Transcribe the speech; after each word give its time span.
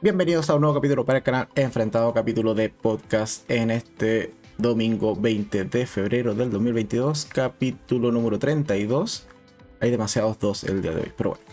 Bienvenidos 0.00 0.48
a 0.48 0.54
un 0.54 0.60
nuevo 0.60 0.76
capítulo 0.76 1.04
para 1.04 1.18
el 1.18 1.24
canal 1.24 1.48
Enfrentado, 1.56 2.14
capítulo 2.14 2.54
de 2.54 2.68
podcast 2.68 3.50
en 3.50 3.72
este 3.72 4.32
domingo 4.56 5.16
20 5.16 5.64
de 5.64 5.86
febrero 5.86 6.36
del 6.36 6.52
2022, 6.52 7.24
capítulo 7.24 8.12
número 8.12 8.38
32. 8.38 9.26
Hay 9.80 9.90
demasiados 9.90 10.38
dos 10.38 10.62
el 10.62 10.82
día 10.82 10.92
de 10.92 11.00
hoy, 11.00 11.12
pero 11.16 11.30
bueno. 11.30 11.44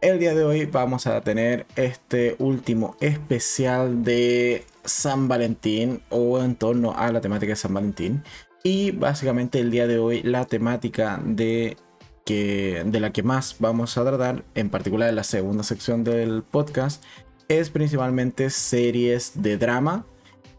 El 0.00 0.18
día 0.18 0.34
de 0.34 0.44
hoy 0.44 0.66
vamos 0.66 1.06
a 1.06 1.20
tener 1.20 1.64
este 1.76 2.34
último 2.40 2.96
especial 2.98 4.02
de 4.02 4.64
San 4.84 5.28
Valentín 5.28 6.02
o 6.10 6.42
en 6.42 6.56
torno 6.56 6.92
a 6.92 7.12
la 7.12 7.20
temática 7.20 7.52
de 7.52 7.56
San 7.56 7.72
Valentín. 7.72 8.24
Y 8.64 8.90
básicamente 8.90 9.60
el 9.60 9.70
día 9.70 9.86
de 9.86 10.00
hoy 10.00 10.24
la 10.24 10.44
temática 10.44 11.20
de, 11.24 11.76
que, 12.24 12.82
de 12.84 12.98
la 12.98 13.12
que 13.12 13.22
más 13.22 13.56
vamos 13.60 13.96
a 13.96 14.04
tratar, 14.04 14.42
en 14.56 14.70
particular 14.70 15.08
en 15.08 15.14
la 15.14 15.22
segunda 15.22 15.62
sección 15.62 16.02
del 16.02 16.42
podcast, 16.42 17.04
es 17.48 17.70
principalmente 17.70 18.50
series 18.50 19.32
de 19.34 19.56
drama, 19.56 20.04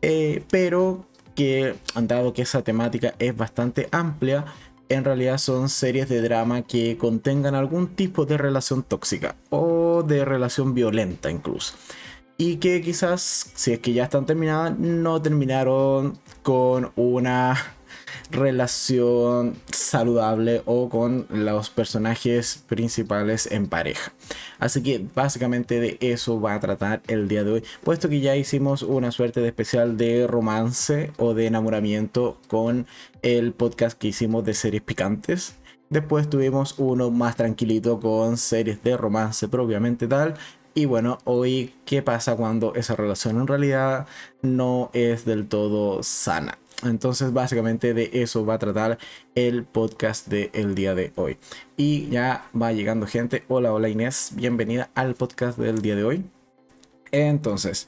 eh, 0.01 0.43
pero 0.49 1.05
que, 1.35 1.75
dado 1.95 2.33
que 2.33 2.41
esa 2.41 2.63
temática 2.63 3.13
es 3.19 3.35
bastante 3.35 3.87
amplia, 3.91 4.45
en 4.89 5.03
realidad 5.03 5.37
son 5.37 5.69
series 5.69 6.07
de 6.09 6.21
drama 6.21 6.61
que 6.61 6.97
contengan 6.97 7.55
algún 7.55 7.87
tipo 7.87 8.25
de 8.25 8.37
relación 8.37 8.83
tóxica 8.83 9.35
o 9.49 10.03
de 10.03 10.25
relación 10.25 10.73
violenta 10.73 11.29
incluso. 11.29 11.75
Y 12.37 12.57
que 12.57 12.81
quizás, 12.81 13.51
si 13.55 13.73
es 13.73 13.79
que 13.79 13.93
ya 13.93 14.03
están 14.03 14.25
terminadas, 14.25 14.77
no 14.77 15.21
terminaron 15.21 16.17
con 16.43 16.91
una 16.95 17.57
relación 18.31 19.55
saludable 19.71 20.61
o 20.65 20.89
con 20.89 21.25
los 21.29 21.69
personajes 21.69 22.63
principales 22.67 23.47
en 23.51 23.67
pareja. 23.67 24.13
Así 24.59 24.81
que 24.83 25.05
básicamente 25.13 25.79
de 25.79 25.97
eso 26.01 26.41
va 26.41 26.55
a 26.55 26.59
tratar 26.59 27.01
el 27.07 27.27
día 27.27 27.43
de 27.43 27.51
hoy, 27.51 27.63
puesto 27.83 28.09
que 28.09 28.19
ya 28.19 28.35
hicimos 28.35 28.83
una 28.83 29.11
suerte 29.11 29.41
de 29.41 29.47
especial 29.47 29.97
de 29.97 30.27
romance 30.27 31.11
o 31.17 31.33
de 31.33 31.47
enamoramiento 31.47 32.39
con 32.47 32.87
el 33.21 33.53
podcast 33.53 33.97
que 33.97 34.09
hicimos 34.09 34.45
de 34.45 34.53
series 34.53 34.81
picantes. 34.81 35.55
Después 35.89 36.29
tuvimos 36.29 36.75
uno 36.77 37.11
más 37.11 37.35
tranquilito 37.37 37.99
con 37.99 38.37
series 38.37 38.83
de 38.83 38.97
romance 38.97 39.47
propiamente 39.47 40.07
tal. 40.07 40.35
Y 40.73 40.85
bueno, 40.85 41.17
hoy, 41.23 41.73
¿qué 41.85 42.01
pasa 42.01 42.35
cuando 42.35 42.75
esa 42.75 42.95
relación 42.95 43.39
en 43.39 43.47
realidad 43.47 44.05
no 44.41 44.91
es 44.93 45.25
del 45.25 45.47
todo 45.47 46.03
sana? 46.03 46.59
Entonces 46.83 47.33
básicamente 47.33 47.93
de 47.93 48.09
eso 48.13 48.45
va 48.45 48.55
a 48.55 48.59
tratar 48.59 48.97
el 49.35 49.63
podcast 49.63 50.27
del 50.27 50.75
día 50.75 50.93
de 50.93 51.11
hoy. 51.15 51.37
Y 51.75 52.07
ya 52.09 52.49
va 52.59 52.71
llegando 52.71 53.07
gente. 53.07 53.43
Hola, 53.47 53.73
hola 53.73 53.89
Inés, 53.89 54.31
bienvenida 54.35 54.89
al 54.93 55.15
podcast 55.15 55.57
del 55.57 55.81
día 55.81 55.95
de 55.95 56.03
hoy. 56.03 56.25
Entonces, 57.11 57.87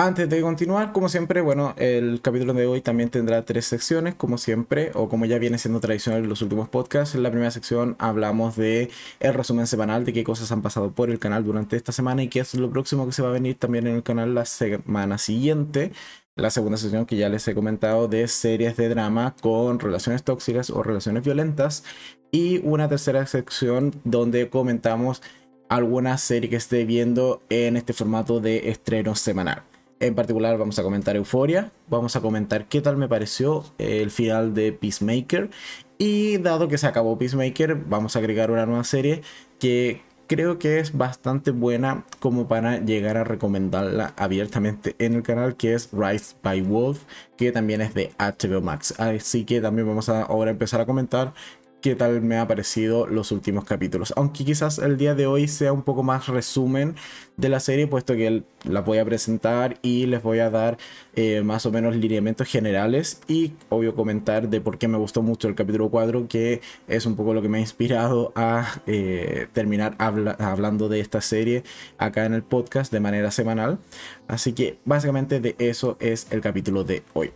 antes 0.00 0.28
de 0.28 0.40
continuar, 0.40 0.92
como 0.92 1.08
siempre, 1.08 1.40
bueno, 1.40 1.74
el 1.76 2.20
capítulo 2.22 2.54
de 2.54 2.66
hoy 2.66 2.80
también 2.80 3.10
tendrá 3.10 3.44
tres 3.44 3.66
secciones, 3.66 4.14
como 4.14 4.38
siempre, 4.38 4.92
o 4.94 5.08
como 5.08 5.24
ya 5.24 5.38
viene 5.38 5.58
siendo 5.58 5.80
tradicional 5.80 6.22
en 6.22 6.28
los 6.28 6.40
últimos 6.40 6.68
podcasts. 6.68 7.16
En 7.16 7.24
la 7.24 7.30
primera 7.30 7.50
sección 7.50 7.96
hablamos 7.98 8.54
de 8.54 8.90
el 9.18 9.34
resumen 9.34 9.66
semanal 9.66 10.04
de 10.04 10.12
qué 10.12 10.22
cosas 10.22 10.52
han 10.52 10.62
pasado 10.62 10.92
por 10.92 11.10
el 11.10 11.18
canal 11.18 11.44
durante 11.44 11.76
esta 11.76 11.90
semana 11.92 12.22
y 12.22 12.28
qué 12.28 12.40
es 12.40 12.54
lo 12.54 12.70
próximo 12.70 13.06
que 13.06 13.12
se 13.12 13.22
va 13.22 13.30
a 13.30 13.32
venir 13.32 13.56
también 13.58 13.88
en 13.88 13.96
el 13.96 14.02
canal 14.04 14.34
la 14.36 14.44
semana 14.44 15.18
siguiente 15.18 15.92
la 16.38 16.50
segunda 16.50 16.78
sección 16.78 17.04
que 17.04 17.16
ya 17.16 17.28
les 17.28 17.46
he 17.48 17.54
comentado 17.54 18.06
de 18.06 18.28
series 18.28 18.76
de 18.76 18.88
drama 18.88 19.34
con 19.40 19.80
relaciones 19.80 20.22
tóxicas 20.22 20.70
o 20.70 20.82
relaciones 20.82 21.24
violentas. 21.24 21.84
Y 22.30 22.60
una 22.64 22.88
tercera 22.88 23.26
sección 23.26 23.92
donde 24.04 24.48
comentamos 24.48 25.20
alguna 25.68 26.16
serie 26.16 26.48
que 26.48 26.56
esté 26.56 26.84
viendo 26.84 27.42
en 27.50 27.76
este 27.76 27.92
formato 27.92 28.40
de 28.40 28.70
estreno 28.70 29.14
semanal. 29.16 29.62
En 30.00 30.14
particular 30.14 30.56
vamos 30.58 30.78
a 30.78 30.84
comentar 30.84 31.16
Euforia, 31.16 31.72
vamos 31.88 32.14
a 32.14 32.20
comentar 32.20 32.68
qué 32.68 32.80
tal 32.80 32.96
me 32.96 33.08
pareció 33.08 33.64
el 33.78 34.12
final 34.12 34.54
de 34.54 34.72
Peacemaker 34.72 35.50
y 35.98 36.38
dado 36.38 36.68
que 36.68 36.78
se 36.78 36.86
acabó 36.86 37.18
Peacemaker 37.18 37.74
vamos 37.74 38.14
a 38.14 38.20
agregar 38.20 38.52
una 38.52 38.64
nueva 38.64 38.84
serie 38.84 39.22
que 39.58 40.02
creo 40.28 40.58
que 40.58 40.78
es 40.78 40.96
bastante 40.96 41.50
buena 41.50 42.04
como 42.20 42.46
para 42.46 42.78
llegar 42.78 43.16
a 43.16 43.24
recomendarla 43.24 44.12
abiertamente 44.16 44.94
en 44.98 45.14
el 45.14 45.22
canal, 45.22 45.56
que 45.56 45.74
es 45.74 45.88
Rise 45.92 46.36
by 46.42 46.60
Wolf, 46.60 47.02
que 47.36 47.50
también 47.50 47.80
es 47.80 47.94
de 47.94 48.12
HBO 48.18 48.60
Max. 48.60 48.94
Así 48.98 49.44
que 49.44 49.60
también 49.60 49.88
vamos 49.88 50.08
a 50.08 50.22
ahora 50.22 50.50
empezar 50.50 50.80
a 50.80 50.86
comentar 50.86 51.32
qué 51.80 51.94
tal 51.94 52.20
me 52.20 52.38
ha 52.38 52.48
parecido 52.48 53.06
los 53.06 53.32
últimos 53.32 53.64
capítulos. 53.64 54.12
Aunque 54.16 54.44
quizás 54.44 54.78
el 54.78 54.96
día 54.96 55.14
de 55.14 55.26
hoy 55.26 55.48
sea 55.48 55.72
un 55.72 55.82
poco 55.82 56.02
más 56.02 56.26
resumen 56.26 56.96
de 57.36 57.48
la 57.48 57.60
serie, 57.60 57.86
puesto 57.86 58.14
que 58.14 58.42
la 58.64 58.80
voy 58.80 58.98
a 58.98 59.04
presentar 59.04 59.78
y 59.80 60.06
les 60.06 60.22
voy 60.22 60.40
a 60.40 60.50
dar 60.50 60.76
eh, 61.14 61.42
más 61.42 61.66
o 61.66 61.70
menos 61.70 61.94
lineamientos 61.94 62.48
generales 62.48 63.20
y 63.28 63.52
obvio 63.68 63.94
comentar 63.94 64.48
de 64.48 64.60
por 64.60 64.78
qué 64.78 64.88
me 64.88 64.98
gustó 64.98 65.22
mucho 65.22 65.46
el 65.46 65.54
capítulo 65.54 65.88
4, 65.88 66.26
que 66.28 66.60
es 66.88 67.06
un 67.06 67.14
poco 67.14 67.32
lo 67.32 67.42
que 67.42 67.48
me 67.48 67.58
ha 67.58 67.60
inspirado 67.60 68.32
a 68.34 68.80
eh, 68.86 69.46
terminar 69.52 69.94
hablando 69.98 70.88
de 70.88 71.00
esta 71.00 71.20
serie 71.20 71.62
acá 71.96 72.24
en 72.24 72.34
el 72.34 72.42
podcast 72.42 72.92
de 72.92 73.00
manera 73.00 73.30
semanal. 73.30 73.78
Así 74.26 74.52
que 74.52 74.78
básicamente 74.84 75.40
de 75.40 75.54
eso 75.58 75.96
es 76.00 76.26
el 76.30 76.40
capítulo 76.40 76.82
de 76.82 77.02
hoy. 77.14 77.32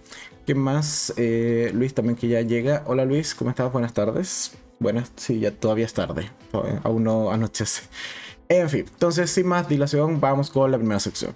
¿Qué 0.52 0.58
más? 0.58 1.14
Eh, 1.16 1.70
Luis 1.72 1.94
también 1.94 2.14
que 2.14 2.28
ya 2.28 2.42
llega. 2.42 2.82
Hola 2.84 3.06
Luis, 3.06 3.34
¿cómo 3.34 3.48
estás? 3.48 3.72
Buenas 3.72 3.94
tardes. 3.94 4.52
Bueno, 4.80 5.02
sí, 5.16 5.40
ya 5.40 5.50
todavía 5.50 5.86
es 5.86 5.94
tarde. 5.94 6.30
Aún 6.82 7.04
no 7.04 7.32
anochece. 7.32 7.84
En 8.50 8.68
fin, 8.68 8.84
entonces 8.86 9.30
sin 9.30 9.46
más 9.46 9.66
dilación, 9.66 10.20
vamos 10.20 10.50
con 10.50 10.70
la 10.70 10.76
primera 10.76 11.00
sección. 11.00 11.34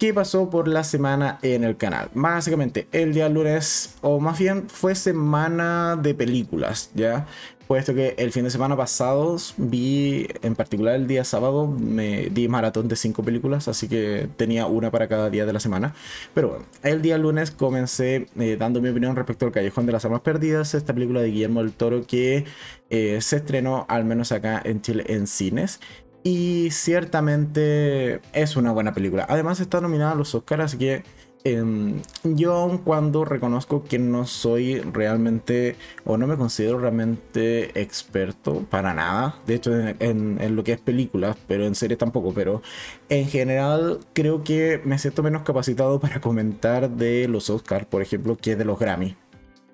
¿Qué 0.00 0.14
pasó 0.14 0.48
por 0.48 0.66
la 0.66 0.82
semana 0.82 1.38
en 1.42 1.62
el 1.62 1.76
canal? 1.76 2.08
Básicamente, 2.14 2.88
el 2.90 3.12
día 3.12 3.28
lunes, 3.28 3.96
o 4.00 4.18
más 4.18 4.38
bien 4.38 4.66
fue 4.70 4.94
semana 4.94 5.94
de 5.94 6.14
películas, 6.14 6.90
¿ya? 6.94 7.26
puesto 7.70 7.94
que 7.94 8.14
el 8.18 8.32
fin 8.32 8.42
de 8.42 8.50
semana 8.50 8.76
pasado 8.76 9.36
vi, 9.58 10.26
en 10.42 10.56
particular 10.56 10.96
el 10.96 11.06
día 11.06 11.22
sábado, 11.22 11.68
me 11.68 12.30
di 12.30 12.48
maratón 12.48 12.88
de 12.88 12.96
cinco 12.96 13.22
películas, 13.22 13.68
así 13.68 13.88
que 13.88 14.26
tenía 14.38 14.66
una 14.66 14.90
para 14.90 15.06
cada 15.06 15.28
día 15.28 15.46
de 15.46 15.52
la 15.52 15.60
semana. 15.60 15.94
Pero 16.34 16.48
bueno, 16.48 16.64
el 16.82 17.00
día 17.02 17.16
lunes 17.16 17.52
comencé 17.52 18.26
eh, 18.40 18.56
dando 18.58 18.80
mi 18.80 18.88
opinión 18.88 19.14
respecto 19.14 19.46
al 19.46 19.52
Callejón 19.52 19.84
de 19.86 19.92
las 19.92 20.04
Armas 20.04 20.22
Perdidas, 20.22 20.74
esta 20.74 20.94
película 20.94 21.20
de 21.20 21.28
Guillermo 21.28 21.62
del 21.62 21.72
Toro 21.72 22.06
que 22.06 22.44
eh, 22.88 23.18
se 23.20 23.36
estrenó 23.36 23.86
al 23.88 24.04
menos 24.04 24.32
acá 24.32 24.60
en 24.64 24.80
Chile 24.80 25.04
en 25.06 25.28
cines. 25.28 25.78
Y 26.22 26.70
ciertamente 26.70 28.20
es 28.32 28.56
una 28.56 28.72
buena 28.72 28.92
película. 28.92 29.26
Además 29.28 29.60
está 29.60 29.80
nominada 29.80 30.12
a 30.12 30.14
los 30.14 30.34
Oscars, 30.34 30.64
así 30.64 30.78
que 30.78 31.02
Em, 31.42 32.02
yo 32.22 32.52
aun 32.52 32.78
cuando 32.78 33.24
reconozco 33.24 33.82
que 33.82 33.98
no 33.98 34.26
soy 34.26 34.80
realmente 34.80 35.76
o 36.04 36.18
no 36.18 36.26
me 36.26 36.36
considero 36.36 36.78
realmente 36.78 37.80
experto 37.80 38.66
para 38.68 38.92
nada, 38.92 39.40
de 39.46 39.54
hecho 39.54 39.72
en, 39.78 40.54
lo 40.54 40.64
que 40.64 40.72
es 40.72 40.80
películas, 40.80 41.38
pero 41.48 41.64
en 41.66 41.74
series 41.74 41.98
tampoco, 41.98 42.34
pero 42.34 42.60
en 43.08 43.26
general 43.26 44.00
creo 44.12 44.44
que 44.44 44.82
me 44.84 44.98
siento 44.98 45.22
menos 45.22 45.42
capacitado 45.42 45.98
para 45.98 46.20
comentar 46.20 46.90
de 46.90 47.26
los 47.26 47.48
Oscars, 47.48 47.86
por 47.86 48.02
ejemplo, 48.02 48.36
que 48.36 48.54
de 48.54 48.66
los 48.66 48.78
Grammy, 48.78 49.16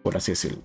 por 0.05 0.17
así 0.17 0.33
decirlo. 0.33 0.63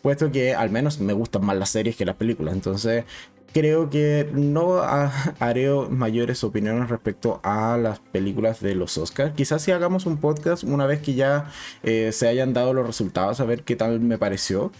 Puesto 0.00 0.32
que 0.32 0.54
al 0.54 0.70
menos 0.70 1.00
me 1.00 1.12
gustan 1.12 1.44
más 1.44 1.58
las 1.58 1.68
series 1.68 1.96
que 1.96 2.06
las 2.06 2.16
películas, 2.16 2.54
entonces 2.54 3.04
creo 3.52 3.90
que 3.90 4.28
no 4.32 4.80
haré 5.38 5.70
mayores 5.90 6.44
opiniones 6.44 6.88
respecto 6.88 7.40
a 7.42 7.76
las 7.76 7.98
películas 7.98 8.60
de 8.60 8.74
los 8.74 8.96
Oscars. 8.98 9.34
Quizás 9.34 9.62
si 9.62 9.72
hagamos 9.72 10.06
un 10.06 10.18
podcast 10.18 10.64
una 10.64 10.86
vez 10.86 11.00
que 11.00 11.14
ya 11.14 11.50
eh, 11.82 12.10
se 12.12 12.28
hayan 12.28 12.52
dado 12.52 12.74
los 12.74 12.86
resultados, 12.86 13.40
a 13.40 13.44
ver 13.44 13.62
qué 13.62 13.76
tal 13.76 14.00
me 14.00 14.18
pareció 14.18 14.72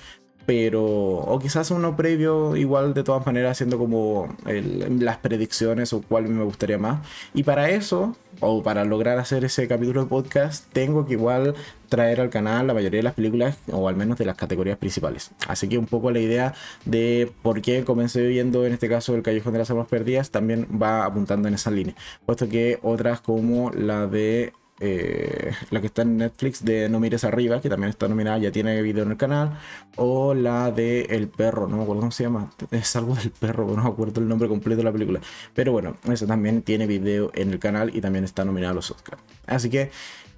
pero 0.47 0.83
o 0.83 1.39
quizás 1.39 1.71
uno 1.71 1.97
previo 1.97 2.57
igual 2.57 2.95
de 2.95 3.03
todas 3.03 3.25
maneras 3.25 3.53
haciendo 3.53 3.79
como 3.79 4.35
las 4.45 5.19
predicciones 5.19 5.93
o 5.93 6.03
cuál 6.03 6.29
me 6.29 6.45
gustaría 6.45 6.79
más. 6.79 7.07
Y 7.35 7.43
para 7.43 7.71
eso 7.71 8.17
o 8.41 8.63
para 8.63 8.85
lograr 8.85 9.19
hacer 9.19 9.45
ese 9.45 9.69
capítulo 9.69 10.03
de 10.03 10.09
podcast 10.09 10.67
tengo 10.73 11.07
que 11.07 11.15
igual 11.15 11.55
traer 11.89 12.21
al 12.21 12.31
canal 12.31 12.69
la 12.69 12.75
mayoría 12.75 12.99
de 12.99 13.03
las 13.03 13.15
películas 13.15 13.59
o 13.71 13.89
al 13.89 13.97
menos 13.97 14.17
de 14.19 14.25
las 14.25 14.37
categorías 14.37 14.79
principales. 14.79 15.31
Así 15.49 15.69
que 15.69 15.79
un 15.79 15.87
poco 15.87 16.11
la 16.11 16.21
idea 16.21 16.55
de 16.85 17.31
por 17.43 17.61
qué 17.61 17.85
comencé 17.85 18.27
viendo 18.27 18.65
en 18.65 18.73
este 18.73 18.89
caso 18.89 19.15
el 19.15 19.23
Callejón 19.23 19.53
de 19.53 19.59
las 19.59 19.71
Almas 19.71 19.89
Perdidas 19.89 20.31
también 20.31 20.67
va 20.81 21.05
apuntando 21.05 21.49
en 21.49 21.55
esa 21.55 21.71
línea 21.71 21.95
puesto 22.27 22.49
que 22.49 22.79
otras 22.83 23.21
como 23.21 23.71
la 23.71 24.07
de 24.07 24.53
eh, 24.81 25.53
la 25.71 25.81
que 25.81 25.87
está 25.87 26.03
en 26.03 26.17
Netflix 26.17 26.65
de 26.65 26.89
No 26.89 27.01
Mires 27.01 27.25
Arriba, 27.25 27.61
que 27.61 27.69
también 27.69 27.91
está 27.91 28.09
nominada, 28.09 28.39
ya 28.39 28.51
tiene 28.51 28.81
video 28.83 29.05
en 29.05 29.13
el 29.13 29.17
canal, 29.17 29.59
o 29.97 30.35
la 30.35 30.71
de 30.71 31.03
El 31.03 31.29
Perro, 31.29 31.69
no 31.69 31.77
me 31.77 31.83
acuerdo 31.83 32.01
cómo 32.01 32.13
se 32.13 32.25
llama, 32.25 32.51
es 32.71 32.97
algo 32.97 33.15
del 33.15 33.31
perro, 33.31 33.67
no 33.67 33.83
me 33.83 33.89
acuerdo 33.89 34.21
el 34.21 34.29
nombre 34.29 34.49
completo 34.49 34.79
de 34.79 34.85
la 34.85 34.93
película, 34.93 35.21
pero 35.55 35.73
bueno, 35.73 35.97
esa 36.11 36.27
también 36.27 36.63
tiene 36.63 36.87
video 36.87 37.31
en 37.35 37.51
el 37.51 37.59
canal 37.59 37.95
y 37.95 38.01
también 38.01 38.25
está 38.25 38.45
nominada 38.45 38.73
a 38.73 38.75
los 38.75 38.91
Oscars. 38.91 39.23
Así 39.47 39.71
que, 39.71 39.91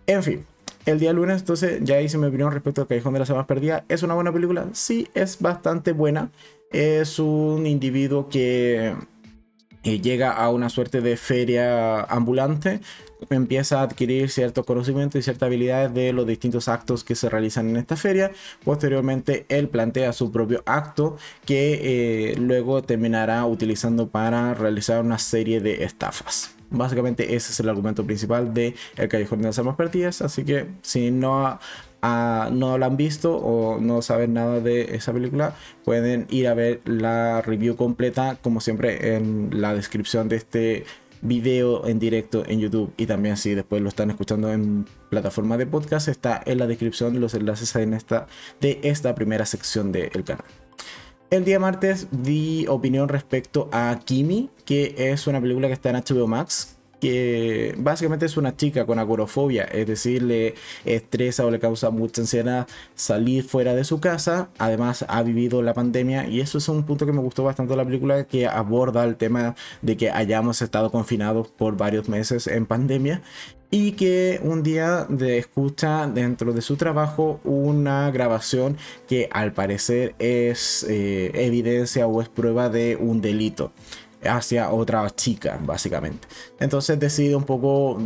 en 0.07 0.23
fin. 0.23 0.45
El 0.85 0.99
día 0.99 1.13
lunes, 1.13 1.43
entonces, 1.43 1.79
ya 1.85 2.01
hice 2.01 2.19
mi 2.19 2.27
opinión 2.27 2.51
respecto 2.51 2.81
al 2.81 2.89
Callejón 2.89 3.13
de 3.13 3.21
las 3.21 3.31
Almas 3.31 3.47
Perdidas. 3.47 3.85
¿Es 3.89 4.03
una 4.03 4.15
buena 4.15 4.33
película? 4.33 4.67
Sí, 4.73 5.07
es 5.15 5.39
bastante 5.39 5.93
buena. 5.93 6.33
Es 6.73 7.21
un 7.21 7.67
individuo 7.67 8.29
que 8.29 8.93
y 9.83 10.01
llega 10.01 10.33
a 10.33 10.49
una 10.51 10.69
suerte 10.69 11.01
de 11.01 11.17
feria 11.17 12.03
ambulante, 12.03 12.81
empieza 13.31 13.81
a 13.81 13.83
adquirir 13.83 14.31
ciertos 14.31 14.65
conocimientos 14.65 15.19
y 15.19 15.23
ciertas 15.23 15.47
habilidades 15.47 15.95
de 15.95 16.13
los 16.13 16.27
distintos 16.27 16.69
actos 16.69 17.05
que 17.05 17.15
se 17.15 17.29
realizan 17.29 17.69
en 17.71 17.77
esta 17.77 17.97
feria. 17.97 18.31
Posteriormente, 18.65 19.47
él 19.49 19.69
plantea 19.69 20.13
su 20.13 20.31
propio 20.31 20.63
acto 20.67 21.17
que 21.45 22.33
eh, 22.33 22.37
luego 22.37 22.83
terminará 22.83 23.45
utilizando 23.47 24.09
para 24.09 24.55
realizar 24.55 25.01
una 25.01 25.19
serie 25.19 25.61
de 25.61 25.85
estafas. 25.85 26.55
Básicamente 26.71 27.35
ese 27.35 27.53
es 27.53 27.61
el 27.61 27.69
argumento 27.69 28.05
principal 28.05 28.55
de 28.55 28.75
El 28.97 29.09
Callejón 29.09 29.43
de 29.43 29.49
las 29.49 29.59
Armas 29.59 29.77
Perdidas, 29.77 30.23
así 30.23 30.43
que 30.43 30.67
si 30.81 31.11
no 31.11 31.59
no 32.03 32.79
la 32.79 32.87
han 32.87 32.97
visto 32.97 33.37
o 33.37 33.81
no 33.81 34.03
saben 34.03 34.35
nada 34.35 34.61
de 34.61 34.97
esa 34.97 35.13
película, 35.13 35.55
pueden 35.85 36.27
ir 36.31 36.49
a 36.49 36.55
ver 36.55 36.81
la 36.85 37.43
review 37.43 37.77
completa, 37.77 38.39
como 38.43 38.61
siempre, 38.61 39.15
en 39.17 39.51
la 39.61 39.75
descripción 39.75 40.29
de 40.29 40.37
este 40.37 40.85
video 41.23 41.87
en 41.87 42.01
directo 42.01 42.43
en 42.47 42.59
YouTube 42.59 42.93
y 42.97 43.07
también 43.07 43.37
si 43.37 43.55
después 43.55 43.81
lo 43.81 43.89
están 43.89 44.11
escuchando 44.11 44.53
en 44.53 44.87
plataforma 45.09 45.57
de 45.57 45.67
podcast 45.67 46.09
está 46.09 46.43
en 46.45 46.59
la 46.59 46.67
descripción 46.67 47.21
los 47.21 47.35
enlaces 47.35 47.73
de 48.61 48.81
esta 48.83 49.15
primera 49.15 49.47
sección 49.47 49.93
del 49.93 50.25
canal. 50.25 50.45
El 51.31 51.47
día 51.47 51.59
martes 51.59 52.09
di 52.11 52.67
opinión 52.69 53.09
respecto 53.09 53.71
a 53.73 53.99
Kimi, 54.05 54.51
que 54.67 54.95
es 54.99 55.27
una 55.27 55.41
película 55.41 55.69
que 55.69 55.75
está 55.75 55.89
en 55.89 55.97
HBO 55.97 56.27
Max, 56.27 56.72
que 57.03 57.75
básicamente 57.79 58.27
es 58.27 58.37
una 58.37 58.57
chica 58.57 58.87
con 58.87 59.01
agorofobia, 59.01 59.65
es 59.65 59.89
decir, 59.89 60.23
le 60.23 60.55
estresa 60.85 61.45
o 61.45 61.51
le 61.51 61.59
causa 61.59 61.91
mucha 61.91 62.21
ansiedad 62.21 62.69
salir 62.95 63.43
fuera 63.43 63.75
de 63.75 63.83
su 63.83 63.99
casa, 63.99 64.51
además 64.57 65.05
ha 65.09 65.21
vivido 65.25 65.63
la 65.63 65.75
pandemia 65.75 66.29
y 66.29 66.41
eso 66.41 66.59
es 66.59 66.69
un 66.69 66.85
punto 66.85 67.05
que 67.05 67.11
me 67.11 67.21
gustó 67.21 67.43
bastante 67.43 67.73
de 67.73 67.79
la 67.79 67.85
película 67.85 68.23
que 68.29 68.47
aborda 68.47 69.03
el 69.03 69.17
tema 69.17 69.57
de 69.81 69.97
que 69.97 70.13
hayamos 70.13 70.63
estado 70.63 70.93
confinados 70.93 71.49
por 71.49 71.77
varios 71.77 72.09
meses 72.09 72.47
en 72.47 72.67
pandemia 72.67 73.21
y 73.73 73.93
que 73.93 74.39
un 74.45 74.63
día 74.63 75.09
escucha 75.19 76.07
dentro 76.07 76.53
de 76.53 76.61
su 76.61 76.77
trabajo 76.77 77.41
una 77.43 78.11
grabación 78.13 78.77
que 79.09 79.29
al 79.33 79.55
parecer 79.55 80.15
es 80.21 80.87
eh, 80.89 81.33
evidencia 81.35 82.07
o 82.07 82.21
es 82.23 82.29
prueba 82.29 82.69
de 82.69 82.95
un 82.95 83.23
delito 83.23 83.73
hacia 84.25 84.71
otra 84.71 85.09
chica, 85.11 85.59
básicamente. 85.63 86.29
Entonces 86.61 86.99
decide 86.99 87.37
un 87.37 87.45
poco 87.45 88.01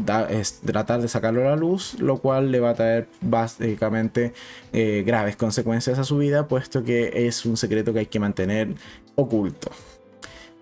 tratar 0.64 1.00
de 1.00 1.08
sacarlo 1.08 1.42
a 1.42 1.50
la 1.50 1.56
luz, 1.56 1.98
lo 2.00 2.18
cual 2.18 2.50
le 2.50 2.60
va 2.60 2.70
a 2.70 2.74
traer 2.74 3.08
básicamente 3.20 4.32
eh, 4.72 5.02
graves 5.06 5.36
consecuencias 5.36 5.98
a 5.98 6.04
su 6.04 6.18
vida, 6.18 6.48
puesto 6.48 6.82
que 6.84 7.26
es 7.26 7.44
un 7.44 7.56
secreto 7.56 7.92
que 7.92 8.00
hay 8.00 8.06
que 8.06 8.20
mantener 8.20 8.74
oculto. 9.14 9.70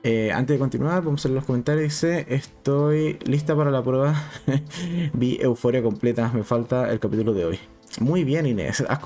Eh, 0.02 0.30
antes 0.32 0.54
de 0.54 0.58
continuar, 0.58 1.02
vamos 1.02 1.24
a 1.24 1.28
ver 1.28 1.36
los 1.36 1.46
comentarios. 1.46 1.84
Dice: 1.84 2.26
Estoy 2.28 3.18
lista 3.24 3.56
para 3.56 3.70
la 3.70 3.82
prueba. 3.82 4.14
Vi 5.14 5.38
euforia 5.40 5.82
completa. 5.82 6.30
Me 6.34 6.44
falta 6.44 6.92
el 6.92 7.00
capítulo 7.00 7.32
de 7.32 7.46
hoy. 7.46 7.73
Muy 8.00 8.24
bien, 8.24 8.46
Inés. 8.46 8.82
Has, 8.88 8.98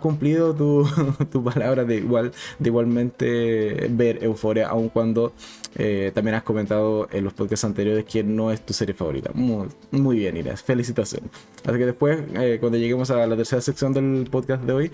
cumplido 0.00 0.54
tu, 1.30 1.44
palabra 1.44 1.84
de 1.84 1.96
igual, 1.96 2.32
igualmente 2.62 3.88
ver 3.90 4.22
Euforia, 4.22 4.68
aun 4.68 4.88
cuando 4.88 5.32
eh, 5.76 6.10
también 6.14 6.34
has 6.34 6.42
comentado 6.42 7.08
en 7.12 7.24
los 7.24 7.32
podcasts 7.32 7.64
anteriores 7.64 8.04
que 8.04 8.24
no 8.24 8.50
es 8.50 8.60
tu 8.64 8.72
serie 8.72 8.94
favorita. 8.94 9.30
Muy, 9.34 9.68
muy 9.90 10.18
bien, 10.18 10.36
Inés. 10.36 10.62
Felicitaciones. 10.62 11.30
Así 11.64 11.78
que 11.78 11.86
después, 11.86 12.20
eh, 12.34 12.58
cuando 12.60 12.78
lleguemos 12.78 13.10
a 13.10 13.26
la 13.26 13.36
tercera 13.36 13.62
sección 13.62 13.92
del 13.92 14.28
podcast 14.30 14.64
de 14.64 14.72
hoy, 14.72 14.92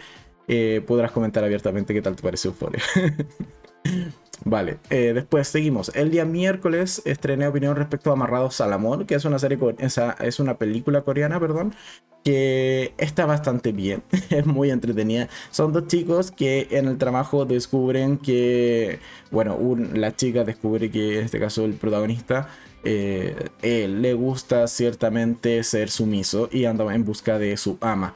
eh, 0.48 0.82
podrás 0.86 1.10
comentar 1.10 1.42
abiertamente 1.42 1.92
qué 1.94 2.02
tal 2.02 2.16
te 2.16 2.22
parece 2.22 2.48
Euforia. 2.48 2.82
Vale, 4.44 4.78
después 4.90 5.48
seguimos. 5.48 5.90
El 5.94 6.10
día 6.10 6.24
miércoles 6.24 7.02
estrené 7.04 7.48
opinión 7.48 7.74
respecto 7.76 8.10
a 8.10 8.12
Amarrados 8.12 8.60
al 8.60 8.72
Amor, 8.72 9.06
que 9.06 9.14
es 9.14 9.24
una 9.24 9.38
serie, 9.38 9.58
es 10.20 10.40
una 10.40 10.58
película 10.58 11.02
coreana, 11.02 11.40
perdón, 11.40 11.74
que 12.26 12.92
está 12.98 13.24
bastante 13.24 13.70
bien, 13.70 14.02
es 14.30 14.44
muy 14.46 14.72
entretenida. 14.72 15.28
Son 15.52 15.72
dos 15.72 15.86
chicos 15.86 16.32
que 16.32 16.66
en 16.72 16.88
el 16.88 16.98
trabajo 16.98 17.44
descubren 17.44 18.18
que, 18.18 18.98
bueno, 19.30 19.56
la 19.94 20.16
chica 20.16 20.42
descubre 20.42 20.90
que 20.90 21.20
en 21.20 21.24
este 21.24 21.38
caso 21.38 21.64
el 21.64 21.74
protagonista 21.74 22.48
eh, 22.82 23.88
le 23.88 24.14
gusta 24.14 24.66
ciertamente 24.66 25.62
ser 25.62 25.88
sumiso 25.88 26.48
y 26.50 26.64
anda 26.64 26.92
en 26.92 27.04
busca 27.04 27.38
de 27.38 27.56
su 27.56 27.78
ama 27.80 28.14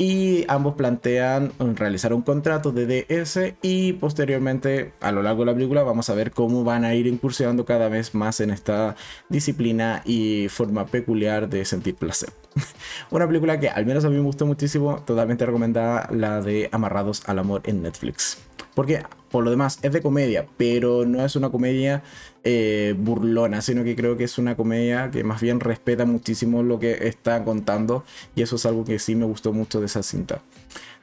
y 0.00 0.46
ambos 0.48 0.76
plantean 0.76 1.52
realizar 1.58 2.14
un 2.14 2.22
contrato 2.22 2.72
de 2.72 2.86
DS 2.86 3.52
y 3.60 3.92
posteriormente 3.92 4.94
a 5.02 5.12
lo 5.12 5.22
largo 5.22 5.40
de 5.42 5.50
la 5.50 5.54
película 5.54 5.82
vamos 5.82 6.08
a 6.08 6.14
ver 6.14 6.30
cómo 6.30 6.64
van 6.64 6.86
a 6.86 6.94
ir 6.94 7.06
incursionando 7.06 7.66
cada 7.66 7.90
vez 7.90 8.14
más 8.14 8.40
en 8.40 8.48
esta 8.48 8.96
disciplina 9.28 10.00
y 10.06 10.48
forma 10.48 10.86
peculiar 10.86 11.50
de 11.50 11.66
sentir 11.66 11.96
placer. 11.96 12.30
Una 13.10 13.26
película 13.26 13.60
que 13.60 13.68
al 13.68 13.84
menos 13.84 14.06
a 14.06 14.08
mí 14.08 14.16
me 14.16 14.22
gustó 14.22 14.46
muchísimo, 14.46 15.02
totalmente 15.02 15.44
recomendada, 15.44 16.08
la 16.10 16.40
de 16.40 16.70
Amarrados 16.72 17.22
al 17.26 17.38
Amor 17.38 17.60
en 17.64 17.82
Netflix. 17.82 18.38
Porque 18.80 19.02
por 19.30 19.44
lo 19.44 19.50
demás 19.50 19.78
es 19.82 19.92
de 19.92 20.00
comedia, 20.00 20.46
pero 20.56 21.04
no 21.04 21.22
es 21.22 21.36
una 21.36 21.50
comedia 21.50 22.02
eh, 22.44 22.94
burlona, 22.96 23.60
sino 23.60 23.84
que 23.84 23.94
creo 23.94 24.16
que 24.16 24.24
es 24.24 24.38
una 24.38 24.56
comedia 24.56 25.10
que 25.10 25.22
más 25.22 25.42
bien 25.42 25.60
respeta 25.60 26.06
muchísimo 26.06 26.62
lo 26.62 26.78
que 26.78 27.06
está 27.06 27.44
contando 27.44 28.04
y 28.34 28.40
eso 28.40 28.56
es 28.56 28.64
algo 28.64 28.86
que 28.86 28.98
sí 28.98 29.16
me 29.16 29.26
gustó 29.26 29.52
mucho 29.52 29.80
de 29.80 29.84
esa 29.84 30.02
cinta. 30.02 30.40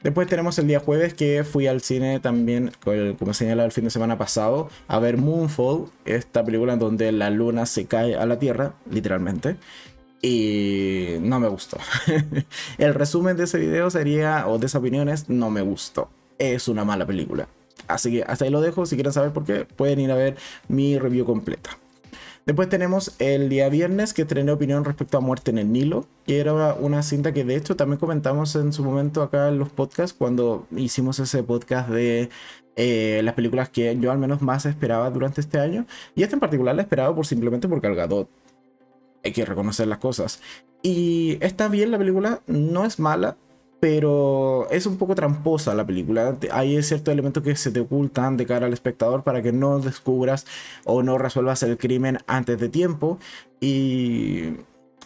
Después 0.02 0.26
tenemos 0.26 0.58
el 0.58 0.66
día 0.66 0.80
jueves 0.80 1.14
que 1.14 1.44
fui 1.44 1.68
al 1.68 1.80
cine 1.80 2.18
también, 2.18 2.72
como 3.16 3.32
señalaba 3.32 3.66
el 3.66 3.70
fin 3.70 3.84
de 3.84 3.90
semana 3.90 4.18
pasado, 4.18 4.70
a 4.88 4.98
ver 4.98 5.16
Moonfall, 5.16 5.84
esta 6.04 6.44
película 6.44 6.72
en 6.72 6.80
donde 6.80 7.12
la 7.12 7.30
luna 7.30 7.64
se 7.64 7.86
cae 7.86 8.16
a 8.16 8.26
la 8.26 8.40
tierra, 8.40 8.74
literalmente. 8.90 9.54
Y 10.20 11.10
no 11.20 11.38
me 11.38 11.46
gustó. 11.46 11.78
el 12.78 12.92
resumen 12.94 13.36
de 13.36 13.44
ese 13.44 13.60
video 13.60 13.88
sería, 13.88 14.48
o 14.48 14.58
de 14.58 14.66
esas 14.66 14.80
opiniones, 14.80 15.28
no 15.28 15.48
me 15.48 15.62
gustó. 15.62 16.10
Es 16.40 16.66
una 16.66 16.84
mala 16.84 17.06
película. 17.06 17.46
Así 17.86 18.10
que 18.10 18.22
hasta 18.24 18.44
ahí 18.44 18.50
lo 18.50 18.60
dejo. 18.60 18.86
Si 18.86 18.96
quieren 18.96 19.12
saber 19.12 19.32
por 19.32 19.44
qué, 19.44 19.64
pueden 19.64 20.00
ir 20.00 20.10
a 20.10 20.14
ver 20.14 20.36
mi 20.68 20.98
review 20.98 21.24
completa. 21.24 21.78
Después 22.48 22.70
tenemos 22.70 23.14
el 23.18 23.50
día 23.50 23.68
viernes 23.68 24.14
que 24.14 24.22
estrené 24.22 24.50
opinión 24.50 24.82
respecto 24.82 25.18
a 25.18 25.20
Muerte 25.20 25.50
en 25.50 25.58
el 25.58 25.70
Nilo, 25.70 26.06
que 26.26 26.40
era 26.40 26.72
una 26.72 27.02
cinta 27.02 27.34
que 27.34 27.44
de 27.44 27.56
hecho 27.56 27.76
también 27.76 27.98
comentamos 27.98 28.56
en 28.56 28.72
su 28.72 28.82
momento 28.82 29.20
acá 29.22 29.48
en 29.48 29.58
los 29.58 29.68
podcasts 29.68 30.16
cuando 30.18 30.66
hicimos 30.74 31.18
ese 31.18 31.42
podcast 31.42 31.90
de 31.90 32.30
eh, 32.76 33.20
las 33.22 33.34
películas 33.34 33.68
que 33.68 33.98
yo 34.00 34.10
al 34.10 34.18
menos 34.18 34.40
más 34.40 34.64
esperaba 34.64 35.10
durante 35.10 35.42
este 35.42 35.60
año. 35.60 35.84
Y 36.14 36.22
este 36.22 36.36
en 36.36 36.40
particular 36.40 36.74
la 36.74 36.80
esperaba 36.80 37.14
por 37.14 37.26
simplemente 37.26 37.68
por 37.68 37.82
Gal 37.82 38.26
Hay 39.22 39.32
que 39.32 39.44
reconocer 39.44 39.86
las 39.86 39.98
cosas. 39.98 40.40
Y 40.82 41.36
está 41.42 41.68
bien 41.68 41.90
la 41.90 41.98
película, 41.98 42.40
no 42.46 42.86
es 42.86 42.98
mala, 42.98 43.36
pero 43.80 44.68
es 44.70 44.86
un 44.86 44.96
poco 44.96 45.14
tramposa 45.14 45.74
la 45.74 45.86
película. 45.86 46.36
Hay 46.52 46.82
ciertos 46.82 47.12
elementos 47.12 47.42
que 47.42 47.54
se 47.56 47.70
te 47.70 47.80
ocultan 47.80 48.36
de 48.36 48.46
cara 48.46 48.66
al 48.66 48.72
espectador 48.72 49.22
para 49.22 49.42
que 49.42 49.52
no 49.52 49.78
descubras 49.78 50.46
o 50.84 51.02
no 51.02 51.18
resuelvas 51.18 51.62
el 51.62 51.78
crimen 51.78 52.18
antes 52.26 52.58
de 52.58 52.68
tiempo. 52.68 53.18
Y 53.60 54.54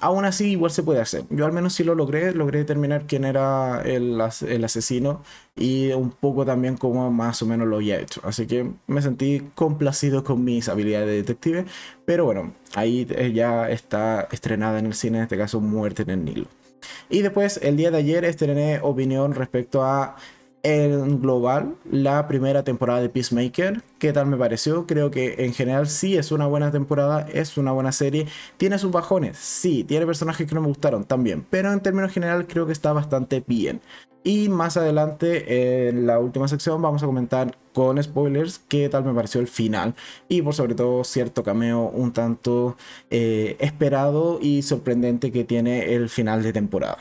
aún 0.00 0.25
así 0.25 0.50
igual 0.52 0.71
se 0.71 0.83
puede 0.83 1.00
hacer. 1.00 1.25
Yo 1.31 1.47
al 1.47 1.52
menos 1.52 1.75
sí 1.75 1.85
lo 1.85 1.95
logré, 1.95 2.35
logré 2.35 2.61
determinar 2.61 3.07
quién 3.07 3.25
era 3.25 3.83
el, 3.83 4.21
el, 4.49 4.64
asesino 4.64 5.23
y 5.57 5.93
un 5.93 6.11
poco 6.11 6.45
también 6.47 6.76
cómo 6.76 7.11
más 7.11 7.43
o 7.43 7.47
menos 7.47 7.69
lo 7.69 7.76
había 7.76 8.00
hecho. 8.00 8.21
Así 8.25 8.47
que 8.47 8.71
me 8.87 9.02
sentí 9.02 9.50
complacido 9.55 10.25
con 10.25 10.45
mis 10.45 10.69
habilidades 10.69 11.09
de 11.09 11.14
detective, 11.17 11.67
pero 12.05 12.25
bueno, 12.25 12.52
ahí 12.75 13.07
ya 13.35 13.71
está 13.71 14.29
estrenada 14.33 14.79
en 14.79 14.87
el 14.87 14.95
cine, 14.95 15.19
en 15.19 15.25
este 15.25 15.38
caso 15.38 15.61
Muerte 15.61 16.02
en 16.02 16.11
el 16.11 16.25
Nilo. 16.25 16.62
Y 17.11 17.23
después, 17.23 17.59
el 17.62 17.77
día 17.77 17.91
de 17.91 17.99
ayer, 17.99 18.25
estrené 18.25 18.81
opinión 18.83 19.35
respecto 19.35 19.85
a 19.85 20.17
en 20.62 21.21
global 21.21 21.75
la 21.91 22.29
primera 22.29 22.62
temporada 22.62 23.01
de 23.01 23.09
Peacemaker. 23.09 23.83
¿Qué 23.99 24.12
tal 24.12 24.27
me 24.27 24.37
pareció? 24.37 24.87
Creo 24.87 25.11
que 25.11 25.35
en 25.39 25.55
general 25.55 25.89
sí 25.89 26.17
es 26.17 26.33
una 26.33 26.47
buena 26.47 26.71
temporada, 26.71 27.27
es 27.33 27.57
una 27.57 27.73
buena 27.73 27.93
serie. 27.93 28.27
Tiene 28.57 28.79
sus 28.79 28.93
bajones, 28.93 29.39
sí, 29.39 29.85
tiene 29.85 30.07
personajes 30.07 30.47
que 30.47 30.55
no 30.55 30.61
me 30.61 30.69
gustaron 30.69 31.05
también, 31.05 31.45
pero 31.51 31.73
en 31.73 31.81
términos 31.81 32.12
general 32.12 32.47
creo 32.47 32.67
que 32.67 32.73
está 32.73 32.93
bastante 32.93 33.43
bien. 33.47 33.81
Y 34.25 34.49
más 34.49 34.76
adelante, 34.76 35.88
en 35.88 36.07
la 36.07 36.21
última 36.21 36.47
sección, 36.47 36.81
vamos 36.81 37.02
a 37.02 37.07
comentar 37.07 37.57
con 37.73 38.00
spoilers 38.00 38.61
qué 38.69 38.88
tal 38.88 39.05
me 39.05 39.14
pareció 39.14 39.41
el 39.41 39.49
final. 39.49 39.95
Y 40.29 40.43
por 40.43 40.55
sobre 40.55 40.75
todo, 40.75 41.02
cierto 41.02 41.43
cameo 41.43 41.88
un 41.88 42.12
tanto 42.12 42.76
eh, 43.11 43.57
esperado 43.59 44.38
y 44.41 44.62
sorprendente 44.62 45.33
que 45.33 45.45
tiene 45.45 45.95
el 45.95 46.09
final 46.09 46.43
de 46.43 46.52
temporada. 46.52 46.99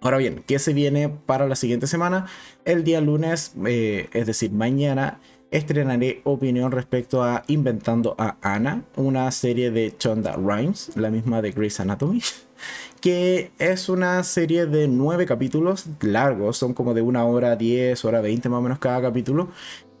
Ahora 0.00 0.18
bien, 0.18 0.44
¿qué 0.46 0.58
se 0.58 0.72
viene 0.72 1.08
para 1.08 1.48
la 1.48 1.56
siguiente 1.56 1.86
semana? 1.86 2.26
El 2.64 2.84
día 2.84 3.00
lunes, 3.00 3.52
eh, 3.66 4.08
es 4.12 4.26
decir, 4.26 4.52
mañana, 4.52 5.18
estrenaré 5.50 6.20
opinión 6.24 6.72
respecto 6.72 7.22
a 7.22 7.42
Inventando 7.46 8.14
a 8.18 8.36
Anna, 8.42 8.84
una 8.96 9.30
serie 9.30 9.70
de 9.70 9.96
Chonda 9.96 10.36
Rhimes, 10.36 10.92
la 10.96 11.10
misma 11.10 11.42
de 11.42 11.52
Grey's 11.52 11.80
Anatomy 11.80 12.20
que 13.00 13.52
es 13.58 13.88
una 13.88 14.22
serie 14.24 14.66
de 14.66 14.88
nueve 14.88 15.26
capítulos 15.26 15.86
largos, 16.00 16.56
son 16.56 16.74
como 16.74 16.94
de 16.94 17.02
una 17.02 17.24
hora 17.24 17.56
diez, 17.56 18.04
hora 18.04 18.20
veinte 18.20 18.48
más 18.48 18.58
o 18.58 18.62
menos 18.62 18.78
cada 18.78 19.00
capítulo, 19.00 19.48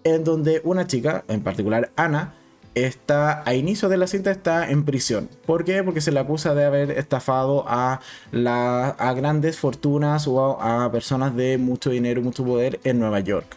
en 0.04 0.24
donde 0.24 0.60
una 0.64 0.86
chica, 0.86 1.24
en 1.28 1.42
particular 1.42 1.90
Ana, 1.96 2.34
está 2.74 3.42
a 3.46 3.54
inicio 3.54 3.88
de 3.88 3.96
la 3.96 4.06
cinta 4.06 4.30
está 4.30 4.70
en 4.70 4.84
prisión. 4.84 5.28
¿Por 5.46 5.64
qué? 5.64 5.82
Porque 5.82 6.00
se 6.00 6.12
le 6.12 6.20
acusa 6.20 6.54
de 6.54 6.64
haber 6.64 6.92
estafado 6.92 7.64
a, 7.66 8.00
la, 8.30 8.88
a 8.90 9.12
grandes 9.14 9.58
fortunas 9.58 10.26
o 10.28 10.60
a, 10.60 10.90
personas 10.92 11.34
de 11.34 11.58
mucho 11.58 11.90
dinero 11.90 12.22
mucho 12.22 12.44
poder 12.44 12.80
en 12.84 13.00
Nueva 13.00 13.20
York. 13.20 13.56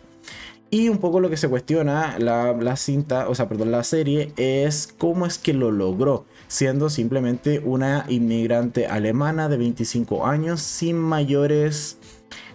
Y 0.73 0.87
un 0.87 0.99
poco 0.99 1.19
lo 1.19 1.29
que 1.29 1.35
se 1.35 1.49
cuestiona 1.49 2.17
la, 2.17 2.53
la, 2.53 2.77
cinta, 2.77 3.27
o 3.27 3.35
sea, 3.35 3.49
perdón, 3.49 3.71
la 3.71 3.83
serie 3.83 4.31
es 4.37 4.87
cómo 4.97 5.25
es 5.25 5.37
que 5.37 5.53
lo 5.53 5.69
logró, 5.69 6.25
siendo 6.47 6.89
simplemente 6.89 7.59
una 7.59 8.05
inmigrante 8.07 8.87
alemana 8.87 9.49
de 9.49 9.57
25 9.57 10.25
años 10.25 10.61
sin 10.61 10.97
mayores 10.97 11.97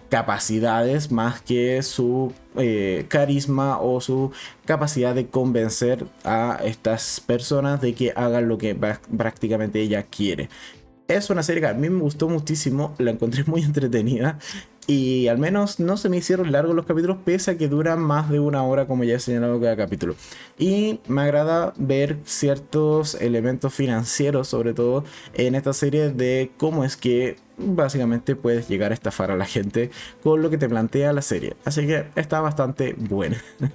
capacidades 0.09 1.11
más 1.11 1.41
que 1.41 1.83
su 1.83 2.33
eh, 2.55 3.05
carisma 3.07 3.79
o 3.79 4.01
su 4.01 4.31
capacidad 4.65 5.13
de 5.13 5.27
convencer 5.27 6.07
a 6.23 6.59
estas 6.63 7.19
personas 7.19 7.81
de 7.81 7.93
que 7.93 8.13
hagan 8.15 8.47
lo 8.47 8.57
que 8.57 8.75
prácticamente 9.15 9.79
ella 9.79 10.01
quiere. 10.01 10.49
Es 11.07 11.29
una 11.29 11.43
serie 11.43 11.61
que 11.61 11.67
a 11.67 11.73
mí 11.75 11.87
me 11.87 12.01
gustó 12.01 12.27
muchísimo, 12.27 12.95
la 12.97 13.11
encontré 13.11 13.43
muy 13.43 13.61
entretenida 13.63 14.39
y 14.87 15.27
al 15.27 15.37
menos 15.37 15.81
no 15.81 15.97
se 15.97 16.07
me 16.07 16.15
hicieron 16.15 16.53
largos 16.53 16.73
los 16.73 16.85
capítulos, 16.85 17.17
pese 17.25 17.51
a 17.51 17.57
que 17.57 17.67
duran 17.67 17.99
más 17.99 18.29
de 18.29 18.39
una 18.39 18.63
hora, 18.63 18.87
como 18.87 19.03
ya 19.03 19.15
he 19.15 19.19
señalado 19.19 19.59
cada 19.59 19.75
capítulo. 19.75 20.15
Y 20.57 21.01
me 21.09 21.23
agrada 21.23 21.73
ver 21.77 22.17
ciertos 22.23 23.15
elementos 23.15 23.73
financieros, 23.73 24.47
sobre 24.47 24.73
todo 24.73 25.03
en 25.33 25.55
esta 25.55 25.73
serie, 25.73 26.09
de 26.09 26.51
cómo 26.57 26.85
es 26.85 26.95
que 26.95 27.35
básicamente 27.57 28.35
puedes 28.35 28.69
llegar 28.69 28.91
a 28.91 28.93
estafar 28.93 29.31
a 29.31 29.35
la 29.35 29.45
gente 29.45 29.89
con 30.23 30.41
lo 30.41 30.49
que 30.49 30.57
te 30.57 30.69
plantea 30.69 31.11
la 31.11 31.21
serie. 31.21 31.55
Así 31.65 31.85
que 31.85 32.05
está 32.15 32.39
bastante 32.39 32.95
buena. 32.97 33.43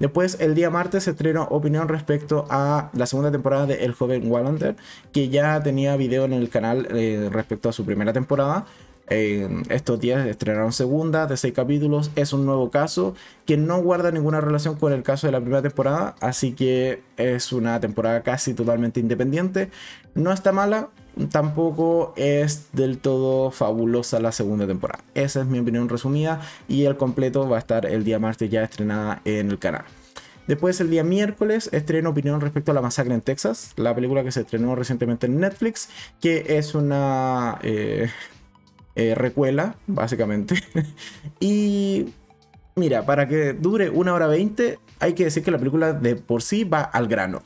Después, 0.00 0.38
el 0.40 0.54
día 0.56 0.70
martes 0.70 1.04
se 1.04 1.10
estrenó 1.10 1.44
opinión 1.44 1.88
respecto 1.88 2.46
a 2.50 2.90
la 2.94 3.06
segunda 3.06 3.30
temporada 3.30 3.66
de 3.66 3.84
El 3.84 3.92
joven 3.92 4.30
Wallander, 4.30 4.76
que 5.12 5.28
ya 5.28 5.62
tenía 5.62 5.96
video 5.96 6.24
en 6.24 6.32
el 6.32 6.48
canal 6.48 6.88
eh, 6.90 7.28
respecto 7.30 7.68
a 7.68 7.72
su 7.72 7.84
primera 7.84 8.12
temporada 8.12 8.66
estos 9.10 10.00
días 10.00 10.26
estrenaron 10.26 10.72
segunda 10.72 11.26
de 11.26 11.36
seis 11.36 11.54
capítulos. 11.54 12.10
Es 12.16 12.32
un 12.32 12.46
nuevo 12.46 12.70
caso 12.70 13.14
que 13.46 13.56
no 13.56 13.80
guarda 13.80 14.10
ninguna 14.10 14.40
relación 14.40 14.76
con 14.76 14.92
el 14.92 15.02
caso 15.02 15.26
de 15.26 15.32
la 15.32 15.40
primera 15.40 15.62
temporada. 15.62 16.14
Así 16.20 16.52
que 16.52 17.02
es 17.16 17.52
una 17.52 17.80
temporada 17.80 18.22
casi 18.22 18.54
totalmente 18.54 19.00
independiente. 19.00 19.70
No 20.14 20.32
está 20.32 20.52
mala, 20.52 20.88
tampoco 21.30 22.12
es 22.16 22.68
del 22.72 22.98
todo 22.98 23.50
fabulosa 23.50 24.20
la 24.20 24.32
segunda 24.32 24.66
temporada. 24.66 25.02
Esa 25.14 25.40
es 25.40 25.46
mi 25.46 25.58
opinión 25.58 25.88
resumida 25.88 26.40
y 26.68 26.84
el 26.84 26.96
completo 26.96 27.48
va 27.48 27.56
a 27.56 27.60
estar 27.60 27.86
el 27.86 28.04
día 28.04 28.18
martes 28.18 28.50
ya 28.50 28.62
estrenada 28.62 29.20
en 29.24 29.50
el 29.50 29.58
canal. 29.58 29.84
Después 30.48 30.80
el 30.80 30.88
día 30.88 31.04
miércoles 31.04 31.68
estreno 31.72 32.08
opinión 32.08 32.40
respecto 32.40 32.70
a 32.70 32.74
la 32.74 32.80
masacre 32.80 33.12
en 33.12 33.20
Texas, 33.20 33.74
la 33.76 33.94
película 33.94 34.24
que 34.24 34.32
se 34.32 34.40
estrenó 34.40 34.74
recientemente 34.74 35.26
en 35.26 35.38
Netflix, 35.38 35.90
que 36.22 36.56
es 36.56 36.74
una 36.74 37.58
eh, 37.62 38.08
eh, 38.98 39.14
recuela, 39.14 39.76
básicamente. 39.86 40.56
y 41.40 42.06
mira, 42.74 43.06
para 43.06 43.28
que 43.28 43.52
dure 43.52 43.90
una 43.90 44.12
hora 44.12 44.26
veinte, 44.26 44.80
hay 44.98 45.12
que 45.12 45.22
decir 45.22 45.44
que 45.44 45.52
la 45.52 45.58
película 45.58 45.92
de 45.92 46.16
por 46.16 46.42
sí 46.42 46.64
va 46.64 46.80
al 46.80 47.06
grano. 47.06 47.42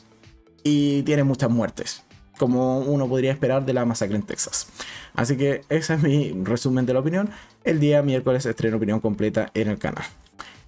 Y 0.65 1.03
tiene 1.03 1.25
muchas 1.25 1.51
muertes, 1.51 2.05
como 2.39 2.79
uno 2.79 3.07
podría 3.07 3.33
esperar 3.33 3.67
de 3.67 3.75
la 3.75 3.85
masacre 3.85 4.17
en 4.17 4.23
Texas. 4.23 4.67
Así 5.15 5.37
que 5.37 5.61
ese 5.69 5.93
es 5.93 6.03
mi 6.03 6.33
resumen 6.43 6.87
de 6.87 6.95
la 6.95 7.01
opinión. 7.01 7.29
El 7.65 7.81
día 7.81 8.01
miércoles 8.01 8.47
estreno 8.47 8.79
opinión 8.79 9.01
completa 9.01 9.51
en 9.53 9.69
el 9.69 9.77
canal. 9.77 10.05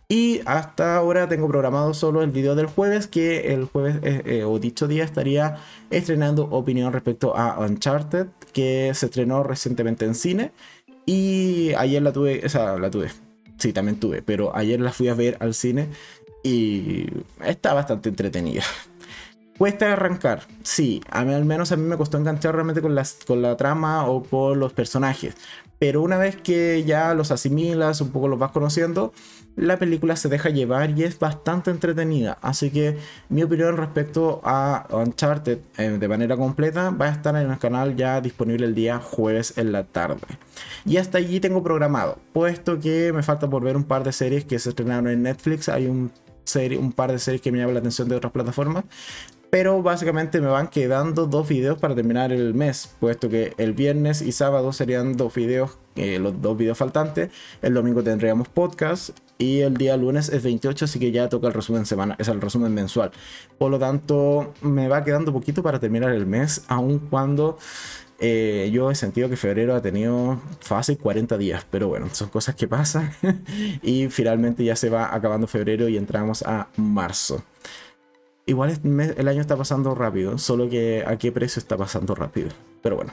Y 0.08 0.42
hasta 0.44 0.96
ahora 0.96 1.28
tengo 1.28 1.48
programado 1.48 1.94
solo 1.94 2.22
el 2.22 2.30
video 2.30 2.54
del 2.54 2.66
jueves, 2.66 3.06
que 3.06 3.54
el 3.54 3.64
jueves 3.64 3.96
eh, 4.02 4.22
eh, 4.26 4.44
o 4.44 4.58
dicho 4.58 4.86
día 4.86 5.02
estaría 5.02 5.56
estrenando 5.90 6.44
opinión 6.44 6.92
respecto 6.92 7.34
a 7.36 7.58
Uncharted, 7.58 8.26
que 8.52 8.92
se 8.94 9.06
estrenó 9.06 9.42
recientemente 9.42 10.04
en 10.04 10.14
cine. 10.14 10.52
Y 11.06 11.72
ayer 11.74 12.02
la 12.02 12.12
tuve, 12.12 12.42
o 12.44 12.48
sea, 12.48 12.78
la 12.78 12.90
tuve. 12.90 13.10
Sí, 13.58 13.72
también 13.72 14.00
tuve, 14.00 14.22
pero 14.22 14.56
ayer 14.56 14.80
la 14.80 14.92
fui 14.92 15.08
a 15.08 15.14
ver 15.14 15.36
al 15.40 15.54
cine 15.54 15.88
y 16.42 17.06
está 17.44 17.72
bastante 17.74 18.08
entretenida. 18.08 18.62
Cuesta 19.58 19.92
arrancar, 19.92 20.42
sí, 20.64 21.00
al 21.10 21.44
menos 21.44 21.70
a 21.70 21.76
mí 21.76 21.84
me 21.84 21.96
costó 21.96 22.18
enganchar 22.18 22.54
realmente 22.54 22.82
con, 22.82 22.96
las, 22.96 23.18
con 23.24 23.40
la 23.40 23.56
trama 23.56 24.04
o 24.06 24.24
con 24.24 24.58
los 24.58 24.72
personajes, 24.72 25.36
pero 25.78 26.02
una 26.02 26.18
vez 26.18 26.34
que 26.36 26.82
ya 26.84 27.14
los 27.14 27.30
asimilas, 27.30 28.00
un 28.00 28.10
poco 28.10 28.26
los 28.26 28.38
vas 28.38 28.50
conociendo, 28.50 29.12
la 29.54 29.78
película 29.78 30.16
se 30.16 30.28
deja 30.28 30.48
llevar 30.48 30.98
y 30.98 31.04
es 31.04 31.18
bastante 31.18 31.70
entretenida. 31.70 32.38
Así 32.42 32.70
que 32.70 32.96
mi 33.28 33.42
opinión 33.42 33.76
respecto 33.76 34.40
a 34.44 34.86
Uncharted 34.90 35.58
eh, 35.76 35.90
de 36.00 36.08
manera 36.08 36.36
completa 36.36 36.90
va 36.90 37.06
a 37.06 37.10
estar 37.10 37.36
en 37.36 37.50
el 37.50 37.58
canal 37.58 37.94
ya 37.94 38.20
disponible 38.20 38.66
el 38.66 38.74
día 38.74 38.98
jueves 38.98 39.56
en 39.56 39.72
la 39.72 39.84
tarde. 39.84 40.26
Y 40.84 40.96
hasta 40.96 41.18
allí 41.18 41.38
tengo 41.38 41.62
programado, 41.62 42.18
puesto 42.32 42.80
que 42.80 43.12
me 43.12 43.22
falta 43.22 43.48
por 43.48 43.62
ver 43.62 43.76
un 43.76 43.84
par 43.84 44.02
de 44.02 44.12
series 44.12 44.44
que 44.44 44.58
se 44.58 44.70
estrenaron 44.70 45.08
en 45.08 45.22
Netflix. 45.22 45.68
Hay 45.68 45.86
un, 45.86 46.10
serie, 46.44 46.78
un 46.78 46.92
par 46.92 47.12
de 47.12 47.18
series 47.18 47.40
que 47.40 47.52
me 47.52 47.58
llaman 47.58 47.74
la 47.74 47.80
atención 47.80 48.08
de 48.08 48.16
otras 48.16 48.32
plataformas 48.32 48.84
pero 49.54 49.84
básicamente 49.84 50.40
me 50.40 50.48
van 50.48 50.66
quedando 50.66 51.28
dos 51.28 51.46
videos 51.48 51.78
para 51.78 51.94
terminar 51.94 52.32
el 52.32 52.54
mes, 52.54 52.96
puesto 52.98 53.28
que 53.28 53.54
el 53.56 53.72
viernes 53.72 54.20
y 54.20 54.32
sábado 54.32 54.72
serían 54.72 55.16
dos 55.16 55.32
videos, 55.32 55.78
eh, 55.94 56.18
los 56.18 56.42
dos 56.42 56.58
videos 56.58 56.76
faltantes, 56.76 57.30
el 57.62 57.72
domingo 57.72 58.02
tendríamos 58.02 58.48
podcast 58.48 59.10
y 59.38 59.60
el 59.60 59.76
día 59.76 59.96
lunes 59.96 60.28
es 60.28 60.42
28, 60.42 60.86
así 60.86 60.98
que 60.98 61.12
ya 61.12 61.28
toca 61.28 61.46
el 61.46 61.52
resumen 61.52 61.86
semana, 61.86 62.16
es 62.18 62.26
el 62.26 62.40
resumen 62.40 62.74
mensual. 62.74 63.12
Por 63.56 63.70
lo 63.70 63.78
tanto, 63.78 64.54
me 64.60 64.88
va 64.88 65.04
quedando 65.04 65.32
poquito 65.32 65.62
para 65.62 65.78
terminar 65.78 66.10
el 66.10 66.26
mes, 66.26 66.64
aun 66.66 66.98
cuando 66.98 67.56
eh, 68.18 68.70
yo 68.72 68.90
he 68.90 68.96
sentido 68.96 69.28
que 69.28 69.36
febrero 69.36 69.76
ha 69.76 69.82
tenido 69.82 70.40
fácil 70.62 70.98
40 70.98 71.38
días, 71.38 71.64
pero 71.70 71.86
bueno, 71.86 72.08
son 72.10 72.28
cosas 72.28 72.56
que 72.56 72.66
pasan 72.66 73.12
y 73.82 74.08
finalmente 74.08 74.64
ya 74.64 74.74
se 74.74 74.90
va 74.90 75.14
acabando 75.14 75.46
febrero 75.46 75.88
y 75.88 75.96
entramos 75.96 76.42
a 76.42 76.66
marzo. 76.76 77.44
Igual 78.46 78.78
el 79.16 79.28
año 79.28 79.40
está 79.40 79.56
pasando 79.56 79.94
rápido, 79.94 80.36
solo 80.38 80.68
que 80.68 81.02
a 81.06 81.16
qué 81.16 81.32
precio 81.32 81.60
está 81.60 81.76
pasando 81.76 82.14
rápido. 82.14 82.48
Pero 82.82 82.96
bueno. 82.96 83.12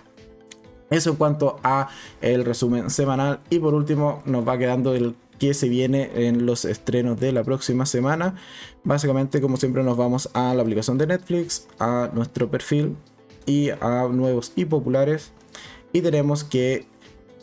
Eso 0.89 1.11
en 1.11 1.15
cuanto 1.15 1.57
a 1.63 1.89
el 2.19 2.43
resumen 2.43 2.89
semanal. 2.89 3.39
Y 3.50 3.59
por 3.59 3.73
último 3.73 4.21
nos 4.25 4.45
va 4.45 4.57
quedando 4.57 4.93
el 4.93 5.15
que 5.39 5.53
se 5.53 5.69
viene 5.69 6.27
en 6.27 6.45
los 6.45 6.65
estrenos 6.65 7.19
de 7.19 7.31
la 7.31 7.43
próxima 7.43 7.85
semana. 7.85 8.35
Básicamente 8.83 9.41
como 9.41 9.57
siempre 9.57 9.83
nos 9.83 9.97
vamos 9.97 10.29
a 10.33 10.53
la 10.53 10.61
aplicación 10.61 10.97
de 10.97 11.07
Netflix, 11.07 11.67
a 11.79 12.11
nuestro 12.13 12.51
perfil 12.51 12.97
y 13.45 13.69
a 13.69 14.07
nuevos 14.11 14.51
y 14.55 14.65
populares. 14.65 15.31
Y 15.93 16.01
tenemos 16.01 16.43
que 16.43 16.85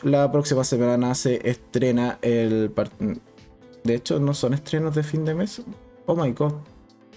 la 0.03 0.31
próxima 0.31 0.63
semana 0.63 1.15
se 1.15 1.49
estrena 1.49 2.19
el... 2.21 2.71
De 3.83 3.95
hecho 3.95 4.19
no 4.19 4.33
son 4.33 4.53
estrenos 4.53 4.93
de 4.93 5.03
fin 5.03 5.25
de 5.25 5.33
mes. 5.33 5.63
Oh 6.05 6.15
my 6.15 6.31
god. 6.31 6.53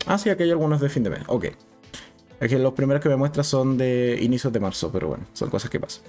Ah, 0.07 0.19
sí, 0.19 0.31
aquí 0.31 0.43
hay 0.43 0.51
algunos 0.51 0.81
de 0.81 0.89
fin 0.89 1.03
de 1.03 1.11
mes. 1.11 1.23
Ok. 1.27 1.47
Que 2.41 2.59
los 2.59 2.73
primeros 2.73 3.01
que 3.01 3.09
me 3.09 3.15
muestra 3.15 3.45
son 3.45 3.79
de 3.79 4.19
inicios 4.21 4.53
de 4.53 4.59
marzo, 4.59 4.91
pero 4.91 5.07
bueno, 5.07 5.25
son 5.33 5.49
cosas 5.49 5.71
que 5.71 5.79
pasan. 5.79 6.03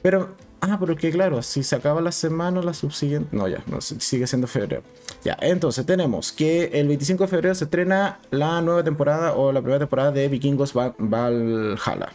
Pero, 0.00 0.36
ah, 0.60 0.76
pero 0.78 0.94
claro, 0.94 1.42
si 1.42 1.64
se 1.64 1.74
acaba 1.74 2.00
la 2.00 2.12
semana, 2.12 2.62
la 2.62 2.72
subsiguiente. 2.72 3.36
No, 3.36 3.48
ya, 3.48 3.64
no, 3.66 3.80
sigue 3.80 4.28
siendo 4.28 4.46
febrero. 4.46 4.84
Ya, 5.24 5.36
entonces 5.40 5.84
tenemos 5.84 6.30
que 6.30 6.66
el 6.72 6.86
25 6.86 7.24
de 7.24 7.28
febrero 7.28 7.54
se 7.56 7.64
estrena 7.64 8.20
la 8.30 8.62
nueva 8.62 8.84
temporada 8.84 9.34
o 9.34 9.50
la 9.50 9.60
primera 9.60 9.80
temporada 9.80 10.12
de 10.12 10.28
Vikingos 10.28 10.72
Valhalla. 10.72 12.12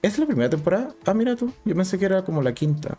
¿Es 0.00 0.18
la 0.18 0.26
primera 0.26 0.48
temporada? 0.48 0.94
Ah, 1.06 1.14
mira 1.14 1.34
tú, 1.34 1.52
yo 1.64 1.74
pensé 1.74 1.98
que 1.98 2.04
era 2.04 2.24
como 2.24 2.40
la 2.40 2.54
quinta. 2.54 2.96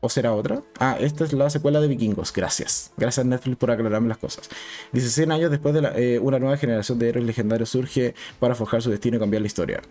¿O 0.00 0.08
será 0.08 0.32
otra? 0.32 0.62
Ah, 0.78 0.96
esta 1.00 1.24
es 1.24 1.32
la 1.32 1.50
secuela 1.50 1.80
de 1.80 1.88
Vikingos. 1.88 2.32
Gracias. 2.32 2.92
Gracias 2.96 3.26
Netflix 3.26 3.56
por 3.56 3.70
aclararme 3.70 4.08
las 4.08 4.18
cosas. 4.18 4.48
16 4.92 5.28
años 5.28 5.50
después 5.50 5.74
de 5.74 5.80
eh, 5.96 6.18
una 6.20 6.38
nueva 6.38 6.56
generación 6.56 6.98
de 6.98 7.08
héroes 7.08 7.26
legendarios 7.26 7.68
surge 7.68 8.14
para 8.38 8.54
forjar 8.54 8.82
su 8.82 8.90
destino 8.90 9.16
y 9.16 9.20
cambiar 9.20 9.42
la 9.42 9.46
historia. 9.46 9.82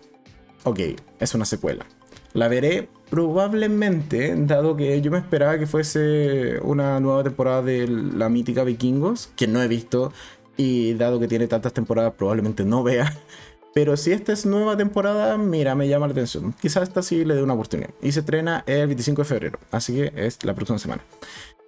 Ok, 0.64 0.80
es 1.20 1.34
una 1.36 1.46
secuela. 1.46 1.86
La 2.34 2.48
veré 2.48 2.90
probablemente, 3.10 4.34
dado 4.38 4.76
que 4.78 5.02
yo 5.02 5.12
me 5.12 5.18
esperaba 5.18 5.58
que 5.58 5.66
fuese 5.66 6.60
una 6.62 7.00
nueva 7.00 7.24
temporada 7.24 7.62
de 7.62 7.88
la 7.88 8.30
mítica 8.30 8.64
Vikingos, 8.64 9.30
que 9.36 9.48
no 9.48 9.62
he 9.62 9.68
visto, 9.68 10.14
y 10.58 10.94
dado 10.94 11.20
que 11.20 11.28
tiene 11.28 11.48
tantas 11.48 11.74
temporadas, 11.74 12.14
probablemente 12.18 12.66
no 12.66 12.84
vea. 12.84 13.16
Pero 13.78 13.96
si 13.96 14.12
esta 14.12 14.34
es 14.34 14.44
nueva 14.48 14.76
temporada, 14.76 15.38
mira, 15.38 15.76
me 15.76 15.88
llama 15.88 16.08
la 16.08 16.14
atención. 16.14 16.52
Quizás 16.60 16.82
esta 16.82 17.04
sí 17.04 17.24
le 17.24 17.36
dé 17.36 17.44
una 17.44 17.54
oportunidad. 17.54 17.92
Y 18.02 18.12
se 18.12 18.22
estrena 18.22 18.64
el 18.66 18.88
25 18.88 19.22
de 19.22 19.28
febrero, 19.28 19.60
así 19.70 19.94
que 19.94 20.14
es 20.16 20.44
la 20.44 20.56
próxima 20.56 20.80
semana. 20.80 21.04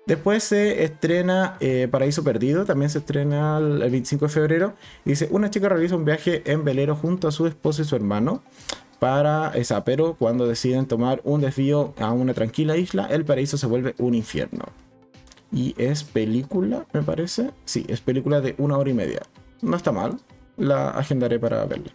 Después 0.07 0.43
se 0.43 0.83
estrena 0.83 1.55
eh, 1.59 1.87
Paraíso 1.91 2.23
Perdido, 2.23 2.65
también 2.65 2.89
se 2.89 2.97
estrena 2.97 3.59
el, 3.59 3.91
25 3.91 4.25
de 4.25 4.31
febrero. 4.31 4.73
Dice, 5.05 5.27
una 5.29 5.51
chica 5.51 5.69
realiza 5.69 5.95
un 5.97 6.03
viaje 6.03 6.41
en 6.51 6.63
velero 6.63 6.95
junto 6.95 7.27
a 7.27 7.31
su 7.31 7.45
esposo 7.45 7.83
y 7.83 7.85
su 7.85 7.95
hermano 7.95 8.41
para 8.97 9.51
esa, 9.53 9.83
pero 9.83 10.15
cuando 10.15 10.47
deciden 10.47 10.87
tomar 10.87 11.21
un 11.25 11.41
desvío 11.41 11.93
a 11.99 12.11
una 12.11 12.33
tranquila 12.33 12.75
isla, 12.75 13.05
el 13.05 13.23
paraíso 13.23 13.55
se 13.59 13.67
vuelve 13.67 13.93
un 13.99 14.15
infierno. 14.15 14.65
Y 15.51 15.75
es 15.77 16.03
película, 16.03 16.87
me 16.91 17.03
parece. 17.03 17.51
Sí, 17.65 17.85
es 17.87 18.01
película 18.01 18.41
de 18.41 18.55
una 18.57 18.79
hora 18.79 18.89
y 18.89 18.95
media. 18.95 19.21
No 19.61 19.77
está 19.77 19.91
mal 19.91 20.17
la 20.59 20.91
agendaré 20.91 21.39
para 21.39 21.65
verla. 21.65 21.91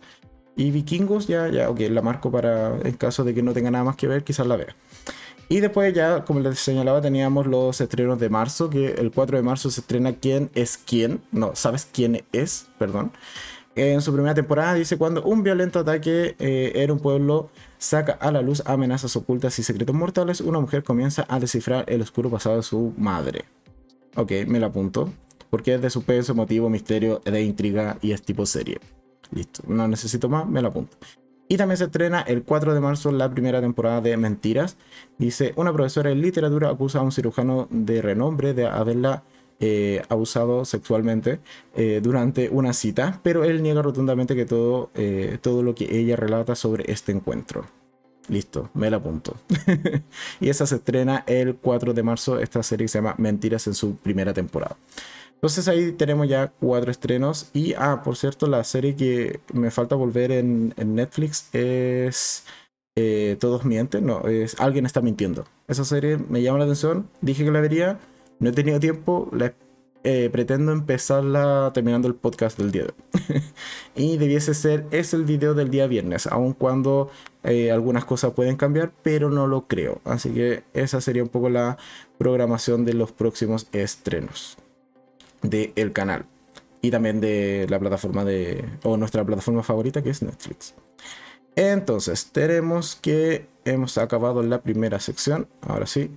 Y 0.57 0.71
Vikingos 0.71 1.27
ya, 1.27 1.49
ya, 1.49 1.69
ok, 1.71 1.81
la 1.91 2.03
marco 2.03 2.31
para, 2.31 2.79
en 2.81 2.93
caso 2.93 3.25
de 3.25 3.35
que 3.35 3.43
no 3.43 3.53
tenga 3.53 3.71
nada 3.71 3.85
más 3.85 3.97
que 3.97 4.07
ver, 4.07 4.23
quizás 4.25 4.47
la 4.47 4.57
vea. 4.57 4.75
Y 5.49 5.61
después 5.61 5.93
ya, 5.93 6.25
como 6.25 6.41
les 6.41 6.59
señalaba, 6.59 7.01
teníamos 7.01 7.47
los 7.47 7.81
estrenos 7.81 8.19
de 8.19 8.29
marzo, 8.31 8.71
que 8.71 8.93
el 8.93 9.11
4 9.11 9.37
de 9.37 9.43
marzo 9.43 9.71
se 9.71 9.81
estrena 9.81 10.15
¿Quién 10.15 10.51
es 10.55 10.79
quién? 10.79 11.23
No, 11.33 11.55
¿sabes 11.55 11.87
quién 11.93 12.25
es? 12.33 12.67
Perdón. 12.79 13.13
En 13.77 14.01
su 14.01 14.13
primera 14.13 14.35
temporada 14.35 14.75
dice 14.75 14.97
cuando 14.97 15.25
un 15.25 15.43
violento 15.43 15.81
ataque 15.81 16.37
eh, 16.39 16.73
en 16.77 16.93
un 16.93 17.01
pueblo 17.01 17.51
saca 17.79 18.13
a 18.13 18.31
la 18.31 18.41
luz 18.41 18.63
amenazas 18.67 19.17
ocultas 19.17 19.59
y 19.59 19.65
secretos 19.65 19.97
mortales, 19.97 20.41
una 20.41 20.61
mujer 20.61 20.85
comienza 20.85 21.27
a 21.29 21.41
descifrar 21.41 21.85
el 21.89 22.01
oscuro 22.01 22.31
pasado 22.31 22.57
de 22.57 22.63
su 22.63 22.95
madre. 22.97 23.45
Ok, 24.15 24.31
me 24.47 24.61
la 24.61 24.67
apunto. 24.69 25.13
Porque 25.55 25.75
es 25.75 25.81
de 25.81 25.89
suspenso, 25.89 26.35
motivo, 26.35 26.69
misterio, 26.69 27.23
de 27.25 27.41
intriga 27.41 27.97
y 28.03 28.11
es 28.11 28.21
tipo 28.23 28.45
serie. 28.45 28.81
Listo, 29.31 29.63
no 29.69 29.87
necesito 29.87 30.29
más, 30.29 30.49
me 30.49 30.61
la 30.61 30.67
apunto. 30.67 30.97
Y 31.47 31.57
también 31.57 31.77
se 31.77 31.85
estrena 31.85 32.23
el 32.23 32.43
4 32.43 32.75
de 32.75 32.81
marzo 32.81 33.13
la 33.13 33.31
primera 33.31 33.61
temporada 33.61 34.01
de 34.01 34.17
Mentiras. 34.17 34.77
Dice, 35.17 35.53
una 35.55 35.73
profesora 35.73 36.11
de 36.11 36.17
literatura 36.17 36.71
acusa 36.71 36.99
a 36.99 37.03
un 37.03 37.13
cirujano 37.13 37.69
de 37.71 38.03
renombre 38.03 38.53
de 38.53 38.67
haberla 38.67 39.23
eh, 39.61 40.03
abusado 40.09 40.65
sexualmente 40.65 41.39
eh, 41.77 42.01
durante 42.03 42.49
una 42.49 42.73
cita, 42.73 43.21
pero 43.23 43.45
él 43.45 43.63
niega 43.63 43.81
rotundamente 43.81 44.35
que 44.35 44.47
todo, 44.47 44.91
eh, 44.97 45.39
todo 45.41 45.63
lo 45.63 45.77
que 45.77 46.01
ella 46.01 46.17
relata 46.17 46.57
sobre 46.57 46.91
este 46.91 47.13
encuentro. 47.13 47.65
Listo, 48.27 48.71
me 48.75 48.91
la 48.91 48.97
apunto. 48.97 49.37
y 50.41 50.49
esa 50.49 50.67
se 50.67 50.75
estrena 50.75 51.23
el 51.29 51.55
4 51.55 51.95
de 51.95 52.03
marzo, 52.03 52.41
esta 52.41 52.61
serie 52.65 52.89
se 52.89 52.99
llama 52.99 53.15
Mentiras 53.19 53.69
en 53.69 53.75
su 53.75 53.95
primera 53.95 54.35
temporada. 54.35 54.77
Entonces 55.35 55.69
ahí 55.69 55.93
tenemos 55.93 56.27
ya 56.29 56.53
cuatro 56.59 56.91
estrenos. 56.91 57.51
Y, 57.53 57.75
ah, 57.75 58.03
por 58.03 58.17
cierto, 58.17 58.47
la 58.47 58.65
serie 58.65 58.97
que 58.97 59.41
me 59.53 59.71
falta 59.71 59.95
volver 59.95 60.33
en, 60.33 60.75
Netflix 60.77 61.49
es 61.53 62.45
eh, 62.97 63.37
Todos 63.41 63.65
mienten. 63.65 64.07
No, 64.07 64.27
es 64.27 64.59
Alguien 64.59 64.87
está 64.87 65.03
mintiendo. 65.03 65.45
Esa 65.69 65.85
serie 65.85 66.17
me 66.17 66.43
llama 66.43 66.59
la 66.59 66.65
atención. 66.65 67.09
Dije 67.21 67.45
que 67.45 67.51
la 67.51 67.61
vería. 67.61 67.99
No 68.39 68.49
he 68.49 68.53
tenido 68.53 68.81
tiempo. 68.81 69.31
Eh, 70.07 70.29
pretendo 70.31 70.73
empezarla 70.73 71.71
terminando 71.73 72.09
el 72.09 72.15
podcast 72.15 72.59
del 72.59 72.73
día 72.73 72.85
de 72.85 72.89
hoy. 72.89 73.43
y 73.97 74.17
debiese 74.19 74.53
ser, 74.53 74.87
es 74.91 75.15
el 75.15 75.25
video 75.25 75.55
del 75.55 75.71
día 75.71 75.87
viernes, 75.87 76.27
aun 76.27 76.53
cuando 76.53 77.11
eh, 77.43 77.71
algunas 77.71 78.05
cosas 78.05 78.33
pueden 78.33 78.57
cambiar, 78.57 78.93
pero 79.03 79.31
no 79.31 79.47
lo 79.47 79.67
creo. 79.67 80.03
Así 80.05 80.29
que 80.31 80.63
esa 80.75 81.01
sería 81.01 81.23
un 81.23 81.31
poco 81.31 81.49
la 81.49 81.79
programación 82.19 82.85
de 82.85 82.93
los 82.93 83.13
próximos 83.13 83.67
estrenos 83.73 84.59
del 85.45 85.93
canal 85.93 86.27
y 86.81 86.91
también 86.91 87.21
de 87.21 87.67
la 87.69 87.79
plataforma 87.79 88.25
de 88.25 88.65
o 88.83 88.97
nuestra 88.97 89.25
plataforma 89.25 89.63
favorita 89.63 90.03
que 90.03 90.11
es 90.11 90.23
Netflix. 90.23 90.75
Entonces, 91.57 92.31
tenemos 92.33 92.97
que 92.97 93.47
hemos 93.65 93.97
acabado 93.99 94.43
la 94.43 94.61
primera 94.61 94.99
sección, 95.01 95.49
ahora 95.63 95.87
sí. 95.87 96.11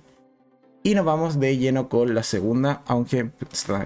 Y 0.82 0.94
nos 0.94 1.04
vamos 1.04 1.38
de 1.38 1.56
lleno 1.56 1.88
con 1.88 2.14
la 2.14 2.22
segunda, 2.22 2.82
aunque 2.86 3.30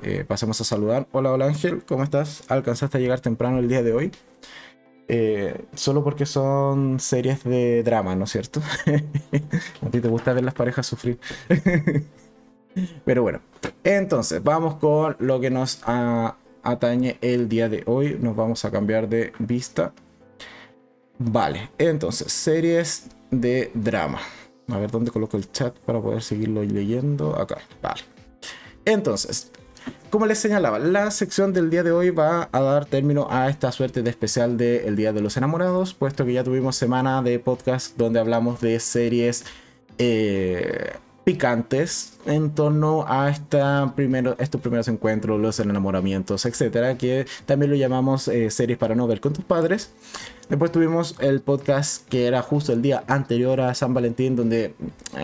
eh, 0.02 0.24
pasemos 0.26 0.60
a 0.60 0.64
saludar. 0.64 1.06
Hola, 1.12 1.32
hola 1.32 1.46
Ángel, 1.46 1.82
¿cómo 1.84 2.04
estás? 2.04 2.44
¿Alcanzaste 2.48 2.98
a 2.98 3.00
llegar 3.00 3.20
temprano 3.20 3.58
el 3.58 3.68
día 3.68 3.82
de 3.82 3.92
hoy? 3.92 4.12
Eh, 5.08 5.66
solo 5.74 6.04
porque 6.04 6.26
son 6.26 7.00
series 7.00 7.44
de 7.44 7.82
drama, 7.82 8.14
¿no 8.16 8.24
es 8.24 8.30
cierto? 8.30 8.62
a 9.82 9.90
ti 9.90 10.00
te 10.00 10.08
gusta 10.08 10.32
ver 10.32 10.44
las 10.44 10.54
parejas 10.54 10.86
sufrir. 10.86 11.18
Pero 13.04 13.22
bueno, 13.22 13.40
entonces 13.84 14.42
vamos 14.42 14.76
con 14.76 15.16
lo 15.18 15.40
que 15.40 15.50
nos 15.50 15.80
atañe 16.62 17.18
el 17.20 17.48
día 17.48 17.68
de 17.68 17.82
hoy. 17.86 18.16
Nos 18.20 18.36
vamos 18.36 18.64
a 18.64 18.70
cambiar 18.70 19.08
de 19.08 19.32
vista. 19.38 19.92
Vale, 21.18 21.70
entonces, 21.78 22.32
series 22.32 23.08
de 23.30 23.70
drama. 23.74 24.20
A 24.68 24.78
ver 24.78 24.90
dónde 24.90 25.10
coloco 25.10 25.36
el 25.36 25.50
chat 25.52 25.76
para 25.80 26.00
poder 26.00 26.22
seguirlo 26.22 26.62
leyendo. 26.62 27.38
Acá, 27.38 27.58
vale. 27.82 28.02
Entonces, 28.84 29.52
como 30.10 30.26
les 30.26 30.38
señalaba, 30.38 30.78
la 30.78 31.10
sección 31.10 31.52
del 31.52 31.70
día 31.70 31.82
de 31.82 31.92
hoy 31.92 32.10
va 32.10 32.48
a 32.52 32.60
dar 32.60 32.84
término 32.84 33.28
a 33.30 33.48
esta 33.48 33.72
suerte 33.72 34.02
de 34.02 34.10
especial 34.10 34.56
del 34.56 34.94
Día 34.96 35.12
de 35.12 35.20
los 35.20 35.36
Enamorados, 35.36 35.94
puesto 35.94 36.24
que 36.24 36.32
ya 36.32 36.44
tuvimos 36.44 36.76
semana 36.76 37.22
de 37.22 37.38
podcast 37.38 37.96
donde 37.96 38.20
hablamos 38.20 38.60
de 38.60 38.78
series 38.78 39.44
eh, 39.98 40.92
picantes 41.24 42.18
en 42.26 42.50
torno 42.50 43.04
a 43.06 43.30
esta 43.30 43.92
primero, 43.94 44.36
estos 44.38 44.60
primeros 44.60 44.88
encuentros, 44.88 45.40
los 45.40 45.60
enamoramientos, 45.60 46.46
etcétera, 46.46 46.98
que 46.98 47.26
también 47.46 47.70
lo 47.70 47.76
llamamos 47.76 48.28
eh, 48.28 48.50
series 48.50 48.78
para 48.78 48.94
no 48.94 49.06
ver 49.06 49.20
con 49.20 49.32
tus 49.32 49.44
padres. 49.44 49.92
Después 50.48 50.72
tuvimos 50.72 51.16
el 51.20 51.40
podcast 51.40 52.06
que 52.08 52.26
era 52.26 52.42
justo 52.42 52.72
el 52.72 52.82
día 52.82 53.04
anterior 53.06 53.60
a 53.60 53.74
San 53.74 53.94
Valentín, 53.94 54.36
donde 54.36 54.74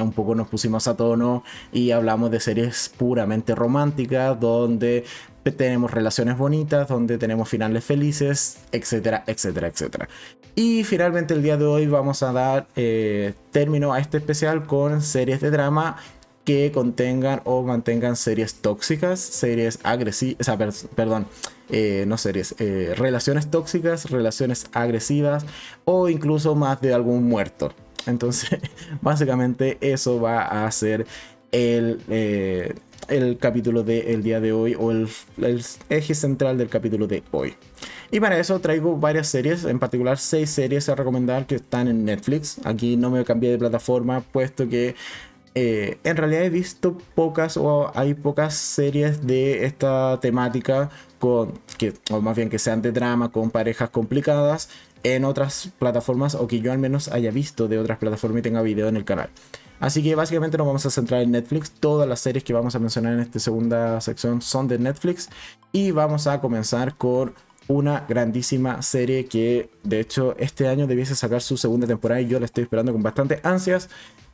un 0.01 0.13
poco 0.13 0.35
nos 0.35 0.49
pusimos 0.49 0.89
a 0.89 0.97
tono 0.97 1.45
y 1.73 1.91
hablamos 1.91 2.31
de 2.31 2.41
series 2.41 2.91
puramente 2.97 3.55
románticas, 3.55 4.39
donde 4.41 5.05
tenemos 5.53 5.91
relaciones 5.91 6.37
bonitas, 6.39 6.89
donde 6.89 7.19
tenemos 7.19 7.49
finales 7.49 7.85
felices, 7.85 8.59
etcétera, 8.73 9.25
etcétera, 9.27 9.69
etcétera. 9.69 10.09
Y 10.55 10.85
finalmente 10.85 11.35
el 11.35 11.43
día 11.43 11.57
de 11.57 11.65
hoy 11.65 11.87
vamos 11.87 12.23
a 12.23 12.33
dar 12.33 12.67
eh, 12.77 13.35
término 13.53 13.93
a 13.93 14.01
este 14.01 14.17
especial 14.19 14.67
con 14.67 15.03
series 15.03 15.41
de 15.41 15.51
drama 15.51 15.97
que 16.45 16.73
contengan 16.73 17.43
o 17.45 17.63
mantengan 17.63 18.17
series 18.17 18.55
tóxicas, 18.55 19.21
series 19.21 19.79
agresivas, 19.83 20.87
perdón, 20.95 21.27
eh, 21.69 22.05
no 22.09 22.17
series, 22.17 22.55
eh, 22.59 22.95
relaciones 22.97 23.51
tóxicas, 23.51 24.11
relaciones 24.11 24.67
agresivas 24.73 25.45
o 25.85 26.09
incluso 26.09 26.55
más 26.55 26.81
de 26.81 26.95
algún 26.95 27.25
muerto. 27.29 27.73
Entonces, 28.07 28.59
básicamente 29.03 29.79
eso 29.81 30.21
va 30.21 30.65
a 30.65 30.71
ser 30.73 31.07
el 31.53 32.01
el 33.09 33.39
capítulo 33.39 33.83
del 33.83 34.23
día 34.23 34.41
de 34.41 34.53
hoy 34.53 34.75
o 34.79 34.91
el, 34.91 35.09
eje 35.89 36.15
central 36.15 36.59
del 36.59 36.69
capítulo 36.69 37.07
de 37.07 37.23
hoy. 37.31 37.55
Y 38.11 38.21
para 38.21 38.39
eso 38.39 38.59
traigo 38.61 38.97
varias 38.97 39.29
series, 39.29 39.65
en 39.65 39.79
particular 39.79 40.19
seis 40.19 40.51
series 40.51 40.89
a 40.89 40.95
recomendar 40.95 41.47
que 41.47 41.57
están 41.57 41.89
en 41.89 42.05
Netflix. 42.05 42.59
Aquí 42.65 42.97
no 42.97 43.11
me 43.11 43.25
cambié 43.25 43.51
de 43.51 43.59
plataforma, 43.59 44.21
puesto 44.21 44.69
que 44.69 44.95
eh, 45.55 45.99
en 46.05 46.17
realidad 46.17 46.45
he 46.45 46.51
visto 46.51 46.99
pocas 47.15 47.57
o 47.57 47.91
hay 47.95 48.15
pocas 48.15 48.55
series 48.55 49.27
de 49.27 49.65
esta 49.65 50.21
temática 50.21 50.91
con 51.19 51.59
que 51.79 51.95
o 52.11 52.21
más 52.21 52.37
bien 52.37 52.49
que 52.49 52.59
sean 52.59 52.81
de 52.81 52.93
drama 52.93 53.33
con 53.33 53.51
parejas 53.51 53.91
complicadas 53.91 54.69
en 55.03 55.25
otras 55.25 55.71
plataformas 55.79 56.35
o 56.35 56.47
que 56.47 56.61
yo 56.61 56.73
al 56.73 56.79
menos 56.79 57.09
haya 57.09 57.31
visto 57.31 57.69
de 57.69 57.79
otras 57.79 57.99
plataformas 57.99 58.41
y 58.41 58.43
tenga 58.43 58.63
video 58.63 58.89
en 58.89 58.97
el 58.97 59.05
canal. 59.05 59.31
Así 59.81 60.03
que 60.03 60.15
básicamente 60.15 60.59
nos 60.59 60.67
vamos 60.67 60.87
a 60.87 60.91
centrar 60.91 61.23
en 61.23 61.31
Netflix. 61.31 61.71
Todas 61.71 62.09
las 62.09 62.21
series 62.21 62.45
que 62.45 62.53
vamos 62.53 62.75
a 62.75 62.79
mencionar 62.79 63.15
en 63.15 63.21
esta 63.21 63.39
segunda 63.39 64.01
sección 64.01 64.43
son 64.43 64.69
de 64.69 64.79
Netflix. 64.79 65.29
Y 65.73 65.93
vamos 65.93 66.27
a 66.27 66.41
comenzar 66.41 66.97
con 66.97 67.35
una 67.69 68.07
grandísima 68.09 68.81
serie 68.83 69.27
que 69.27 69.71
de 69.85 70.01
hecho 70.01 70.35
este 70.39 70.69
año 70.69 70.87
debiese 70.87 71.15
sacar 71.15 71.43
su 71.43 71.57
segunda 71.57 71.87
temporada 71.87 72.21
y 72.21 72.27
yo 72.27 72.41
la 72.41 72.47
estoy 72.47 72.65
esperando 72.65 72.93
con 72.93 73.03
bastante 73.03 73.41
ansias. 73.45 73.89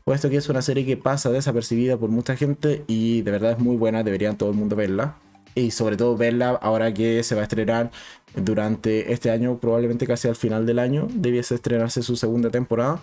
Puesto 0.05 0.31
que 0.31 0.37
es 0.37 0.49
una 0.49 0.63
serie 0.63 0.85
que 0.85 0.97
pasa 0.97 1.31
desapercibida 1.31 1.97
por 1.97 2.11
mucha 2.11 2.37
gente 2.37 2.85
y 2.87 3.23
de 3.23 3.31
verdad 3.31 3.53
es 3.53 3.59
muy 3.59 3.77
buena, 3.77 4.03
deberían 4.03 4.37
todo 4.37 4.51
el 4.51 4.57
mundo 4.57 4.77
verla. 4.77 5.17
Y 5.55 5.71
sobre 5.71 5.97
todo 5.97 6.17
verla 6.17 6.51
ahora 6.51 6.93
que 6.93 7.23
se 7.23 7.35
va 7.35 7.43
a 7.43 7.45
estrenar 7.45 7.91
durante 8.35 9.13
este 9.13 9.31
año, 9.31 9.59
probablemente 9.59 10.07
casi 10.07 10.29
al 10.29 10.37
final 10.37 10.67
del 10.67 10.79
año, 10.79 11.07
debiese 11.11 11.55
estrenarse 11.55 12.03
su 12.03 12.17
segunda 12.17 12.51
temporada. 12.51 13.01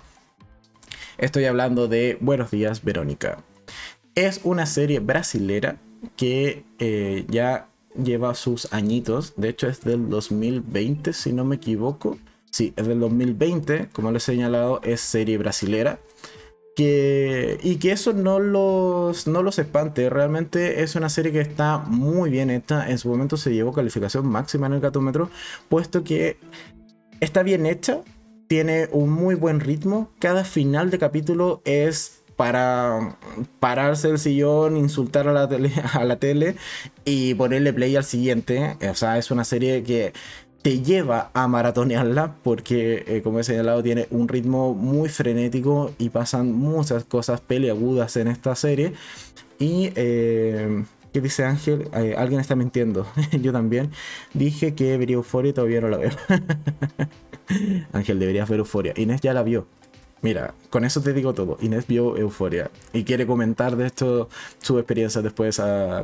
Estoy 1.21 1.45
hablando 1.45 1.87
de 1.87 2.17
Buenos 2.19 2.49
días, 2.49 2.83
Verónica. 2.83 3.43
Es 4.15 4.41
una 4.43 4.65
serie 4.65 4.99
brasilera 4.99 5.77
que 6.15 6.65
eh, 6.79 7.25
ya 7.29 7.67
lleva 7.95 8.33
sus 8.33 8.73
añitos. 8.73 9.35
De 9.37 9.49
hecho, 9.49 9.67
es 9.67 9.81
del 9.81 10.09
2020, 10.09 11.13
si 11.13 11.31
no 11.31 11.45
me 11.45 11.57
equivoco. 11.57 12.17
Sí, 12.49 12.73
es 12.75 12.87
del 12.87 12.99
2020. 13.01 13.89
Como 13.93 14.11
les 14.11 14.23
he 14.23 14.31
señalado, 14.31 14.81
es 14.83 14.99
serie 14.99 15.37
brasilera. 15.37 15.99
Que, 16.75 17.59
y 17.61 17.75
que 17.75 17.91
eso 17.91 18.13
no 18.13 18.39
los, 18.39 19.27
no 19.27 19.43
los 19.43 19.59
espante. 19.59 20.09
Realmente 20.09 20.81
es 20.81 20.95
una 20.95 21.09
serie 21.09 21.31
que 21.31 21.41
está 21.41 21.77
muy 21.77 22.31
bien 22.31 22.49
hecha. 22.49 22.89
En 22.89 22.97
su 22.97 23.09
momento 23.09 23.37
se 23.37 23.53
llevó 23.53 23.73
calificación 23.73 24.25
máxima 24.25 24.65
en 24.65 24.73
el 24.73 24.79
gatómetro, 24.79 25.29
puesto 25.69 26.03
que 26.03 26.37
está 27.19 27.43
bien 27.43 27.67
hecha, 27.67 28.01
tiene 28.51 28.89
un 28.91 29.09
muy 29.09 29.35
buen 29.35 29.61
ritmo. 29.61 30.09
Cada 30.19 30.43
final 30.43 30.89
de 30.89 30.99
capítulo 30.99 31.61
es 31.63 32.21
para 32.35 33.15
pararse 33.61 34.09
el 34.09 34.19
sillón, 34.19 34.75
insultar 34.75 35.29
a 35.29 35.31
la 35.31 35.47
tele, 35.47 35.71
a 35.93 36.03
la 36.03 36.17
tele 36.17 36.57
y 37.05 37.33
ponerle 37.35 37.71
play 37.71 37.95
al 37.95 38.03
siguiente. 38.03 38.75
O 38.89 38.93
sea, 38.93 39.17
es 39.17 39.31
una 39.31 39.45
serie 39.45 39.83
que 39.83 40.11
te 40.63 40.81
lleva 40.81 41.31
a 41.33 41.47
maratonearla 41.47 42.35
porque, 42.43 43.05
eh, 43.07 43.21
como 43.21 43.39
he 43.39 43.45
señalado, 43.45 43.81
tiene 43.83 44.07
un 44.11 44.27
ritmo 44.27 44.73
muy 44.73 45.07
frenético 45.07 45.93
y 45.97 46.09
pasan 46.09 46.51
muchas 46.51 47.05
cosas 47.05 47.39
peleagudas 47.39 48.17
en 48.17 48.27
esta 48.27 48.53
serie. 48.57 48.91
Y 49.59 49.93
eh, 49.95 50.83
¿Qué 51.13 51.19
dice 51.19 51.43
Ángel? 51.43 51.89
Eh, 51.93 52.15
alguien 52.17 52.39
está 52.39 52.55
mintiendo. 52.55 53.05
Yo 53.41 53.51
también. 53.51 53.91
Dije 54.33 54.75
que 54.75 54.97
vería 54.97 55.15
Euforia 55.15 55.49
y 55.49 55.53
todavía 55.53 55.81
no 55.81 55.89
la 55.89 55.97
veo. 55.97 56.11
Ángel, 57.91 58.19
deberías 58.19 58.47
ver 58.49 58.59
Euforia. 58.59 58.93
Inés 58.95 59.19
ya 59.19 59.33
la 59.33 59.43
vio. 59.43 59.67
Mira, 60.21 60.53
con 60.69 60.85
eso 60.85 61.01
te 61.01 61.13
digo 61.13 61.33
todo. 61.33 61.57
Inés 61.61 61.85
vio 61.87 62.15
Euforia 62.15 62.71
y 62.93 63.03
quiere 63.03 63.25
comentar 63.25 63.75
de 63.75 63.87
esto 63.87 64.29
su 64.59 64.77
experiencia 64.77 65.21
después 65.21 65.59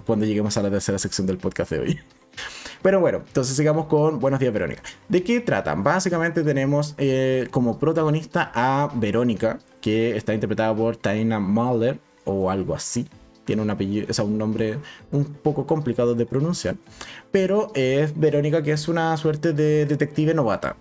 cuando 0.06 0.26
lleguemos 0.26 0.58
a 0.58 0.63
la 0.63 0.72
tercera 0.72 0.98
sección 0.98 1.28
del 1.28 1.38
podcast 1.38 1.72
de 1.72 1.80
hoy. 1.80 2.00
Pero 2.82 3.00
bueno, 3.00 3.24
entonces 3.26 3.56
sigamos 3.56 3.86
con 3.86 4.20
Buenos 4.20 4.39
días 4.39 4.52
Verónica. 4.52 4.82
¿De 5.08 5.24
qué 5.24 5.39
tratan? 5.39 5.84
Básicamente 5.84 6.43
tenemos 6.43 6.96
eh, 6.98 7.48
como 7.52 7.80
protagonista 7.80 8.52
a 8.54 8.91
Verónica, 8.96 9.60
que 9.82 10.17
está 10.17 10.34
interpretada 10.34 10.76
por 10.76 10.98
Taina 10.98 11.39
Mulder 11.39 12.00
o 12.26 12.50
algo 12.52 12.76
así. 12.76 13.08
Tiene 13.48 13.62
un 13.62 13.70
apellido, 13.70 14.08
o 14.16 14.24
un 14.26 14.38
nombre 14.38 14.78
un 15.12 15.24
poco 15.24 15.66
complicado 15.66 16.16
de 16.16 16.26
pronunciar. 16.26 16.76
Pero 17.32 17.72
es 17.74 18.18
Verónica, 18.20 18.62
que 18.62 18.74
es 18.74 18.90
una 18.90 19.16
suerte 19.16 19.54
de 19.54 19.86
detective 19.86 20.34
novata 20.34 20.76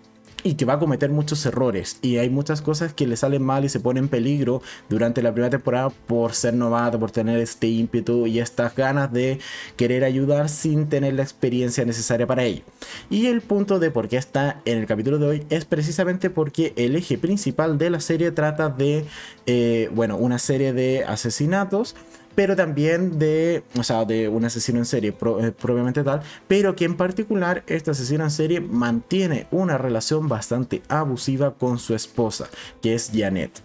y 0.47 0.55
que 0.55 0.65
va 0.65 0.75
a 0.75 0.79
cometer 0.79 1.11
muchos 1.11 1.45
errores 1.45 1.99
y 2.03 2.19
hay 2.19 2.31
muchas 2.31 2.63
cosas 2.63 2.95
que 2.95 3.09
le 3.09 3.17
salen 3.17 3.43
mal 3.43 3.65
y 3.65 3.69
se 3.69 3.81
pone 3.81 3.99
en 3.99 4.07
peligro 4.07 4.63
durante 4.89 5.21
la 5.21 5.33
primera 5.33 5.51
temporada 5.51 5.91
por 5.91 6.35
ser 6.35 6.55
novata, 6.55 7.01
por 7.01 7.11
tener 7.11 7.41
este 7.41 7.67
ímpetu 7.67 8.29
y 8.29 8.39
estas 8.39 8.77
ganas 8.77 9.13
de 9.13 9.41
querer 9.77 10.05
ayudar 10.05 10.49
sin 10.49 10.89
tener 10.89 11.15
la 11.15 11.23
experiencia 11.23 11.85
necesaria 11.85 12.29
para 12.29 12.45
ello. 12.45 12.63
Y 13.11 13.27
el 13.27 13.41
punto 13.41 13.81
de 13.81 13.91
por 13.91 14.07
qué 14.07 14.19
está 14.19 14.61
en 14.67 14.79
el 14.79 14.87
capítulo 14.87 15.19
de 15.19 15.27
hoy 15.27 15.47
es 15.51 15.65
precisamente 15.65 16.31
porque 16.31 16.73
el 16.77 16.95
eje 16.95 17.19
principal 17.19 17.77
de 17.77 17.91
la 17.91 17.99
serie 17.99 18.31
trata 18.31 18.69
de, 18.69 19.05
eh, 19.47 19.91
bueno, 19.93 20.17
una 20.17 20.39
serie 20.39 20.73
de 20.73 21.05
asesinatos 21.05 21.97
pero 22.37 22.55
también 22.55 23.19
de, 23.19 23.65
o 23.77 23.83
sea, 23.83 24.05
de 24.05 24.29
un 24.29 24.45
asesino 24.45 24.79
en 24.79 24.85
serie 24.85 25.11
eh, 25.11 25.53
propiamente 25.59 26.05
tal, 26.05 26.21
pero 26.47 26.77
que 26.77 26.85
en 26.85 26.97
particular 26.97 27.65
este 27.67 27.91
asesino 27.91 28.23
en 28.23 28.31
serie 28.31 28.61
mantiene 28.61 29.49
una 29.51 29.79
relación 29.79 30.29
bastante 30.29 30.83
abusiva 30.87 31.55
con 31.55 31.81
su 31.81 31.95
esposa, 31.95 32.49
que 32.81 32.95
es 32.95 33.11
Janet. 33.13 33.63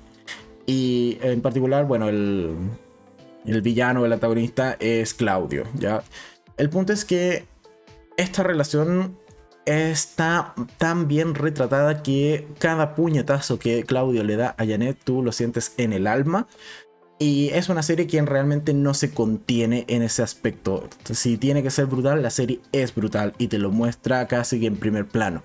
Y 0.65 1.19
en 1.21 1.41
particular, 1.41 1.86
bueno, 1.86 2.07
el, 2.07 2.55
el 3.45 3.62
villano, 3.62 4.05
el 4.05 4.13
antagonista 4.13 4.77
es 4.79 5.13
Claudio, 5.13 5.65
¿ya? 5.75 6.01
El 6.55 6.69
punto 6.69 6.93
es 6.93 7.03
que 7.03 7.45
esta 8.15 8.41
relación 8.41 9.17
está 9.65 10.53
tan 10.77 11.07
bien 11.07 11.36
retratada 11.36 12.03
que 12.03 12.47
cada 12.60 12.95
puñetazo 12.95 13.60
que 13.60 13.84
Claudio 13.84 14.23
le 14.23 14.36
da 14.36 14.55
a 14.57 14.65
Janet, 14.65 14.97
tú 15.03 15.21
lo 15.23 15.31
sientes 15.31 15.73
en 15.77 15.93
el 15.93 16.07
alma. 16.07 16.47
Y 17.21 17.49
es 17.49 17.69
una 17.69 17.84
serie 17.84 18.07
quien 18.07 18.25
realmente 18.25 18.73
no 18.73 18.95
se 18.95 19.12
contiene 19.12 19.86
en 19.88 20.01
ese 20.01 20.23
aspecto. 20.23 20.89
Si 21.03 21.38
tiene 21.38 21.62
que 21.62 21.69
ser 21.69 21.86
brutal, 21.86 22.23
la 22.23 22.31
serie 22.31 22.62
es 22.71 22.95
brutal 22.95 23.36
y 23.38 23.45
te 23.45 23.60
lo 23.60 23.69
muestra 23.69 24.27
casi 24.27 24.60
que 24.60 24.65
en 24.65 24.77
primer 24.77 25.07
plano. 25.07 25.43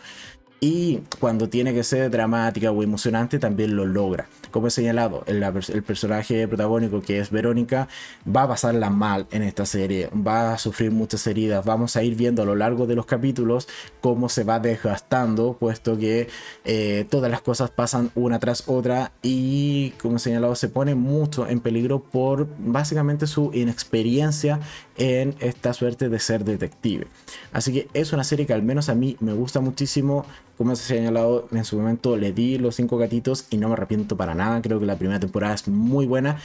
Y 0.61 1.01
cuando 1.21 1.49
tiene 1.49 1.75
que 1.75 1.83
ser 1.83 2.11
dramática 2.11 2.71
o 2.71 2.83
emocionante, 2.83 3.38
también 3.38 3.77
lo 3.77 3.85
logra. 3.85 4.27
Como 4.51 4.69
he 4.69 4.71
señalado, 4.71 5.23
el, 5.27 5.83
personaje 5.83 6.49
protagónico 6.49 7.03
que 7.03 7.19
es 7.19 7.31
Verónica 7.31 7.88
va 8.27 8.45
a 8.45 8.49
pasarla 8.49 8.88
mal 8.88 9.27
en 9.31 9.42
esta 9.42 9.66
serie, 9.66 10.09
va 10.14 10.55
a 10.55 10.59
sufrir 10.59 10.92
muchas 10.92 11.27
heridas. 11.27 11.64
Vamos 11.66 11.97
a 11.97 12.03
ir 12.03 12.14
viendo 12.14 12.40
a 12.40 12.47
lo 12.47 12.55
largo 12.55 12.87
de 12.87 12.95
los 12.95 13.05
capítulos 13.05 13.69
cómo 14.01 14.31
se 14.31 14.45
va 14.45 14.59
desgastando, 14.59 15.59
puesto 15.61 15.99
que 15.99 16.29
eh, 16.64 17.07
todas 17.11 17.31
las 17.31 17.42
cosas 17.42 17.71
pasan 17.71 18.11
una 18.14 18.38
tras 18.38 18.64
otra 18.66 19.12
y, 19.23 19.90
como 20.01 20.16
he 20.16 20.21
señalado, 20.21 20.55
se 20.55 20.69
pone 20.69 20.95
mucho 20.95 21.47
en 21.47 21.61
peligro 21.61 22.01
por 22.01 22.49
básicamente 22.59 23.27
su 23.27 23.51
inexperiencia 23.53 24.61
en 24.97 25.35
esta 25.40 25.75
suerte 25.75 26.09
de 26.09 26.19
ser 26.19 26.45
detective. 26.45 27.09
Así 27.53 27.75
que 27.75 27.88
es 27.92 28.14
una 28.14 28.25
serie 28.25 28.47
que 28.47 28.55
al 28.55 28.62
menos 28.62 28.88
a 28.88 28.95
mí 28.95 29.16
me 29.21 29.35
gusta 29.35 29.61
muchísimo 29.61 30.25
como 30.57 30.75
se 30.75 30.95
ha 30.95 30.97
señalado 30.99 31.49
en 31.53 31.64
su 31.64 31.77
momento, 31.77 32.16
le 32.16 32.33
di 32.33 32.59
los 32.59 32.77
cinco 32.77 32.97
gatitos 32.99 33.47
y 33.51 33.59
no 33.59 33.69
me 33.69 33.75
arrepiento 33.75 34.16
para 34.16 34.35
nada. 34.35 34.62
Creo 34.62 34.81
que 34.81 34.87
la 34.87 34.97
primera 34.97 35.21
temporada 35.21 35.55
es 35.55 35.69
muy 35.69 36.07
buena. 36.07 36.38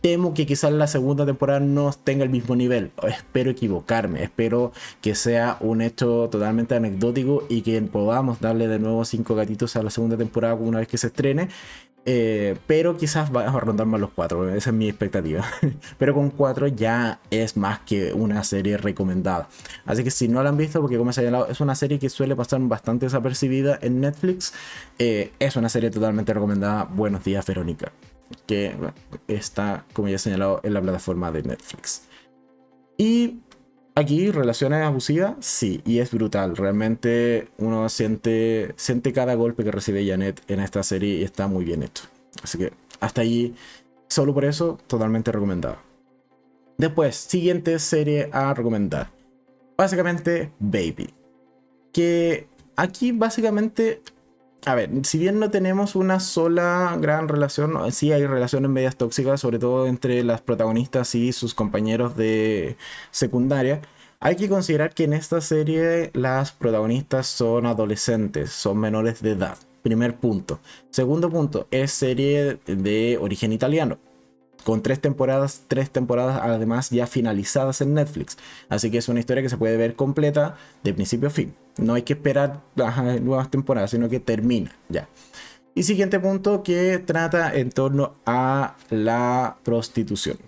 Temo 0.00 0.34
que 0.34 0.46
quizás 0.46 0.72
la 0.72 0.86
segunda 0.86 1.26
temporada 1.26 1.58
no 1.60 1.90
tenga 1.92 2.22
el 2.22 2.30
mismo 2.30 2.54
nivel. 2.54 2.92
Espero 3.08 3.50
equivocarme. 3.50 4.22
Espero 4.22 4.72
que 5.00 5.14
sea 5.14 5.56
un 5.60 5.82
hecho 5.82 6.28
totalmente 6.30 6.74
anecdótico 6.74 7.44
y 7.48 7.62
que 7.62 7.80
podamos 7.82 8.40
darle 8.40 8.68
de 8.68 8.78
nuevo 8.78 9.04
cinco 9.04 9.34
gatitos 9.34 9.74
a 9.74 9.82
la 9.82 9.90
segunda 9.90 10.16
temporada 10.16 10.54
una 10.54 10.78
vez 10.78 10.88
que 10.88 10.98
se 10.98 11.08
estrene. 11.08 11.48
Eh, 12.08 12.56
pero 12.68 12.96
quizás 12.96 13.34
va 13.34 13.48
a 13.48 13.60
rondar 13.60 13.84
más 13.84 14.00
los 14.00 14.10
cuatro, 14.10 14.48
esa 14.54 14.70
es 14.70 14.76
mi 14.76 14.88
expectativa. 14.88 15.44
pero 15.98 16.14
con 16.14 16.30
cuatro 16.30 16.68
ya 16.68 17.18
es 17.30 17.56
más 17.56 17.80
que 17.80 18.12
una 18.12 18.44
serie 18.44 18.76
recomendada. 18.76 19.48
Así 19.84 20.04
que 20.04 20.12
si 20.12 20.28
no 20.28 20.40
la 20.44 20.50
han 20.50 20.56
visto, 20.56 20.80
porque 20.80 20.98
como 20.98 21.10
ha 21.10 21.12
señalado, 21.12 21.48
es 21.48 21.60
una 21.60 21.74
serie 21.74 21.98
que 21.98 22.08
suele 22.08 22.36
pasar 22.36 22.60
bastante 22.60 23.06
desapercibida 23.06 23.76
en 23.82 24.00
Netflix, 24.00 24.54
eh, 25.00 25.32
es 25.40 25.56
una 25.56 25.68
serie 25.68 25.90
totalmente 25.90 26.32
recomendada. 26.32 26.84
Buenos 26.84 27.24
días, 27.24 27.44
Verónica. 27.44 27.90
Que 28.46 28.76
está, 29.26 29.84
como 29.92 30.06
ya 30.08 30.14
he 30.14 30.18
señalado, 30.18 30.60
en 30.62 30.74
la 30.74 30.80
plataforma 30.80 31.32
de 31.32 31.42
Netflix. 31.42 32.02
Y 32.96 33.40
Aquí, 33.98 34.30
relaciones 34.30 34.84
abusivas, 34.84 35.36
sí, 35.40 35.80
y 35.86 36.00
es 36.00 36.10
brutal. 36.10 36.54
Realmente 36.54 37.48
uno 37.56 37.88
siente, 37.88 38.74
cada 39.14 39.34
golpe 39.34 39.64
que 39.64 39.70
recibe 39.70 40.06
Janet 40.06 40.42
en 40.48 40.60
esta 40.60 40.82
serie 40.82 41.14
y 41.14 41.24
está 41.24 41.46
muy 41.46 41.64
bien 41.64 41.82
hecho. 41.82 42.04
Así 42.42 42.58
que 42.58 42.74
hasta 43.00 43.22
ahí, 43.22 43.54
solo 44.06 44.34
por 44.34 44.44
eso, 44.44 44.78
totalmente 44.86 45.32
recomendado. 45.32 45.78
Después, 46.76 47.16
siguiente 47.16 47.78
serie 47.78 48.28
a 48.32 48.52
recomendar. 48.52 49.10
Básicamente, 49.78 50.52
Baby. 50.58 51.14
Que 51.90 52.48
aquí 52.76 53.12
básicamente 53.12 54.02
a 54.66 54.74
ver, 54.74 54.90
si 55.04 55.18
bien 55.18 55.38
no 55.38 55.48
tenemos 55.50 55.94
una 55.94 56.18
sola 56.18 56.98
gran 57.00 57.28
relación, 57.28 57.92
sí 57.92 58.12
hay 58.12 58.26
relaciones 58.26 58.68
medias 58.68 58.96
tóxicas, 58.96 59.40
sobre 59.40 59.60
todo 59.60 59.86
entre 59.86 60.24
las 60.24 60.40
protagonistas 60.40 61.14
y 61.14 61.32
sus 61.32 61.54
compañeros 61.54 62.16
de 62.16 62.76
secundaria. 63.12 63.80
Hay 64.18 64.34
que 64.34 64.48
considerar 64.48 64.92
que 64.92 65.04
en 65.04 65.12
esta 65.12 65.40
serie 65.40 66.10
las 66.14 66.50
protagonistas 66.50 67.28
son 67.28 67.66
adolescentes, 67.66 68.50
son 68.50 68.78
menores 68.78 69.22
de 69.22 69.32
edad. 69.32 69.56
Primer 69.82 70.16
punto. 70.16 70.58
Segundo 70.90 71.30
punto, 71.30 71.68
es 71.70 71.92
serie 71.92 72.58
de 72.66 73.18
origen 73.20 73.52
italiano 73.52 73.98
con 74.66 74.82
tres 74.82 74.98
temporadas, 74.98 75.62
tres 75.68 75.90
temporadas 75.90 76.40
además 76.42 76.90
ya 76.90 77.06
finalizadas 77.06 77.80
en 77.82 77.94
Netflix. 77.94 78.36
Así 78.68 78.90
que 78.90 78.98
es 78.98 79.08
una 79.08 79.20
historia 79.20 79.40
que 79.40 79.48
se 79.48 79.56
puede 79.56 79.76
ver 79.76 79.94
completa 79.94 80.56
de 80.82 80.92
principio 80.92 81.28
a 81.28 81.30
fin. 81.30 81.54
No 81.78 81.94
hay 81.94 82.02
que 82.02 82.14
esperar 82.14 82.62
nuevas 83.22 83.48
temporadas, 83.48 83.92
sino 83.92 84.08
que 84.08 84.18
termina 84.18 84.72
ya. 84.88 85.08
Y 85.76 85.84
siguiente 85.84 86.18
punto 86.18 86.64
que 86.64 86.98
trata 86.98 87.54
en 87.54 87.70
torno 87.70 88.16
a 88.26 88.74
la 88.90 89.56
prostitución. 89.62 90.38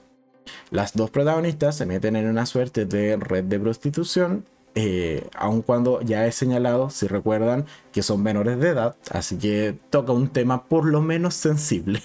Las 0.72 0.94
dos 0.94 1.10
protagonistas 1.10 1.76
se 1.76 1.86
meten 1.86 2.16
en 2.16 2.26
una 2.26 2.44
suerte 2.44 2.86
de 2.86 3.18
red 3.18 3.44
de 3.44 3.60
prostitución, 3.60 4.44
eh, 4.74 5.28
aun 5.36 5.62
cuando 5.62 6.00
ya 6.02 6.26
he 6.26 6.32
señalado, 6.32 6.90
si 6.90 7.06
recuerdan, 7.06 7.66
que 7.92 8.02
son 8.02 8.24
menores 8.24 8.58
de 8.58 8.70
edad, 8.70 8.96
así 9.12 9.38
que 9.38 9.78
toca 9.90 10.10
un 10.10 10.28
tema 10.28 10.64
por 10.64 10.86
lo 10.86 11.02
menos 11.02 11.34
sensible. 11.34 12.02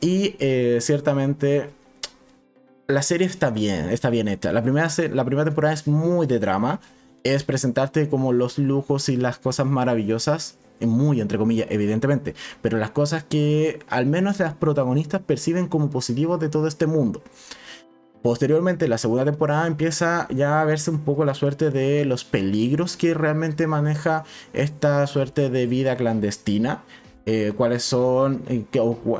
Y 0.00 0.36
eh, 0.38 0.78
ciertamente 0.80 1.70
la 2.90 3.02
serie 3.02 3.26
está 3.26 3.50
bien, 3.50 3.88
está 3.90 4.10
bien 4.10 4.28
hecha. 4.28 4.52
La 4.52 4.62
primera, 4.62 4.88
la 5.12 5.24
primera 5.24 5.44
temporada 5.44 5.74
es 5.74 5.86
muy 5.86 6.26
de 6.26 6.38
drama. 6.38 6.80
Es 7.22 7.44
presentarte 7.44 8.08
como 8.08 8.32
los 8.32 8.58
lujos 8.58 9.08
y 9.08 9.16
las 9.16 9.38
cosas 9.38 9.66
maravillosas. 9.66 10.58
Muy 10.80 11.20
entre 11.20 11.36
comillas, 11.38 11.66
evidentemente. 11.70 12.34
Pero 12.62 12.78
las 12.78 12.90
cosas 12.90 13.22
que 13.22 13.80
al 13.88 14.06
menos 14.06 14.38
las 14.38 14.54
protagonistas 14.54 15.20
perciben 15.20 15.68
como 15.68 15.90
positivos 15.90 16.40
de 16.40 16.48
todo 16.48 16.66
este 16.66 16.86
mundo. 16.86 17.22
Posteriormente, 18.22 18.88
la 18.88 18.98
segunda 18.98 19.24
temporada 19.24 19.66
empieza 19.66 20.26
ya 20.30 20.60
a 20.60 20.64
verse 20.64 20.90
un 20.90 21.00
poco 21.00 21.24
la 21.24 21.34
suerte 21.34 21.70
de 21.70 22.04
los 22.04 22.24
peligros 22.24 22.96
que 22.96 23.14
realmente 23.14 23.66
maneja 23.66 24.24
esta 24.52 25.06
suerte 25.06 25.48
de 25.48 25.66
vida 25.66 25.96
clandestina. 25.96 26.82
Eh, 27.26 27.52
cuáles 27.54 27.82
son 27.82 28.42
eh, 28.48 28.64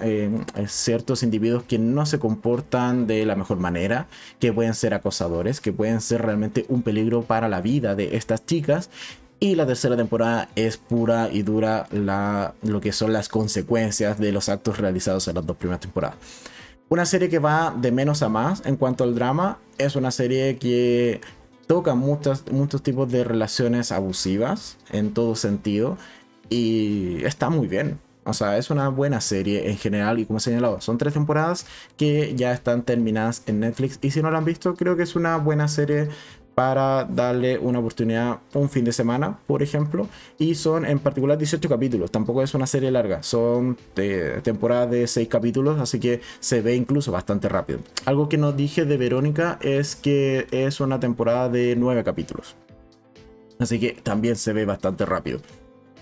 eh, 0.03 0.31
ciertos 0.67 1.23
individuos 1.23 1.65
que 1.65 1.79
no 1.79 2.07
se 2.07 2.19
comportan 2.19 3.07
de 3.07 3.27
la 3.27 3.37
mejor 3.37 3.59
manera, 3.59 4.09
que 4.39 4.53
pueden 4.53 4.75
ser 4.75 4.95
acosadores, 4.95 5.61
que 5.61 5.73
pueden 5.73 6.01
ser 6.01 6.23
realmente 6.23 6.65
un 6.69 6.83
peligro 6.83 7.23
para 7.23 7.49
la 7.49 7.61
vida 7.61 7.95
de 7.95 8.17
estas 8.17 8.47
chicas. 8.47 8.91
Y 9.39 9.55
la 9.55 9.67
tercera 9.67 9.97
temporada 9.97 10.49
es 10.55 10.77
pura 10.77 11.31
y 11.33 11.43
dura 11.43 11.87
lo 12.63 12.81
que 12.81 12.93
son 12.93 13.13
las 13.13 13.29
consecuencias 13.29 14.19
de 14.19 14.33
los 14.33 14.49
actos 14.51 14.79
realizados 14.79 15.29
en 15.29 15.37
las 15.37 15.47
dos 15.47 15.57
primeras 15.57 15.81
temporadas. 15.81 16.17
Una 16.91 17.07
serie 17.07 17.29
que 17.29 17.39
va 17.39 17.75
de 17.75 17.93
menos 17.93 18.23
a 18.23 18.29
más 18.29 18.63
en 18.67 18.77
cuanto 18.77 19.05
al 19.05 19.15
drama. 19.15 19.59
Es 19.79 19.97
una 19.97 20.11
serie 20.11 20.59
que 20.59 21.21
toca 21.67 21.95
muchos, 21.95 22.45
muchos 22.51 22.83
tipos 22.83 23.11
de 23.11 23.25
relaciones 23.25 23.93
abusivas 23.93 24.77
en 24.91 25.15
todo 25.15 25.37
sentido 25.37 25.97
y 26.51 27.25
está 27.25 27.49
muy 27.49 27.69
bien. 27.69 27.99
O 28.25 28.35
sea, 28.35 28.59
es 28.59 28.71
una 28.71 28.91
buena 28.91 29.21
serie 29.23 29.71
en 29.71 29.79
general 29.79 30.19
y 30.19 30.27
como 30.27 30.39
he 30.39 30.41
señalado, 30.41 30.81
son 30.83 30.99
tres 30.99 31.15
temporadas 31.15 31.67
que 31.97 32.35
ya 32.37 32.53
están 32.53 32.83
terminadas 32.83 33.43
en 33.47 33.61
Netflix 33.61 33.99
y 34.03 34.11
si 34.11 34.21
no 34.21 34.31
la 34.31 34.39
han 34.39 34.45
visto, 34.45 34.75
creo 34.75 34.95
que 34.95 35.05
es 35.05 35.17
una 35.17 35.39
buena 35.39 35.69
serie 35.69 36.09
para 36.55 37.05
darle 37.05 37.59
una 37.59 37.79
oportunidad 37.79 38.41
un 38.53 38.69
fin 38.69 38.85
de 38.85 38.93
semana, 38.93 39.39
por 39.47 39.63
ejemplo. 39.63 40.07
Y 40.39 40.55
son 40.55 40.85
en 40.85 40.99
particular 40.99 41.39
18 41.39 41.67
capítulos, 41.67 42.11
tampoco 42.11 42.43
es 42.43 42.53
una 42.53 42.67
serie 42.67 42.91
larga, 42.91 43.23
son 43.23 43.79
temporadas 43.95 44.91
de 44.91 45.07
6 45.07 45.27
capítulos, 45.27 45.81
así 45.81 45.99
que 45.99 46.21
se 46.41 46.61
ve 46.61 46.75
incluso 46.75 47.13
bastante 47.13 47.49
rápido. 47.49 47.79
Algo 48.05 48.29
que 48.29 48.37
no 48.37 48.53
dije 48.53 48.85
de 48.85 48.99
Verónica 48.99 49.59
es 49.63 49.97
que 49.97 50.47
es 50.51 50.81
una 50.81 51.01
temporada 51.01 51.49
de 51.49 51.75
9 51.77 52.05
capítulos. 52.05 52.55
Así 53.59 53.81
que 53.81 53.93
también 53.93 54.37
se 54.37 54.53
ve 54.53 54.67
bastante 54.67 55.07
rápido. 55.07 55.41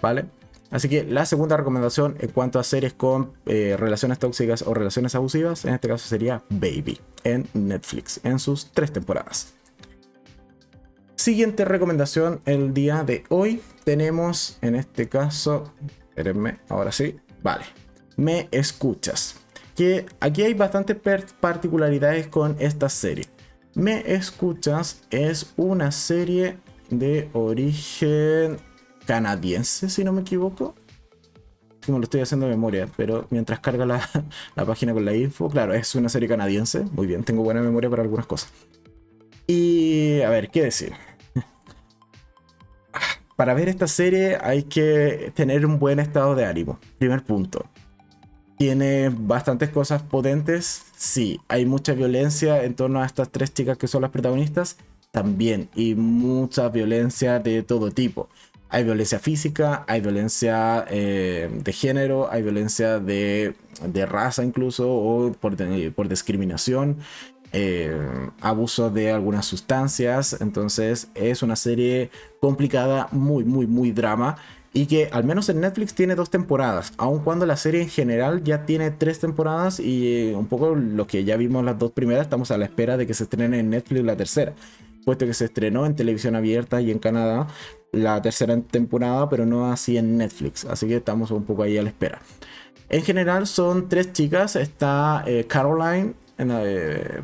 ¿Vale? 0.02 0.26
Así 0.70 0.88
que 0.88 1.04
la 1.04 1.24
segunda 1.24 1.56
recomendación 1.56 2.16
en 2.20 2.30
cuanto 2.30 2.58
a 2.58 2.64
series 2.64 2.92
con 2.92 3.32
eh, 3.46 3.76
relaciones 3.78 4.18
tóxicas 4.18 4.62
o 4.62 4.74
relaciones 4.74 5.14
abusivas, 5.14 5.64
en 5.64 5.74
este 5.74 5.88
caso 5.88 6.06
sería 6.08 6.42
Baby 6.50 7.00
en 7.24 7.48
Netflix, 7.54 8.20
en 8.22 8.38
sus 8.38 8.70
tres 8.72 8.92
temporadas. 8.92 9.54
Siguiente 11.16 11.64
recomendación 11.64 12.40
el 12.44 12.74
día 12.74 13.02
de 13.02 13.24
hoy 13.28 13.60
tenemos 13.84 14.58
en 14.60 14.74
este 14.74 15.08
caso, 15.08 15.72
espérenme, 16.10 16.58
ahora 16.68 16.92
sí, 16.92 17.16
vale, 17.42 17.64
me 18.16 18.48
escuchas. 18.50 19.36
Que 19.74 20.06
aquí 20.20 20.42
hay 20.42 20.54
bastantes 20.54 20.96
particularidades 21.40 22.26
con 22.26 22.56
esta 22.58 22.88
serie. 22.88 23.26
Me 23.74 24.12
escuchas 24.12 25.02
es 25.10 25.52
una 25.56 25.92
serie 25.92 26.58
de 26.90 27.28
origen 27.32 28.58
canadiense, 29.08 29.88
si 29.88 30.04
no 30.04 30.12
me 30.12 30.20
equivoco. 30.20 30.74
Como 31.86 31.98
lo 31.98 32.04
estoy 32.04 32.20
haciendo 32.20 32.44
de 32.44 32.52
memoria, 32.52 32.86
pero 32.94 33.26
mientras 33.30 33.58
carga 33.60 33.86
la, 33.86 34.06
la 34.54 34.66
página 34.66 34.92
con 34.92 35.06
la 35.06 35.14
info, 35.14 35.48
claro, 35.48 35.72
es 35.72 35.94
una 35.94 36.10
serie 36.10 36.28
canadiense. 36.28 36.84
Muy 36.92 37.06
bien, 37.06 37.24
tengo 37.24 37.42
buena 37.42 37.62
memoria 37.62 37.88
para 37.88 38.02
algunas 38.02 38.26
cosas. 38.26 38.52
Y 39.46 40.20
a 40.20 40.28
ver, 40.28 40.50
¿qué 40.50 40.64
decir? 40.64 40.92
Para 43.36 43.54
ver 43.54 43.70
esta 43.70 43.86
serie 43.86 44.36
hay 44.42 44.64
que 44.64 45.32
tener 45.34 45.64
un 45.64 45.78
buen 45.78 46.00
estado 46.00 46.34
de 46.34 46.44
ánimo. 46.44 46.78
Primer 46.98 47.24
punto. 47.24 47.64
Tiene 48.58 49.08
bastantes 49.08 49.70
cosas 49.70 50.02
potentes. 50.02 50.84
Sí, 50.98 51.40
hay 51.48 51.64
mucha 51.64 51.94
violencia 51.94 52.62
en 52.62 52.74
torno 52.74 53.00
a 53.00 53.06
estas 53.06 53.30
tres 53.30 53.54
chicas 53.54 53.78
que 53.78 53.86
son 53.86 54.02
las 54.02 54.10
protagonistas. 54.10 54.76
También. 55.12 55.70
Y 55.74 55.94
mucha 55.94 56.68
violencia 56.68 57.38
de 57.38 57.62
todo 57.62 57.90
tipo. 57.90 58.28
Hay 58.70 58.84
violencia 58.84 59.18
física, 59.18 59.84
hay 59.88 60.00
violencia 60.00 60.84
eh, 60.90 61.48
de 61.50 61.72
género, 61.72 62.30
hay 62.30 62.42
violencia 62.42 62.98
de, 62.98 63.54
de 63.86 64.06
raza 64.06 64.44
incluso, 64.44 64.90
o 64.90 65.32
por, 65.32 65.56
por 65.94 66.08
discriminación. 66.08 66.98
Eh, 67.54 67.96
abuso 68.42 68.90
de 68.90 69.10
algunas 69.10 69.46
sustancias. 69.46 70.36
Entonces 70.40 71.08
es 71.14 71.42
una 71.42 71.56
serie 71.56 72.10
complicada, 72.40 73.08
muy, 73.10 73.44
muy, 73.44 73.66
muy 73.66 73.90
drama. 73.90 74.36
Y 74.74 74.86
que 74.86 75.08
al 75.12 75.24
menos 75.24 75.48
en 75.48 75.60
Netflix 75.60 75.94
tiene 75.94 76.14
dos 76.14 76.28
temporadas, 76.28 76.92
aun 76.98 77.20
cuando 77.20 77.46
la 77.46 77.56
serie 77.56 77.80
en 77.80 77.88
general 77.88 78.44
ya 78.44 78.66
tiene 78.66 78.90
tres 78.90 79.18
temporadas 79.18 79.80
y 79.80 80.32
un 80.36 80.46
poco 80.46 80.74
lo 80.74 81.06
que 81.06 81.24
ya 81.24 81.38
vimos 81.38 81.64
las 81.64 81.78
dos 81.78 81.90
primeras, 81.92 82.24
estamos 82.24 82.50
a 82.50 82.58
la 82.58 82.66
espera 82.66 82.98
de 82.98 83.06
que 83.06 83.14
se 83.14 83.24
estrene 83.24 83.58
en 83.58 83.70
Netflix 83.70 84.04
la 84.04 84.14
tercera, 84.14 84.52
puesto 85.06 85.24
que 85.24 85.32
se 85.32 85.46
estrenó 85.46 85.86
en 85.86 85.96
televisión 85.96 86.36
abierta 86.36 86.82
y 86.82 86.90
en 86.90 86.98
Canadá 86.98 87.48
la 87.92 88.20
tercera 88.20 88.58
temporada, 88.60 89.28
pero 89.28 89.46
no 89.46 89.70
así 89.70 89.96
en 89.96 90.16
Netflix, 90.16 90.64
así 90.64 90.86
que 90.86 90.96
estamos 90.96 91.30
un 91.30 91.44
poco 91.44 91.62
ahí 91.62 91.78
a 91.78 91.82
la 91.82 91.88
espera. 91.88 92.20
En 92.88 93.02
general 93.02 93.46
son 93.46 93.88
tres 93.88 94.12
chicas, 94.12 94.56
está 94.56 95.22
eh, 95.26 95.44
Caroline, 95.46 96.14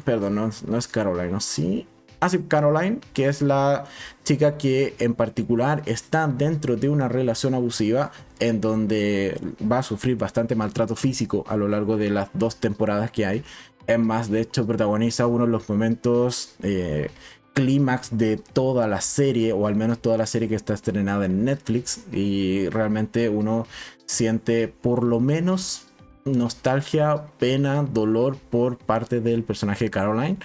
perdón, 0.05 0.35
no, 0.35 0.79
es 0.79 0.89
Caroline, 0.89 1.41
sí. 1.41 1.87
Ah, 2.21 2.29
sí, 2.29 2.39
Caroline, 2.49 3.01
que 3.13 3.29
es 3.29 3.43
la 3.43 3.85
chica 4.25 4.57
que 4.57 4.95
en 4.99 5.15
particular 5.15 5.83
está 5.85 6.27
dentro 6.27 6.77
de 6.77 6.89
una 6.89 7.07
relación 7.09 7.55
abusiva 7.55 8.13
en 8.41 8.61
donde 8.63 9.39
va 9.71 9.79
a 9.79 9.83
sufrir 9.83 10.17
bastante 10.17 10.55
maltrato 10.55 10.97
físico 10.97 11.45
a 11.47 11.57
lo 11.57 11.69
largo 11.69 11.99
de 11.99 12.09
las 12.09 12.31
dos 12.33 12.57
temporadas 12.57 13.11
que 13.11 13.27
hay. 13.27 13.45
Es 13.87 13.99
más, 13.99 14.31
de 14.31 14.41
hecho, 14.41 14.67
protagoniza 14.67 15.27
uno 15.27 15.45
de 15.45 15.53
los 15.53 15.69
momentos 15.69 16.55
eh, 16.63 17.11
clímax 17.55 18.19
de 18.19 18.37
toda 18.37 18.87
la 18.87 19.01
serie, 19.01 19.53
o 19.53 19.67
al 19.67 19.77
menos 19.77 20.01
toda 20.01 20.19
la 20.19 20.27
serie 20.27 20.49
que 20.49 20.55
está 20.55 20.75
estrenada 20.75 21.25
en 21.25 21.45
Netflix. 21.45 22.01
Y 22.13 22.69
realmente 22.69 23.31
uno 23.31 23.67
siente 24.07 24.69
por 24.69 25.03
lo 25.03 25.21
menos 25.21 25.87
nostalgia, 26.25 27.27
pena, 27.39 27.83
dolor 27.83 28.37
por 28.37 28.79
parte 28.79 29.21
del 29.21 29.43
personaje 29.45 29.87
de 29.87 29.91
Caroline. 29.91 30.39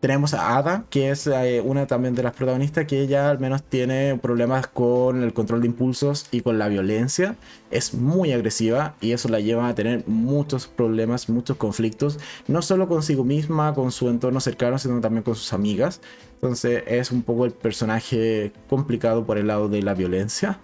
Tenemos 0.00 0.34
a 0.34 0.58
Ada, 0.58 0.84
que 0.90 1.10
es 1.10 1.26
eh, 1.26 1.62
una 1.64 1.86
también 1.86 2.14
de 2.14 2.22
las 2.22 2.34
protagonistas, 2.34 2.84
que 2.84 3.00
ella 3.00 3.30
al 3.30 3.38
menos 3.38 3.62
tiene 3.62 4.18
problemas 4.22 4.66
con 4.66 5.22
el 5.22 5.32
control 5.32 5.62
de 5.62 5.68
impulsos 5.68 6.26
y 6.30 6.42
con 6.42 6.58
la 6.58 6.68
violencia. 6.68 7.34
Es 7.70 7.94
muy 7.94 8.32
agresiva 8.32 8.94
y 9.00 9.12
eso 9.12 9.28
la 9.28 9.40
lleva 9.40 9.68
a 9.68 9.74
tener 9.74 10.06
muchos 10.06 10.66
problemas, 10.66 11.30
muchos 11.30 11.56
conflictos, 11.56 12.18
no 12.46 12.60
solo 12.60 12.88
consigo 12.88 13.24
misma, 13.24 13.74
con 13.74 13.90
su 13.90 14.08
entorno 14.08 14.38
cercano, 14.40 14.78
sino 14.78 15.00
también 15.00 15.22
con 15.22 15.34
sus 15.34 15.52
amigas. 15.54 16.00
Entonces 16.36 16.84
es 16.86 17.10
un 17.10 17.22
poco 17.22 17.44
el 17.44 17.52
personaje 17.52 18.52
complicado 18.68 19.24
por 19.24 19.38
el 19.38 19.46
lado 19.46 19.68
de 19.68 19.82
la 19.82 19.94
violencia. 19.94 20.60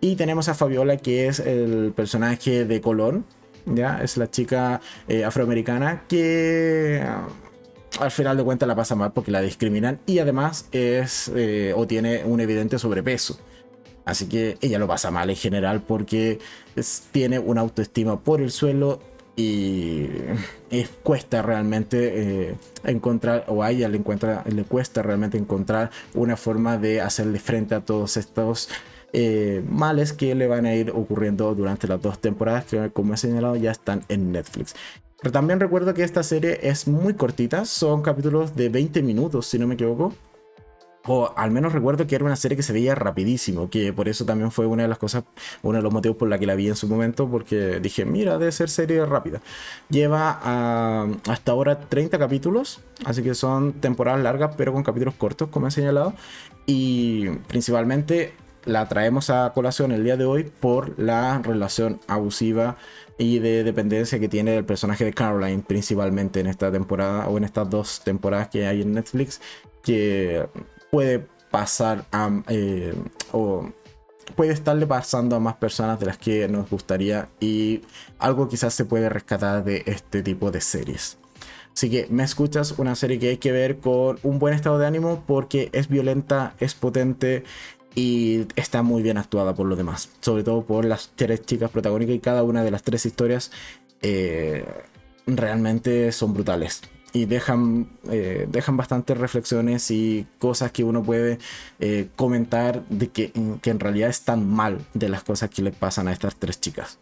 Y 0.00 0.16
tenemos 0.16 0.48
a 0.48 0.54
Fabiola, 0.54 0.96
que 0.98 1.26
es 1.26 1.40
el 1.40 1.92
personaje 1.94 2.64
de 2.64 2.80
Colón, 2.80 3.24
¿ya? 3.66 4.00
Es 4.02 4.16
la 4.16 4.30
chica 4.30 4.80
eh, 5.08 5.24
afroamericana 5.24 6.04
que 6.08 7.02
ah, 7.04 7.26
al 8.00 8.10
final 8.10 8.36
de 8.36 8.44
cuentas 8.44 8.68
la 8.68 8.76
pasa 8.76 8.94
mal 8.94 9.12
porque 9.12 9.30
la 9.30 9.40
discriminan 9.40 9.98
y 10.06 10.18
además 10.18 10.68
es 10.70 11.30
eh, 11.34 11.72
o 11.74 11.86
tiene 11.86 12.24
un 12.24 12.40
evidente 12.40 12.78
sobrepeso. 12.78 13.38
Así 14.04 14.28
que 14.28 14.56
ella 14.60 14.78
lo 14.78 14.86
pasa 14.86 15.10
mal 15.10 15.28
en 15.30 15.36
general 15.36 15.82
porque 15.82 16.38
tiene 17.10 17.40
una 17.40 17.62
autoestima 17.62 18.20
por 18.20 18.40
el 18.40 18.52
suelo 18.52 19.00
y 19.36 20.08
cuesta 21.02 21.42
realmente 21.42 22.48
eh, 22.48 22.54
encontrar, 22.84 23.44
o 23.48 23.62
a 23.62 23.70
ella 23.70 23.88
le, 23.88 23.98
encuentra, 23.98 24.42
le 24.46 24.64
cuesta 24.64 25.02
realmente 25.02 25.38
encontrar 25.38 25.90
una 26.14 26.36
forma 26.36 26.78
de 26.78 27.00
hacerle 27.00 27.38
frente 27.38 27.74
a 27.74 27.80
todos 27.80 28.16
estos 28.16 28.68
eh, 29.12 29.62
males 29.68 30.12
que 30.12 30.34
le 30.34 30.46
van 30.46 30.66
a 30.66 30.74
ir 30.74 30.90
ocurriendo 30.90 31.54
durante 31.54 31.86
las 31.86 32.02
dos 32.02 32.18
temporadas 32.18 32.64
que 32.64 32.90
como 32.90 33.14
he 33.14 33.16
señalado 33.16 33.56
ya 33.56 33.70
están 33.70 34.02
en 34.08 34.32
Netflix. 34.32 34.74
Pero 35.20 35.32
también 35.32 35.60
recuerdo 35.60 35.94
que 35.94 36.02
esta 36.02 36.22
serie 36.22 36.58
es 36.62 36.86
muy 36.86 37.14
cortita, 37.14 37.64
son 37.64 38.02
capítulos 38.02 38.54
de 38.54 38.68
20 38.68 39.02
minutos 39.02 39.46
si 39.46 39.58
no 39.58 39.66
me 39.66 39.74
equivoco. 39.74 40.12
O 41.06 41.32
al 41.36 41.50
menos 41.50 41.72
recuerdo 41.72 42.06
que 42.06 42.14
era 42.14 42.24
una 42.24 42.36
serie 42.36 42.56
que 42.56 42.62
se 42.62 42.72
veía 42.72 42.94
rapidísimo, 42.94 43.70
que 43.70 43.92
por 43.92 44.08
eso 44.08 44.24
también 44.24 44.50
fue 44.50 44.66
una 44.66 44.82
de 44.82 44.88
las 44.88 44.98
cosas, 44.98 45.24
uno 45.62 45.78
de 45.78 45.82
los 45.82 45.92
motivos 45.92 46.16
por 46.16 46.28
la 46.28 46.38
que 46.38 46.46
la 46.46 46.54
vi 46.54 46.68
en 46.68 46.76
su 46.76 46.88
momento, 46.88 47.28
porque 47.28 47.80
dije, 47.80 48.04
mira, 48.04 48.38
debe 48.38 48.52
ser 48.52 48.68
serie 48.68 49.04
rápida. 49.06 49.40
Lleva 49.88 50.40
ah, 50.42 51.06
hasta 51.28 51.52
ahora 51.52 51.80
30 51.80 52.18
capítulos, 52.18 52.80
así 53.04 53.22
que 53.22 53.34
son 53.34 53.74
temporadas 53.74 54.20
largas, 54.22 54.54
pero 54.56 54.72
con 54.72 54.82
capítulos 54.82 55.14
cortos, 55.14 55.48
como 55.48 55.68
he 55.68 55.70
señalado. 55.70 56.14
Y 56.66 57.28
principalmente 57.48 58.34
la 58.66 58.88
traemos 58.88 59.30
a 59.30 59.52
colación 59.54 59.92
el 59.92 60.02
día 60.04 60.16
de 60.16 60.24
hoy 60.24 60.44
por 60.44 60.98
la 60.98 61.38
relación 61.38 62.00
abusiva 62.08 62.76
y 63.16 63.38
de 63.38 63.64
dependencia 63.64 64.18
que 64.18 64.28
tiene 64.28 64.56
el 64.56 64.64
personaje 64.64 65.04
de 65.04 65.12
Caroline 65.12 65.62
principalmente 65.62 66.40
en 66.40 66.48
esta 66.48 66.70
temporada 66.70 67.28
o 67.28 67.38
en 67.38 67.44
estas 67.44 67.70
dos 67.70 68.02
temporadas 68.04 68.48
que 68.48 68.66
hay 68.66 68.82
en 68.82 68.92
Netflix 68.92 69.40
que 69.82 70.46
puede 70.96 71.26
pasar 71.50 72.06
a 72.10 72.30
eh, 72.48 72.94
o 73.30 73.68
puede 74.34 74.54
estarle 74.54 74.86
pasando 74.86 75.36
a 75.36 75.40
más 75.40 75.56
personas 75.56 76.00
de 76.00 76.06
las 76.06 76.16
que 76.16 76.48
nos 76.48 76.70
gustaría 76.70 77.28
y 77.38 77.82
algo 78.18 78.48
quizás 78.48 78.72
se 78.72 78.86
puede 78.86 79.10
rescatar 79.10 79.62
de 79.62 79.82
este 79.84 80.22
tipo 80.22 80.50
de 80.50 80.62
series. 80.62 81.18
Así 81.74 81.90
que 81.90 82.06
me 82.08 82.22
escuchas 82.22 82.78
una 82.78 82.94
serie 82.94 83.18
que 83.18 83.28
hay 83.28 83.36
que 83.36 83.52
ver 83.52 83.76
con 83.76 84.18
un 84.22 84.38
buen 84.38 84.54
estado 84.54 84.78
de 84.78 84.86
ánimo 84.86 85.22
porque 85.26 85.68
es 85.74 85.88
violenta, 85.88 86.54
es 86.60 86.72
potente, 86.72 87.44
y 87.94 88.46
está 88.56 88.80
muy 88.82 89.02
bien 89.02 89.18
actuada 89.18 89.54
por 89.54 89.66
lo 89.66 89.76
demás, 89.76 90.08
sobre 90.20 90.44
todo 90.44 90.64
por 90.64 90.86
las 90.86 91.12
tres 91.14 91.44
chicas 91.44 91.70
protagónicas 91.70 92.16
y 92.16 92.20
cada 92.20 92.42
una 92.42 92.64
de 92.64 92.70
las 92.70 92.82
tres 92.82 93.04
historias 93.04 93.50
eh, 94.00 94.64
realmente 95.26 96.10
son 96.12 96.32
brutales 96.32 96.80
y 97.16 97.24
dejan, 97.24 97.88
eh, 98.10 98.46
dejan 98.50 98.76
bastantes 98.76 99.16
reflexiones 99.16 99.90
y 99.90 100.26
cosas 100.38 100.70
que 100.70 100.84
uno 100.84 101.02
puede 101.02 101.38
eh, 101.80 102.08
comentar 102.14 102.86
de 102.88 103.08
que, 103.08 103.32
que 103.62 103.70
en 103.70 103.80
realidad 103.80 104.10
están 104.10 104.46
mal 104.46 104.78
de 104.92 105.08
las 105.08 105.24
cosas 105.24 105.48
que 105.48 105.62
le 105.62 105.72
pasan 105.72 106.08
a 106.08 106.12
estas 106.12 106.36
tres 106.36 106.60
chicas. 106.60 106.98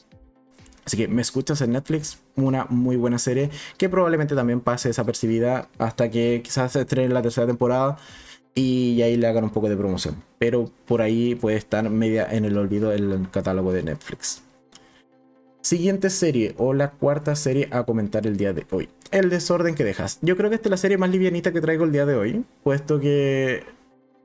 Así 0.84 0.96
que 0.96 1.08
me 1.08 1.20
escuchas 1.20 1.60
en 1.62 1.72
Netflix, 1.72 2.18
una 2.36 2.66
muy 2.66 2.96
buena 2.96 3.18
serie 3.18 3.50
que 3.76 3.88
probablemente 3.88 4.36
también 4.36 4.60
pase 4.60 4.88
desapercibida 4.88 5.68
hasta 5.78 6.10
que 6.10 6.42
quizás 6.44 6.72
se 6.72 6.82
estrene 6.82 7.12
la 7.12 7.22
tercera 7.22 7.46
temporada 7.46 7.96
y 8.54 9.02
ahí 9.02 9.16
le 9.16 9.26
hagan 9.26 9.44
un 9.44 9.50
poco 9.50 9.68
de 9.68 9.76
promoción. 9.76 10.22
Pero 10.38 10.70
por 10.84 11.02
ahí 11.02 11.34
puede 11.34 11.56
estar 11.56 11.88
media 11.90 12.28
en 12.30 12.44
el 12.44 12.56
olvido 12.56 12.92
el 12.92 13.28
catálogo 13.32 13.72
de 13.72 13.82
Netflix. 13.82 14.42
Siguiente 15.62 16.10
serie 16.10 16.54
o 16.58 16.74
la 16.74 16.90
cuarta 16.90 17.34
serie 17.34 17.68
a 17.72 17.84
comentar 17.84 18.26
el 18.26 18.36
día 18.36 18.52
de 18.52 18.66
hoy. 18.70 18.88
El 19.14 19.30
desorden 19.30 19.76
que 19.76 19.84
dejas. 19.84 20.18
Yo 20.22 20.36
creo 20.36 20.50
que 20.50 20.56
esta 20.56 20.66
es 20.66 20.70
la 20.72 20.76
serie 20.76 20.98
más 20.98 21.08
livianita 21.08 21.52
que 21.52 21.60
traigo 21.60 21.84
el 21.84 21.92
día 21.92 22.04
de 22.04 22.16
hoy, 22.16 22.44
puesto 22.64 22.98
que 22.98 23.62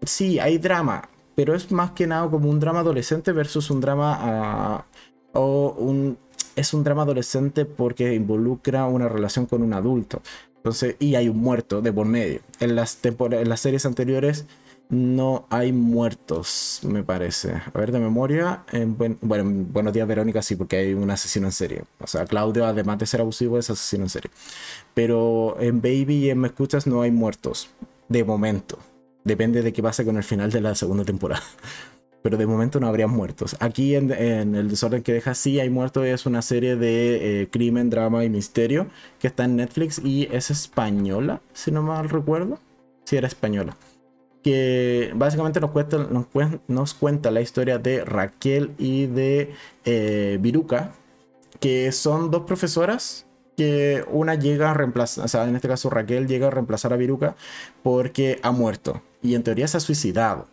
sí, 0.02 0.40
hay 0.40 0.58
drama, 0.58 1.08
pero 1.36 1.54
es 1.54 1.72
más 1.72 1.92
que 1.92 2.08
nada 2.08 2.28
como 2.28 2.50
un 2.50 2.60
drama 2.60 2.80
adolescente 2.80 3.32
versus 3.32 3.70
un 3.70 3.82
drama 3.82 4.18
ah, 4.20 4.86
o 5.34 5.76
un 5.78 6.18
es 6.56 6.74
un 6.74 6.84
drama 6.84 7.04
adolescente 7.04 7.66
porque 7.66 8.16
involucra 8.16 8.88
una 8.88 9.08
relación 9.08 9.46
con 9.46 9.62
un 9.62 9.74
adulto. 9.74 10.24
Entonces, 10.56 10.96
y 10.98 11.14
hay 11.14 11.30
un 11.30 11.38
muerto 11.38 11.84
de 11.84 11.94
por 11.94 12.08
medio. 12.08 12.42
En 12.60 12.76
las, 12.76 12.98
en 13.04 13.48
las 13.50 13.60
series 13.60 13.86
anteriores 13.86 14.48
no 14.90 15.46
hay 15.52 15.72
muertos, 15.72 16.82
me 16.84 17.04
parece. 17.04 17.54
A 17.54 17.78
ver, 17.78 17.92
de 17.92 18.00
memoria. 18.00 18.64
En 18.72 18.98
bueno, 18.98 19.18
en 19.22 19.72
Buenos 19.72 19.94
Días 19.94 20.08
Verónica 20.08 20.42
sí, 20.42 20.56
porque 20.56 20.78
hay 20.78 20.94
un 20.94 21.10
asesino 21.12 21.46
en 21.46 21.52
serie. 21.52 21.84
O 22.00 22.08
sea, 22.08 22.26
Claudio, 22.26 22.66
además 22.66 22.98
de 22.98 23.06
ser 23.06 23.22
abusivo, 23.22 23.60
es 23.60 23.70
asesino 23.70 24.04
en 24.06 24.10
serie. 24.10 24.32
Pero 24.96 25.58
en 25.60 25.82
Baby 25.82 26.26
y 26.26 26.30
en 26.32 26.40
Me 26.40 26.48
Escuchas 26.48 26.88
no 26.88 27.04
hay 27.04 27.12
muertos. 27.12 27.70
De 28.08 28.24
momento. 28.24 28.80
Depende 29.24 29.62
de 29.62 29.72
qué 29.74 29.84
pase 29.84 30.04
con 30.04 30.18
el 30.18 30.24
final 30.24 30.52
de 30.52 30.62
la 30.62 30.74
segunda 30.74 31.06
temporada. 31.06 31.44
Pero 32.24 32.38
de 32.38 32.48
momento 32.48 32.80
no 32.80 32.88
habría 32.88 33.08
muertos. 33.08 33.56
Aquí 33.60 33.96
en, 33.96 34.12
El 34.12 34.70
desorden 34.70 35.04
que 35.04 35.14
deja 35.14 35.36
sí 35.36 35.60
hay 35.60 35.70
muertos. 35.70 36.06
Es 36.06 36.26
una 36.26 36.42
serie 36.42 36.76
de 36.76 37.44
eh, 37.44 37.48
crimen, 37.50 37.92
drama 37.92 38.26
y 38.26 38.30
misterio 38.30 38.88
que 39.20 39.28
está 39.28 39.46
en 39.46 39.56
Netflix 39.58 40.02
y 40.04 40.28
es 40.32 40.50
española, 40.50 41.42
si 41.54 41.72
no 41.72 41.84
mal 41.84 42.10
recuerdo. 42.10 42.58
Sí, 43.06 43.18
era 43.18 43.28
española 43.28 43.78
que 44.44 45.12
básicamente 45.16 45.60
nos 45.60 45.72
cuenta, 45.72 45.98
nos, 46.68 46.94
cuenta 46.94 47.32
la 47.32 47.42
historia 47.42 47.78
de 47.78 48.06
Raquel 48.06 48.74
y 48.78 49.06
de 49.08 49.54
eh, 49.86 50.38
Viruca, 50.42 50.94
que 51.60 51.92
son 51.92 52.32
dos 52.32 52.44
profesoras 52.44 53.26
que 53.58 54.06
una 54.10 54.36
llega 54.36 54.72
a 54.72 54.74
reemplazar, 54.74 55.26
o 55.26 55.28
sea, 55.28 55.48
en 55.48 55.56
este 55.56 55.68
caso 55.68 55.90
Raquel 55.90 56.28
llega 56.28 56.48
a 56.48 56.52
reemplazar 56.52 56.94
a 56.94 56.96
Viruca 56.96 57.36
porque 57.84 58.40
ha 58.42 58.52
muerto 58.52 59.02
y 59.22 59.36
en 59.36 59.44
teoría 59.44 59.68
se 59.68 59.78
ha 59.78 59.82
suicidado. 59.82 60.48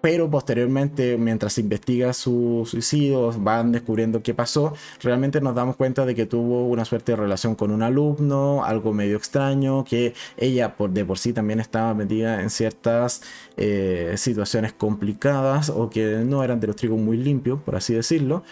Pero 0.00 0.30
posteriormente, 0.30 1.18
mientras 1.18 1.58
investiga 1.58 2.12
su 2.14 2.66
suicidio, 2.66 3.32
van 3.32 3.70
descubriendo 3.72 4.22
qué 4.22 4.32
pasó, 4.32 4.72
realmente 5.02 5.40
nos 5.42 5.54
damos 5.54 5.76
cuenta 5.76 6.06
de 6.06 6.14
que 6.14 6.24
tuvo 6.24 6.66
una 6.68 6.84
suerte 6.86 7.12
de 7.12 7.16
relación 7.16 7.54
con 7.54 7.70
un 7.70 7.82
alumno, 7.82 8.64
algo 8.64 8.94
medio 8.94 9.16
extraño, 9.18 9.84
que 9.84 10.14
ella 10.38 10.76
por 10.76 10.90
de 10.90 11.04
por 11.04 11.18
sí 11.18 11.32
también 11.34 11.60
estaba 11.60 11.92
metida 11.94 12.40
en 12.42 12.48
ciertas 12.50 13.22
eh, 13.56 14.14
situaciones 14.16 14.72
complicadas 14.72 15.68
o 15.68 15.90
que 15.90 16.22
no 16.24 16.42
eran 16.42 16.60
de 16.60 16.68
los 16.68 16.76
trigos 16.76 16.98
muy 16.98 17.18
limpios, 17.18 17.60
por 17.60 17.76
así 17.76 17.92
decirlo. 17.94 18.42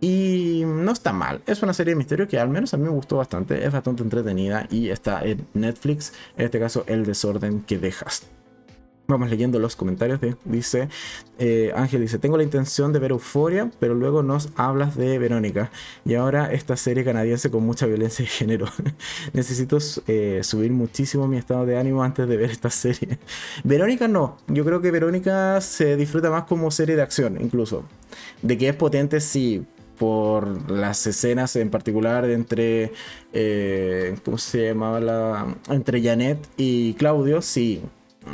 Y 0.00 0.62
no 0.66 0.92
está 0.92 1.12
mal. 1.12 1.42
Es 1.46 1.62
una 1.62 1.72
serie 1.72 1.92
de 1.94 1.96
misterio 1.98 2.28
que 2.28 2.38
al 2.38 2.48
menos 2.50 2.74
a 2.74 2.76
mí 2.76 2.84
me 2.84 2.90
gustó 2.90 3.16
bastante. 3.16 3.64
Es 3.64 3.72
bastante 3.72 4.02
entretenida 4.02 4.66
y 4.70 4.90
está 4.90 5.22
en 5.24 5.46
Netflix. 5.54 6.12
En 6.36 6.46
este 6.46 6.60
caso, 6.60 6.84
El 6.86 7.04
desorden 7.06 7.62
que 7.62 7.78
dejas. 7.78 8.26
Vamos 9.06 9.28
leyendo 9.28 9.58
los 9.58 9.76
comentarios. 9.76 10.18
dice 10.46 10.88
eh, 11.38 11.72
Ángel 11.76 12.00
dice: 12.00 12.18
Tengo 12.18 12.38
la 12.38 12.42
intención 12.42 12.90
de 12.90 12.98
ver 12.98 13.10
Euforia, 13.10 13.70
pero 13.78 13.94
luego 13.94 14.22
nos 14.22 14.48
hablas 14.56 14.96
de 14.96 15.18
Verónica. 15.18 15.70
Y 16.06 16.14
ahora 16.14 16.50
esta 16.52 16.74
serie 16.76 17.04
canadiense 17.04 17.50
con 17.50 17.64
mucha 17.64 17.84
violencia 17.84 18.24
de 18.24 18.30
género. 18.30 18.66
Necesito 19.34 19.76
eh, 20.06 20.40
subir 20.42 20.72
muchísimo 20.72 21.28
mi 21.28 21.36
estado 21.36 21.66
de 21.66 21.76
ánimo 21.76 22.02
antes 22.02 22.26
de 22.26 22.36
ver 22.38 22.50
esta 22.50 22.70
serie. 22.70 23.18
Verónica 23.64 24.08
no. 24.08 24.38
Yo 24.48 24.64
creo 24.64 24.80
que 24.80 24.90
Verónica 24.90 25.60
se 25.60 25.96
disfruta 25.96 26.30
más 26.30 26.44
como 26.44 26.70
serie 26.70 26.96
de 26.96 27.02
acción, 27.02 27.38
incluso. 27.38 27.84
De 28.40 28.56
que 28.56 28.70
es 28.70 28.76
potente, 28.76 29.20
sí. 29.20 29.66
Por 29.98 30.70
las 30.70 31.06
escenas 31.06 31.54
en 31.56 31.70
particular 31.70 32.24
entre. 32.30 32.92
Eh, 33.34 34.16
¿Cómo 34.24 34.38
se 34.38 34.68
llamaba 34.68 34.98
la.? 34.98 35.54
Entre 35.68 36.02
Janet 36.02 36.38
y 36.56 36.94
Claudio, 36.94 37.42
sí 37.42 37.82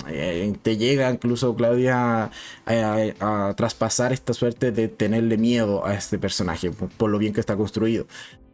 eh, 0.09 0.53
te 0.63 0.77
llega 0.77 1.11
incluso 1.11 1.55
Claudia 1.55 2.31
a, 2.67 3.55
traspasar 3.57 4.13
esta 4.13 4.35
suerte 4.35 4.73
de 4.73 4.89
tenerle 4.89 5.37
miedo 5.37 5.87
a 5.87 5.95
este 5.95 6.19
personaje 6.19 6.71
por, 6.71 7.11
lo 7.11 7.19
bien 7.19 7.33
que 7.33 7.41
está 7.41 7.57
construido. 7.57 8.07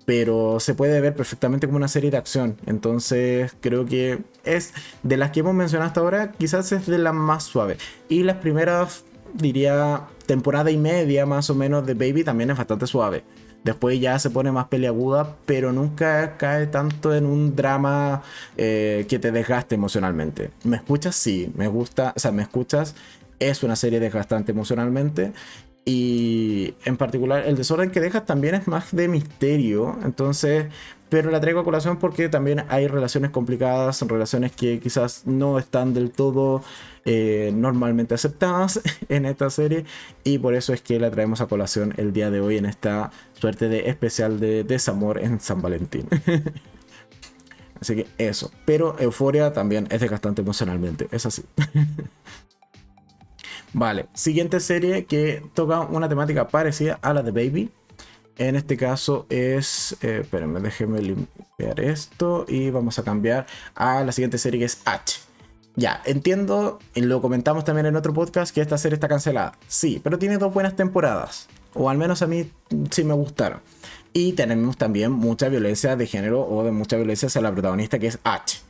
Pero 0.05 0.61
se 0.61 0.75
puede 0.75 1.01
ver 1.01 1.17
perfectamente 1.17 1.67
como 1.67 1.79
una 1.79 1.89
serie 1.89 2.11
de 2.11 2.17
acción. 2.17 2.57
Entonces 2.67 3.57
creo 3.61 3.87
que 3.87 4.21
es 4.45 4.73
de 5.03 5.17
las 5.17 5.33
que 5.33 5.41
hemos 5.41 5.55
mencionado 5.55 5.89
hasta 5.89 6.01
ahora, 6.01 6.33
quizás 6.33 6.71
es 6.73 6.87
de 6.87 6.99
las 6.99 7.15
más 7.15 7.45
suaves. 7.45 7.79
Y 8.09 8.23
las 8.23 8.37
primeras, 8.37 9.05
diría, 9.35 10.03
temporada 10.27 10.71
y 10.71 10.77
media 10.77 11.27
más 11.27 11.51
o 11.51 11.55
menos 11.55 11.85
de 11.87 11.95
Baby 11.95 12.23
también 12.23 12.51
es 12.51 12.57
bastante 12.57 12.87
suave. 12.87 13.25
Después 13.67 13.99
ya 13.99 14.17
se 14.21 14.31
pone 14.31 14.53
más 14.53 14.69
peleaguda, 14.69 15.35
pero 15.45 15.73
nunca 15.73 16.37
cae 16.37 16.69
tanto 16.69 17.13
en 17.13 17.27
un 17.27 17.57
drama 17.57 18.23
eh, 18.57 19.07
que 19.09 19.19
te 19.19 19.33
desgaste 19.33 19.75
emocionalmente. 19.75 20.53
¿Me 20.63 20.77
escuchas? 20.77 21.17
Sí, 21.17 21.51
me 21.57 21.67
gusta, 21.67 22.13
o 22.15 22.21
sea, 22.21 22.31
me 22.31 22.43
escuchas. 22.43 22.95
Es 23.41 23.65
una 23.65 23.75
serie 23.75 23.99
desgastante 23.99 24.53
emocionalmente. 24.53 25.33
Y 25.85 26.75
en 26.85 26.97
particular, 26.97 27.45
el 27.45 27.57
desorden 27.57 27.91
que 27.91 27.99
dejas 27.99 28.25
también 28.25 28.55
es 28.55 28.69
más 28.69 28.95
de 28.95 29.09
misterio. 29.09 29.99
Entonces, 30.05 30.67
pero 31.09 31.33
la 31.33 31.41
traigo 31.41 31.59
a 31.59 31.65
colación 31.65 31.97
porque 31.97 32.29
también 32.29 32.63
hay 32.69 32.87
relaciones 32.87 33.33
complicadas, 33.33 34.01
relaciones 34.03 34.53
que 34.53 34.79
quizás 34.79 35.27
no 35.27 35.59
están 35.59 35.93
del 35.93 36.13
todo 36.13 36.63
eh, 37.07 37.53
normalmente 37.55 38.15
aceptadas 38.15 38.81
en 39.09 39.25
esta 39.25 39.49
serie 39.49 39.85
y 40.25 40.39
por 40.39 40.55
eso 40.55 40.73
es 40.73 40.83
que 40.83 41.01
la 41.01 41.11
traemos 41.11 41.41
a 41.41 41.47
colación 41.47 41.95
el 41.97 42.13
día 42.13 42.31
de 42.31 42.41
hoy 42.41 42.59
en 42.59 42.67
esta 42.67 43.11
suerte 43.33 43.69
de 43.69 43.89
especial 43.89 44.41
de 44.41 44.65
desamor 44.65 45.19
en 45.19 45.41
San 45.41 45.63
Valentín. 45.63 46.07
así 47.81 47.97
que 47.97 48.07
eso, 48.19 48.51
pero 48.65 48.97
Euforia 48.99 49.53
también 49.53 49.87
es 49.91 50.01
desgastante 50.01 50.43
emocionalmente, 50.43 51.09
es 51.11 51.25
así. 51.25 51.45
vale, 53.73 54.07
siguiente 54.13 54.61
serie 54.61 55.07
que 55.07 55.43
toca 55.55 55.81
una 55.81 56.09
temática 56.09 56.49
parecida 56.49 56.99
a 57.01 57.15
la 57.15 57.23
de 57.23 57.31
Baby 57.31 57.71
en 58.39 58.55
este 58.55 58.77
caso 58.77 59.27
es, 59.31 59.97
eh, 60.03 60.21
espérenme, 60.23 60.61
déjenme 60.61 61.01
limpiar 61.01 61.81
esto 61.81 62.45
y 62.47 62.71
vamos 62.71 62.99
a 62.99 63.03
cambiar 63.03 63.47
a 63.75 64.05
la 64.05 64.13
siguiente 64.13 64.37
serie 64.37 64.61
que 64.61 64.67
es 64.67 64.83
H. 64.85 65.26
Ya, 65.77 66.01
entiendo, 66.07 66.79
y 66.95 67.03
lo 67.03 67.21
comentamos 67.21 67.65
también 67.65 67.87
en 67.87 67.97
otro 67.97 68.15
podcast, 68.15 68.55
que 68.55 68.63
esta 68.63 68.79
serie 68.79 68.95
está 68.95 69.09
cancelada. 69.09 69.53
Sí, 69.69 70.01
pero 70.03 70.19
tiene 70.19 70.39
dos 70.39 70.53
buenas 70.53 70.75
temporadas. 70.75 71.49
O 71.75 71.91
al 71.91 71.99
menos 71.99 72.23
a 72.23 72.27
mí 72.27 72.51
sí 72.91 73.05
me 73.05 73.13
gustaron. 73.13 73.61
Y 74.15 74.33
tenemos 74.33 74.79
también 74.79 75.13
mucha 75.13 75.51
violencia 75.51 75.95
de 75.95 76.07
género 76.07 76.41
o 76.49 76.65
de 76.65 76.73
mucha 76.73 76.97
violencia 76.97 77.27
hacia 77.27 77.43
la 77.43 77.53
protagonista 77.53 77.99
que 77.99 78.07
es 78.07 78.19
H 78.25 78.67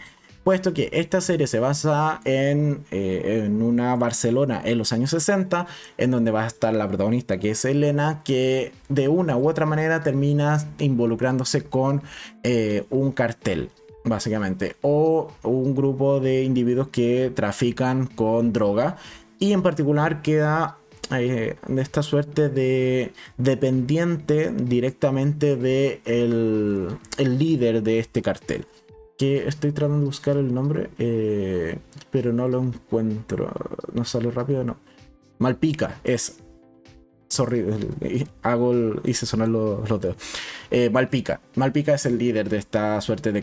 puesto 0.46 0.72
que 0.72 0.90
esta 0.92 1.20
serie 1.20 1.48
se 1.48 1.58
basa 1.58 2.20
en, 2.24 2.84
eh, 2.92 3.42
en, 3.44 3.62
una 3.62 3.96
Barcelona 3.96 4.62
en 4.64 4.78
los 4.78 4.92
años 4.92 5.10
60, 5.10 5.66
en 5.98 6.12
donde 6.12 6.30
va 6.30 6.44
a 6.44 6.46
estar 6.46 6.72
la 6.72 6.86
protagonista 6.86 7.40
que 7.40 7.50
es 7.50 7.64
Elena, 7.64 8.22
que 8.24 8.70
de 8.88 9.08
una 9.08 9.36
u 9.36 9.48
otra 9.48 9.66
manera 9.66 10.04
termina 10.04 10.64
involucrándose 10.78 11.64
con 11.64 12.00
eh, 12.44 12.84
un 12.90 13.10
cartel. 13.10 13.70
Básicamente, 14.06 14.76
o 14.82 15.28
un 15.42 15.74
grupo 15.74 16.20
de 16.20 16.44
individuos 16.44 16.88
que 16.88 17.30
trafican 17.34 18.06
con 18.06 18.52
droga, 18.52 18.96
y 19.38 19.52
en 19.52 19.62
particular 19.62 20.22
queda 20.22 20.78
eh, 21.10 21.56
esta 21.76 22.02
suerte 22.02 22.48
de 22.48 23.12
dependiente 23.36 24.52
directamente 24.52 25.56
de 25.56 26.00
el 26.06 27.38
líder 27.38 27.82
de 27.82 27.98
este 27.98 28.22
cartel 28.22 28.66
que 29.16 29.48
estoy 29.48 29.72
tratando 29.72 30.00
de 30.00 30.06
buscar 30.06 30.36
el 30.36 30.52
nombre, 30.52 30.90
eh, 30.98 31.78
pero 32.10 32.32
no 32.32 32.48
lo 32.48 32.62
encuentro. 32.62 33.50
No 33.92 34.04
sale 34.04 34.30
rápido, 34.30 34.64
no. 34.64 34.76
Malpica, 35.38 36.00
es. 36.04 36.38
Sorry, 37.28 37.64
hago 38.42 38.72
hice 39.04 39.26
sonar 39.26 39.48
los, 39.48 39.88
los 39.88 40.00
dedos. 40.00 40.16
Eh, 40.70 40.90
Malpica. 40.90 41.40
Malpica 41.56 41.94
es 41.94 42.06
el 42.06 42.18
líder 42.18 42.48
de 42.48 42.58
esta 42.58 43.00
suerte 43.00 43.32
de, 43.32 43.42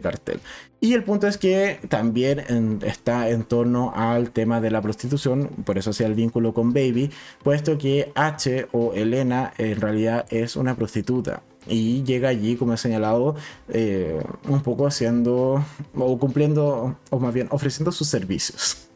cartel. 0.00 0.40
Y 0.80 0.94
el 0.94 1.04
punto 1.04 1.26
es 1.26 1.36
que 1.38 1.78
también 1.88 2.78
está 2.84 3.28
en 3.28 3.44
torno 3.44 3.92
al 3.94 4.30
tema 4.30 4.60
de 4.60 4.70
la 4.70 4.80
prostitución, 4.80 5.48
por 5.64 5.76
eso 5.76 5.92
sea 5.92 6.06
el 6.06 6.14
vínculo 6.14 6.54
con 6.54 6.72
Baby, 6.72 7.10
puesto 7.42 7.76
que 7.76 8.12
H 8.14 8.68
o 8.72 8.92
Elena 8.94 9.52
en 9.58 9.80
realidad 9.80 10.26
es 10.30 10.56
una 10.56 10.74
prostituta 10.76 11.42
y 11.66 12.02
llega 12.04 12.30
allí, 12.30 12.56
como 12.56 12.74
he 12.74 12.76
señalado, 12.78 13.36
eh, 13.68 14.22
un 14.48 14.62
poco 14.62 14.86
haciendo 14.86 15.64
o 15.94 16.18
cumpliendo, 16.18 16.96
o 17.10 17.18
más 17.18 17.34
bien 17.34 17.48
ofreciendo 17.50 17.92
sus 17.92 18.08
servicios. 18.08 18.87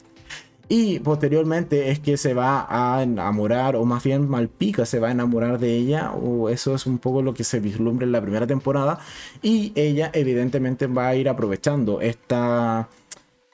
Y 0.75 1.01
posteriormente 1.01 1.91
es 1.91 2.01
que 2.01 2.17
se 2.17 2.33
va 2.33 2.67
a 2.67 3.03
enamorar, 3.03 3.77
o 3.77 3.85
más 3.85 4.03
bien 4.05 4.27
Malpica 4.27 4.87
se 4.87 5.01
va 5.01 5.09
a 5.09 5.11
enamorar 5.11 5.59
de 5.59 5.77
ella, 5.77 6.13
o 6.13 6.49
eso 6.49 6.75
es 6.75 6.87
un 6.87 6.97
poco 6.97 7.21
lo 7.21 7.35
que 7.35 7.45
se 7.45 7.61
vislumbra 7.61 8.07
en 8.07 8.13
la 8.13 8.23
primera 8.23 8.47
temporada. 8.47 8.99
Y 9.43 9.73
ella 9.75 10.11
evidentemente 10.15 10.87
va 10.87 11.09
a 11.09 11.15
ir 11.15 11.29
aprovechando 11.29 12.01
esta, 12.01 12.89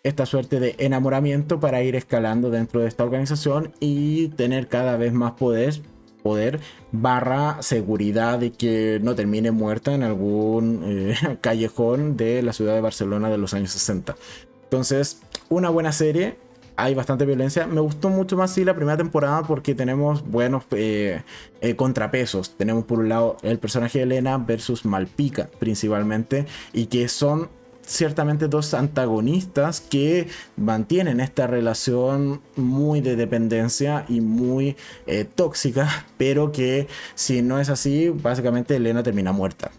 esta 0.04 0.26
suerte 0.26 0.60
de 0.60 0.76
enamoramiento 0.78 1.58
para 1.58 1.82
ir 1.82 1.96
escalando 1.96 2.50
dentro 2.50 2.82
de 2.82 2.86
esta 2.86 3.02
organización 3.02 3.72
y 3.80 4.28
tener 4.28 4.68
cada 4.68 4.96
vez 4.96 5.12
más 5.12 5.32
poder 5.32 5.82
poder 6.22 6.60
barra 6.92 7.62
seguridad 7.62 8.38
de 8.38 8.52
que 8.52 9.00
no 9.02 9.16
termine 9.16 9.50
muerta 9.50 9.92
en 9.92 10.04
algún 10.04 10.82
eh, 10.84 11.16
callejón 11.40 12.16
de 12.16 12.42
la 12.42 12.52
ciudad 12.52 12.74
de 12.74 12.80
Barcelona 12.80 13.28
de 13.28 13.38
los 13.38 13.54
años 13.54 13.72
60. 13.72 14.14
Entonces, 14.62 15.20
una 15.48 15.70
buena 15.70 15.90
serie, 15.90 16.36
hay 16.78 16.94
bastante 16.94 17.26
violencia. 17.26 17.66
Me 17.66 17.80
gustó 17.80 18.08
mucho 18.08 18.36
más 18.36 18.52
sí 18.52 18.64
la 18.64 18.74
primera 18.74 18.96
temporada 18.96 19.42
porque 19.42 19.74
tenemos 19.74 20.24
buenos 20.24 20.64
eh, 20.70 21.22
eh, 21.60 21.74
contrapesos. 21.74 22.56
Tenemos 22.56 22.84
por 22.84 23.00
un 23.00 23.08
lado 23.08 23.36
el 23.42 23.58
personaje 23.58 23.98
de 23.98 24.04
Elena 24.04 24.38
versus 24.38 24.84
Malpica 24.84 25.50
principalmente 25.58 26.46
y 26.72 26.86
que 26.86 27.08
son 27.08 27.48
ciertamente 27.82 28.46
dos 28.46 28.74
antagonistas 28.74 29.80
que 29.80 30.28
mantienen 30.56 31.18
esta 31.20 31.48
relación 31.48 32.42
muy 32.54 33.00
de 33.00 33.16
dependencia 33.16 34.04
y 34.08 34.20
muy 34.20 34.76
eh, 35.06 35.24
tóxica, 35.24 36.06
pero 36.16 36.52
que 36.52 36.86
si 37.16 37.42
no 37.42 37.58
es 37.58 37.70
así, 37.70 38.10
básicamente 38.10 38.76
Elena 38.76 39.02
termina 39.02 39.32
muerta. 39.32 39.72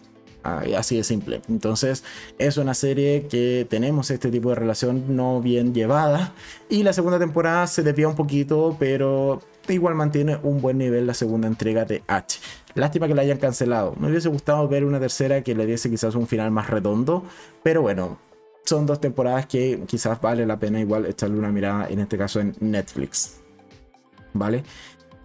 Así 0.44 0.98
de 0.98 1.04
simple. 1.04 1.42
Entonces 1.50 2.04
es 2.38 2.58
una 2.58 2.74
serie 2.74 3.28
que 3.28 3.68
tenemos 3.70 4.10
este 4.10 4.32
tipo 4.32 4.50
de 4.50 4.56
relación 4.56 5.16
no 5.16 5.42
bien 5.42 5.74
llevada. 5.74 6.34
Y 6.70 6.84
la 6.84 6.94
segunda 6.94 7.20
temporada 7.20 7.68
se 7.68 7.84
desvía 7.84 8.08
un 8.08 8.16
poquito, 8.16 8.76
pero 8.80 9.42
igual 9.68 9.96
mantiene 9.96 10.38
un 10.44 10.62
buen 10.62 10.78
nivel 10.78 11.08
la 11.08 11.14
segunda 11.14 11.48
entrega 11.48 11.86
de 11.86 12.04
H. 12.08 12.40
Lástima 12.76 13.08
que 13.08 13.16
la 13.16 13.24
hayan 13.24 13.38
cancelado. 13.38 13.96
Me 14.00 14.10
hubiese 14.10 14.30
gustado 14.30 14.68
ver 14.68 14.86
una 14.86 15.00
tercera 15.00 15.44
que 15.44 15.56
le 15.56 15.66
diese 15.66 15.90
quizás 15.90 16.16
un 16.16 16.28
final 16.28 16.52
más 16.52 16.70
redondo. 16.70 17.24
Pero 17.64 17.82
bueno, 17.82 18.18
son 18.66 18.86
dos 18.86 19.02
temporadas 19.02 19.48
que 19.48 19.82
quizás 19.88 20.22
vale 20.22 20.46
la 20.46 20.60
pena 20.60 20.80
igual 20.80 21.06
echarle 21.06 21.38
una 21.38 21.52
mirada, 21.52 21.88
en 21.90 22.00
este 22.00 22.18
caso 22.18 22.40
en 22.40 22.56
Netflix. 22.60 23.42
¿Vale? 24.34 24.64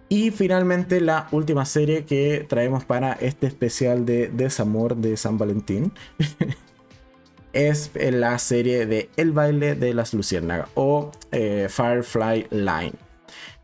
Y 0.07 0.31
finalmente 0.31 1.01
la 1.01 1.27
última 1.31 1.65
serie 1.65 2.05
que 2.05 2.45
traemos 2.47 2.85
para 2.85 3.13
este 3.13 3.47
especial 3.47 4.05
de 4.05 4.27
desamor 4.27 4.95
de 4.95 5.17
San 5.17 5.37
Valentín 5.37 5.91
es 7.53 7.91
la 7.95 8.37
serie 8.37 8.85
de 8.85 9.09
El 9.17 9.31
baile 9.31 9.75
de 9.75 9.93
las 9.93 10.13
luciérnagas 10.13 10.69
o 10.75 11.11
eh, 11.31 11.67
Firefly 11.69 12.47
Line. 12.51 12.93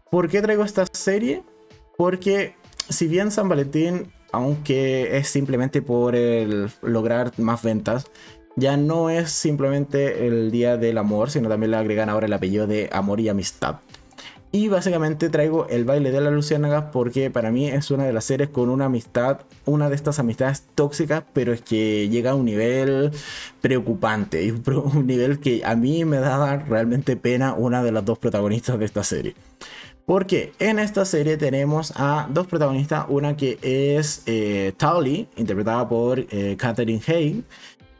¿Por 0.10 0.30
qué 0.30 0.42
traigo 0.42 0.64
esta 0.64 0.86
serie? 0.92 1.44
Porque 1.98 2.56
si 2.89 3.08
bien 3.08 3.32
San 3.32 3.48
Valentín, 3.48 4.12
aunque 4.32 5.18
es 5.18 5.28
simplemente 5.28 5.82
por 5.82 6.16
lograr 6.82 7.32
más 7.38 7.62
ventas, 7.62 8.08
ya 8.56 8.78
no 8.78 9.10
es 9.10 9.32
simplemente 9.32 10.28
el 10.28 10.52
día 10.52 10.78
del 10.78 10.98
amor, 10.98 11.30
sino 11.30 11.50
también 11.50 11.72
le 11.72 11.78
agregan 11.78 12.10
ahora 12.10 12.26
el 12.26 12.34
apellido 12.34 12.68
de 12.68 12.89
amor 12.92 13.20
y 13.20 13.30
amistad. 13.30 13.78
Y 14.54 14.68
básicamente 14.68 15.30
traigo 15.30 15.68
el 15.70 15.86
baile 15.86 16.12
de 16.12 16.20
la 16.20 16.30
luciérnaga 16.30 16.91
porque 16.91 17.32
para 17.32 17.52
mí 17.52 17.70
es 17.70 17.89
una 17.89 18.04
de 18.04 18.12
las 18.12 18.26
series 18.26 18.49
con 18.49 18.70
una 18.70 18.86
amistad, 18.86 19.39
una 19.66 19.88
de 19.88 19.95
estas 19.95 20.20
amistades 20.20 20.64
tóxicas, 20.76 21.24
pero 21.32 21.54
es 21.54 21.62
que 21.62 22.10
llega 22.10 22.32
a 22.32 22.36
un 22.36 22.45
nivel 22.45 23.12
preocupante 23.62 24.52
un 24.93 25.08
nivel 25.08 25.39
que 25.39 25.62
a 25.64 25.76
mí 25.78 26.04
me 26.04 26.18
da 26.18 26.58
realmente 26.58 27.16
pena 27.16 27.54
una 27.54 27.82
de 27.82 27.93
las 27.93 28.04
dos 28.04 28.20
protagonistas 28.20 28.78
de 28.78 28.86
esta 28.86 29.06
serie. 29.06 29.36
Porque 30.06 30.52
en 30.60 30.80
esta 30.80 31.06
serie 31.06 31.38
tenemos 31.38 31.93
a 31.95 32.28
dos 32.30 32.47
protagonistas, 32.47 33.06
una 33.08 33.38
que 33.38 33.58
es 33.62 34.24
eh, 34.26 34.74
Tali, 34.76 35.30
interpretada 35.38 35.88
por 35.88 36.20
eh, 36.20 36.58
Katherine 36.58 37.02
Hay, 37.08 37.45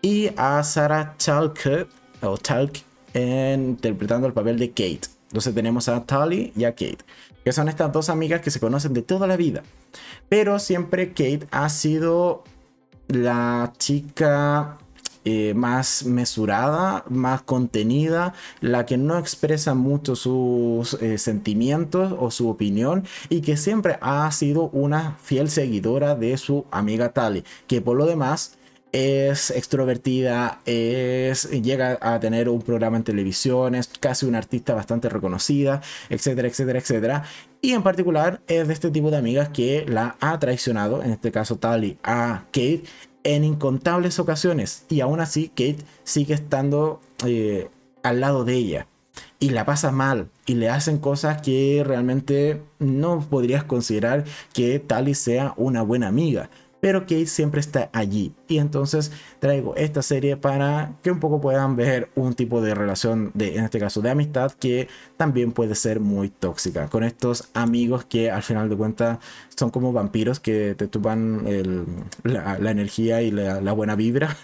y 0.02 0.30
a 0.36 0.62
Sarah 0.64 1.16
Chalk, 1.18 1.88
o 2.22 2.36
Chalk, 2.36 2.80
interpretando 3.14 4.28
el 4.28 4.34
papel 4.34 4.60
de 4.60 4.70
Kate. 4.72 5.21
Entonces 5.32 5.56
tenemos 5.56 5.88
a 5.88 6.04
Tali 6.06 6.52
y 6.58 6.66
a 6.66 6.72
Kate, 6.72 6.98
que 7.46 7.54
son 7.54 7.70
estas 7.70 7.92
dos 7.94 8.10
amigas 8.10 8.42
que 8.42 8.52
se 8.52 8.60
conocen 8.60 8.94
de 8.94 9.02
toda 9.02 9.28
la 9.28 9.38
vida. 9.38 9.64
Pero 10.28 10.60
siempre 10.60 11.10
Kate 11.10 11.48
ha 11.52 11.70
sido 11.70 12.44
la 13.08 13.72
chica 13.78 14.78
eh, 15.24 15.54
más 15.54 16.04
mesurada, 16.04 17.06
más 17.08 17.44
contenida, 17.44 18.34
la 18.60 18.86
que 18.86 18.98
no 18.98 19.18
expresa 19.18 19.74
mucho 19.74 20.18
sus 20.18 20.96
eh, 20.96 21.18
sentimientos 21.18 22.14
o 22.20 22.30
su 22.30 22.50
opinión 22.50 23.06
y 23.30 23.42
que 23.42 23.56
siempre 23.56 24.00
ha 24.02 24.30
sido 24.32 24.70
una 24.74 25.18
fiel 25.22 25.50
seguidora 25.50 26.16
de 26.16 26.36
su 26.38 26.66
amiga 26.72 27.14
Tali, 27.14 27.46
que 27.68 27.82
por 27.82 27.98
lo 27.98 28.06
demás 28.06 28.58
es 28.92 29.52
extrovertida, 29.52 30.60
es, 30.66 31.50
llega 31.50 31.98
a 32.02 32.20
tener 32.20 32.50
un 32.50 32.62
programa 32.62 32.98
en 32.98 33.04
televisión, 33.04 33.76
es 33.76 33.88
casi 33.88 34.26
una 34.26 34.38
artista 34.38 34.74
bastante 34.74 35.10
reconocida, 35.10 35.82
etcétera, 36.10 36.48
etcétera, 36.48 36.80
etcétera. 36.80 37.24
Y 37.62 37.74
en 37.74 37.84
particular 37.84 38.42
es 38.48 38.68
de 38.68 38.74
este 38.74 38.92
tipo 38.92 39.12
de 39.12 39.18
amigas 39.18 39.50
que 39.50 39.86
la 39.88 40.18
ha 40.20 40.40
traicionado, 40.40 41.04
en 41.04 41.12
este 41.12 41.32
caso 41.32 41.58
Tali, 41.58 41.98
a 42.04 42.46
Kate 42.48 42.84
en 43.24 43.44
incontables 43.44 44.20
ocasiones. 44.20 44.86
Y 44.90 45.02
aún 45.02 45.20
así 45.20 45.50
Kate 45.50 45.86
sigue 46.04 46.34
estando 46.34 47.00
eh, 47.26 47.70
al 48.04 48.20
lado 48.20 48.44
de 48.46 48.56
ella. 48.56 48.88
Y 49.40 49.50
la 49.50 49.66
pasa 49.66 49.92
mal. 49.92 50.30
Y 50.46 50.56
le 50.56 50.70
hacen 50.70 50.98
cosas 50.98 51.42
que 51.42 51.84
realmente 51.86 52.62
no 52.80 53.20
podrías 53.22 53.64
considerar 53.64 54.26
que 54.54 54.80
Tali 54.80 55.14
sea 55.14 55.54
una 55.58 55.82
buena 55.82 56.08
amiga 56.08 56.50
pero 56.82 57.02
Kate 57.02 57.28
siempre 57.28 57.62
está 57.62 57.90
allí. 57.94 58.34
Y 58.50 58.58
entonces 58.58 59.12
traigo 59.40 59.76
esta 59.78 60.02
serie 60.02 60.36
para 60.36 60.96
que 61.04 61.12
un 61.12 61.20
poco 61.20 61.40
puedan 61.40 61.78
ver 61.78 62.10
un 62.16 62.34
tipo 62.34 62.62
de 62.62 62.76
relación, 62.76 63.32
de, 63.34 63.56
en 63.56 63.64
este 63.64 63.80
caso 63.80 64.02
de 64.02 64.10
amistad, 64.10 64.52
que 64.52 64.90
también 65.16 65.54
puede 65.54 65.76
ser 65.76 66.00
muy 66.02 66.30
tóxica. 66.30 66.88
Con 66.90 67.04
estos 67.04 67.50
amigos 67.54 68.04
que 68.04 68.30
al 68.30 68.44
final 68.44 68.68
de 68.70 68.76
cuentas 68.76 69.20
son 69.56 69.70
como 69.70 69.94
vampiros 69.94 70.40
que 70.40 70.76
te 70.76 70.88
tupan 70.88 71.46
la, 72.24 72.72
energía 72.72 73.22
y 73.22 73.32
la 73.32 73.72
buena 73.74 73.96
vibra 73.96 74.36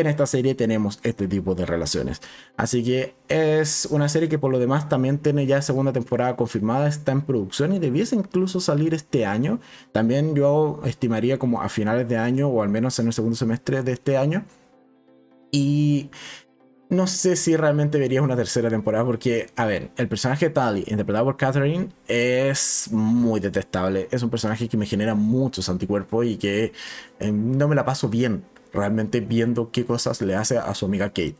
en 0.00 0.06
esta 0.06 0.26
serie 0.26 0.54
tenemos 0.54 0.98
este 1.02 1.28
tipo 1.28 1.54
de 1.54 1.66
relaciones. 1.66 2.20
Así 2.56 2.82
que 2.82 3.14
es 3.28 3.86
una 3.90 4.08
serie 4.08 4.28
que 4.28 4.38
por 4.38 4.50
lo 4.50 4.58
demás 4.58 4.88
también 4.88 5.18
tiene 5.18 5.46
ya 5.46 5.62
segunda 5.62 5.92
temporada 5.92 6.36
confirmada, 6.36 6.88
está 6.88 7.12
en 7.12 7.22
producción 7.22 7.72
y 7.72 7.78
debiese 7.78 8.16
incluso 8.16 8.60
salir 8.60 8.94
este 8.94 9.26
año. 9.26 9.60
También 9.92 10.34
yo 10.34 10.80
estimaría 10.84 11.38
como 11.38 11.62
a 11.62 11.68
finales 11.68 12.08
de 12.08 12.16
año 12.16 12.48
o 12.48 12.62
al 12.62 12.68
menos 12.68 12.98
en 12.98 13.06
el 13.06 13.12
segundo 13.12 13.36
semestre 13.36 13.82
de 13.82 13.92
este 13.92 14.16
año. 14.16 14.44
Y 15.50 16.10
no 16.88 17.06
sé 17.06 17.36
si 17.36 17.56
realmente 17.56 17.98
vería 17.98 18.22
una 18.22 18.36
tercera 18.36 18.68
temporada 18.68 19.04
porque, 19.04 19.50
a 19.56 19.64
ver, 19.64 19.90
el 19.96 20.08
personaje 20.08 20.50
Tali, 20.50 20.80
interpretado 20.86 21.24
por 21.24 21.36
Catherine, 21.36 21.88
es 22.08 22.88
muy 22.90 23.40
detestable. 23.40 24.08
Es 24.10 24.22
un 24.22 24.30
personaje 24.30 24.68
que 24.68 24.76
me 24.76 24.86
genera 24.86 25.14
muchos 25.14 25.68
anticuerpos 25.68 26.26
y 26.26 26.36
que 26.36 26.72
eh, 27.20 27.32
no 27.32 27.68
me 27.68 27.74
la 27.74 27.84
paso 27.84 28.08
bien 28.08 28.44
realmente 28.74 29.20
viendo 29.20 29.70
qué 29.70 29.84
cosas 29.84 30.20
le 30.20 30.34
hace 30.34 30.58
a 30.58 30.74
su 30.74 30.86
amiga 30.86 31.08
Kate. 31.08 31.36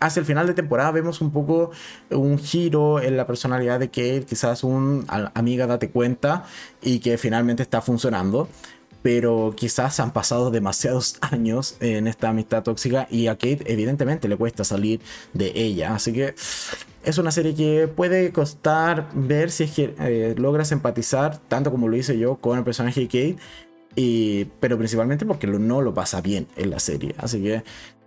Hacia 0.00 0.20
el 0.20 0.26
final 0.26 0.46
de 0.46 0.54
temporada 0.54 0.92
vemos 0.92 1.20
un 1.20 1.32
poco 1.32 1.72
un 2.10 2.38
giro 2.38 3.00
en 3.00 3.16
la 3.16 3.26
personalidad 3.26 3.80
de 3.80 3.88
Kate, 3.88 4.26
quizás 4.28 4.62
un 4.62 5.04
amiga 5.34 5.66
date 5.66 5.90
cuenta 5.90 6.44
y 6.80 7.00
que 7.00 7.18
finalmente 7.18 7.64
está 7.64 7.80
funcionando 7.82 8.48
pero 9.02 9.54
quizás 9.56 10.00
han 10.00 10.12
pasado 10.12 10.50
demasiados 10.50 11.16
años 11.20 11.76
en 11.80 12.06
esta 12.06 12.28
amistad 12.28 12.62
tóxica 12.62 13.06
y 13.10 13.28
a 13.28 13.34
Kate 13.34 13.60
evidentemente 13.66 14.28
le 14.28 14.36
cuesta 14.36 14.64
salir 14.64 15.00
de 15.32 15.52
ella. 15.54 15.94
Así 15.94 16.12
que 16.12 16.34
es 17.04 17.18
una 17.18 17.30
serie 17.30 17.54
que 17.54 17.88
puede 17.88 18.32
costar 18.32 19.08
ver 19.14 19.50
si 19.50 19.64
es 19.64 19.70
que 19.70 19.94
eh, 20.00 20.34
logras 20.36 20.72
empatizar, 20.72 21.38
tanto 21.48 21.70
como 21.70 21.88
lo 21.88 21.96
hice 21.96 22.18
yo, 22.18 22.36
con 22.36 22.58
el 22.58 22.64
personaje 22.64 23.00
de 23.02 23.06
Kate 23.06 23.36
pero 24.60 24.78
principalmente 24.78 25.26
porque 25.26 25.46
no 25.46 25.82
lo 25.82 25.94
pasa 25.94 26.20
bien 26.20 26.46
en 26.56 26.70
la 26.70 26.78
serie. 26.78 27.14
Así 27.18 27.42
que 27.42 27.62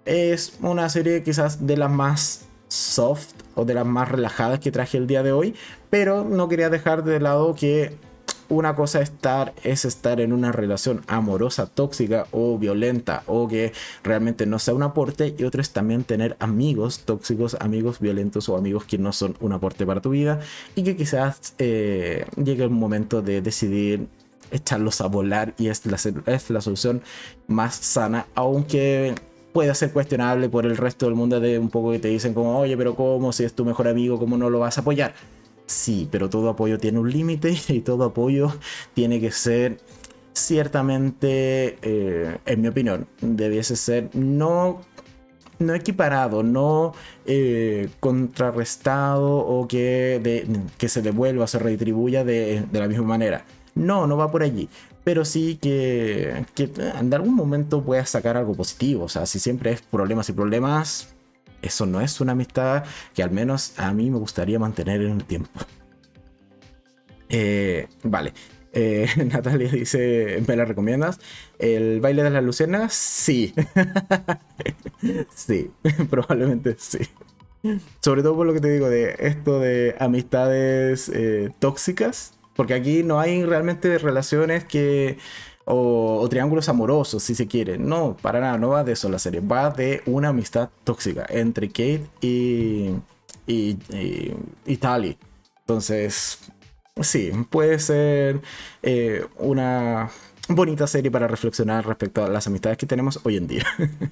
es 0.05 0.57
una 0.61 0.89
serie 0.89 1.23
quizás 1.23 1.65
de 1.65 1.77
las 1.77 1.91
más 1.91 2.45
soft 2.67 3.33
o 3.55 3.65
de 3.65 3.73
las 3.73 3.85
más 3.85 4.09
relajadas 4.09 4.59
que 4.59 4.71
traje 4.71 4.97
el 4.97 5.07
día 5.07 5.23
de 5.23 5.31
hoy. 5.31 5.55
Pero 5.89 6.23
no 6.23 6.47
quería 6.47 6.69
dejar 6.69 7.03
de 7.03 7.19
lado 7.19 7.53
que 7.55 7.97
una 8.51 8.75
cosa 8.75 8.99
estar 9.01 9.53
es 9.63 9.85
estar 9.85 10.19
en 10.19 10.33
una 10.33 10.51
relación 10.51 11.01
amorosa, 11.07 11.67
tóxica 11.67 12.27
o 12.31 12.57
violenta 12.57 13.23
o 13.25 13.47
que 13.47 13.71
realmente 14.03 14.45
no 14.45 14.59
sea 14.59 14.73
un 14.73 14.83
aporte 14.83 15.33
y 15.37 15.43
otro 15.45 15.61
es 15.61 15.71
también 15.71 16.03
tener 16.03 16.35
amigos 16.39 16.99
tóxicos, 17.05 17.55
amigos 17.61 17.99
violentos 17.99 18.49
o 18.49 18.57
amigos 18.57 18.83
que 18.83 18.97
no 18.97 19.13
son 19.13 19.37
un 19.39 19.53
aporte 19.53 19.85
para 19.85 20.01
tu 20.01 20.09
vida 20.09 20.41
y 20.75 20.83
que 20.83 20.97
quizás 20.97 21.53
eh, 21.59 22.25
llegue 22.35 22.63
el 22.63 22.69
momento 22.71 23.21
de 23.21 23.41
decidir 23.41 24.09
echarlos 24.51 25.01
a 25.01 25.07
volar 25.07 25.53
y 25.57 25.67
es 25.67 25.85
la, 25.85 25.97
es 26.25 26.49
la 26.49 26.61
solución 26.61 27.01
más 27.47 27.75
sana, 27.75 28.27
aunque 28.35 29.15
puede 29.53 29.73
ser 29.75 29.91
cuestionable 29.91 30.49
por 30.49 30.65
el 30.65 30.77
resto 30.77 31.05
del 31.05 31.15
mundo 31.15 31.39
de 31.39 31.59
un 31.59 31.69
poco 31.69 31.91
que 31.91 31.99
te 31.99 32.07
dicen 32.07 32.33
como, 32.33 32.57
oye, 32.59 32.77
pero 32.77 32.95
¿cómo? 32.95 33.31
Si 33.33 33.43
es 33.43 33.53
tu 33.53 33.65
mejor 33.65 33.87
amigo, 33.87 34.19
¿cómo 34.19 34.37
no 34.37 34.49
lo 34.49 34.59
vas 34.59 34.77
a 34.77 34.81
apoyar? 34.81 35.13
Sí, 35.65 36.07
pero 36.11 36.29
todo 36.29 36.49
apoyo 36.49 36.77
tiene 36.77 36.99
un 36.99 37.11
límite 37.11 37.55
y 37.69 37.81
todo 37.81 38.05
apoyo 38.05 38.51
tiene 38.93 39.19
que 39.19 39.31
ser 39.31 39.77
ciertamente, 40.33 41.77
eh, 41.81 42.37
en 42.45 42.61
mi 42.61 42.67
opinión, 42.69 43.07
debiese 43.21 43.75
ser 43.75 44.09
no, 44.13 44.81
no 45.59 45.73
equiparado, 45.73 46.41
no 46.41 46.93
eh, 47.25 47.89
contrarrestado 47.99 49.37
o 49.37 49.67
que, 49.67 50.61
que 50.77 50.89
se 50.89 51.01
devuelva, 51.01 51.47
se 51.47 51.59
retribuya 51.59 52.23
de, 52.23 52.63
de 52.71 52.79
la 52.79 52.87
misma 52.87 53.05
manera 53.05 53.43
No, 53.81 54.07
no 54.07 54.17
va 54.17 54.31
por 54.31 54.43
allí. 54.43 54.69
Pero 55.03 55.25
sí 55.25 55.57
que, 55.61 56.45
que 56.55 56.69
en 56.99 57.13
algún 57.13 57.35
momento 57.35 57.83
puedas 57.83 58.09
sacar 58.09 58.37
algo 58.37 58.53
positivo. 58.53 59.05
O 59.05 59.09
sea, 59.09 59.25
si 59.25 59.39
siempre 59.39 59.71
es 59.71 59.81
problemas 59.81 60.29
y 60.29 60.33
problemas, 60.33 61.09
eso 61.61 61.85
no 61.85 62.01
es 62.01 62.21
una 62.21 62.33
amistad 62.33 62.83
que 63.13 63.23
al 63.23 63.31
menos 63.31 63.73
a 63.77 63.93
mí 63.93 64.09
me 64.09 64.17
gustaría 64.17 64.59
mantener 64.59 65.01
en 65.01 65.11
el 65.13 65.23
tiempo. 65.25 65.49
Eh, 67.29 67.87
vale. 68.03 68.33
Eh, 68.73 69.07
Natalia 69.25 69.69
dice, 69.69 70.43
¿me 70.47 70.55
la 70.55 70.65
recomiendas? 70.65 71.19
¿El 71.59 71.99
baile 72.01 72.23
de 72.23 72.29
las 72.29 72.43
lucianas? 72.43 72.93
Sí. 72.93 73.53
sí, 75.35 75.71
probablemente 76.09 76.75
sí. 76.77 76.99
Sobre 78.01 78.23
todo 78.23 78.35
por 78.35 78.47
lo 78.47 78.53
que 78.53 78.59
te 78.59 78.71
digo 78.71 78.89
de 78.89 79.15
esto 79.19 79.59
de 79.59 79.95
amistades 79.99 81.09
eh, 81.13 81.51
tóxicas. 81.59 82.33
Porque 82.55 82.73
aquí 82.73 83.03
no 83.03 83.19
hay 83.19 83.43
realmente 83.43 83.97
relaciones 83.97 84.65
que... 84.65 85.17
O, 85.63 86.27
triángulos 86.29 86.69
amorosos, 86.69 87.23
si 87.23 87.35
se 87.35 87.47
quiere. 87.47 87.77
No, 87.77 88.17
para 88.19 88.39
nada, 88.39 88.57
no 88.57 88.69
va 88.69 88.83
de 88.83 88.93
eso 88.93 89.09
la 89.09 89.19
serie. 89.19 89.41
Va 89.41 89.69
de 89.69 90.01
una 90.07 90.29
amistad 90.29 90.69
tóxica 90.83 91.25
entre 91.29 91.67
Kate 91.69 92.07
y, 92.19 92.89
y, 93.45 93.77
y, 93.89 94.35
y 94.65 94.77
Tali. 94.77 95.17
Entonces, 95.59 96.39
sí, 96.99 97.31
puede 97.49 97.79
ser 97.79 98.41
eh, 98.83 99.25
una 99.37 100.09
bonita 100.49 100.87
serie 100.87 101.11
para 101.11 101.27
reflexionar 101.27 101.85
respecto 101.85 102.23
a 102.23 102.29
las 102.29 102.47
amistades 102.47 102.77
que 102.77 102.85
tenemos 102.85 103.19
hoy 103.23 103.37
en 103.37 103.47
día. 103.47 103.65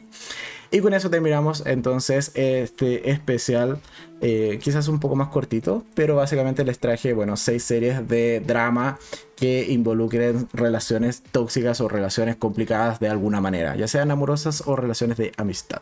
y 0.71 0.81
con 0.81 0.93
eso 0.93 1.09
terminamos 1.09 1.63
entonces 1.65 2.31
este 2.35 3.09
especial, 3.09 3.79
eh, 4.21 4.59
quizás 4.61 4.87
un 4.87 4.99
poco 4.99 5.15
más 5.15 5.29
cortito, 5.29 5.83
pero 5.95 6.15
básicamente 6.15 6.63
les 6.63 6.79
traje, 6.79 7.13
bueno, 7.13 7.37
seis 7.37 7.63
series 7.63 8.07
de 8.07 8.39
drama 8.39 8.99
que 9.35 9.71
involucren 9.71 10.47
relaciones 10.53 11.23
tóxicas 11.31 11.81
o 11.81 11.87
relaciones 11.87 12.35
complicadas 12.35 12.99
de 12.99 13.09
alguna 13.09 13.41
manera, 13.41 13.75
ya 13.75 13.87
sean 13.87 14.11
amorosas 14.11 14.63
o 14.67 14.75
relaciones 14.75 15.17
de 15.17 15.31
amistad. 15.37 15.81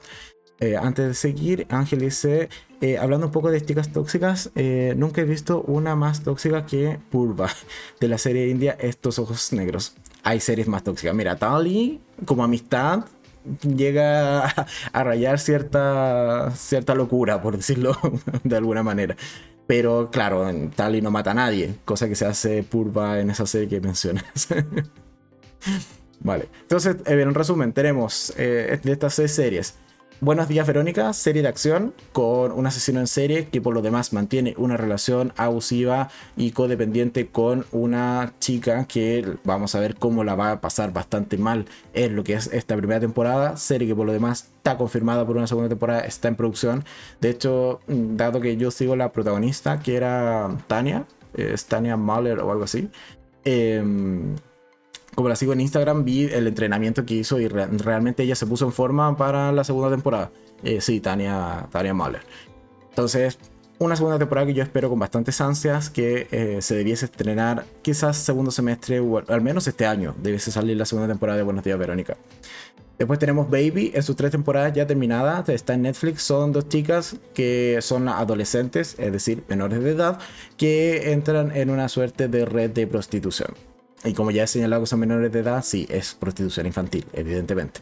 Eh, 0.60 0.76
antes 0.76 1.06
de 1.06 1.14
seguir, 1.14 1.68
Ángel 1.70 2.00
dice, 2.00 2.50
eh, 2.82 2.98
hablando 2.98 3.28
un 3.28 3.32
poco 3.32 3.52
de 3.52 3.62
chicas 3.62 3.92
tóxicas, 3.92 4.52
nunca 4.96 5.22
he 5.22 5.26
visto 5.26 5.62
una 5.64 5.96
más 5.96 6.24
tóxica 6.24 6.66
que 6.66 6.98
Purva 7.12 7.50
de 8.00 8.08
la 8.08 8.18
serie 8.18 8.48
india 8.48 8.78
Estos 8.80 9.20
Ojos 9.20 9.52
Negros. 9.52 9.96
Hay 10.24 10.40
series 10.40 10.68
más 10.68 10.84
tóxicas. 10.84 11.14
Mira, 11.14 11.36
Tali, 11.36 12.02
como 12.26 12.44
amistad, 12.44 13.06
llega 13.62 14.46
a, 14.94 15.04
rayar 15.04 15.40
cierta, 15.40 16.52
cierta 16.56 16.96
locura, 16.96 17.42
por 17.42 17.58
decirlo 17.58 17.98
de 18.44 18.58
alguna 18.58 18.84
manera. 18.84 19.16
Pero 19.66 20.10
claro, 20.12 20.50
Tali 20.76 21.02
no 21.02 21.12
mata 21.12 21.32
a 21.32 21.34
nadie, 21.34 21.76
cosa 21.84 22.08
que 22.08 22.16
se 22.16 22.26
hace 22.26 22.64
Purva 22.64 23.20
en 23.20 23.30
esa 23.30 23.46
serie 23.46 23.68
que 23.68 23.82
mencionas. 23.82 24.48
vale, 26.22 26.48
entonces, 26.62 26.96
en 27.06 27.34
resumen, 27.34 27.74
tenemos 27.74 28.34
de 28.38 28.80
estas 28.84 29.16
seis 29.16 29.32
series. 29.32 29.76
Buenos 30.20 30.48
días 30.48 30.66
Verónica, 30.66 31.14
serie 31.14 31.44
de 31.44 31.48
acción 31.48 31.94
con 32.12 32.52
un 32.52 32.66
asesino 32.66 33.00
en 33.00 33.06
serie 33.06 33.50
que 33.50 33.62
por 33.62 33.76
lo 33.76 33.84
demás 33.84 34.14
mantiene 34.14 34.56
una 34.58 34.76
relación 34.76 35.32
abusiva 35.38 36.10
y 36.36 36.54
codependiente 36.54 37.28
con 37.28 37.68
una 37.72 38.34
chica 38.40 38.86
que 38.86 39.38
vamos 39.44 39.76
a 39.76 39.80
ver 39.80 39.94
cómo 39.94 40.24
la 40.24 40.34
va 40.34 40.54
a 40.54 40.60
pasar 40.60 40.92
bastante 40.92 41.38
mal 41.38 41.66
en 41.94 42.16
lo 42.16 42.24
que 42.24 42.34
es 42.34 42.48
esta 42.52 42.76
primera 42.76 43.00
temporada, 43.00 43.58
serie 43.58 43.88
que 43.88 43.96
por 43.96 44.08
lo 44.08 44.12
demás 44.12 44.50
está 44.56 44.76
confirmada 44.76 45.24
por 45.24 45.38
una 45.38 45.46
segunda 45.46 45.70
temporada, 45.70 46.00
está 46.00 46.30
en 46.30 46.36
producción. 46.36 46.84
De 47.22 47.30
hecho, 47.30 47.82
dado 47.88 48.42
que 48.42 48.58
yo 48.58 48.72
sigo 48.72 48.96
la 48.96 49.12
protagonista 49.12 49.82
que 49.82 49.98
era 49.98 50.50
Tania, 50.66 51.06
es 51.36 51.68
Tania 51.68 51.96
Mahler 51.96 52.40
o 52.40 52.52
algo 52.52 52.64
así, 52.64 52.90
eh, 53.46 53.84
como 55.18 55.30
la 55.30 55.36
sigo 55.36 55.52
en 55.52 55.62
Instagram, 55.62 56.06
vi 56.06 56.26
el 56.26 56.46
entrenamiento 56.46 57.04
que 57.04 57.16
hizo 57.16 57.40
y 57.40 57.48
realmente 57.48 58.22
ella 58.22 58.36
se 58.36 58.46
puso 58.46 58.66
en 58.66 58.72
forma 58.72 59.18
para 59.18 59.52
la 59.52 59.64
segunda 59.64 59.90
temporada. 59.90 60.30
Eh, 60.62 60.80
sí, 60.80 61.00
Tania, 61.00 61.68
Tania 61.72 61.96
Mahler. 61.96 62.22
Entonces, 62.90 63.40
una 63.80 63.96
segunda 63.96 64.20
temporada 64.20 64.46
que 64.46 64.54
yo 64.54 64.62
espero 64.62 64.92
con 64.92 65.00
bastantes 65.00 65.42
ansias, 65.42 65.90
que 65.90 66.28
eh, 66.30 66.62
se 66.62 66.76
debiese 66.76 67.06
estrenar 67.06 67.66
quizás 67.82 68.18
segundo 68.18 68.52
semestre 68.52 69.00
o 69.00 69.18
al 69.28 69.42
menos 69.42 69.66
este 69.66 69.88
año. 69.88 70.14
Debiese 70.22 70.52
salir 70.52 70.78
la 70.78 70.86
segunda 70.86 71.08
temporada 71.08 71.38
de 71.38 71.44
Buenos 71.44 71.64
Días, 71.64 71.80
Verónica. 71.80 72.16
Después 73.00 73.18
tenemos 73.18 73.50
Baby, 73.50 73.94
en 73.96 74.04
sus 74.04 74.16
tres 74.16 74.30
temporadas 74.30 74.74
ya 74.74 74.86
terminadas, 74.86 75.50
está 75.50 75.74
en 75.74 75.82
Netflix. 75.82 76.22
Son 76.22 76.52
dos 76.52 76.70
chicas 76.70 77.16
que 77.34 77.80
son 77.82 78.08
adolescentes, 78.08 78.94
es 79.00 79.12
decir, 79.12 79.44
menores 79.48 79.84
de 79.84 79.90
edad, 79.90 80.20
que 80.58 81.12
entran 81.12 81.56
en 81.56 81.72
una 81.72 81.90
suerte 81.90 82.28
de 82.28 82.46
red 82.46 82.70
de 82.70 82.86
prostitución. 82.86 83.50
Y 84.08 84.14
como 84.14 84.32
ya 84.32 84.44
he 84.44 84.48
señalado 84.48 84.84
que 84.84 84.88
son 84.88 85.00
menores 85.00 85.32
de 85.32 85.40
edad, 85.40 85.64
sí, 85.64 85.86
es 85.90 86.14
prostitución 86.14 86.66
infantil, 86.66 87.06
evidentemente. 87.14 87.82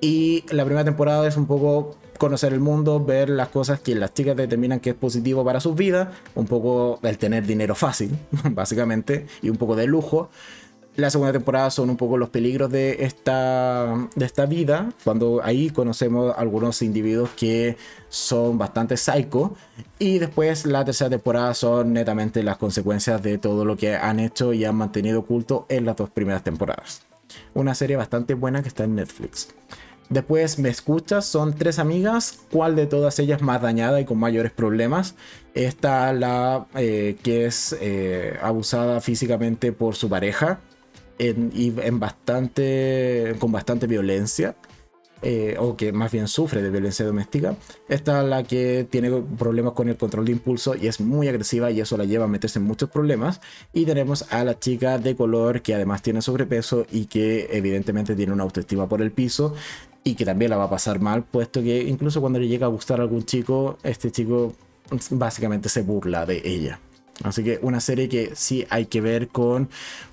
Y 0.00 0.44
la 0.50 0.64
primera 0.64 0.84
temporada 0.84 1.26
es 1.28 1.36
un 1.36 1.46
poco 1.46 1.96
conocer 2.18 2.52
el 2.52 2.60
mundo, 2.60 3.04
ver 3.04 3.28
las 3.28 3.48
cosas 3.48 3.80
que 3.80 3.94
las 3.94 4.14
chicas 4.14 4.36
determinan 4.36 4.80
que 4.80 4.90
es 4.90 4.96
positivo 4.96 5.44
para 5.44 5.60
sus 5.60 5.74
vidas, 5.74 6.08
un 6.34 6.46
poco 6.46 6.98
el 7.02 7.18
tener 7.18 7.46
dinero 7.46 7.74
fácil, 7.74 8.16
básicamente, 8.50 9.26
y 9.42 9.50
un 9.50 9.56
poco 9.56 9.76
de 9.76 9.86
lujo. 9.86 10.30
La 10.94 11.08
segunda 11.08 11.32
temporada 11.32 11.70
son 11.70 11.88
un 11.88 11.96
poco 11.96 12.18
los 12.18 12.28
peligros 12.28 12.70
de 12.70 13.04
esta, 13.04 14.08
de 14.14 14.26
esta 14.26 14.44
vida, 14.44 14.92
cuando 15.04 15.40
ahí 15.42 15.70
conocemos 15.70 16.34
algunos 16.36 16.82
individuos 16.82 17.30
que 17.30 17.78
son 18.10 18.58
bastante 18.58 18.98
psycho. 18.98 19.54
Y 19.98 20.18
después 20.18 20.66
la 20.66 20.84
tercera 20.84 21.08
temporada 21.08 21.54
son 21.54 21.94
netamente 21.94 22.42
las 22.42 22.58
consecuencias 22.58 23.22
de 23.22 23.38
todo 23.38 23.64
lo 23.64 23.74
que 23.74 23.96
han 23.96 24.20
hecho 24.20 24.52
y 24.52 24.66
han 24.66 24.76
mantenido 24.76 25.20
oculto 25.20 25.64
en 25.70 25.86
las 25.86 25.96
dos 25.96 26.10
primeras 26.10 26.44
temporadas. 26.44 27.02
Una 27.54 27.74
serie 27.74 27.96
bastante 27.96 28.34
buena 28.34 28.60
que 28.60 28.68
está 28.68 28.84
en 28.84 28.94
Netflix. 28.96 29.48
Después 30.10 30.58
me 30.58 30.68
escuchas, 30.68 31.24
son 31.24 31.54
tres 31.54 31.78
amigas, 31.78 32.40
¿cuál 32.50 32.76
de 32.76 32.84
todas 32.84 33.18
ellas 33.18 33.40
más 33.40 33.62
dañada 33.62 33.98
y 33.98 34.04
con 34.04 34.18
mayores 34.18 34.52
problemas? 34.52 35.14
Está 35.54 36.12
la 36.12 36.66
eh, 36.74 37.16
que 37.22 37.46
es 37.46 37.74
eh, 37.80 38.36
abusada 38.42 39.00
físicamente 39.00 39.72
por 39.72 39.96
su 39.96 40.10
pareja, 40.10 40.60
y 41.22 41.72
en 41.80 42.00
bastante, 42.00 43.36
con 43.38 43.52
bastante 43.52 43.86
violencia. 43.86 44.56
Eh, 45.24 45.54
o 45.60 45.76
que 45.76 45.92
más 45.92 46.10
bien 46.10 46.26
sufre 46.26 46.62
de 46.62 46.70
violencia 46.70 47.06
doméstica. 47.06 47.54
Esta 47.88 48.22
es 48.22 48.28
la 48.28 48.42
que 48.42 48.88
tiene 48.90 49.08
problemas 49.38 49.72
con 49.72 49.88
el 49.88 49.96
control 49.96 50.24
de 50.24 50.32
impulso 50.32 50.74
y 50.74 50.88
es 50.88 51.00
muy 51.00 51.28
agresiva 51.28 51.70
y 51.70 51.80
eso 51.80 51.96
la 51.96 52.04
lleva 52.04 52.24
a 52.24 52.28
meterse 52.28 52.58
en 52.58 52.64
muchos 52.64 52.90
problemas. 52.90 53.40
Y 53.72 53.84
tenemos 53.84 54.24
a 54.32 54.42
la 54.42 54.58
chica 54.58 54.98
de 54.98 55.14
color 55.14 55.62
que 55.62 55.76
además 55.76 56.02
tiene 56.02 56.22
sobrepeso 56.22 56.86
y 56.90 57.06
que 57.06 57.48
evidentemente 57.52 58.16
tiene 58.16 58.32
una 58.32 58.42
autoestima 58.42 58.88
por 58.88 59.00
el 59.00 59.12
piso 59.12 59.54
y 60.02 60.16
que 60.16 60.24
también 60.24 60.50
la 60.50 60.56
va 60.56 60.64
a 60.64 60.70
pasar 60.70 60.98
mal, 60.98 61.22
puesto 61.22 61.62
que 61.62 61.82
incluso 61.82 62.20
cuando 62.20 62.40
le 62.40 62.48
llega 62.48 62.66
a 62.66 62.70
gustar 62.70 63.00
algún 63.00 63.24
chico, 63.24 63.78
este 63.84 64.10
chico 64.10 64.52
básicamente 65.10 65.68
se 65.68 65.82
burla 65.82 66.26
de 66.26 66.42
ella. 66.44 66.80
Así 67.22 67.44
que 67.44 67.58
una 67.62 67.80
serie 67.80 68.08
que 68.08 68.32
sí 68.34 68.66
hay 68.70 68.86
que 68.86 69.00
ver 69.00 69.28
con 69.28 69.68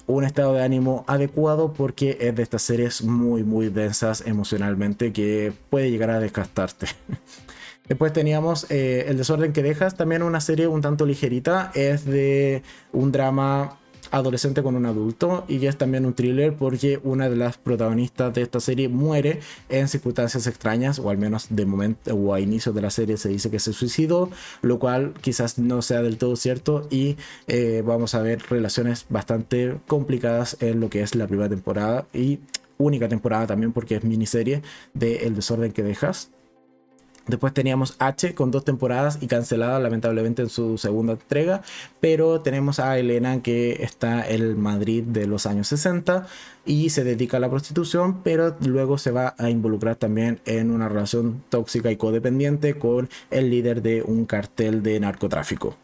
un 0.06 0.24
estado 0.24 0.54
de 0.54 0.64
ánimo 0.64 1.06
adecuado 1.08 1.74
porque 1.74 2.18
es 2.20 2.36
de 2.36 2.44
estas 2.44 2.62
series 2.62 3.04
muy 3.04 3.44
muy 3.44 3.70
densas 3.70 4.24
emocionalmente 4.26 5.14
que 5.14 5.54
puede 5.70 5.92
llegar 5.92 6.10
a 6.10 6.20
desgastarte. 6.20 6.88
Después 7.88 8.14
teníamos 8.14 8.70
eh, 8.70 9.06
El 9.08 9.18
desorden 9.18 9.52
que 9.52 9.64
dejas, 9.64 9.98
también 9.98 10.22
una 10.22 10.42
serie 10.42 10.68
un 10.68 10.82
tanto 10.82 11.08
ligerita, 11.08 11.72
es 11.74 12.06
de 12.06 12.62
un 12.94 13.12
drama 13.12 13.79
adolescente 14.12 14.64
con 14.64 14.76
un 14.76 14.86
adulto 14.86 15.46
y 15.48 15.66
es 15.66 15.78
también 15.78 16.06
un 16.06 16.14
thriller 16.14 16.54
porque 16.54 17.00
una 17.04 17.30
de 17.30 17.36
las 17.36 17.58
protagonistas 17.58 18.34
de 18.34 18.42
esta 18.42 18.60
serie 18.60 18.90
muere 18.90 19.40
en 19.70 19.88
circunstancias 19.88 20.48
extrañas 20.48 21.00
o 21.00 21.10
al 21.10 21.18
menos 21.18 21.48
de 21.50 21.66
momento 21.66 22.14
o 22.16 22.34
a 22.34 22.40
inicio 22.40 22.74
de 22.74 22.82
la 22.82 22.90
serie 22.90 23.18
se 23.18 23.30
dice 23.30 23.50
que 23.50 23.60
se 23.60 23.74
suicidó 23.74 24.30
lo 24.62 24.80
cual 24.80 25.14
quizás 25.22 25.60
no 25.60 25.82
sea 25.82 26.02
del 26.02 26.18
todo 26.18 26.36
cierto 26.36 26.88
y 26.90 27.18
eh, 27.48 27.84
vamos 27.86 28.16
a 28.16 28.22
ver 28.22 28.42
relaciones 28.50 29.06
bastante 29.10 29.78
complicadas 29.88 30.58
en 30.60 30.80
lo 30.80 30.90
que 30.90 31.02
es 31.02 31.16
la 31.16 31.28
primera 31.28 31.50
temporada 31.50 32.06
y 32.14 32.40
única 32.78 33.10
temporada 33.10 33.48
también 33.48 33.74
porque 33.74 33.96
es 33.96 34.04
miniserie 34.04 34.64
de 34.94 35.28
El 35.28 35.36
desorden 35.36 35.72
que 35.72 35.84
dejas 35.84 36.30
Después 37.30 37.54
teníamos 37.54 37.96
H 38.00 38.34
con 38.34 38.52
dos 38.52 38.66
temporadas 38.66 39.20
y 39.22 39.28
cancelada 39.28 39.80
lamentablemente 39.80 40.42
en 40.42 40.50
su 40.50 40.78
segunda 40.78 41.14
entrega. 41.14 41.62
Pero 42.00 42.42
tenemos 42.42 42.80
a 42.80 42.98
Elena 42.98 43.42
que 43.42 43.84
está 43.84 44.28
en 44.28 44.60
Madrid 44.60 45.04
de 45.04 45.28
los 45.28 45.46
años 45.46 45.68
60 45.68 46.28
y 46.66 46.90
se 46.90 47.04
dedica 47.04 47.38
a 47.38 47.40
la 47.40 47.50
prostitución, 47.50 48.22
pero 48.24 48.56
luego 48.66 48.98
se 48.98 49.12
va 49.12 49.36
a 49.38 49.50
involucrar 49.50 49.96
también 49.96 50.40
en 50.46 50.72
una 50.72 50.90
relación 50.90 51.44
tóxica 51.50 51.92
y 51.92 51.98
codependiente 51.98 52.78
con 52.78 53.10
el 53.32 53.50
líder 53.50 53.82
de 53.82 54.02
un 54.02 54.26
cartel 54.26 54.84
de 54.84 55.00
narcotráfico. 55.00 55.78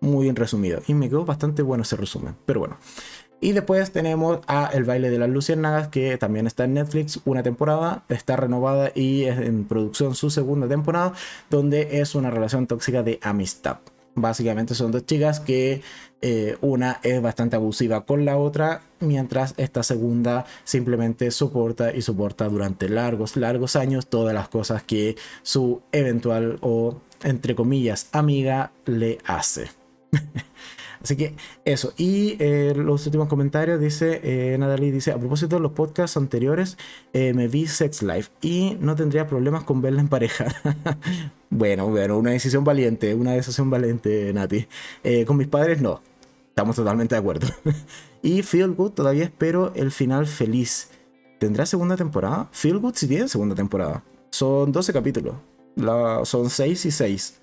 Muy 0.00 0.24
bien 0.24 0.36
resumido. 0.36 0.82
Y 0.86 0.94
me 0.94 1.08
quedó 1.08 1.24
bastante 1.24 1.62
bueno 1.62 1.82
ese 1.82 1.96
resumen. 1.96 2.34
Pero 2.44 2.60
bueno. 2.60 2.76
Y 3.40 3.52
después 3.52 3.92
tenemos 3.92 4.40
a 4.46 4.70
El 4.72 4.84
baile 4.84 5.10
de 5.10 5.18
las 5.18 5.28
luciérnagas, 5.28 5.88
que 5.88 6.16
también 6.16 6.46
está 6.46 6.64
en 6.64 6.74
Netflix, 6.74 7.20
una 7.26 7.42
temporada, 7.42 8.04
está 8.08 8.36
renovada 8.36 8.92
y 8.94 9.24
es 9.24 9.38
en 9.38 9.64
producción 9.64 10.14
su 10.14 10.30
segunda 10.30 10.66
temporada, 10.68 11.12
donde 11.50 12.00
es 12.00 12.14
una 12.14 12.30
relación 12.30 12.66
tóxica 12.66 13.02
de 13.02 13.18
amistad. 13.22 13.78
Básicamente 14.14 14.74
son 14.74 14.92
dos 14.92 15.04
chicas 15.04 15.40
que 15.40 15.82
eh, 16.22 16.56
una 16.62 17.00
es 17.02 17.20
bastante 17.20 17.56
abusiva 17.56 18.06
con 18.06 18.24
la 18.24 18.38
otra, 18.38 18.80
mientras 19.00 19.52
esta 19.58 19.82
segunda 19.82 20.46
simplemente 20.64 21.30
soporta 21.30 21.94
y 21.94 22.00
soporta 22.00 22.48
durante 22.48 22.88
largos, 22.88 23.36
largos 23.36 23.76
años 23.76 24.06
todas 24.06 24.32
las 24.32 24.48
cosas 24.48 24.82
que 24.82 25.16
su 25.42 25.82
eventual 25.92 26.56
o, 26.62 27.02
entre 27.22 27.54
comillas, 27.54 28.08
amiga 28.12 28.72
le 28.86 29.18
hace. 29.26 29.68
Así 31.02 31.16
que 31.16 31.34
eso. 31.64 31.92
Y 31.96 32.36
eh, 32.38 32.74
los 32.76 33.06
últimos 33.06 33.28
comentarios 33.28 33.80
dice, 33.80 34.20
eh, 34.22 34.56
Natalie 34.58 34.92
dice, 34.92 35.12
a 35.12 35.18
propósito 35.18 35.56
de 35.56 35.62
los 35.62 35.72
podcasts 35.72 36.16
anteriores, 36.16 36.76
eh, 37.12 37.32
me 37.34 37.48
vi 37.48 37.66
Sex 37.66 38.02
Life 38.02 38.30
y 38.40 38.76
no 38.80 38.96
tendría 38.96 39.26
problemas 39.26 39.64
con 39.64 39.80
verla 39.82 40.00
en 40.00 40.08
pareja. 40.08 40.46
bueno, 41.50 41.88
bueno, 41.88 42.18
una 42.18 42.30
decisión 42.30 42.64
valiente, 42.64 43.14
una 43.14 43.32
decisión 43.32 43.70
valiente, 43.70 44.32
Nati. 44.32 44.66
con 45.26 45.36
mis 45.36 45.48
padres 45.48 45.80
no. 45.80 46.00
Estamos 46.48 46.76
totalmente 46.76 47.14
de 47.14 47.18
acuerdo. 47.18 47.48
y 48.22 48.42
Feel 48.42 48.72
Good 48.72 48.92
todavía 48.92 49.24
espero 49.24 49.72
el 49.74 49.90
final 49.90 50.26
feliz. 50.26 50.88
¿Tendrá 51.38 51.66
segunda 51.66 51.96
temporada? 51.96 52.48
Feel 52.50 52.78
Good 52.78 52.94
sí 52.94 53.06
tiene 53.06 53.28
segunda 53.28 53.54
temporada. 53.54 54.02
Son 54.30 54.72
12 54.72 54.92
capítulos. 54.92 55.34
La, 55.74 56.24
son 56.24 56.48
6 56.48 56.86
y 56.86 56.90
6. 56.90 57.40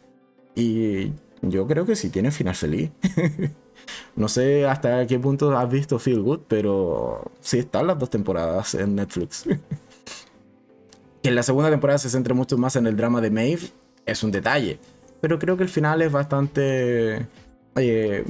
Y 0.56 1.12
yo 1.50 1.68
creo 1.68 1.86
que 1.86 1.96
sí 1.96 2.10
tiene 2.10 2.32
final 2.32 2.56
feliz. 2.56 2.92
no 4.16 4.28
sé 4.28 4.66
hasta 4.66 5.06
qué 5.08 5.20
punto 5.20 5.56
has 5.58 5.70
visto 5.70 6.00
Feel 6.00 6.22
Good, 6.22 6.42
pero 6.48 7.32
sí 7.42 7.60
están 7.60 7.88
las 7.88 8.00
dos 8.00 8.10
temporadas 8.10 8.76
en 8.76 8.96
Netflix. 8.96 9.44
que 11.22 11.30
en 11.30 11.36
la 11.36 11.44
segunda 11.44 11.70
temporada 11.70 12.00
se 12.00 12.10
centre 12.10 12.34
mucho 12.34 12.58
más 12.58 12.76
en 12.76 12.88
el 12.88 12.96
drama 12.96 13.22
de 13.22 13.32
Maeve 13.32 13.70
es 14.06 14.24
un 14.24 14.32
detalle. 14.32 14.80
Pero 15.22 15.40
creo 15.40 15.58
que 15.58 15.64
el 15.64 15.70
final 15.70 16.02
es 16.02 16.12
bastante... 16.12 17.26
Eh, 17.76 18.26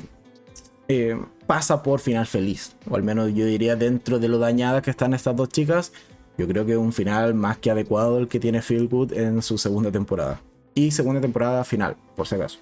eh, 0.88 1.20
pasa 1.48 1.82
por 1.82 2.00
final 2.00 2.28
feliz. 2.28 2.76
O 2.90 2.96
al 2.96 3.04
menos 3.04 3.34
yo 3.34 3.46
diría 3.46 3.76
dentro 3.76 4.20
de 4.20 4.28
lo 4.28 4.38
dañadas 4.38 4.82
que 4.82 4.92
están 4.92 5.14
estas 5.14 5.36
dos 5.36 5.50
chicas. 5.50 5.92
Yo 6.38 6.48
creo 6.48 6.66
que 6.66 6.74
es 6.74 6.78
un 6.78 6.94
final 6.94 7.34
más 7.34 7.58
que 7.58 7.72
adecuado 7.72 8.18
el 8.18 8.28
que 8.28 8.40
tiene 8.40 8.62
Feel 8.62 8.88
Good 8.88 9.14
en 9.14 9.42
su 9.42 9.58
segunda 9.58 9.92
temporada. 9.92 10.42
Y 10.76 10.92
segunda 10.92 11.22
temporada 11.22 11.64
final, 11.64 11.96
por 12.16 12.28
si 12.28 12.36
acaso. 12.36 12.60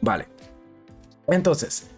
Vale. 0.00 0.28
Entonces, 1.26 1.88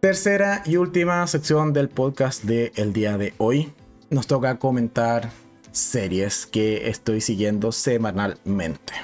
tercera 0.00 0.62
y 0.64 0.76
última 0.76 1.26
sección 1.26 1.72
del 1.72 1.88
podcast 1.88 2.44
del 2.44 2.72
el 2.76 2.92
día 2.92 3.18
de 3.18 3.34
hoy. 3.38 3.72
Nos 4.10 4.26
toca 4.26 4.58
comentar 4.58 5.30
series 5.70 6.46
que 6.46 6.88
estoy 6.88 7.20
siguiendo 7.20 7.72
semanalmente. 7.72 8.94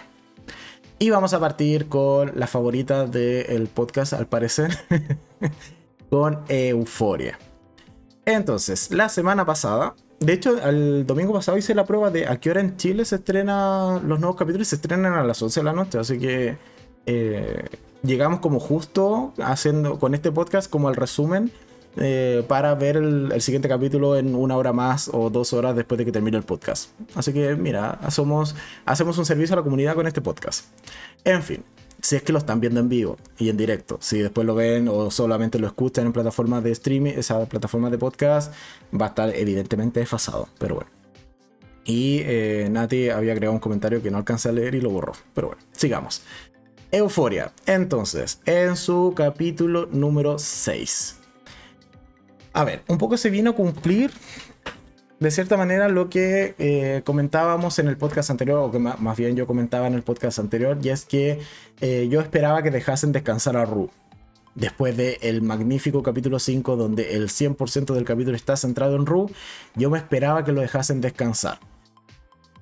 Y 0.98 1.10
vamos 1.10 1.34
a 1.34 1.40
partir 1.40 1.88
con 1.88 2.32
la 2.34 2.46
favorita 2.46 3.06
del 3.06 3.66
podcast, 3.66 4.14
al 4.14 4.26
parecer, 4.26 4.78
con 6.10 6.40
Euforia. 6.48 7.38
Entonces, 8.24 8.90
la 8.90 9.08
semana 9.10 9.44
pasada, 9.44 9.94
de 10.20 10.32
hecho, 10.32 10.58
el 10.66 11.06
domingo 11.06 11.34
pasado 11.34 11.58
hice 11.58 11.74
la 11.74 11.84
prueba 11.84 12.10
de 12.10 12.26
a 12.26 12.38
qué 12.40 12.50
hora 12.50 12.60
en 12.60 12.76
Chile 12.76 13.04
se 13.04 13.16
estrena 13.16 14.00
los 14.02 14.18
nuevos 14.18 14.36
capítulos, 14.36 14.68
se 14.68 14.76
estrenan 14.76 15.12
a 15.12 15.24
las 15.24 15.42
11 15.42 15.60
de 15.60 15.64
la 15.64 15.72
noche, 15.72 15.98
así 15.98 16.18
que 16.18 16.56
eh, 17.06 17.64
llegamos 18.02 18.40
como 18.40 18.60
justo 18.60 19.32
haciendo 19.38 19.98
con 19.98 20.14
este 20.14 20.30
podcast 20.32 20.70
como 20.70 20.88
el 20.88 20.96
resumen 20.96 21.50
eh, 21.96 22.44
para 22.48 22.74
ver 22.74 22.96
el, 22.96 23.40
siguiente 23.40 23.68
capítulo 23.68 24.16
en 24.16 24.34
una 24.34 24.56
hora 24.56 24.72
más 24.72 25.08
o 25.12 25.30
dos 25.30 25.52
horas 25.52 25.76
después 25.76 25.98
de 25.98 26.04
que 26.04 26.12
termine 26.12 26.36
el 26.36 26.42
podcast. 26.42 26.90
Así 27.14 27.32
que 27.32 27.54
mira, 27.54 27.90
hacemos, 28.02 28.56
hacemos 28.84 29.16
un 29.18 29.24
servicio 29.24 29.54
a 29.54 29.58
la 29.58 29.62
comunidad 29.62 29.94
con 29.94 30.06
este 30.06 30.20
podcast. 30.20 30.66
En 31.24 31.42
fin, 31.42 31.62
si 32.00 32.16
es 32.16 32.22
que 32.22 32.32
lo 32.32 32.38
están 32.38 32.60
viendo 32.60 32.80
en 32.80 32.88
vivo 32.88 33.16
y 33.38 33.48
en 33.48 33.56
directo, 33.56 33.98
si 34.00 34.18
después 34.18 34.46
lo 34.46 34.54
ven 34.56 34.88
o 34.88 35.10
solamente 35.10 35.58
lo 35.58 35.68
escuchan 35.68 36.06
en 36.06 36.12
plataformas 36.12 36.64
de 36.64 36.72
streaming, 36.72 37.12
esa 37.12 37.46
plataforma 37.46 37.90
de 37.90 37.98
podcast 37.98 38.52
va 38.92 39.06
a 39.06 39.08
estar 39.10 39.34
evidentemente 39.34 40.00
desfasado, 40.00 40.48
pero 40.58 40.74
bueno. 40.76 40.90
Y 41.84 42.20
eh, 42.24 42.68
Nati 42.70 43.10
había 43.10 43.34
creado 43.34 43.52
un 43.52 43.60
comentario 43.60 44.02
que 44.02 44.10
no 44.10 44.16
alcancé 44.16 44.48
a 44.48 44.52
leer 44.52 44.74
y 44.74 44.80
lo 44.80 44.90
borró. 44.90 45.12
Pero 45.34 45.48
bueno, 45.48 45.62
sigamos. 45.72 46.22
Euforia. 46.94 47.52
Entonces, 47.66 48.40
en 48.46 48.76
su 48.76 49.14
capítulo 49.16 49.88
número 49.90 50.38
6. 50.38 51.16
A 52.52 52.62
ver, 52.62 52.82
un 52.86 52.98
poco 52.98 53.16
se 53.16 53.30
vino 53.30 53.50
a 53.50 53.54
cumplir 53.54 54.12
de 55.18 55.30
cierta 55.32 55.56
manera 55.56 55.88
lo 55.88 56.08
que 56.08 56.54
eh, 56.58 57.02
comentábamos 57.04 57.80
en 57.80 57.88
el 57.88 57.96
podcast 57.96 58.30
anterior, 58.30 58.60
o 58.60 58.70
que 58.70 58.78
más 58.78 59.16
bien 59.16 59.34
yo 59.34 59.44
comentaba 59.44 59.88
en 59.88 59.94
el 59.94 60.02
podcast 60.02 60.38
anterior, 60.38 60.78
y 60.82 60.90
es 60.90 61.04
que 61.04 61.40
eh, 61.80 62.06
yo 62.08 62.20
esperaba 62.20 62.62
que 62.62 62.70
dejasen 62.70 63.10
descansar 63.10 63.56
a 63.56 63.64
Ru. 63.64 63.90
Después 64.54 64.96
del 64.96 65.42
magnífico 65.42 66.00
capítulo 66.04 66.38
5, 66.38 66.76
donde 66.76 67.16
el 67.16 67.28
100% 67.28 67.92
del 67.92 68.04
capítulo 68.04 68.36
está 68.36 68.56
centrado 68.56 68.94
en 68.94 69.04
Ru, 69.04 69.28
yo 69.74 69.90
me 69.90 69.98
esperaba 69.98 70.44
que 70.44 70.52
lo 70.52 70.60
dejasen 70.60 71.00
descansar 71.00 71.58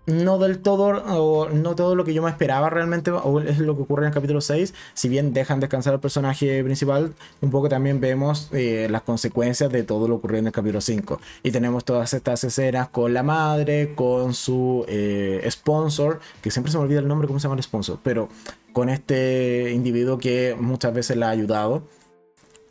no 0.07 0.39
del 0.39 0.59
todo, 0.59 1.03
o 1.05 1.49
no 1.49 1.75
todo 1.77 1.95
lo 1.95 2.05
que 2.05 2.15
yo 2.15 2.23
me 2.23 2.31
esperaba 2.31 2.71
realmente, 2.71 3.11
o 3.11 3.41
es 3.41 3.59
lo 3.59 3.77
que 3.77 3.83
ocurre 3.83 4.03
en 4.03 4.09
el 4.09 4.15
capítulo 4.15 4.41
6. 4.41 4.75
Si 4.95 5.09
bien 5.09 5.33
dejan 5.33 5.61
descansar 5.61 5.95
al 5.95 6.01
personaje 6.01 6.63
principal, 6.65 7.15
un 7.41 7.51
poco 7.51 7.69
también 7.69 8.01
vemos 8.01 8.49
eh, 8.53 8.89
las 8.91 9.03
consecuencias 9.03 9.71
de 9.71 9.83
todo 9.85 10.09
lo 10.09 10.17
ocurrido 10.17 10.41
en 10.41 10.47
el 10.49 10.53
capítulo 10.53 10.81
5. 10.81 11.21
Y 11.43 11.51
tenemos 11.53 11.85
todas 11.85 12.13
estas 12.15 12.43
escenas 12.45 12.89
con 12.89 13.15
la 13.15 13.23
madre, 13.23 13.95
con 13.95 14.35
su 14.35 14.85
eh, 14.89 15.47
sponsor, 15.51 16.21
que 16.43 16.51
siempre 16.51 16.73
se 16.73 16.79
me 16.79 16.85
olvida 16.85 16.99
el 16.99 17.09
nombre, 17.09 17.29
cómo 17.29 17.39
se 17.39 17.45
llama 17.45 17.57
el 17.57 17.63
sponsor, 17.63 17.99
pero 18.03 18.29
con 18.73 18.89
este 18.89 19.73
individuo 19.73 20.19
que 20.19 20.57
muchas 20.59 20.93
veces 20.93 21.17
la 21.17 21.29
ha 21.29 21.31
ayudado. 21.31 21.83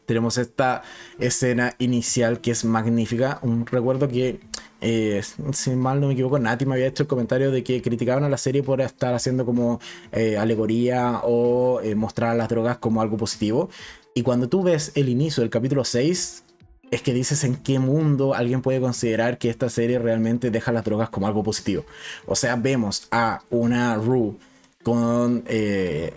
Tenemos 0.05 0.38
esta 0.38 0.82
escena 1.19 1.75
inicial 1.77 2.41
que 2.41 2.51
es 2.51 2.65
magnífica. 2.65 3.39
Un 3.43 3.65
recuerdo 3.65 4.09
que 4.09 4.41
eh, 4.82 5.21
si 5.53 5.75
mal 5.75 6.01
no 6.01 6.07
me 6.07 6.13
equivoco, 6.13 6.39
Nati 6.39 6.65
me 6.65 6.73
había 6.73 6.88
hecho 6.88 7.03
el 7.03 7.07
comentario 7.07 7.51
de 7.51 7.63
que 7.63 7.84
criticaban 7.84 8.23
a 8.23 8.29
la 8.29 8.38
serie 8.38 8.63
por 8.63 8.82
estar 8.82 9.13
haciendo 9.13 9.45
como 9.45 9.79
eh, 10.11 10.38
alegoría 10.38 11.21
o 11.23 11.79
eh, 11.82 11.93
mostrar 11.93 12.36
las 12.36 12.49
drogas 12.49 12.79
como 12.79 13.01
algo 13.01 13.15
positivo. 13.15 13.69
Y 14.15 14.23
cuando 14.23 14.49
tú 14.49 14.63
ves 14.63 14.91
el 14.95 15.07
inicio 15.07 15.41
del 15.41 15.51
capítulo 15.51 15.86
6, 15.86 16.43
es 16.89 17.01
que 17.03 17.13
dices 17.13 17.43
en 17.43 17.57
qué 17.57 17.77
mundo 17.77 18.34
alguien 18.34 18.61
puede 18.63 18.82
considerar 18.82 19.38
que 19.38 19.49
esta 19.51 19.69
serie 19.69 19.99
realmente 19.99 20.49
deja 20.49 20.71
las 20.71 20.84
drogas 20.84 21.09
como 21.09 21.27
algo 21.27 21.43
positivo. 21.43 21.86
O 22.25 22.36
sea, 22.36 22.55
vemos 22.55 23.07
a 23.11 23.43
una 23.51 23.95
Rue 23.95 24.36
con 24.84 25.43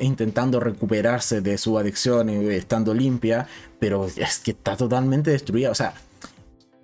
intentando 0.00 0.58
recuperarse 0.58 1.42
de 1.42 1.58
su 1.58 1.78
adicción 1.78 2.30
y 2.30 2.46
estando 2.54 2.94
limpia, 2.94 3.46
pero 3.78 4.06
es 4.06 4.38
que 4.38 4.52
está 4.52 4.74
totalmente 4.74 5.30
destruida. 5.30 5.70
O 5.70 5.74
sea, 5.74 5.92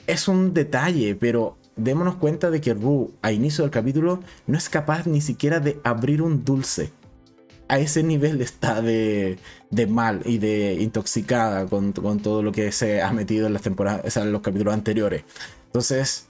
es 0.06 0.28
un 0.28 0.52
detalle, 0.52 1.14
pero 1.14 1.56
démonos 1.84 2.16
cuenta 2.16 2.50
de 2.50 2.60
que 2.60 2.74
Rue, 2.74 3.10
a 3.22 3.32
inicio 3.32 3.64
del 3.64 3.70
capítulo, 3.70 4.20
no 4.46 4.58
es 4.58 4.68
capaz 4.68 5.06
ni 5.06 5.20
siquiera 5.20 5.60
de 5.60 5.80
abrir 5.84 6.22
un 6.22 6.44
dulce. 6.44 6.92
A 7.68 7.78
ese 7.78 8.02
nivel 8.02 8.40
está 8.40 8.82
de, 8.82 9.38
de 9.70 9.86
mal 9.86 10.22
y 10.24 10.38
de 10.38 10.74
intoxicada 10.80 11.66
con, 11.66 11.92
con, 11.92 12.18
todo 12.18 12.42
lo 12.42 12.50
que 12.50 12.72
se 12.72 13.00
ha 13.00 13.12
metido 13.12 13.46
en 13.46 13.52
las 13.52 13.62
temporadas, 13.62 14.16
en 14.16 14.32
los 14.32 14.42
capítulos 14.42 14.74
anteriores. 14.74 15.22
Entonces, 15.66 16.29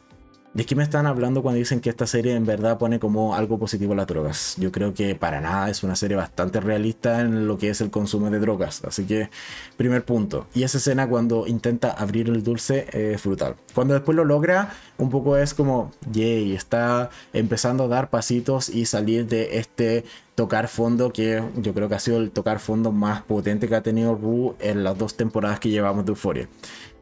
¿De 0.52 0.66
qué 0.66 0.74
me 0.74 0.82
están 0.82 1.06
hablando 1.06 1.42
cuando 1.42 1.60
dicen 1.60 1.78
que 1.78 1.90
esta 1.90 2.08
serie 2.08 2.34
en 2.34 2.44
verdad 2.44 2.76
pone 2.76 2.98
como 2.98 3.36
algo 3.36 3.56
positivo 3.56 3.94
las 3.94 4.08
drogas? 4.08 4.56
Yo 4.58 4.72
creo 4.72 4.92
que 4.92 5.14
para 5.14 5.40
nada 5.40 5.70
es 5.70 5.84
una 5.84 5.94
serie 5.94 6.16
bastante 6.16 6.58
realista 6.58 7.20
en 7.20 7.46
lo 7.46 7.56
que 7.56 7.68
es 7.68 7.80
el 7.80 7.92
consumo 7.92 8.30
de 8.30 8.40
drogas. 8.40 8.82
Así 8.84 9.04
que, 9.04 9.30
primer 9.76 10.04
punto. 10.04 10.48
Y 10.52 10.64
esa 10.64 10.78
escena 10.78 11.08
cuando 11.08 11.46
intenta 11.46 11.92
abrir 11.92 12.28
el 12.28 12.42
dulce 12.42 12.88
es 12.92 13.22
brutal. 13.22 13.54
Cuando 13.76 13.94
después 13.94 14.16
lo 14.16 14.24
logra, 14.24 14.72
un 14.98 15.08
poco 15.08 15.36
es 15.36 15.54
como, 15.54 15.92
yay, 16.10 16.52
está 16.52 17.10
empezando 17.32 17.84
a 17.84 17.88
dar 17.88 18.10
pasitos 18.10 18.70
y 18.70 18.86
salir 18.86 19.28
de 19.28 19.58
este 19.58 20.04
tocar 20.34 20.68
fondo 20.68 21.12
que 21.12 21.42
yo 21.56 21.74
creo 21.74 21.88
que 21.88 21.94
ha 21.94 21.98
sido 22.00 22.16
el 22.16 22.30
tocar 22.30 22.60
fondo 22.60 22.92
más 22.92 23.22
potente 23.22 23.68
que 23.68 23.74
ha 23.74 23.82
tenido 23.82 24.14
Ru 24.14 24.56
en 24.58 24.82
las 24.82 24.96
dos 24.96 25.14
temporadas 25.14 25.60
que 25.60 25.68
llevamos 25.68 26.06
de 26.06 26.12
Euphoria. 26.12 26.48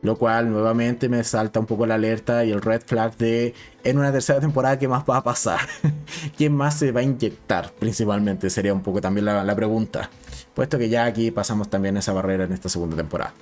Lo 0.00 0.16
cual 0.16 0.50
nuevamente 0.50 1.08
me 1.08 1.24
salta 1.24 1.58
un 1.58 1.66
poco 1.66 1.86
la 1.86 1.94
alerta 1.94 2.44
y 2.44 2.52
el 2.52 2.62
red 2.62 2.82
flag 2.84 3.16
de 3.16 3.54
en 3.82 3.98
una 3.98 4.12
tercera 4.12 4.38
temporada 4.40 4.78
qué 4.78 4.86
más 4.86 5.04
va 5.08 5.18
a 5.18 5.24
pasar. 5.24 5.60
¿Quién 6.36 6.54
más 6.54 6.78
se 6.78 6.92
va 6.92 7.00
a 7.00 7.02
inyectar? 7.02 7.72
Principalmente 7.78 8.48
sería 8.50 8.72
un 8.72 8.82
poco 8.82 9.00
también 9.00 9.24
la, 9.24 9.56
pregunta. 9.56 10.10
Puesto 10.54 10.78
que 10.78 10.88
ya 10.88 11.04
aquí 11.04 11.30
pasamos 11.30 11.68
también 11.68 11.96
esa 11.96 12.12
barrera 12.12 12.44
en 12.44 12.52
esta 12.52 12.68
segunda 12.68 12.96
temporada. 12.96 13.34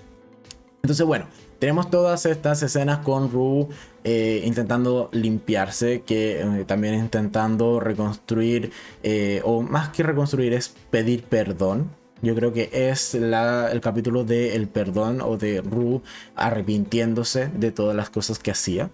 Entonces 0.82 1.04
bueno, 1.04 1.26
tenemos 1.58 1.90
todas 1.90 2.26
estas 2.26 2.62
escenas 2.62 2.98
con 2.98 3.30
Rue 3.30 3.66
eh, 4.04 4.42
intentando 4.44 5.08
limpiarse, 5.12 6.02
que 6.02 6.40
eh, 6.40 6.64
también 6.64 6.94
intentando 6.94 7.80
reconstruir, 7.80 8.70
eh, 9.02 9.40
o 9.44 9.62
más 9.62 9.88
que 9.88 10.04
reconstruir 10.04 10.52
es 10.52 10.74
pedir 10.90 11.24
perdón 11.24 11.90
yo 12.22 12.34
creo 12.34 12.52
que 12.52 12.70
es 12.72 13.14
el 13.14 13.80
capítulo 13.80 14.24
de 14.24 14.56
el 14.56 14.68
perdón 14.68 15.20
o 15.20 15.36
de 15.36 15.60
Ru 15.60 16.02
arrepintiéndose 16.34 17.48
de 17.48 17.72
todas 17.72 17.94
las 17.94 18.10
cosas 18.10 18.38
que 18.38 18.50
hacía. 18.50 18.90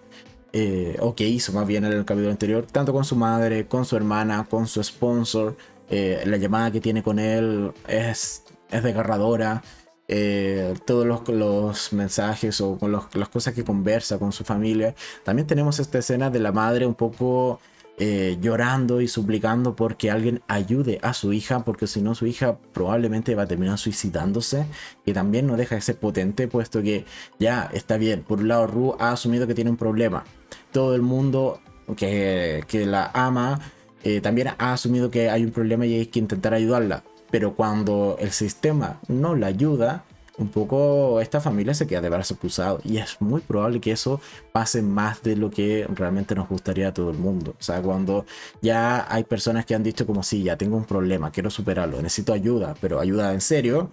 Eh, 0.54 0.96
o 1.00 1.14
que 1.14 1.26
hizo 1.26 1.50
más 1.52 1.66
bien 1.66 1.86
en 1.86 1.94
el 1.94 2.04
capítulo 2.04 2.30
anterior, 2.30 2.66
tanto 2.70 2.92
con 2.92 3.06
su 3.06 3.16
madre, 3.16 3.66
con 3.66 3.86
su 3.86 3.96
hermana, 3.96 4.46
con 4.50 4.66
su 4.66 4.82
sponsor. 4.82 5.56
Eh, 5.88 6.22
la 6.26 6.36
llamada 6.36 6.70
que 6.70 6.80
tiene 6.80 7.02
con 7.02 7.18
él 7.18 7.72
es, 7.88 8.44
es 8.70 8.82
desgarradora. 8.82 9.62
Eh, 10.08 10.74
todos 10.84 11.06
los, 11.06 11.26
los, 11.28 11.92
mensajes 11.94 12.60
o 12.60 12.76
con 12.78 12.92
las 12.92 13.28
cosas 13.30 13.54
que 13.54 13.64
conversa 13.64 14.18
con 14.18 14.32
su 14.32 14.44
familia. 14.44 14.94
También 15.24 15.46
tenemos 15.46 15.78
esta 15.78 15.98
escena 15.98 16.28
de 16.28 16.40
la 16.40 16.52
madre 16.52 16.84
un 16.84 16.94
poco 16.94 17.60
eh, 18.04 18.36
llorando 18.40 19.00
y 19.00 19.06
suplicando 19.06 19.76
porque 19.76 20.10
alguien 20.10 20.42
ayude 20.48 20.98
a 21.02 21.14
su 21.14 21.32
hija, 21.32 21.64
porque 21.64 21.86
si 21.86 22.02
no 22.02 22.16
su 22.16 22.26
hija 22.26 22.58
probablemente 22.72 23.36
va 23.36 23.44
a 23.44 23.46
terminar 23.46 23.78
suicidándose, 23.78 24.66
y 25.06 25.12
también 25.12 25.46
no 25.46 25.56
deja 25.56 25.76
de 25.76 25.82
ser 25.82 25.98
potente, 25.98 26.48
puesto 26.48 26.82
que 26.82 27.04
ya 27.38 27.70
está 27.72 27.98
bien, 27.98 28.24
por 28.24 28.40
un 28.40 28.48
lado 28.48 28.66
Ru 28.66 28.96
ha 28.98 29.12
asumido 29.12 29.46
que 29.46 29.54
tiene 29.54 29.70
un 29.70 29.76
problema, 29.76 30.24
todo 30.72 30.96
el 30.96 31.02
mundo 31.02 31.60
que, 31.96 32.64
que 32.66 32.86
la 32.86 33.12
ama 33.14 33.60
eh, 34.02 34.20
también 34.20 34.48
ha 34.48 34.72
asumido 34.72 35.08
que 35.08 35.30
hay 35.30 35.44
un 35.44 35.52
problema 35.52 35.86
y 35.86 35.94
hay 35.94 36.06
que 36.06 36.18
intentar 36.18 36.54
ayudarla, 36.54 37.04
pero 37.30 37.54
cuando 37.54 38.16
el 38.18 38.32
sistema 38.32 39.00
no 39.06 39.36
la 39.36 39.46
ayuda, 39.46 40.02
un 40.42 40.48
poco 40.48 41.20
esta 41.20 41.40
familia 41.40 41.72
se 41.74 41.86
queda 41.86 42.00
de 42.00 42.10
brazos 42.10 42.38
cruzados 42.38 42.84
y 42.84 42.98
es 42.98 43.20
muy 43.20 43.40
probable 43.40 43.80
que 43.80 43.92
eso 43.92 44.20
pase 44.52 44.82
más 44.82 45.22
de 45.22 45.36
lo 45.36 45.50
que 45.50 45.86
realmente 45.94 46.34
nos 46.34 46.48
gustaría 46.48 46.88
a 46.88 46.94
todo 46.94 47.10
el 47.10 47.18
mundo. 47.18 47.54
O 47.58 47.62
sea, 47.62 47.80
cuando 47.80 48.26
ya 48.60 49.06
hay 49.12 49.24
personas 49.24 49.64
que 49.64 49.74
han 49.74 49.82
dicho 49.82 50.06
como 50.06 50.22
si 50.22 50.42
ya 50.42 50.56
tengo 50.56 50.76
un 50.76 50.84
problema, 50.84 51.30
quiero 51.30 51.50
superarlo, 51.50 52.02
necesito 52.02 52.32
ayuda, 52.32 52.74
pero 52.80 53.00
ayuda 53.00 53.32
en 53.32 53.40
serio, 53.40 53.90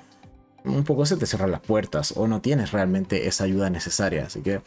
un 0.66 0.84
poco 0.84 1.06
se 1.06 1.18
te 1.18 1.26
cierran 1.26 1.52
las 1.52 1.62
puertas 1.62 2.14
o 2.16 2.28
no 2.28 2.42
tienes 2.42 2.72
realmente 2.72 3.28
esa 3.28 3.46
ayuda 3.46 3.70
necesaria. 3.70 4.26
Así 4.26 4.42
que 4.42 4.62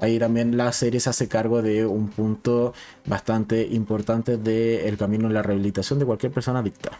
ahí 0.00 0.18
también 0.18 0.56
la 0.56 0.72
serie 0.72 1.00
se 1.00 1.10
hace 1.10 1.28
cargo 1.28 1.62
de 1.62 1.86
un 1.86 2.08
punto 2.08 2.72
bastante 3.06 3.66
importante 3.66 4.36
del 4.36 4.96
camino 4.96 5.28
de 5.28 5.34
la 5.34 5.42
rehabilitación 5.42 5.98
de 5.98 6.06
cualquier 6.06 6.32
persona 6.32 6.60
adicta. 6.60 6.98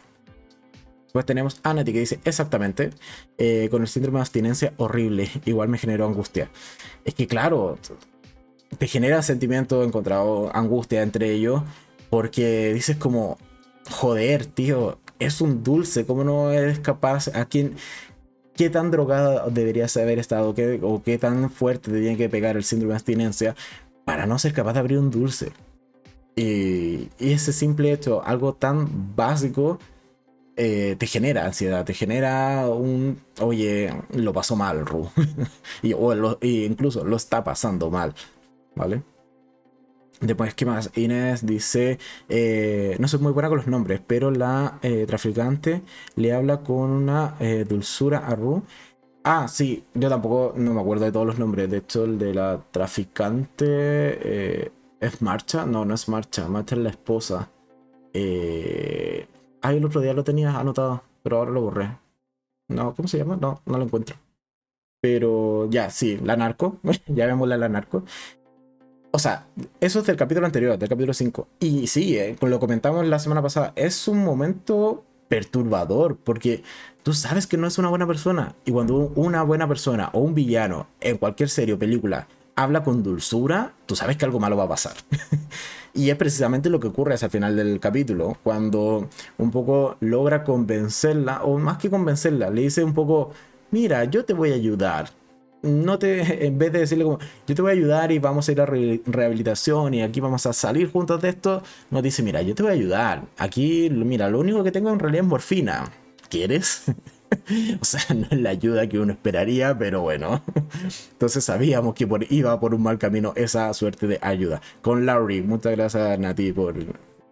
Después 1.15 1.27
tenemos 1.27 1.61
a 1.63 1.85
que 1.85 1.93
dice, 1.93 2.19
exactamente, 2.25 2.91
eh, 3.39 3.69
con 3.71 3.83
el 3.83 3.87
síndrome 3.87 4.19
de 4.19 4.23
abstinencia 4.23 4.75
horrible, 4.79 5.31
igual 5.45 5.69
me 5.69 5.79
generó 5.79 6.07
angustia. 6.09 6.51
Es 7.05 7.15
que 7.15 7.29
claro, 7.29 7.79
te 8.79 8.89
genera 8.89 9.23
sentimiento 9.23 9.85
encontrado, 9.85 10.51
angustia 10.57 11.05
entre 11.05 11.31
ellos, 11.31 11.63
porque 12.11 12.75
dices 12.75 12.97
como, 12.97 13.39
joder, 13.89 14.47
tío, 14.47 14.99
es 15.21 15.41
un 15.41 15.63
dulce, 15.63 16.05
¿cómo 16.05 16.25
no 16.25 16.51
eres 16.51 16.81
capaz? 16.81 17.29
¿A 17.29 17.45
quién? 17.45 17.77
¿Qué 18.57 18.69
tan 18.69 18.91
drogada 18.91 19.49
deberías 19.51 19.97
haber 19.97 20.19
estado? 20.19 20.53
¿Qué, 20.53 20.81
¿O 20.83 21.01
qué 21.05 21.17
tan 21.17 21.49
fuerte 21.49 21.93
te 21.93 22.01
tiene 22.01 22.17
que 22.17 22.29
pegar 22.29 22.57
el 22.57 22.65
síndrome 22.65 22.95
de 22.95 22.97
abstinencia 22.97 23.55
para 24.05 24.27
no 24.27 24.37
ser 24.41 24.53
capaz 24.53 24.73
de 24.73 24.81
abrir 24.81 24.99
un 24.99 25.13
dulce? 25.13 25.53
Y 26.35 27.09
ese 27.21 27.53
simple 27.53 27.93
hecho, 27.93 28.25
algo 28.25 28.55
tan 28.55 29.15
básico, 29.15 29.79
eh, 30.57 30.97
te 30.99 31.07
genera 31.07 31.45
ansiedad, 31.45 31.85
te 31.85 31.95
genera 31.95 32.69
un, 32.69 33.19
oye, 33.41 33.93
lo 34.15 34.33
pasó 34.33 34.57
mal, 34.57 34.87
Ru. 34.87 35.09
y, 35.83 35.93
o 35.95 36.39
incluso 36.43 37.05
lo 37.05 37.17
está 37.17 37.45
pasando 37.45 37.91
mal, 37.91 38.15
¿vale? 38.75 39.03
Después, 40.21 40.55
¿qué 40.55 40.65
más? 40.65 40.91
Inés 40.95 41.45
dice, 41.45 41.99
eh, 42.29 42.97
no 42.99 43.09
soy 43.09 43.21
muy 43.21 43.33
buena 43.33 43.49
con 43.49 43.59
los 43.59 43.67
nombres, 43.67 44.01
pero 44.07 44.31
la 44.31 44.79
eh, 44.83 45.05
traficante 45.07 45.83
le 46.17 46.33
habla 46.33 46.61
con 46.61 46.91
una 46.91 47.37
dulzura 47.69 48.19
a 48.19 48.35
Ru. 48.35 48.63
Ah, 49.25 49.49
sí, 49.49 49.85
yo 49.95 50.09
tampoco 50.09 50.55
no 50.57 50.73
me 50.75 50.81
acuerdo 50.81 51.05
de 51.05 51.13
todos 51.13 51.27
los 51.27 51.39
nombres. 51.39 51.71
De 51.71 51.79
hecho, 51.79 52.05
el 52.05 52.19
de 52.19 52.35
la 52.35 52.61
traficante 52.71 54.71
es 55.05 55.23
Marcha. 55.23 55.67
No, 55.67 55.85
no 55.85 55.95
es 55.95 56.09
Marcha. 56.09 56.49
Marcha 56.49 56.77
es 56.77 56.83
la 56.83 56.91
esposa. 56.91 57.51
Eh, 58.13 59.27
Ah, 59.65 59.73
el 59.73 59.83
otro 59.83 60.03
día 60.03 60.13
lo 60.13 60.25
tenía 60.25 60.59
anotado, 60.59 61.03
pero 61.23 61.39
ahora 61.39 61.51
lo 61.51 61.63
borré. 61.63 61.97
No, 62.69 62.95
¿cómo 62.95 63.09
se 63.09 63.17
llama? 63.17 63.39
No, 63.41 63.63
no 63.65 63.79
lo 63.79 63.85
encuentro. 63.85 64.15
Pero 65.01 65.71
ya, 65.71 65.89
sí, 65.89 66.19
la 66.23 66.37
narco. 66.37 66.77
ya 67.07 67.25
vemos 67.25 67.49
la, 67.49 67.57
la 67.57 67.71
narco. 67.71 68.05
O 69.11 69.19
sea, 69.19 69.47
eso 69.81 70.01
es 70.01 70.07
del 70.07 70.17
capítulo 70.17 70.45
anterior, 70.45 70.77
del 70.79 70.89
capítulo 70.91 71.15
5. 71.15 71.49
Y 71.61 71.87
sí, 71.87 72.19
eh, 72.19 72.37
lo 72.43 72.61
comentamos 72.61 73.07
la 73.07 73.19
semana 73.19 73.41
pasada, 73.41 73.73
es 73.75 74.07
un 74.07 74.23
momento 74.23 75.03
perturbador, 75.29 76.19
porque 76.19 76.63
tú 77.03 77.15
sabes 77.15 77.47
que 77.47 77.57
no 77.57 77.67
es 77.67 77.79
una 77.79 77.89
buena 77.89 78.07
persona. 78.07 78.55
Y 78.67 78.73
cuando 78.73 79.13
una 79.15 79.45
buena 79.45 79.67
persona 79.67 80.11
o 80.13 80.19
un 80.19 80.35
villano 80.35 80.89
en 81.01 81.17
cualquier 81.17 81.49
serie 81.49 81.75
o 81.75 81.79
película 81.79 82.29
habla 82.57 82.83
con 82.83 83.03
dulzura, 83.03 83.73
tú 83.87 83.97
sabes 83.97 84.17
que 84.17 84.25
algo 84.25 84.41
malo 84.41 84.57
va 84.57 84.65
a 84.65 84.69
pasar. 84.69 84.95
y 85.95 86.11
es 86.11 86.17
precisamente 86.17 86.71
lo 86.71 86.81
que 86.81 86.89
ocurre 86.89 87.15
hacia 87.15 87.27
el 87.27 87.33
final 87.33 87.57
del 87.57 87.81
capítulo, 87.81 88.39
cuando 88.43 89.09
un 89.39 89.51
poco 89.51 89.97
logra 90.01 90.45
convencerla, 90.45 91.45
o 91.45 91.59
más 91.59 91.79
que 91.79 91.91
convencerla, 91.91 92.51
le 92.51 92.63
dice 92.63 92.85
un 92.85 92.95
poco, 92.95 93.31
mira, 93.71 94.05
yo 94.05 94.25
te 94.25 94.33
voy 94.33 94.53
a 94.53 94.55
ayudar. 94.55 95.11
No 95.63 95.99
te, 95.99 96.47
en 96.47 96.59
vez 96.59 96.73
de 96.73 96.81
decirle 96.81 97.05
yo 97.05 97.55
te 97.55 97.63
voy 97.63 97.71
a 97.71 97.75
ayudar 97.75 98.13
y 98.13 98.19
vamos 98.19 98.49
a 98.49 98.53
ir 98.53 98.61
a 98.61 98.67
rehabilitación 98.67 99.95
y 99.95 100.03
aquí 100.03 100.21
vamos 100.21 100.47
a 100.47 100.53
salir 100.53 100.91
juntos 100.91 101.21
de 101.23 101.31
esto, 101.31 101.63
nos 101.91 102.03
dice, 102.03 102.23
mira, 102.23 102.43
yo 102.43 102.55
te 102.55 102.63
voy 102.63 102.73
a 102.73 102.75
ayudar. 102.75 103.25
Aquí, 103.39 103.91
mira, 103.91 104.29
lo 104.29 104.41
único 104.41 104.63
que 104.63 104.73
tengo 104.73 104.91
en 104.91 104.99
realidad 104.99 105.25
es 105.25 105.31
morfina. 105.31 105.91
¿Quieres? 106.29 106.85
o 107.81 107.85
sea, 107.85 108.15
no 108.15 108.27
es 108.31 108.41
la 108.41 108.51
ayuda 108.51 108.89
que 108.89 108.99
uno 108.99 109.13
esperaría, 109.13 109.77
pero 109.77 110.03
bueno. 110.03 110.43
Entonces 111.13 111.45
sabíamos 111.45 111.95
que 111.95 112.09
iba 112.31 112.61
por 112.61 112.75
un 112.75 112.83
mal 112.83 112.99
camino 112.99 113.33
esa 113.37 113.73
suerte 113.75 114.07
de 114.07 114.19
ayuda. 114.23 114.61
Con 114.83 115.07
Laurie, 115.07 115.43
muchas 115.43 115.73
gracias 115.73 116.19
Nati 116.19 116.53
por... 116.53 116.75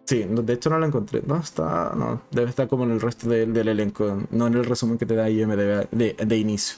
Sí, 0.05 0.26
de 0.28 0.53
hecho 0.53 0.68
no 0.68 0.78
la 0.78 0.86
encontré. 0.86 1.22
No 1.26 1.38
está, 1.38 1.93
no, 1.97 2.22
debe 2.30 2.51
estar 2.51 2.68
como 2.68 2.84
en 2.84 2.90
el 2.90 3.01
resto 3.01 3.28
del, 3.28 3.57
elenco, 3.57 4.22
no 4.30 4.47
en 4.49 4.55
el 4.55 4.64
resumen 4.64 4.99
que 4.99 5.07
te 5.07 5.14
da 5.14 5.30
IMDb 5.30 5.88
de, 5.90 6.14
de 6.14 6.36
inicio. 6.36 6.76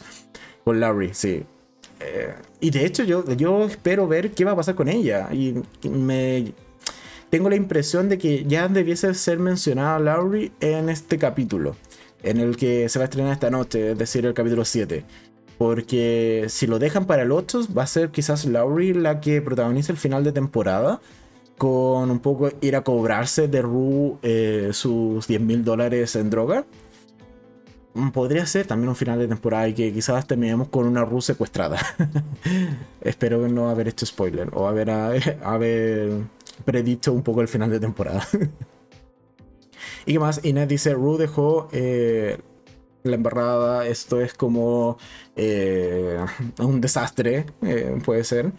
Con 0.62 0.78
Laurie, 0.78 1.14
sí. 1.14 1.44
Eh, 2.00 2.34
y 2.60 2.70
de 2.70 2.84
hecho 2.84 3.02
yo, 3.02 3.24
yo 3.34 3.64
espero 3.64 4.06
ver 4.06 4.32
qué 4.32 4.44
va 4.44 4.52
a 4.52 4.56
pasar 4.56 4.74
con 4.74 4.88
ella. 4.88 5.28
Y 5.32 5.54
me 5.88 6.52
tengo 7.30 7.48
la 7.48 7.56
impresión 7.56 8.08
de 8.08 8.18
que 8.18 8.44
ya 8.44 8.68
debiese 8.68 9.12
ser 9.14 9.38
mencionada 9.38 9.98
Laurie 9.98 10.52
en 10.60 10.88
este 10.88 11.18
capítulo 11.18 11.76
en 12.24 12.40
el 12.40 12.56
que 12.56 12.88
se 12.88 12.98
va 12.98 13.04
a 13.04 13.06
estrenar 13.06 13.32
esta 13.32 13.50
noche, 13.50 13.92
es 13.92 13.98
decir, 13.98 14.24
el 14.26 14.34
capítulo 14.34 14.64
7. 14.64 15.04
Porque 15.58 16.46
si 16.48 16.66
lo 16.66 16.78
dejan 16.78 17.06
para 17.06 17.22
el 17.22 17.30
8, 17.30 17.68
va 17.76 17.84
a 17.84 17.86
ser 17.86 18.10
quizás 18.10 18.44
Laurie 18.46 18.94
la 18.94 19.20
que 19.20 19.40
protagonice 19.40 19.92
el 19.92 19.98
final 19.98 20.24
de 20.24 20.32
temporada. 20.32 21.00
Con 21.58 22.10
un 22.10 22.18
poco 22.18 22.50
ir 22.62 22.74
a 22.74 22.82
cobrarse 22.82 23.46
de 23.46 23.62
Rue 23.62 24.16
eh, 24.22 24.70
sus 24.72 25.28
10 25.28 25.40
mil 25.40 25.64
dólares 25.64 26.16
en 26.16 26.28
droga. 26.28 26.66
Mm, 27.94 28.10
podría 28.10 28.44
ser 28.46 28.66
también 28.66 28.88
un 28.88 28.96
final 28.96 29.20
de 29.20 29.28
temporada 29.28 29.68
y 29.68 29.74
que 29.74 29.92
quizás 29.92 30.26
terminemos 30.26 30.68
con 30.68 30.86
una 30.86 31.04
Rue 31.04 31.22
secuestrada. 31.22 31.78
Espero 33.00 33.46
no 33.48 33.68
haber 33.70 33.86
hecho 33.88 34.04
spoiler 34.04 34.48
o 34.52 34.66
haber, 34.66 34.90
haber 35.44 36.10
predicho 36.64 37.12
un 37.12 37.22
poco 37.22 37.40
el 37.40 37.48
final 37.48 37.70
de 37.70 37.78
temporada. 37.78 38.26
¿Y 40.06 40.12
qué 40.14 40.18
más? 40.18 40.44
Inés 40.44 40.68
dice, 40.68 40.92
Ru 40.94 41.16
dejó 41.16 41.68
eh, 41.72 42.38
la 43.02 43.14
embarrada, 43.14 43.86
esto 43.86 44.20
es 44.20 44.34
como 44.34 44.98
eh, 45.36 46.18
un 46.58 46.80
desastre, 46.80 47.46
eh, 47.62 47.98
puede 48.04 48.24
ser, 48.24 48.52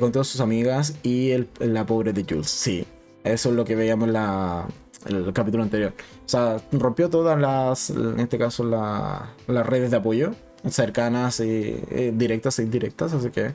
con 0.00 0.12
todas 0.12 0.26
sus 0.26 0.40
amigas 0.40 0.96
y 1.02 1.30
el, 1.30 1.48
la 1.60 1.86
pobre 1.86 2.12
de 2.12 2.24
Jules. 2.28 2.50
Sí, 2.50 2.86
eso 3.24 3.50
es 3.50 3.54
lo 3.54 3.64
que 3.64 3.76
veíamos 3.76 4.08
en 4.08 4.14
la, 4.14 4.66
el 5.06 5.32
capítulo 5.32 5.62
anterior. 5.62 5.94
O 6.24 6.28
sea, 6.28 6.56
rompió 6.72 7.08
todas 7.10 7.38
las, 7.38 7.90
en 7.90 8.20
este 8.20 8.38
caso, 8.38 8.64
las 8.64 9.66
redes 9.66 9.90
de 9.90 9.96
apoyo 9.96 10.32
cercanas 10.68 11.40
y 11.40 11.82
directas 12.12 12.58
e 12.58 12.62
indirectas, 12.62 13.12
así 13.12 13.30
que 13.30 13.54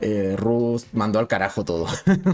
eh, 0.00 0.36
Ruth 0.36 0.82
mandó 0.92 1.18
al 1.18 1.28
carajo 1.28 1.64
todo. 1.64 1.86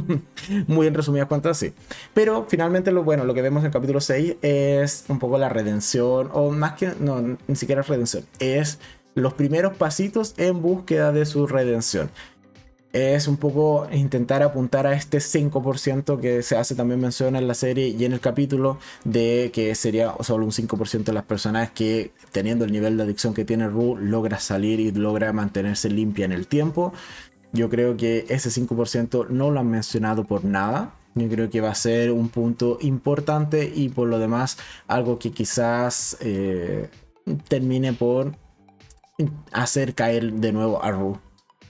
Muy 0.67 0.87
en 0.87 0.95
resumidas 0.95 1.29
cuentas, 1.29 1.59
sí. 1.59 1.73
Pero 2.15 2.47
finalmente 2.49 2.91
lo 2.91 3.05
bueno, 3.05 3.25
lo 3.25 3.35
que 3.35 3.43
vemos 3.43 3.61
en 3.61 3.67
el 3.67 3.73
capítulo 3.73 4.01
6 4.01 4.37
es 4.43 5.05
un 5.09 5.19
poco 5.19 5.39
la 5.39 5.49
redención, 5.49 6.31
o 6.33 6.51
más 6.51 6.73
que, 6.75 6.93
no, 6.99 7.21
ni 7.21 7.57
siquiera 7.57 7.83
redención, 7.83 8.25
es 8.39 8.79
los 9.15 9.35
primeros 9.35 9.77
pasitos 9.77 10.35
en 10.37 10.63
búsqueda 10.63 11.13
de 11.13 11.27
su 11.27 11.47
redención. 11.47 12.11
Es 12.93 13.29
un 13.29 13.37
poco 13.37 13.87
intentar 13.93 14.43
apuntar 14.43 14.87
a 14.87 14.95
este 14.95 15.19
5% 15.19 16.19
que 16.21 16.43
se 16.43 16.57
hace 16.57 16.75
también 16.75 17.01
mención 17.01 17.37
en 17.37 17.47
la 17.47 17.55
serie 17.55 17.89
y 17.89 18.05
en 18.05 18.13
el 18.13 18.19
capítulo 18.19 18.79
de 19.05 19.53
que 19.55 19.75
sería 19.77 20.15
solo 20.21 20.45
un 20.45 20.51
5% 20.51 21.05
de 21.05 21.13
las 21.13 21.23
personas 21.23 21.71
que 21.71 22.11
teniendo 22.33 22.65
el 22.65 22.73
nivel 22.73 22.97
de 22.97 23.05
adicción 23.05 23.33
que 23.33 23.45
tiene 23.45 23.69
Ru 23.69 23.97
logra 23.97 24.41
salir 24.41 24.81
y 24.81 24.91
logra 24.91 25.33
mantenerse 25.33 25.89
limpia 25.89 26.25
en 26.25 26.33
el 26.33 26.49
tiempo 26.49 26.93
yo 27.53 27.69
creo 27.69 27.97
que 27.97 28.27
ese 28.29 28.49
5% 28.49 29.29
no 29.29 29.51
lo 29.51 29.61
han 29.61 29.69
mencionado 29.69 30.25
por 30.25 30.45
nada. 30.45 30.95
Yo 31.15 31.29
creo 31.29 31.51
que 31.51 31.61
va 31.61 31.71
a 31.71 31.75
ser 31.75 32.13
un 32.13 32.29
punto 32.29 32.79
importante 32.81 33.71
y 33.75 33.89
por 33.89 34.09
lo 34.09 34.19
demás 34.19 34.59
algo 34.87 35.19
que 35.19 35.33
quizás 35.33 36.17
eh, 36.21 36.89
termine 37.49 37.93
por 37.93 38.37
hacer 39.53 39.95
caer 39.95 40.33
de 40.35 40.53
nuevo 40.53 40.83
a 40.83 40.93
Ru. 40.93 41.19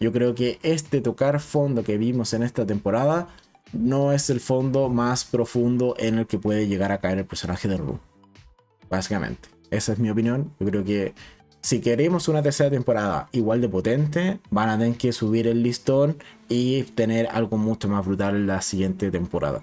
Yo 0.01 0.13
creo 0.13 0.35
que 0.35 0.59
este 0.63 1.03
tocar 1.03 1.41
fondo 1.41 1.85
que 1.85 1.99
vimos 1.99 2.33
en 2.33 2.43
esta 2.43 2.65
temporada 2.65 3.29
no 3.75 4.13
es 4.13 4.31
el 4.31 4.41
fondo 4.41 4.89
más 4.89 5.25
profundo 5.25 5.95
en 5.99 6.19
el 6.19 6.27
que 6.27 6.39
puede 6.39 6.67
llegar 6.67 6.91
a 6.91 6.99
caer 6.99 7.19
el 7.19 7.27
personaje 7.27 7.69
de 7.69 7.77
Ru. 7.77 8.01
básicamente. 8.89 9.51
Esa 9.71 9.93
es 9.93 9.99
mi 9.99 10.11
opinión. 10.11 10.53
Yo 10.59 10.67
creo 10.67 10.85
que 10.85 11.15
si 11.61 11.81
queremos 11.81 12.29
una 12.29 12.43
tercera 12.43 12.71
temporada 12.71 13.29
igual 13.33 13.61
de 13.61 13.69
potente, 13.69 14.41
van 14.51 14.71
a 14.71 14.79
tener 14.79 14.97
que 14.97 15.13
subir 15.13 15.47
el 15.47 15.63
listón 15.63 16.17
y 16.49 16.83
tener 16.83 17.29
algo 17.31 17.59
mucho 17.59 17.89
más 17.89 18.05
brutal 18.05 18.35
en 18.35 18.47
la 18.47 18.63
siguiente 18.63 19.11
temporada. 19.11 19.63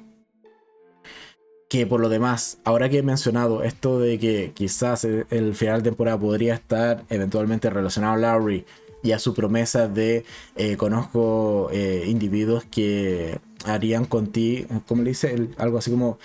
Que 1.67 1.85
por 1.85 1.99
lo 1.99 2.07
demás, 2.07 2.59
ahora 2.63 2.87
que 2.87 2.99
he 2.99 3.03
mencionado 3.03 3.63
esto 3.63 3.99
de 3.99 4.19
que 4.19 4.51
quizás 4.53 5.03
el 5.03 5.55
final 5.55 5.81
de 5.81 5.89
temporada 5.89 6.17
podría 6.17 6.53
estar 6.53 7.03
eventualmente 7.09 7.69
relacionado 7.69 8.13
a 8.13 8.17
Larry 8.17 8.65
y 9.03 9.11
a 9.11 9.19
su 9.19 9.33
promesa 9.33 9.87
de 9.87 10.25
eh, 10.55 10.77
conozco 10.77 11.69
eh, 11.71 12.05
individuos 12.07 12.65
que 12.65 13.39
harían 13.65 14.05
contigo, 14.05 14.83
¿cómo 14.87 15.03
le 15.03 15.09
dice? 15.09 15.49
algo 15.57 15.77
así 15.77 15.91
como 15.91 16.19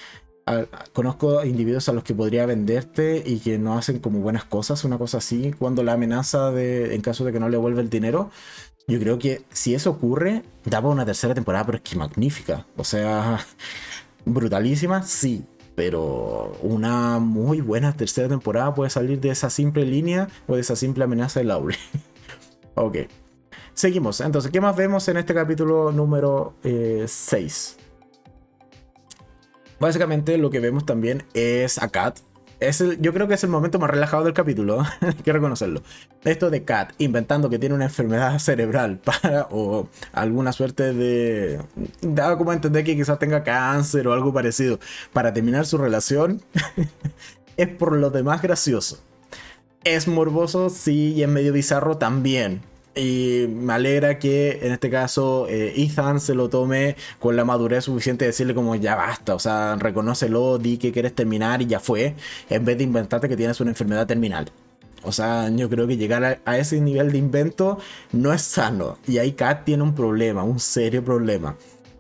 conozco 0.92 1.44
individuos 1.44 1.88
a 1.88 1.92
los 1.92 2.02
que 2.02 2.14
podría 2.14 2.46
venderte 2.46 3.22
y 3.24 3.38
que 3.38 3.58
no 3.58 3.78
hacen 3.78 4.00
como 4.00 4.18
buenas 4.20 4.44
cosas, 4.44 4.84
una 4.84 4.98
cosa 4.98 5.18
así, 5.18 5.52
cuando 5.56 5.82
la 5.82 5.92
amenaza 5.92 6.50
de, 6.50 6.94
en 6.94 7.00
caso 7.00 7.24
de 7.24 7.32
que 7.32 7.40
no 7.40 7.48
le 7.48 7.56
vuelva 7.56 7.80
el 7.80 7.90
dinero, 7.90 8.30
yo 8.88 8.98
creo 8.98 9.18
que 9.18 9.42
si 9.50 9.74
eso 9.74 9.90
ocurre, 9.90 10.42
daba 10.64 10.90
una 10.90 11.04
tercera 11.04 11.34
temporada, 11.34 11.66
pero 11.66 11.78
es 11.78 11.84
que 11.84 11.96
magnífica, 11.96 12.66
o 12.76 12.84
sea, 12.84 13.38
brutalísima, 14.24 15.02
sí, 15.04 15.44
pero 15.74 16.56
una 16.62 17.18
muy 17.18 17.60
buena 17.60 17.92
tercera 17.96 18.28
temporada 18.28 18.74
puede 18.74 18.90
salir 18.90 19.20
de 19.20 19.30
esa 19.30 19.50
simple 19.50 19.84
línea 19.84 20.28
o 20.48 20.56
de 20.56 20.60
esa 20.60 20.76
simple 20.76 21.04
amenaza 21.04 21.40
de 21.40 21.46
Laurie. 21.46 21.78
ok. 22.74 22.98
Seguimos. 23.74 24.20
Entonces, 24.20 24.50
¿qué 24.50 24.60
más 24.60 24.76
vemos 24.76 25.08
en 25.08 25.16
este 25.16 25.34
capítulo 25.34 25.92
número 25.92 26.54
6? 26.62 27.76
Eh, 27.78 27.82
Básicamente 29.82 30.38
lo 30.38 30.50
que 30.50 30.60
vemos 30.60 30.86
también 30.86 31.24
es 31.34 31.82
a 31.82 31.88
Kat. 31.88 32.20
Es 32.60 32.84
yo 33.00 33.12
creo 33.12 33.26
que 33.26 33.34
es 33.34 33.42
el 33.42 33.50
momento 33.50 33.80
más 33.80 33.90
relajado 33.90 34.22
del 34.22 34.32
capítulo, 34.32 34.84
hay 35.00 35.14
que 35.14 35.32
reconocerlo. 35.32 35.82
Esto 36.22 36.50
de 36.50 36.62
Kat 36.62 36.92
inventando 36.98 37.50
que 37.50 37.58
tiene 37.58 37.74
una 37.74 37.86
enfermedad 37.86 38.38
cerebral 38.38 38.98
para, 38.98 39.48
o 39.50 39.88
alguna 40.12 40.52
suerte 40.52 40.92
de. 40.92 41.60
Daba 42.00 42.38
como 42.38 42.52
entender 42.52 42.84
que 42.84 42.94
quizás 42.94 43.18
tenga 43.18 43.42
cáncer 43.42 44.06
o 44.06 44.12
algo 44.12 44.32
parecido 44.32 44.78
para 45.12 45.32
terminar 45.32 45.66
su 45.66 45.78
relación. 45.78 46.40
es 47.56 47.68
por 47.68 47.96
lo 47.96 48.10
demás 48.10 48.40
gracioso. 48.40 49.00
Es 49.84 50.06
morboso, 50.06 50.70
sí, 50.70 51.12
y 51.14 51.22
es 51.22 51.28
medio 51.28 51.52
bizarro 51.52 51.96
también. 51.98 52.62
Y 52.94 53.46
me 53.48 53.72
alegra 53.72 54.18
que 54.18 54.60
en 54.62 54.72
este 54.72 54.90
caso 54.90 55.46
eh, 55.48 55.72
Ethan 55.76 56.20
se 56.20 56.34
lo 56.34 56.50
tome 56.50 56.96
con 57.18 57.36
la 57.36 57.44
madurez 57.44 57.84
suficiente 57.84 58.24
de 58.24 58.30
decirle 58.30 58.54
como 58.54 58.76
ya 58.76 58.94
basta, 58.94 59.34
o 59.34 59.38
sea, 59.38 59.76
reconócelo, 59.76 60.58
di 60.58 60.76
que 60.76 60.92
quieres 60.92 61.14
terminar 61.14 61.62
y 61.62 61.66
ya 61.66 61.80
fue, 61.80 62.14
en 62.50 62.64
vez 62.64 62.76
de 62.78 62.84
inventarte 62.84 63.28
que 63.28 63.36
tienes 63.36 63.60
una 63.60 63.70
enfermedad 63.70 64.06
terminal. 64.06 64.52
O 65.04 65.10
sea, 65.10 65.48
yo 65.50 65.68
creo 65.68 65.86
que 65.88 65.96
llegar 65.96 66.40
a, 66.44 66.58
ese 66.58 66.80
nivel 66.80 67.10
de 67.10 67.18
invento 67.18 67.78
no 68.12 68.32
es 68.32 68.42
sano. 68.42 68.98
Y 69.08 69.18
ahí 69.18 69.32
Kat 69.32 69.64
tiene 69.64 69.82
un 69.82 69.94
problema, 69.94 70.44
un 70.44 70.60
serio 70.60 71.04
problema. 71.04 71.56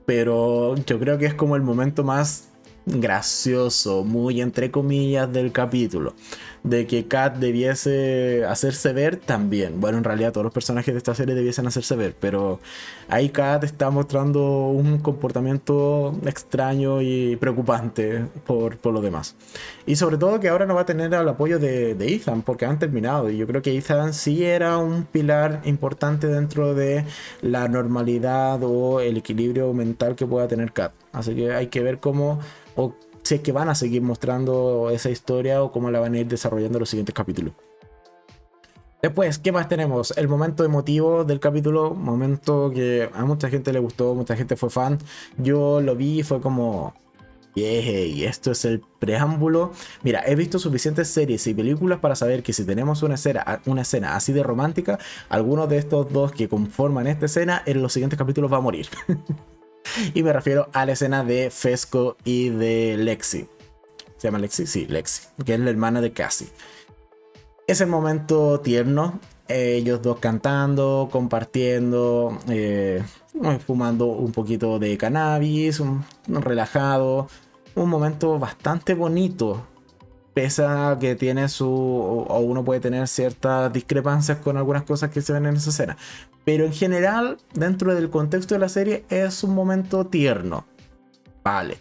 Pero 0.06 0.76
yo 0.76 0.98
creo 1.00 1.18
que 1.18 1.26
es 1.26 1.34
como 1.34 1.56
el 1.56 1.62
momento 1.62 2.04
más 2.04 2.51
gracioso, 2.86 4.04
muy 4.04 4.40
entre 4.40 4.70
comillas 4.70 5.32
del 5.32 5.52
capítulo 5.52 6.14
de 6.62 6.86
que 6.86 7.08
Kat 7.08 7.36
debiese 7.38 8.44
hacerse 8.44 8.92
ver 8.92 9.16
también. 9.16 9.80
Bueno, 9.80 9.98
en 9.98 10.04
realidad 10.04 10.32
todos 10.32 10.44
los 10.44 10.52
personajes 10.52 10.94
de 10.94 10.98
esta 10.98 11.14
serie 11.14 11.34
debiesen 11.34 11.66
hacerse 11.66 11.96
ver, 11.96 12.14
pero 12.18 12.60
ahí 13.08 13.30
Kat 13.30 13.64
está 13.64 13.90
mostrando 13.90 14.68
un 14.68 14.98
comportamiento 14.98 16.14
extraño 16.24 17.02
y 17.02 17.36
preocupante 17.36 18.26
por, 18.46 18.76
por 18.76 18.94
lo 18.94 19.00
demás. 19.00 19.34
Y 19.86 19.96
sobre 19.96 20.18
todo 20.18 20.38
que 20.38 20.48
ahora 20.48 20.66
no 20.66 20.74
va 20.74 20.82
a 20.82 20.86
tener 20.86 21.12
el 21.12 21.28
apoyo 21.28 21.58
de, 21.58 21.94
de, 21.94 22.14
Ethan, 22.14 22.42
porque 22.42 22.64
han 22.64 22.78
terminado. 22.78 23.28
Y 23.30 23.36
yo 23.36 23.46
creo 23.46 23.62
que 23.62 23.76
Ethan 23.76 24.14
sí 24.14 24.44
era 24.44 24.78
un 24.78 25.04
pilar 25.04 25.62
importante 25.64 26.28
dentro 26.28 26.74
de 26.74 27.04
la 27.40 27.66
normalidad 27.68 28.62
o 28.62 29.00
el 29.00 29.16
equilibrio 29.16 29.72
mental 29.72 30.14
que 30.14 30.26
pueda 30.26 30.46
tener 30.46 30.72
Kat. 30.72 30.92
Así 31.12 31.34
que 31.34 31.52
hay 31.52 31.66
que 31.66 31.82
ver 31.82 31.98
cómo 31.98 32.40
si 33.22 33.34
es 33.36 33.40
que 33.40 33.52
van 33.52 33.68
a 33.68 33.74
seguir 33.74 34.02
mostrando 34.02 34.90
esa 34.90 35.10
historia 35.10 35.62
o 35.62 35.72
cómo 35.72 35.90
la 35.90 36.00
van 36.00 36.14
a 36.14 36.18
ir 36.18 36.26
desarrollando 36.26 36.78
los 36.78 36.88
siguientes 36.88 37.14
capítulos. 37.14 37.54
Después, 39.00 39.38
¿qué 39.38 39.50
más 39.50 39.68
tenemos? 39.68 40.14
El 40.16 40.28
momento 40.28 40.64
emotivo 40.64 41.24
del 41.24 41.40
capítulo, 41.40 41.92
momento 41.92 42.70
que 42.72 43.10
a 43.12 43.24
mucha 43.24 43.48
gente 43.48 43.72
le 43.72 43.80
gustó, 43.80 44.14
mucha 44.14 44.36
gente 44.36 44.54
fue 44.54 44.70
fan. 44.70 44.98
Yo 45.38 45.80
lo 45.80 45.96
vi 45.96 46.20
y 46.20 46.22
fue 46.22 46.40
como, 46.40 46.94
y 47.54 48.24
esto 48.24 48.52
es 48.52 48.64
el 48.64 48.80
preámbulo. 48.98 49.72
Mira, 50.02 50.22
he 50.26 50.34
visto 50.34 50.58
suficientes 50.58 51.08
series 51.08 51.46
y 51.46 51.54
películas 51.54 51.98
para 51.98 52.16
saber 52.16 52.42
que 52.42 52.52
si 52.52 52.64
tenemos 52.64 53.02
una 53.02 53.16
escena, 53.16 53.60
una 53.66 53.82
escena 53.82 54.16
así 54.16 54.32
de 54.32 54.42
romántica, 54.42 54.98
alguno 55.28 55.66
de 55.66 55.78
estos 55.78 56.10
dos 56.12 56.32
que 56.32 56.48
conforman 56.48 57.06
esta 57.06 57.26
escena 57.26 57.62
en 57.66 57.82
los 57.82 57.92
siguientes 57.92 58.18
capítulos 58.18 58.52
va 58.52 58.58
a 58.58 58.60
morir. 58.60 58.86
y 60.14 60.22
me 60.22 60.32
refiero 60.32 60.68
a 60.72 60.86
la 60.86 60.92
escena 60.92 61.24
de 61.24 61.50
Fesco 61.50 62.16
y 62.24 62.50
de 62.50 62.96
Lexi. 62.98 63.48
¿Se 64.16 64.28
llama 64.28 64.38
Lexi? 64.38 64.66
Sí, 64.66 64.86
Lexi, 64.86 65.22
que 65.44 65.54
es 65.54 65.60
la 65.60 65.70
hermana 65.70 66.00
de 66.00 66.12
Cassie. 66.12 66.48
Es 67.66 67.80
el 67.80 67.88
momento 67.88 68.60
tierno, 68.60 69.20
ellos 69.48 70.02
dos 70.02 70.18
cantando, 70.18 71.08
compartiendo, 71.10 72.38
eh, 72.48 73.02
fumando 73.66 74.06
un 74.06 74.32
poquito 74.32 74.78
de 74.78 74.96
cannabis, 74.96 75.80
un, 75.80 76.04
relajado, 76.28 77.28
un 77.74 77.88
momento 77.88 78.38
bastante 78.38 78.94
bonito. 78.94 79.66
Pese 80.34 80.64
a 80.64 80.96
que 80.98 81.14
tiene 81.14 81.48
su. 81.48 81.68
o 81.68 82.38
uno 82.40 82.64
puede 82.64 82.80
tener 82.80 83.06
ciertas 83.08 83.72
discrepancias 83.72 84.38
con 84.38 84.56
algunas 84.56 84.84
cosas 84.84 85.10
que 85.10 85.20
se 85.20 85.32
ven 85.32 85.46
en 85.46 85.56
esa 85.56 85.70
escena. 85.70 85.96
Pero 86.44 86.64
en 86.64 86.72
general, 86.72 87.38
dentro 87.54 87.94
del 87.94 88.10
contexto 88.10 88.54
de 88.54 88.60
la 88.60 88.68
serie, 88.68 89.04
es 89.08 89.44
un 89.44 89.54
momento 89.54 90.06
tierno. 90.06 90.66
Vale. 91.44 91.78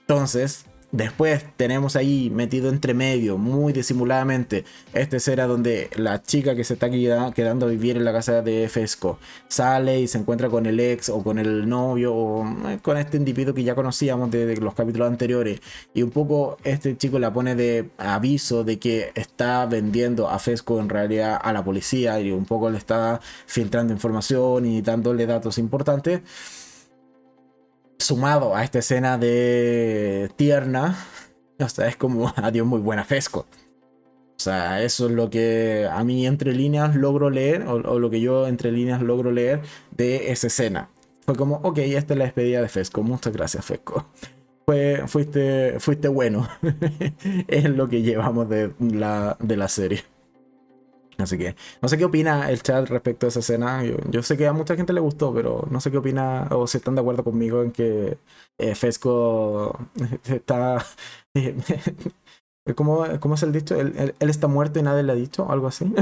Entonces, 0.00 0.66
Después 0.94 1.44
tenemos 1.56 1.96
ahí 1.96 2.30
metido 2.30 2.68
entre 2.68 2.94
medio, 2.94 3.36
muy 3.36 3.72
disimuladamente, 3.72 4.64
esta 4.92 5.16
escena 5.16 5.48
donde 5.48 5.90
la 5.96 6.22
chica 6.22 6.54
que 6.54 6.62
se 6.62 6.74
está 6.74 6.88
quedando 6.88 7.66
a 7.66 7.68
vivir 7.68 7.96
en 7.96 8.04
la 8.04 8.12
casa 8.12 8.42
de 8.42 8.68
Fesco 8.68 9.18
sale 9.48 10.00
y 10.00 10.06
se 10.06 10.18
encuentra 10.18 10.48
con 10.48 10.66
el 10.66 10.78
ex 10.78 11.08
o 11.08 11.24
con 11.24 11.40
el 11.40 11.68
novio 11.68 12.14
o 12.14 12.46
eh, 12.68 12.78
con 12.80 12.96
este 12.96 13.16
individuo 13.16 13.54
que 13.54 13.64
ya 13.64 13.74
conocíamos 13.74 14.30
de, 14.30 14.56
los 14.58 14.74
capítulos 14.74 15.08
anteriores. 15.08 15.60
Y 15.94 16.02
un 16.02 16.12
poco 16.12 16.58
este 16.62 16.96
chico 16.96 17.18
la 17.18 17.32
pone 17.32 17.56
de 17.56 17.90
aviso 17.98 18.62
de 18.62 18.78
que 18.78 19.10
está 19.16 19.66
vendiendo 19.66 20.28
a 20.28 20.38
Fesco 20.38 20.78
en 20.78 20.88
realidad 20.88 21.40
a 21.42 21.52
la 21.52 21.64
policía 21.64 22.20
y 22.20 22.30
un 22.30 22.44
poco 22.44 22.70
le 22.70 22.78
está 22.78 23.20
filtrando 23.46 23.92
información 23.92 24.64
y 24.64 24.80
dándole 24.80 25.26
datos 25.26 25.58
importantes 25.58 26.20
sumado 28.04 28.54
a 28.54 28.64
esta 28.64 28.78
escena 28.78 29.18
de 29.18 30.30
tierna, 30.36 30.96
o 31.58 31.68
sea, 31.68 31.88
es 31.88 31.96
como 31.96 32.32
adiós 32.36 32.66
muy 32.66 32.80
buena 32.80 33.04
Fesco. 33.04 33.46
O 34.36 34.42
sea, 34.44 34.82
eso 34.82 35.06
es 35.06 35.12
lo 35.12 35.30
que 35.30 35.88
a 35.90 36.02
mí 36.04 36.26
entre 36.26 36.52
líneas 36.52 36.96
logro 36.96 37.30
leer, 37.30 37.62
o, 37.66 37.98
lo 37.98 38.10
que 38.10 38.20
yo 38.20 38.46
entre 38.46 38.72
líneas 38.72 39.00
logro 39.00 39.30
leer 39.30 39.62
de 39.92 40.32
esa 40.32 40.48
escena. 40.48 40.90
Fue 41.24 41.34
como, 41.34 41.56
ok, 41.62 41.78
esta 41.78 42.14
es 42.14 42.18
la 42.18 42.24
despedida 42.24 42.60
de 42.60 42.68
Fesco. 42.68 43.02
Muchas 43.02 43.32
gracias, 43.32 43.64
Fesco. 43.64 44.06
Fue, 44.66 45.04
fuiste, 45.06 45.76
fuiste 45.78 46.08
bueno. 46.08 46.48
es 47.48 47.64
lo 47.64 47.88
que 47.88 48.02
llevamos 48.02 48.48
de 48.48 48.72
la, 48.78 49.36
de 49.40 49.56
la 49.56 49.68
serie. 49.68 50.04
Así 51.18 51.38
que 51.38 51.54
no 51.80 51.88
sé 51.88 51.98
qué 51.98 52.04
opina 52.04 52.50
el 52.50 52.62
chat 52.62 52.88
respecto 52.88 53.26
a 53.26 53.28
esa 53.28 53.40
escena. 53.40 53.82
Yo, 54.10 54.22
sé 54.22 54.36
que 54.36 54.46
a 54.46 54.52
mucha 54.52 54.76
gente 54.76 54.92
le 54.92 55.00
gustó, 55.00 55.32
pero 55.32 55.66
no 55.70 55.80
sé 55.80 55.90
qué 55.90 55.98
opina 55.98 56.48
o 56.50 56.66
si 56.66 56.78
están 56.78 56.94
de 56.94 57.00
acuerdo 57.00 57.24
conmigo 57.24 57.62
en 57.62 57.72
que 57.72 58.18
eh, 58.58 58.74
Fesco 58.74 59.78
está... 60.24 60.84
¿Cómo, 62.74 63.04
¿Cómo, 63.20 63.34
es 63.34 63.42
el 63.42 63.52
dicho? 63.52 63.78
Él, 63.78 64.14
está 64.20 64.48
muerto 64.48 64.78
y 64.78 64.82
nadie 64.82 65.02
le 65.02 65.12
ha 65.12 65.14
dicho, 65.14 65.50
algo 65.50 65.66
así. 65.66 65.84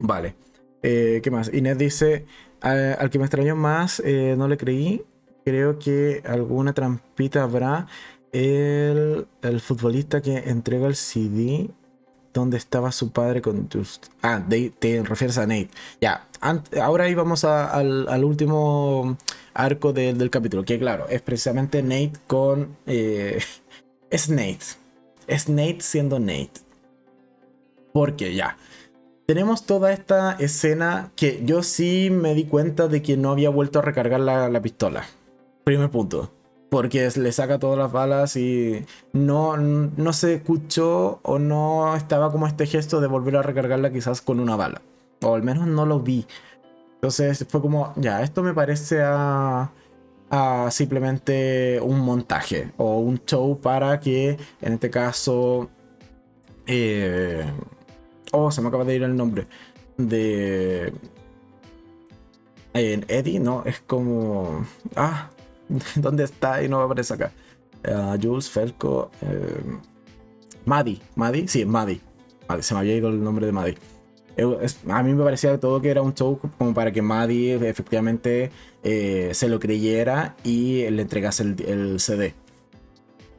vale. 0.00 0.34
Eh, 0.82 1.20
¿Qué 1.22 1.30
más? 1.30 1.54
Inés 1.54 1.78
dice, 1.78 2.26
al 2.60 3.08
que 3.08 3.20
me 3.20 3.26
extrañó 3.26 3.54
más, 3.54 4.02
eh, 4.04 4.34
no 4.36 4.48
le 4.48 4.56
creí. 4.56 5.04
Creo 5.44 5.78
que 5.78 6.24
alguna 6.26 6.72
trampita 6.72 7.44
habrá. 7.44 7.86
El, 8.32 9.28
el 9.42 9.60
futbolista 9.60 10.20
que 10.20 10.50
entrega 10.50 10.88
el 10.88 10.96
CD 10.96 11.70
dónde 12.32 12.56
estaba 12.56 12.92
su 12.92 13.10
padre 13.10 13.42
con 13.42 13.68
tus... 13.68 14.00
Ah, 14.22 14.42
te 14.48 15.02
refieres 15.02 15.38
a 15.38 15.46
Nate. 15.46 15.70
Ya, 16.00 16.26
ahora 16.80 17.08
íbamos 17.08 17.44
al, 17.44 18.24
último 18.24 19.16
arco 19.54 19.92
del 19.92 20.30
capítulo, 20.30 20.64
que 20.64 20.78
claro, 20.78 21.08
es 21.08 21.22
precisamente 21.22 21.82
Nate 21.82 22.12
con... 22.26 22.76
Eh, 22.86 23.40
es 24.10 24.28
Nate. 24.28 24.58
Es 25.26 25.48
Nate 25.48 25.80
siendo 25.80 26.18
Nate. 26.18 26.60
Porque 27.92 28.34
ya. 28.34 28.56
Tenemos 29.26 29.66
toda 29.66 29.92
esta 29.92 30.32
escena 30.38 31.12
que 31.14 31.42
yo 31.44 31.62
sí 31.62 32.08
me 32.10 32.34
di 32.34 32.44
cuenta 32.44 32.88
de 32.88 33.02
que 33.02 33.18
no 33.18 33.30
había 33.30 33.50
vuelto 33.50 33.78
a 33.78 33.82
recargar 33.82 34.20
la, 34.20 34.48
la 34.48 34.62
pistola. 34.62 35.04
Primer 35.64 35.90
punto. 35.90 36.32
Porque 36.70 37.10
le 37.16 37.32
saca 37.32 37.58
todas 37.58 37.78
las 37.78 37.92
balas 37.92 38.36
y 38.36 38.84
no, 39.12 39.56
no 39.56 40.12
se 40.12 40.34
escuchó 40.34 41.20
o 41.22 41.38
no 41.38 41.96
estaba 41.96 42.30
como 42.30 42.46
este 42.46 42.66
gesto 42.66 43.00
de 43.00 43.06
volver 43.06 43.36
a 43.36 43.42
recargarla 43.42 43.92
quizás 43.92 44.20
con 44.20 44.40
una 44.40 44.56
bala. 44.56 44.82
O 45.22 45.34
al 45.34 45.42
menos 45.42 45.66
no 45.66 45.86
lo 45.86 46.00
vi. 46.00 46.26
Entonces 46.94 47.46
fue 47.48 47.60
como, 47.60 47.92
ya, 47.96 48.22
esto 48.22 48.42
me 48.42 48.54
parece 48.54 49.00
a, 49.02 49.70
a 50.30 50.70
simplemente 50.70 51.80
un 51.80 52.00
montaje 52.00 52.72
o 52.76 52.98
un 52.98 53.18
show 53.24 53.58
para 53.60 53.98
que 54.00 54.36
en 54.60 54.72
este 54.74 54.90
caso... 54.90 55.70
Eh, 56.66 57.44
oh, 58.32 58.50
se 58.50 58.60
me 58.60 58.68
acaba 58.68 58.84
de 58.84 58.96
ir 58.96 59.02
el 59.02 59.16
nombre. 59.16 59.46
De... 59.96 60.92
Eddie, 62.74 63.40
¿no? 63.40 63.64
Es 63.64 63.80
como... 63.80 64.66
Ah, 64.94 65.30
¿Dónde 65.96 66.24
está? 66.24 66.62
Y 66.62 66.68
no 66.68 66.80
aparece 66.80 67.14
acá. 67.14 67.32
Uh, 67.84 68.18
Jules, 68.20 68.50
Felco. 68.50 69.10
Eh, 69.22 69.62
Maddie. 70.64 71.00
¿Maddie? 71.16 71.48
Sí, 71.48 71.64
Maddie. 71.64 72.00
Se 72.60 72.74
me 72.74 72.80
había 72.80 72.96
ido 72.96 73.08
el 73.08 73.22
nombre 73.22 73.46
de 73.46 73.52
Maddie. 73.52 73.78
a 74.88 75.02
mí 75.02 75.14
me 75.14 75.24
parecía 75.24 75.58
todo 75.58 75.80
que 75.80 75.90
era 75.90 76.02
un 76.02 76.14
show 76.14 76.38
como 76.58 76.74
para 76.74 76.92
que 76.92 77.02
Maddie 77.02 77.54
efectivamente 77.68 78.50
eh, 78.82 79.30
se 79.32 79.48
lo 79.48 79.58
creyera 79.58 80.36
y 80.44 80.88
le 80.90 81.02
entregase 81.02 81.42
el, 81.42 82.00
CD. 82.00 82.34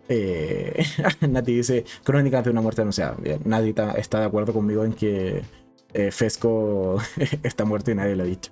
Eh, 0.10 0.84
Nati 1.30 1.56
dice: 1.56 1.86
Crónica 2.04 2.42
de 2.42 2.50
una 2.50 2.62
muerte 2.62 2.82
anunciada. 2.82 3.16
Bien, 3.20 3.42
nadie 3.46 3.74
está, 3.98 4.20
de 4.20 4.26
acuerdo 4.26 4.54
conmigo 4.54 4.84
en 4.84 4.94
que 4.94 5.44
eh, 5.94 6.12
Fesco 6.12 6.98
está 7.44 7.66
muerto 7.66 7.92
y 7.92 7.96
nadie 7.96 8.16
lo 8.16 8.24
ha 8.24 8.28
dicho. 8.28 8.52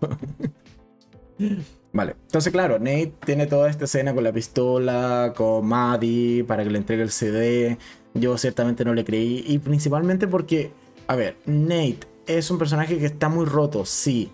Vale, 1.94 2.16
entonces 2.24 2.52
claro, 2.52 2.80
Nate 2.80 3.14
tiene 3.26 3.48
toda 3.48 3.70
esta 3.70 3.86
escena 3.86 4.14
con 4.14 4.24
la 4.24 4.32
pistola, 4.32 5.34
con 5.36 5.66
Maddie, 5.66 6.44
para 6.44 6.64
que 6.64 6.70
le 6.70 6.78
entregue 6.78 7.04
el 7.04 7.12
CD. 7.12 7.78
Yo 8.14 8.38
ciertamente 8.38 8.86
no 8.86 8.94
le 8.94 9.06
creí. 9.06 9.44
Y 9.48 9.60
principalmente 9.60 10.28
porque, 10.28 10.72
a 11.08 11.16
ver, 11.16 11.38
Nate 11.46 12.00
es 12.28 12.52
un 12.52 12.58
personaje 12.58 12.98
que 12.98 13.06
está 13.06 13.30
muy 13.30 13.46
roto, 13.46 13.86
sí. 13.86 14.30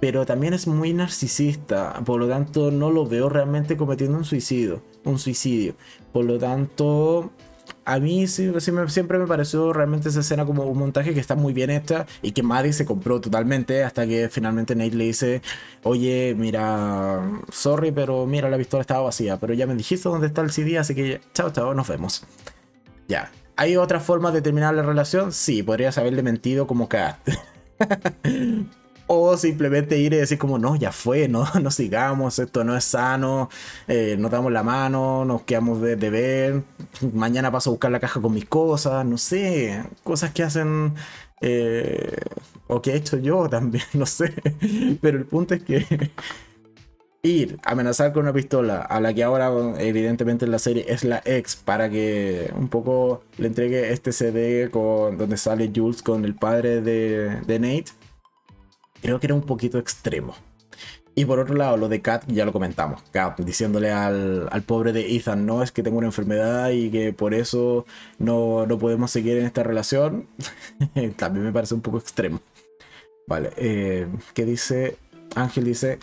Pero 0.00 0.26
también 0.26 0.54
es 0.54 0.66
muy 0.66 0.92
narcisista. 0.92 2.02
Por 2.04 2.20
lo 2.20 2.28
tanto, 2.28 2.70
no 2.70 2.90
lo 2.90 3.06
veo 3.06 3.28
realmente 3.28 3.76
cometiendo 3.76 4.18
un 4.18 4.24
suicidio. 4.24 4.82
Un 5.04 5.18
suicidio. 5.18 5.76
Por 6.12 6.24
lo 6.24 6.38
tanto, 6.38 7.30
a 7.84 7.98
mí 7.98 8.26
sí, 8.26 8.52
siempre 8.60 9.18
me 9.18 9.26
pareció 9.26 9.72
realmente 9.72 10.08
esa 10.08 10.20
escena 10.20 10.44
como 10.44 10.64
un 10.64 10.78
montaje 10.78 11.14
que 11.14 11.20
está 11.20 11.34
muy 11.34 11.52
bien 11.52 11.70
hecha 11.70 12.06
y 12.22 12.32
que 12.32 12.42
Maddie 12.42 12.72
se 12.72 12.84
compró 12.84 13.20
totalmente 13.20 13.84
hasta 13.84 14.06
que 14.06 14.28
finalmente 14.28 14.74
Nate 14.74 14.96
le 14.96 15.04
dice, 15.04 15.42
oye, 15.82 16.34
mira, 16.36 17.22
sorry, 17.50 17.92
pero 17.92 18.26
mira, 18.26 18.48
la 18.48 18.56
pistola 18.56 18.80
estaba 18.80 19.02
vacía, 19.02 19.38
pero 19.38 19.54
ya 19.54 19.66
me 19.66 19.74
dijiste 19.74 20.08
dónde 20.08 20.28
está 20.28 20.40
el 20.40 20.50
CD, 20.50 20.78
así 20.78 20.94
que 20.94 21.20
chao, 21.34 21.50
chao, 21.50 21.74
nos 21.74 21.88
vemos. 21.88 22.24
Ya. 23.08 23.30
¿Hay 23.56 23.76
otra 23.76 24.00
forma 24.00 24.32
de 24.32 24.42
terminar 24.42 24.74
la 24.74 24.82
relación? 24.82 25.32
Sí, 25.32 25.62
podrías 25.62 25.96
haberle 25.98 26.22
mentido 26.22 26.66
como 26.66 26.88
Kat. 26.88 27.18
O 29.06 29.36
simplemente 29.36 29.98
ir 29.98 30.14
y 30.14 30.16
decir 30.16 30.38
como, 30.38 30.58
no, 30.58 30.76
ya 30.76 30.90
fue, 30.90 31.28
no, 31.28 31.44
no 31.62 31.70
sigamos, 31.70 32.38
esto 32.38 32.64
no 32.64 32.76
es 32.76 32.84
sano, 32.84 33.50
eh, 33.86 34.16
damos 34.18 34.50
la 34.50 34.62
mano, 34.62 35.24
nos 35.24 35.42
quedamos 35.42 35.80
de, 35.82 35.96
ver, 35.96 36.62
mañana 37.12 37.52
paso 37.52 37.70
a 37.70 37.72
buscar 37.72 37.90
la 37.90 38.00
caja 38.00 38.20
con 38.20 38.32
mis 38.32 38.46
cosas, 38.46 39.04
no 39.04 39.18
sé, 39.18 39.84
cosas 40.02 40.32
que 40.32 40.42
hacen... 40.42 40.94
Eh, 41.40 42.16
o 42.66 42.80
que 42.80 42.92
he 42.92 42.96
hecho 42.96 43.18
yo 43.18 43.48
también, 43.50 43.84
no 43.92 44.06
sé. 44.06 44.32
Pero 45.02 45.18
el 45.18 45.26
punto 45.26 45.54
es 45.54 45.62
que 45.62 46.10
ir, 47.22 47.58
amenazar 47.64 48.12
con 48.14 48.22
una 48.22 48.32
pistola 48.32 48.80
a 48.80 49.00
la 49.00 49.12
que 49.12 49.24
ahora 49.24 49.52
evidentemente 49.78 50.46
en 50.46 50.50
la 50.52 50.58
serie 50.58 50.86
es 50.88 51.04
la 51.04 51.20
ex 51.26 51.56
para 51.56 51.90
que 51.90 52.50
un 52.56 52.68
poco 52.68 53.22
le 53.36 53.48
entregue 53.48 53.92
este 53.92 54.12
CD 54.12 54.70
con, 54.70 55.18
donde 55.18 55.36
sale 55.36 55.70
Jules 55.74 56.02
con 56.02 56.24
el 56.24 56.34
padre 56.34 56.80
de 56.80 57.58
Nate 57.58 57.92
creo 59.04 59.20
que 59.20 59.26
era 59.26 59.34
un 59.34 59.42
poquito 59.42 59.78
extremo. 59.78 60.34
Y 61.14 61.26
por 61.26 61.38
otro 61.38 61.54
lado, 61.54 61.76
lo 61.76 61.90
de 61.90 62.00
Kat, 62.00 62.24
ya 62.26 62.46
lo 62.46 62.52
comentamos. 62.52 63.02
Kat 63.12 63.38
diciéndole 63.38 63.92
al, 63.92 64.48
pobre 64.66 64.94
de 64.94 65.14
Ethan, 65.14 65.44
no, 65.44 65.62
es 65.62 65.72
que 65.72 65.82
tengo 65.82 65.98
una 65.98 66.06
enfermedad 66.06 66.70
y 66.70 66.90
que 66.90 67.12
por 67.12 67.34
eso 67.34 67.84
no, 68.18 68.66
podemos 68.80 69.10
seguir 69.10 69.36
en 69.36 69.44
esta 69.44 69.62
relación. 69.62 70.26
También 71.16 71.44
me 71.44 71.52
parece 71.52 71.74
un 71.74 71.82
poco 71.82 71.98
extremo. 71.98 72.40
Vale, 73.26 73.50
eh, 73.58 74.08
¿qué 74.32 74.46
dice? 74.46 74.96
Ángel 75.34 75.64
dice, 75.64 75.98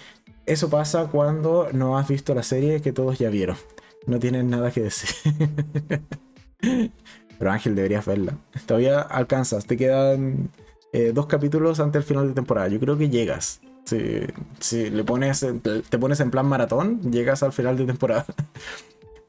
eso 0.46 0.70
pasa 0.70 1.08
cuando 1.08 1.70
no 1.74 1.98
has 1.98 2.08
visto 2.08 2.36
la 2.36 2.44
serie 2.44 2.84
que 2.84 2.94
todos 2.94 3.18
ya 3.18 3.30
vieron. 3.30 3.58
No 4.06 4.20
tienes 4.20 4.46
nada 4.46 4.70
que 4.70 4.82
decir. 4.82 5.10
Pero 7.40 7.52
Ángel, 7.52 7.76
deberías 7.76 8.06
verla. 8.06 8.38
Todavía 8.68 9.02
alcanzas, 9.02 9.66
te 9.66 9.76
quedan 9.76 10.52
eh, 10.94 11.12
dos 11.14 11.26
capítulos 11.28 11.80
antes 11.80 11.94
del 11.94 12.04
final 12.04 12.28
de 12.28 12.34
temporada. 12.34 12.68
Yo 12.68 12.80
creo 12.80 12.98
que 12.98 13.10
llegas. 13.10 13.62
Si, 14.60 14.90
le 14.90 15.04
pones, 15.04 15.46
te 15.90 16.00
pones 16.00 16.20
en 16.20 16.32
plan 16.32 16.46
maratón, 16.46 17.12
llegas 17.12 17.44
al 17.44 17.52
final 17.52 17.78
de 17.78 17.86
temporada. 17.86 18.26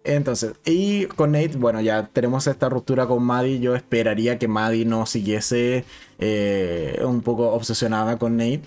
Entonces, 0.05 0.55
y 0.65 1.07
con 1.07 1.33
Nate, 1.33 1.57
bueno, 1.57 1.81
ya 1.81 2.09
tenemos 2.13 2.47
esta 2.47 2.69
ruptura 2.69 3.07
con 3.07 3.23
Maddie. 3.23 3.61
Yo 3.61 3.77
esperaría 3.77 4.39
que 4.39 4.49
Maddie 4.49 4.85
no 4.85 5.07
siguiese 5.07 5.85
eh, 6.19 7.01
un 7.05 7.23
poco 7.23 7.53
obsesionada 7.53 8.19
con 8.19 8.37
Nate. 8.37 8.63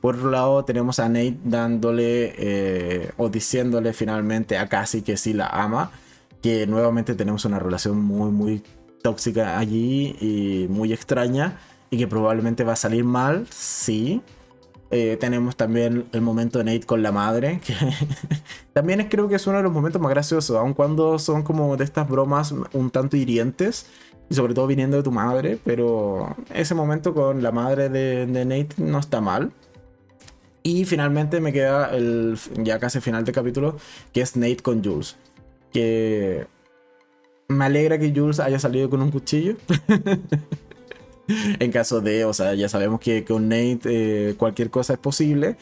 Por 0.00 0.16
otro 0.16 0.30
lado, 0.30 0.64
tenemos 0.64 0.98
a 0.98 1.08
Nate 1.08 1.38
dándole 1.44 2.34
eh, 2.36 3.10
o 3.16 3.28
diciéndole 3.28 3.92
finalmente 3.92 4.58
a 4.58 4.68
Cassie 4.68 5.02
que 5.02 5.16
sí 5.16 5.32
la 5.32 5.46
ama. 5.46 5.92
Que 6.42 6.66
nuevamente 6.66 7.14
tenemos 7.14 7.44
una 7.44 7.58
relación 7.60 8.00
muy, 8.00 8.30
muy 8.30 8.62
tóxica 9.02 9.58
allí 9.58 10.16
y 10.20 10.66
muy 10.68 10.92
extraña 10.92 11.58
y 11.96 11.98
que 11.98 12.06
probablemente 12.06 12.62
va 12.62 12.74
a 12.74 12.76
salir 12.76 13.04
mal, 13.04 13.46
sí. 13.50 14.20
Eh, 14.90 15.16
tenemos 15.18 15.56
también 15.56 16.04
el 16.12 16.20
momento 16.20 16.58
de 16.58 16.64
Nate 16.64 16.86
con 16.86 17.02
la 17.02 17.10
madre, 17.10 17.60
que 17.64 17.74
también 18.74 19.00
es, 19.00 19.06
creo 19.08 19.28
que 19.28 19.36
es 19.36 19.46
uno 19.46 19.56
de 19.56 19.62
los 19.62 19.72
momentos 19.72 20.00
más 20.00 20.10
graciosos, 20.10 20.56
aun 20.56 20.74
cuando 20.74 21.18
son 21.18 21.42
como 21.42 21.76
de 21.76 21.84
estas 21.84 22.06
bromas 22.06 22.52
un 22.72 22.90
tanto 22.90 23.16
hirientes, 23.16 23.86
y 24.28 24.34
sobre 24.34 24.52
todo 24.52 24.66
viniendo 24.66 24.98
de 24.98 25.02
tu 25.02 25.10
madre, 25.10 25.58
pero 25.64 26.36
ese 26.52 26.74
momento 26.74 27.14
con 27.14 27.42
la 27.42 27.50
madre 27.50 27.88
de, 27.88 28.26
de 28.26 28.44
Nate 28.44 28.74
no 28.76 28.98
está 28.98 29.20
mal. 29.20 29.52
Y 30.62 30.84
finalmente 30.84 31.40
me 31.40 31.52
queda 31.52 31.96
el 31.96 32.36
ya 32.58 32.78
casi 32.78 33.00
final 33.00 33.24
de 33.24 33.32
capítulo, 33.32 33.76
que 34.12 34.20
es 34.20 34.36
Nate 34.36 34.56
con 34.56 34.84
Jules. 34.84 35.16
Que 35.72 36.46
me 37.48 37.64
alegra 37.64 37.98
que 37.98 38.12
Jules 38.14 38.40
haya 38.40 38.58
salido 38.58 38.90
con 38.90 39.00
un 39.00 39.10
cuchillo. 39.10 39.56
en 41.58 41.70
caso 41.72 42.00
de, 42.00 42.24
o 42.24 42.32
sea, 42.32 42.54
ya 42.54 42.68
sabemos 42.68 43.00
que 43.00 43.24
con 43.24 43.48
Nate 43.48 43.80
eh, 43.84 44.34
cualquier 44.36 44.70
cosa 44.70 44.94
es 44.94 44.98
posible. 44.98 45.56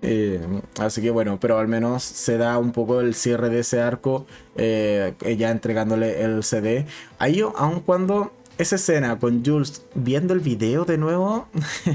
Eh, 0.00 0.40
así 0.78 1.02
que 1.02 1.10
bueno, 1.10 1.38
pero 1.40 1.58
al 1.58 1.66
menos 1.66 2.04
se 2.04 2.38
da 2.38 2.58
un 2.58 2.70
poco 2.72 3.00
el 3.00 3.14
cierre 3.14 3.48
de 3.50 3.60
ese 3.60 3.80
arco, 3.80 4.26
eh, 4.56 5.14
ya 5.36 5.50
entregándole 5.50 6.22
el 6.22 6.44
CD. 6.44 6.86
Ahí, 7.18 7.40
aun 7.40 7.80
cuando 7.80 8.32
esa 8.58 8.76
escena 8.76 9.18
con 9.18 9.44
Jules 9.44 9.86
viendo 9.94 10.34
el 10.34 10.40
video 10.40 10.84
de 10.84 10.98
nuevo, 10.98 11.48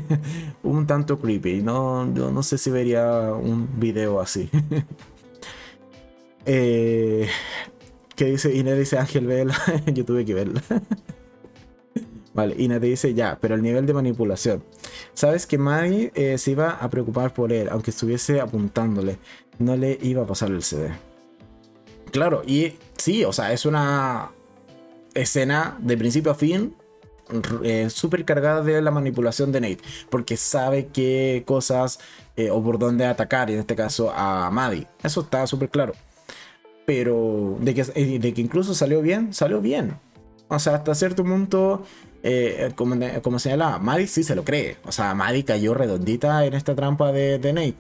un 0.64 0.88
tanto 0.88 1.20
creepy. 1.20 1.62
No, 1.62 2.12
yo 2.14 2.32
no 2.32 2.44
sé 2.44 2.58
si 2.58 2.70
vería 2.72 3.34
un 3.34 3.80
video 3.80 4.20
así. 4.20 4.50
eh, 6.46 7.28
¿Qué 8.16 8.26
dice 8.26 8.54
Inés? 8.56 8.80
Dice 8.80 8.98
Ángel 8.98 9.28
Vela. 9.28 9.56
yo 9.94 10.06
tuve 10.06 10.26
que 10.26 10.34
verla. 10.34 10.62
Vale, 12.34 12.56
y 12.58 12.68
te 12.68 12.80
dice 12.80 13.14
ya, 13.14 13.38
pero 13.40 13.56
el 13.56 13.62
nivel 13.62 13.86
de 13.86 13.94
manipulación. 13.94 14.64
Sabes 15.14 15.46
que 15.46 15.58
Maddie 15.58 16.12
eh, 16.16 16.38
se 16.38 16.52
iba 16.52 16.72
a 16.72 16.90
preocupar 16.90 17.34
por 17.34 17.54
él, 17.54 17.70
aunque 17.70 17.92
estuviese 17.92 18.42
apuntándole. 18.42 19.20
No 19.60 19.76
le 19.76 20.00
iba 20.02 20.24
a 20.24 20.28
pasar 20.28 20.50
el 20.50 20.64
CD. 20.64 20.92
Claro, 22.12 22.42
y 22.46 22.74
sí, 22.98 23.24
o 23.24 23.34
sea, 23.34 23.54
es 23.54 23.66
una 23.66 24.32
escena 25.14 25.78
de 25.80 25.96
principio 25.96 26.32
a 26.32 26.36
fin 26.36 26.76
eh, 27.64 27.90
súper 27.90 28.26
cargada 28.26 28.62
de 28.62 28.82
la 28.82 28.92
manipulación 28.92 29.52
de 29.52 29.62
Nate, 29.62 29.80
porque 30.10 30.36
sabe 30.36 30.88
qué 30.88 31.44
cosas 31.46 32.00
eh, 32.36 32.50
o 32.50 32.64
por 32.64 32.80
dónde 32.80 33.06
atacar, 33.06 33.50
en 33.50 33.60
este 33.60 33.76
caso 33.76 34.12
a 34.12 34.50
Maddie. 34.52 34.88
Eso 35.04 35.22
está 35.22 35.46
súper 35.48 35.70
claro. 35.70 35.94
Pero 36.86 37.58
de 37.62 37.74
que, 37.74 37.84
de 37.84 38.34
que 38.34 38.42
incluso 38.42 38.74
salió 38.74 39.02
bien, 39.02 39.34
salió 39.34 39.62
bien. 39.62 39.96
O 40.50 40.60
sea, 40.60 40.76
hasta 40.76 40.94
cierto 40.96 41.24
punto 41.24 41.84
eh, 42.24 42.72
como, 42.76 42.96
como 43.22 43.38
señalaba, 43.38 43.80
Maddie 43.80 44.08
sí 44.08 44.24
se 44.24 44.36
lo 44.36 44.46
cree. 44.46 44.78
O 44.86 44.92
sea, 44.92 45.14
Maddie 45.14 45.44
cayó 45.44 45.74
redondita 45.74 46.46
en 46.46 46.54
esta 46.54 46.74
trampa 46.74 47.12
de, 47.12 47.38
Nate. 47.54 47.76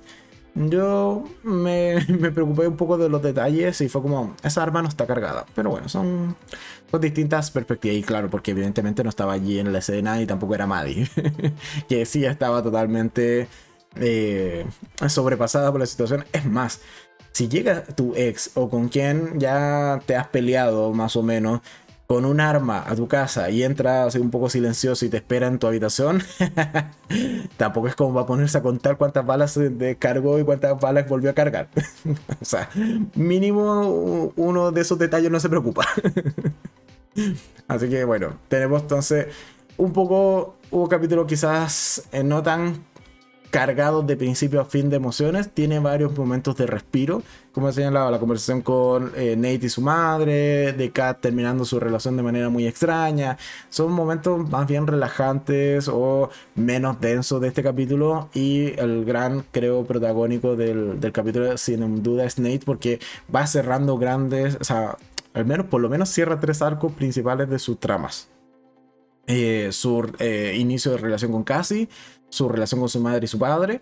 Yo 0.55 1.23
me, 1.43 2.05
preocupé 2.33 2.67
un 2.67 2.77
poco 2.77 2.97
de 2.97 3.09
los 3.09 3.23
detalles 3.23 3.79
y 3.81 3.89
fue 3.89 4.01
como, 4.01 4.35
esa 4.43 4.61
arma 4.61 4.81
no 4.81 4.89
está 4.89 5.07
cargada. 5.07 5.45
Pero 5.55 5.69
bueno, 5.69 5.87
son, 5.87 6.35
son 6.91 7.01
distintas 7.01 7.51
perspectivas. 7.51 7.97
Y 7.97 8.03
claro, 8.03 8.29
porque 8.29 8.51
evidentemente 8.51 9.01
no 9.03 9.09
estaba 9.09 9.33
allí 9.33 9.59
en 9.59 9.71
la 9.71 9.79
escena 9.79 10.21
y 10.21 10.25
tampoco 10.27 10.55
era 10.55 10.67
Maddie. 10.67 11.07
que 11.87 12.05
sí 12.05 12.25
estaba 12.25 12.61
totalmente 12.61 13.47
eh, 13.95 14.65
sobrepasada 15.07 15.71
por 15.71 15.79
la 15.79 15.87
situación. 15.87 16.25
Es 16.33 16.45
más, 16.45 16.81
Si 17.31 17.47
llega 17.47 17.83
tu 17.83 18.13
ex 18.15 18.51
o 18.55 18.69
con 18.69 18.89
quien 18.89 19.39
ya 19.39 20.01
te 20.05 20.15
has 20.15 20.27
peleado 20.27 20.93
más 20.93 21.15
o 21.15 21.23
menos 21.23 21.61
con 22.13 22.25
un 22.25 22.39
arma 22.39 22.83
a 22.87 22.95
tu 22.95 23.07
casa 23.07 23.49
y 23.49 23.63
entra 23.63 24.05
así 24.05 24.19
un 24.19 24.29
poco 24.29 24.47
silencioso 24.47 25.03
y 25.03 25.09
te 25.09 25.17
espera 25.17 25.47
en 25.47 25.57
tu 25.57 25.65
habitación, 25.65 26.21
tampoco 27.57 27.87
es 27.87 27.95
como 27.95 28.13
va 28.13 28.21
a 28.21 28.25
ponerse 28.27 28.55
a 28.59 28.61
contar 28.61 28.97
cuántas 28.97 29.25
balas 29.25 29.59
descargó 29.59 30.37
y 30.37 30.43
cuántas 30.43 30.79
balas 30.79 31.09
volvió 31.09 31.31
a 31.31 31.33
cargar. 31.33 31.69
o 32.39 32.45
sea, 32.45 32.69
mínimo 33.15 34.31
uno 34.35 34.71
de 34.71 34.81
esos 34.81 34.99
detalles 34.99 35.31
no 35.31 35.39
se 35.39 35.49
preocupa. 35.49 35.87
Así 37.67 37.89
que 37.89 38.03
bueno, 38.05 38.37
tenemos 38.47 38.83
entonces 38.83 39.25
un 39.77 39.91
poco, 39.91 40.57
un 40.69 40.85
capítulo 40.85 41.25
quizás 41.25 42.03
eh, 42.11 42.23
no 42.23 42.43
tan 42.43 42.85
cargado 43.53 44.01
de 44.01 44.17
principio 44.17 44.61
a 44.61 44.65
fin 44.65 44.89
de 44.89 44.95
emociones, 44.95 45.47
tiene 45.47 45.77
varios 45.77 46.17
momentos 46.17 46.57
de 46.57 46.65
respiro, 46.65 47.21
como 47.51 47.69
he 47.69 47.73
señalado, 47.73 48.09
la 48.09 48.17
conversación 48.17 48.63
con 48.63 49.11
eh, 49.15 49.35
Nate 49.35 49.67
y 49.67 49.69
su 49.69 49.79
madre, 49.81 50.73
de 50.73 50.89
Kat 50.89 51.21
terminando 51.21 51.63
su 51.63 51.79
relación 51.79 52.17
de 52.17 52.23
manera 52.23 52.49
muy 52.49 52.65
extraña, 52.65 53.37
son 53.69 53.91
momentos 53.91 54.49
más 54.49 54.65
bien 54.65 54.87
relajantes 54.87 55.87
o 55.87 56.31
menos 56.55 56.99
densos 56.99 57.39
de 57.41 57.49
este 57.49 57.61
capítulo 57.61 58.27
y 58.33 58.73
el 58.79 59.05
gran, 59.05 59.45
creo, 59.51 59.85
protagónico 59.85 60.55
del, 60.55 60.99
del 60.99 61.11
capítulo 61.11 61.55
sin 61.59 62.01
duda 62.01 62.25
es 62.25 62.39
Nate 62.39 62.61
porque 62.65 62.99
va 63.33 63.45
cerrando 63.45 63.99
grandes, 63.99 64.57
o 64.59 64.63
sea, 64.63 64.97
al 65.35 65.45
menos 65.45 65.67
por 65.67 65.79
lo 65.79 65.89
menos 65.89 66.09
cierra 66.09 66.39
tres 66.39 66.63
arcos 66.63 66.91
principales 66.93 67.47
de 67.51 67.59
sus 67.59 67.79
tramas. 67.79 68.29
Eh, 69.25 69.69
su 69.71 70.11
eh, 70.19 70.53
inicio 70.57 70.91
de 70.91 70.97
relación 70.97 71.31
con 71.31 71.45
Cassie, 71.45 71.87
su 72.33 72.49
relación 72.49 72.79
con 72.79 72.89
su 72.89 72.99
madre 72.99 73.25
y 73.25 73.27
su 73.27 73.37
padre, 73.37 73.81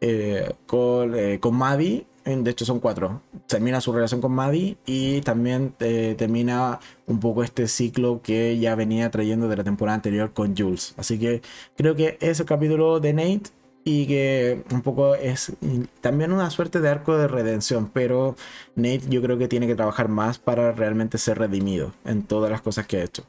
eh, 0.00 0.52
con, 0.66 1.12
con 1.40 1.56
Maddie, 1.56 2.06
de 2.24 2.50
hecho 2.50 2.64
son 2.64 2.78
cuatro, 2.78 3.22
termina 3.46 3.80
su 3.80 3.92
relación 3.92 4.20
con 4.20 4.32
Maddie 4.32 4.76
y 4.86 5.20
también 5.22 5.72
termina 5.78 6.78
un 7.06 7.18
poco 7.18 7.42
este 7.42 7.66
ciclo 7.66 8.20
que 8.22 8.56
ya 8.58 8.76
venía 8.76 9.10
trayendo 9.10 9.48
de 9.48 9.56
la 9.56 9.64
temporada 9.64 9.96
anterior 9.96 10.32
con 10.32 10.56
Jules. 10.56 10.94
Así 10.96 11.18
que 11.18 11.42
creo 11.76 11.96
que 11.96 12.18
ese 12.20 12.44
capítulo 12.44 13.00
de 13.00 13.14
Nate 13.14 13.50
y 13.82 14.06
que 14.06 14.62
un 14.70 14.82
poco 14.82 15.14
es 15.14 15.52
también 16.00 16.32
una 16.32 16.50
suerte 16.50 16.80
de 16.80 16.90
arco 16.90 17.16
de 17.16 17.26
redención, 17.26 17.90
pero 17.92 18.36
Nate 18.76 19.08
yo 19.08 19.22
creo 19.22 19.38
que 19.38 19.48
tiene 19.48 19.66
que 19.66 19.74
trabajar 19.74 20.08
más 20.08 20.38
para 20.38 20.72
realmente 20.72 21.18
ser 21.18 21.38
redimido 21.38 21.92
en 22.04 22.22
todas 22.22 22.50
las 22.50 22.60
cosas 22.60 22.86
que 22.86 22.98
ha 22.98 23.04
hecho. 23.04 23.24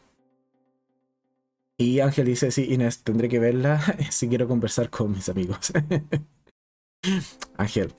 Y 1.80 2.02
Ángel 2.02 2.26
dice, 2.26 2.52
sí, 2.52 2.74
Inés, 2.74 3.04
tendré 3.04 3.30
que 3.30 3.40
verla 3.40 3.82
si 4.12 4.28
quiero 4.28 4.50
conversar 4.50 4.90
con 4.90 5.12
mis 5.12 5.30
amigos. 5.30 5.72
Ángel, 7.58 7.94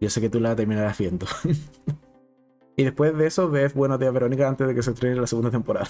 yo 0.00 0.08
sé 0.08 0.20
que 0.20 0.30
tú 0.30 0.38
la 0.38 0.54
terminarás 0.54 0.96
viendo. 0.96 1.26
y 2.76 2.84
después 2.84 3.18
de 3.18 3.26
eso 3.26 3.50
ves 3.50 3.74
Buenos 3.74 3.98
días 3.98 4.12
Verónica 4.12 4.46
antes 4.46 4.68
de 4.68 4.74
que 4.74 4.84
se 4.84 4.92
estrene 4.92 5.16
la 5.16 5.26
segunda 5.26 5.50
temporada. 5.50 5.88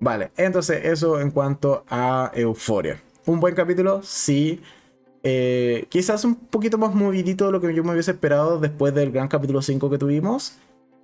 vale, 0.00 0.32
entonces 0.36 0.84
eso 0.84 1.18
en 1.18 1.30
cuanto 1.30 1.82
a 1.88 2.30
Euforia. 2.34 3.00
Un 3.24 3.40
buen 3.40 3.54
capítulo, 3.54 4.02
sí. 4.02 4.60
Eh, 5.22 5.86
quizás 5.88 6.26
un 6.26 6.34
poquito 6.34 6.76
más 6.76 6.94
movidito 6.94 7.46
de 7.46 7.52
lo 7.52 7.60
que 7.62 7.74
yo 7.74 7.82
me 7.82 7.92
hubiese 7.92 8.10
esperado 8.10 8.60
después 8.60 8.94
del 8.94 9.12
gran 9.12 9.28
capítulo 9.28 9.62
5 9.62 9.88
que 9.88 9.96
tuvimos. 9.96 10.58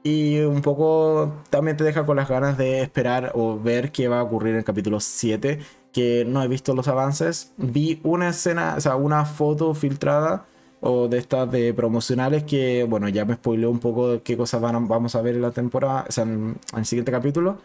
Y 0.07 0.41
un 0.41 0.61
poco 0.61 1.33
también 1.49 1.79
te 1.79 1.85
deja 1.85 2.05
con 2.05 2.17
las 2.17 2.29
ganas 2.29 2.59
de 2.59 2.83
esperar 2.83 3.33
o 3.35 3.59
ver 3.59 3.91
qué 3.91 4.07
va 4.07 4.21
a 4.21 4.23
ocurrir 4.23 4.53
en 4.53 4.59
el 4.59 4.65
capítulo 4.65 5.01
7, 5.01 5.61
que 5.93 6.27
no 6.27 6.43
he 6.43 6.49
visto 6.49 6.75
los 6.75 6.89
avances. 6.89 7.55
Vi 7.57 8.01
una 8.03 8.29
escena, 8.29 8.75
o 8.77 8.81
sea, 8.83 8.97
una 8.97 9.25
foto 9.25 9.73
filtrada 9.73 10.45
o 10.83 11.09
de 11.09 11.17
estas 11.19 11.51
de 11.51 11.73
promocionales 11.73 12.45
que, 12.45 12.85
bueno, 12.85 13.09
ya 13.09 13.25
me 13.25 13.35
spoileó 13.35 13.71
un 13.71 13.79
poco 13.79 14.23
qué 14.23 14.37
cosas 14.37 14.61
van 14.61 14.87
vamos 14.89 15.15
a 15.15 15.23
ver 15.23 15.37
en 15.37 15.43
la 15.43 15.53
temporada, 15.53 16.05
o 16.07 16.13
sea, 16.13 16.25
en, 16.25 16.59
el 16.77 16.85
siguiente 16.85 17.11
capítulo. 17.11 17.59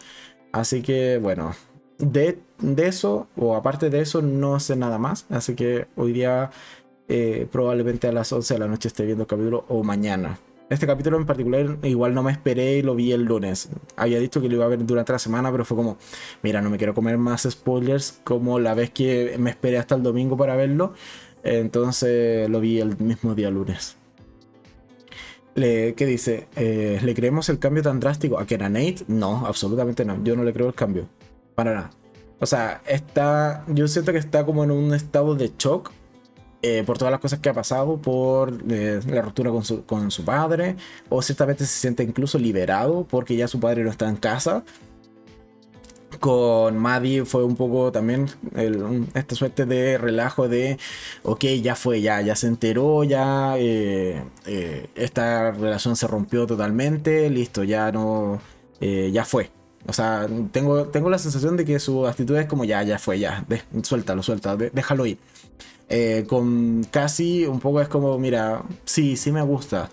Así 0.54 0.82
que, 0.82 1.20
bueno, 1.20 1.54
de, 1.98 2.40
de, 2.60 2.88
eso, 2.88 3.28
o 3.38 3.56
aparte 3.56 3.90
de 3.90 4.02
eso, 4.02 4.22
no 4.22 4.60
sé 4.62 4.78
nada 4.78 4.98
más. 4.98 5.26
Así 5.30 5.56
que 5.56 5.88
hoy 5.98 6.14
día, 6.14 6.52
eh, 7.10 7.48
probablemente 7.52 8.08
a 8.08 8.14
las 8.14 8.32
11 8.32 8.54
de 8.54 8.60
la 8.62 8.68
noche 8.68 8.88
esté 8.88 9.06
viendo 9.06 9.24
el 9.24 9.28
capítulo 9.28 9.66
o 9.68 9.84
mañana. 9.84 10.40
Este 10.70 10.86
capítulo 10.86 11.18
en 11.18 11.26
particular 11.26 11.78
igual 11.82 12.14
no 12.14 12.22
me 12.22 12.32
esperé 12.32 12.78
y 12.78 12.82
lo 12.84 12.94
vi 12.94 13.12
el 13.12 13.24
lunes. 13.24 13.70
Había 13.96 14.20
dicho 14.20 14.40
que 14.40 14.48
lo 14.48 14.56
iba 14.56 14.66
a 14.66 14.68
ver 14.68 14.86
durante 14.86 15.12
la 15.12 15.20
semana, 15.20 15.52
pero 15.52 15.66
fue 15.66 15.76
como, 15.76 15.98
mira, 16.44 16.62
no 16.62 16.70
me 16.70 16.78
quiero 16.78 16.94
comer 16.94 17.18
más 17.18 17.48
spoilers 17.50 18.22
como 18.24 18.60
la 18.60 18.76
vez 18.76 18.92
que 18.92 19.36
me 19.40 19.50
esperé 19.50 19.80
hasta 19.80 19.96
el 19.96 20.04
domingo 20.04 20.38
para 20.38 20.56
verlo. 20.56 20.94
Entonces 21.44 22.48
lo 22.50 22.60
vi 22.60 22.80
el 22.80 22.98
mismo 23.00 23.34
día 23.34 23.50
lunes. 23.50 23.98
¿Qué 25.56 25.94
dice? 25.98 26.48
Eh, 26.56 27.00
¿Le 27.04 27.16
creemos 27.16 27.50
el 27.50 27.60
cambio 27.60 27.84
tan 27.84 28.00
drástico 28.00 28.40
a 28.40 28.46
que 28.46 28.56
era 28.56 28.70
Nate? 28.70 29.04
No, 29.08 29.46
absolutamente 29.46 30.06
no. 30.06 30.24
Yo 30.24 30.36
no 30.36 30.44
le 30.44 30.54
creo 30.54 30.68
el 30.68 30.76
cambio. 30.76 31.08
Para 31.56 31.74
nada. 31.74 31.90
O 32.40 32.46
sea, 32.46 32.82
está. 32.88 33.66
Yo 33.68 33.88
siento 33.88 34.14
que 34.14 34.20
está 34.20 34.46
como 34.46 34.64
en 34.64 34.72
un 34.72 34.94
estado 34.94 35.36
de 35.36 35.52
shock 35.58 35.92
eh, 36.62 36.84
por 36.86 36.98
todas 36.98 37.12
las 37.12 37.22
cosas 37.22 37.40
que 37.40 37.48
ha 37.48 37.54
pasado, 37.54 37.98
por 37.98 38.54
eh, 38.70 39.00
la 39.08 39.22
ruptura 39.22 39.50
con 39.50 39.64
su, 39.64 39.86
con 39.86 40.12
su, 40.12 40.26
padre, 40.26 40.76
o 41.08 41.22
ciertamente 41.22 41.66
se 41.66 41.80
siente 41.80 42.04
incluso 42.04 42.38
liberado 42.38 43.08
porque 43.10 43.38
ya 43.38 43.48
su 43.48 43.62
padre 43.62 43.84
no 43.84 43.90
está 43.90 44.10
en 44.10 44.18
casa. 44.18 44.64
Con 46.20 46.78
Maddie 46.78 47.24
fue 47.24 47.46
un 47.46 47.56
poco 47.56 47.94
también 47.94 48.28
esta 49.14 49.36
suerte 49.36 49.66
de 49.66 49.98
relajo 49.98 50.50
de, 50.50 50.78
ok, 51.24 51.46
ya 51.62 51.76
fue, 51.76 52.02
ya, 52.02 52.20
ya 52.22 52.36
se 52.36 52.48
enteró, 52.48 53.06
ya 53.06 53.56
eh, 53.58 54.22
esta 54.96 55.52
relación 55.52 55.96
se 55.96 56.08
rompió 56.08 56.46
totalmente, 56.46 57.30
listo, 57.30 57.64
ya 57.64 57.92
no, 57.92 58.42
ya 58.82 59.24
fue. 59.24 59.50
O 59.88 59.94
sea, 59.94 60.28
tengo, 60.52 60.88
tengo 60.88 61.10
la 61.10 61.20
sensación 61.20 61.56
de 61.56 61.64
que 61.64 61.80
su 61.80 62.06
actitud 62.06 62.36
es 62.38 62.48
como 62.48 62.66
ya, 62.66 62.84
ya 62.84 63.00
fue, 63.00 63.20
ya, 63.20 63.46
suéltalo, 63.84 64.24
suéltalo, 64.24 64.58
déjalo 64.74 65.06
ir. 65.06 65.20
Eh, 65.90 66.26
con 66.28 66.84
casi 66.92 67.46
un 67.46 67.60
poco 67.60 67.82
es 67.82 67.88
como, 67.88 68.18
mira, 68.20 68.64
sí, 68.86 69.18
sí 69.18 69.32
me 69.32 69.42
gusta. 69.42 69.90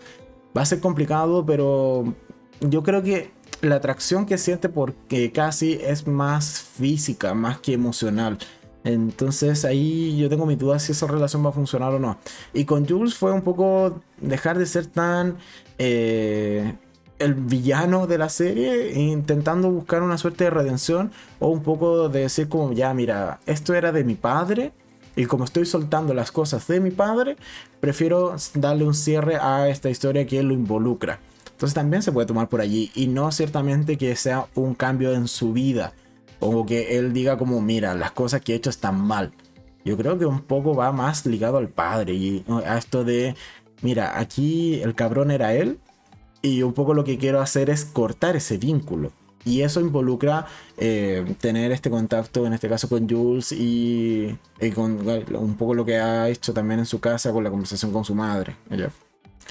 Va 0.57 0.63
a 0.63 0.67
ser 0.67 0.81
complicado, 0.81 1.45
pero 1.47 2.15
yo 2.61 2.83
creo 2.83 3.03
que 3.03 3.31
la 3.63 3.77
atracción 3.77 4.27
que 4.27 4.39
siente 4.39 4.69
porque 4.69 5.33
casi 5.33 5.75
es 5.83 6.07
más 6.07 6.61
física, 6.61 7.35
más 7.35 7.59
que 7.59 7.73
emocional. 7.73 8.39
Entonces 8.85 9.65
ahí 9.65 10.17
yo 10.17 10.29
tengo 10.29 10.47
mi 10.47 10.55
duda 10.55 10.79
si 10.79 10.93
esa 10.93 11.07
relación 11.07 11.45
va 11.45 11.49
a 11.51 11.53
funcionar 11.53 11.93
o 11.93 11.99
no. 11.99 12.19
Y 12.53 12.65
con 12.67 12.87
Jules 12.87 13.15
fue 13.15 13.33
un 13.33 13.43
poco 13.43 14.01
dejar 14.21 14.59
de 14.59 14.67
ser 14.67 14.87
tan 14.87 15.39
eh, 15.79 16.75
el 17.19 17.35
villano 17.35 18.07
de 18.07 18.19
la 18.19 18.29
serie, 18.29 18.93
intentando 18.95 19.71
buscar 19.71 20.03
una 20.03 20.19
suerte 20.19 20.45
de 20.45 20.51
redención 20.51 21.11
o 21.41 21.49
un 21.49 21.63
poco 21.63 22.09
de 22.09 22.21
decir 22.21 22.49
como 22.49 22.73
ya, 22.73 22.93
mira, 22.95 23.41
esto 23.47 23.75
era 23.75 23.93
de 23.93 24.05
mi 24.05 24.15
padre 24.15 24.73
y 25.17 25.25
como 25.25 25.45
estoy 25.45 25.65
soltando 25.65 26.13
las 26.15 26.31
cosas 26.31 26.67
de 26.69 26.79
mi 26.79 26.91
padre, 26.91 27.37
prefiero 27.81 28.37
darle 28.55 28.85
un 28.85 28.95
cierre 28.95 29.37
a 29.37 29.69
esta 29.69 29.89
historia 29.89 30.27
que 30.27 30.43
lo 30.43 30.53
involucra. 30.53 31.19
Entonces 31.51 31.75
también 31.75 32.03
se 32.03 32.13
puede 32.13 32.27
tomar 32.27 32.51
por 32.51 32.61
allí 32.61 32.93
y 32.95 33.07
no 33.07 33.33
ciertamente 33.33 33.97
que 33.97 34.15
sea 34.15 34.47
un 34.55 34.75
cambio 34.75 35.15
en 35.15 35.27
su 35.27 35.55
vida 35.55 35.95
o 36.39 36.67
que 36.67 36.99
él 36.99 37.15
diga 37.15 37.39
como, 37.39 37.63
mira, 37.63 37.95
las 37.95 38.13
cosas 38.13 38.43
que 38.43 38.53
he 38.53 38.57
hecho 38.57 38.69
están 38.69 39.01
mal. 39.01 39.33
Yo 39.83 39.97
creo 39.97 40.19
que 40.19 40.27
un 40.27 40.43
poco 40.43 40.75
va 40.75 40.93
más 40.93 41.25
ligado 41.25 41.57
al 41.57 41.69
padre 41.69 42.13
y 42.13 42.45
a 42.67 42.77
esto 42.77 43.05
de, 43.05 43.35
mira, 43.81 44.19
aquí 44.19 44.83
el 44.83 44.95
cabrón 44.95 45.31
era 45.31 45.55
él 45.55 45.79
y 46.43 46.63
un 46.63 46.75
poco 46.75 46.93
lo 46.93 47.05
que 47.05 47.17
quiero 47.17 47.41
hacer 47.41 47.71
es 47.71 47.87
cortar 47.87 48.37
ese 48.37 48.59
vínculo. 48.59 49.13
Y 49.47 49.63
eso 49.63 49.81
involucra 49.81 50.45
eh, 50.77 51.25
tener 51.41 51.71
este 51.71 51.89
contacto, 51.89 52.45
en 52.47 52.53
este 52.53 52.69
caso 52.69 52.89
con 52.89 53.09
Jules, 53.09 53.53
y, 53.53 54.37
con 54.75 55.09
un 55.09 55.57
poco 55.57 55.73
lo 55.73 55.85
que 55.85 55.99
ha 55.99 56.29
hecho 56.29 56.53
también 56.53 56.81
en 56.81 56.87
su 56.87 56.99
casa 56.99 57.33
con 57.33 57.45
la 57.45 57.51
conversación 57.51 57.93
con 57.93 58.05
su 58.05 58.13
madre. 58.13 58.57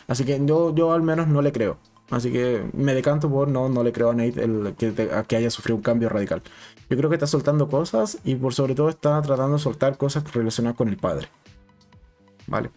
Así 0.05 0.25
que 0.25 0.37
yo, 0.43 0.75
yo 0.75 0.91
al 0.91 1.01
menos 1.01 1.29
no 1.29 1.41
le 1.41 1.53
creo. 1.53 1.77
Así 2.09 2.29
que 2.29 2.65
me 2.73 2.93
decanto 2.93 3.29
por 3.29 3.47
no, 3.47 3.69
no 3.69 3.83
le 3.83 3.93
creo 3.93 4.09
a 4.09 4.13
Nate 4.13 4.43
el, 4.43 4.75
que, 4.75 5.35
haya 5.37 5.49
sufrido 5.49 5.77
un 5.77 5.81
cambio 5.81 6.09
radical. 6.09 6.41
Yo 6.89 6.97
creo 6.97 7.09
que 7.09 7.15
está 7.15 7.25
soltando 7.25 7.69
cosas 7.69 8.19
y 8.25 8.35
por 8.35 8.53
sobre 8.53 8.75
todo 8.75 8.89
está 8.89 9.21
tratando 9.21 9.53
de 9.55 9.63
soltar 9.63 9.97
cosas 9.97 10.29
relacionadas 10.33 10.77
con 10.77 10.89
el 10.89 10.97
padre. 10.97 11.29
Vale. 12.47 12.69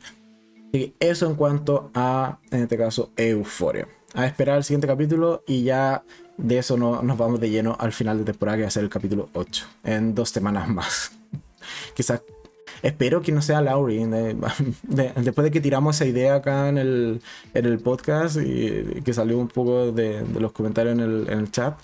Y 0.72 0.94
eso 1.00 1.26
en 1.26 1.34
cuanto 1.34 1.90
a, 1.94 2.38
en 2.52 2.62
este 2.62 2.78
caso, 2.78 3.10
Euforia. 3.16 3.88
A 4.14 4.26
esperar 4.26 4.56
el 4.56 4.64
siguiente 4.64 4.86
capítulo 4.86 5.42
y 5.46 5.64
ya 5.64 6.02
de 6.38 6.58
eso 6.58 6.76
no, 6.76 7.02
nos 7.02 7.18
vamos 7.18 7.40
de 7.40 7.50
lleno 7.50 7.76
al 7.78 7.92
final 7.92 8.18
de 8.18 8.24
temporada, 8.24 8.56
que 8.56 8.62
va 8.62 8.68
a 8.68 8.70
ser 8.70 8.84
el 8.84 8.90
capítulo 8.90 9.28
8, 9.34 9.66
en 9.84 10.14
dos 10.14 10.30
semanas 10.30 10.68
más. 10.68 11.12
Quizás 11.94 12.22
espero 12.82 13.20
que 13.20 13.32
no 13.32 13.42
sea 13.42 13.60
Laurie. 13.60 14.06
después 14.06 15.44
de 15.44 15.50
que 15.50 15.60
tiramos 15.60 15.96
esa 15.96 16.06
idea 16.06 16.36
acá 16.36 16.68
en 16.68 16.78
el, 16.78 17.20
en 17.54 17.66
el 17.66 17.78
podcast 17.80 18.38
y 18.38 19.02
que 19.04 19.12
salió 19.12 19.36
un 19.36 19.48
poco 19.48 19.92
de, 19.92 20.24
los 20.38 20.52
comentarios 20.52 20.94
en 20.94 21.00
el, 21.00 21.50
chat, 21.50 21.78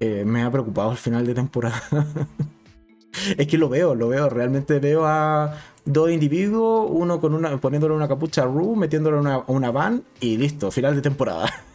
eh, 0.00 0.24
me 0.26 0.42
ha 0.42 0.50
preocupado 0.50 0.90
el 0.90 0.98
final 0.98 1.24
de 1.24 1.34
temporada. 1.34 1.80
es 3.38 3.46
que 3.46 3.58
lo 3.58 3.68
veo, 3.68 3.94
lo 3.94 4.08
veo. 4.08 4.28
Realmente 4.28 4.80
veo 4.80 5.06
a 5.06 5.56
dos 5.84 6.10
individuos, 6.10 6.88
uno 6.90 7.20
con 7.20 7.34
una, 7.34 7.56
poniéndole 7.58 7.94
una 7.94 8.08
capucha 8.08 8.42
a 8.42 8.46
Rue, 8.46 8.76
metiéndole 8.76 9.18
una, 9.18 9.44
una 9.46 9.70
van 9.70 10.02
y 10.20 10.36
listo, 10.36 10.70
final 10.70 10.94
de 10.94 11.02
temporada. 11.02 11.48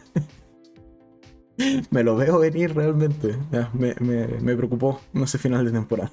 me 1.90 2.02
lo 2.02 2.16
veo 2.16 2.38
venir 2.38 2.74
realmente. 2.74 3.36
me, 3.72 3.94
me, 3.94 4.56
preocupó 4.56 5.00
no 5.12 5.26
sé 5.26 5.38
final 5.38 5.64
de 5.64 5.72
temporada. 5.72 6.10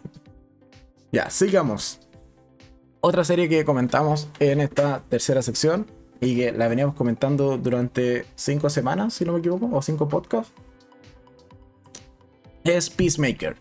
Ya, 1.11 1.29
sigamos. 1.29 1.99
Otra 3.01 3.23
serie 3.23 3.49
que 3.49 3.65
comentamos 3.65 4.29
en 4.39 4.61
esta 4.61 5.03
tercera 5.09 5.41
sección 5.41 5.87
y 6.21 6.37
que 6.37 6.51
la 6.51 6.67
veníamos 6.67 6.95
comentando 6.95 7.57
durante 7.57 8.25
cinco 8.35 8.69
semanas, 8.69 9.13
si 9.13 9.25
no 9.25 9.33
me 9.33 9.39
equivoco, 9.39 9.69
o 9.71 9.81
cinco 9.81 10.07
podcasts, 10.07 10.53
es 12.63 12.89
Peacemaker 12.89 13.57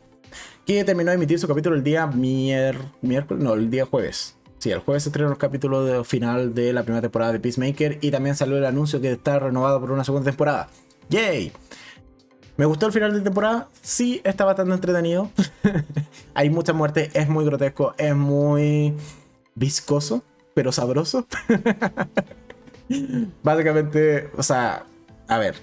que 0.67 0.85
terminó 0.85 1.11
de 1.11 1.17
emitir 1.17 1.39
su 1.39 1.49
capítulo 1.49 1.75
el 1.75 1.83
día 1.83 2.07
miércoles, 2.07 3.43
no, 3.43 3.55
el 3.55 3.71
día 3.71 3.87
jueves. 3.87 4.37
Sí, 4.59 4.71
el 4.71 4.79
jueves 4.79 5.03
se 5.03 5.09
estrenó 5.09 5.33
el 5.33 5.39
capítulo 5.39 6.05
final 6.05 6.55
de 6.55 6.73
la 6.73 6.85
primera 6.85 7.03
temporada 7.03 7.33
de 7.33 7.41
Peacemaker 7.41 7.99
y 8.01 8.13
también 8.13 8.37
salió 8.37 8.57
el 8.57 8.65
anuncio 8.65 9.01
que 9.01 9.11
está 9.11 9.41
renovado 9.41 9.81
por 9.81 9.91
una 9.91 10.05
segunda 10.05 10.31
temporada. 10.31 10.69
¡Yay! 11.09 11.53
¿Me 12.57 12.67
gustó 12.67 12.87
el 12.87 12.93
final 12.93 13.13
de 13.13 13.21
temporada? 13.21 13.69
Sí, 13.81 14.21
está 14.25 14.45
bastante 14.45 14.75
entretenido. 14.75 15.31
Hay 16.35 16.51
mucha 16.51 16.73
muerte, 16.73 17.11
es 17.15 17.29
muy 17.29 17.45
grotesco, 17.45 17.95
es 17.99 18.15
muy 18.15 18.95
viscoso, 19.55 20.23
pero 20.55 20.73
sabroso. 20.73 21.27
Básicamente, 23.43 24.31
o 24.37 24.43
sea, 24.43 24.85
a 25.29 25.39
ver, 25.39 25.57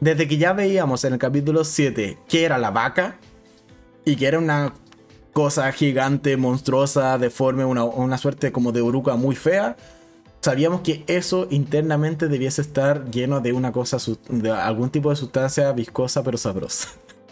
desde 0.00 0.28
que 0.28 0.36
ya 0.36 0.52
veíamos 0.52 1.04
en 1.04 1.14
el 1.14 1.18
capítulo 1.18 1.64
7 1.64 2.18
que 2.28 2.44
era 2.44 2.58
la 2.58 2.70
vaca, 2.70 3.18
y 4.04 4.16
que 4.16 4.26
era 4.26 4.38
una 4.38 4.74
cosa 5.32 5.70
gigante, 5.72 6.36
monstruosa, 6.36 7.18
deforme, 7.18 7.64
una, 7.64 7.84
una 7.84 8.18
suerte 8.18 8.52
como 8.52 8.70
de 8.72 8.82
oruca 8.82 9.16
muy 9.16 9.34
fea, 9.34 9.76
sabíamos 10.44 10.82
que 10.82 11.04
eso 11.06 11.46
internamente 11.48 12.28
debiese 12.28 12.60
estar 12.60 13.10
lleno 13.10 13.40
de 13.40 13.54
una 13.54 13.72
cosa, 13.72 13.96
de 14.28 14.50
algún 14.50 14.90
tipo 14.90 15.08
de 15.08 15.16
sustancia 15.16 15.72
viscosa 15.72 16.22
pero 16.22 16.36
sabrosa. 16.36 16.90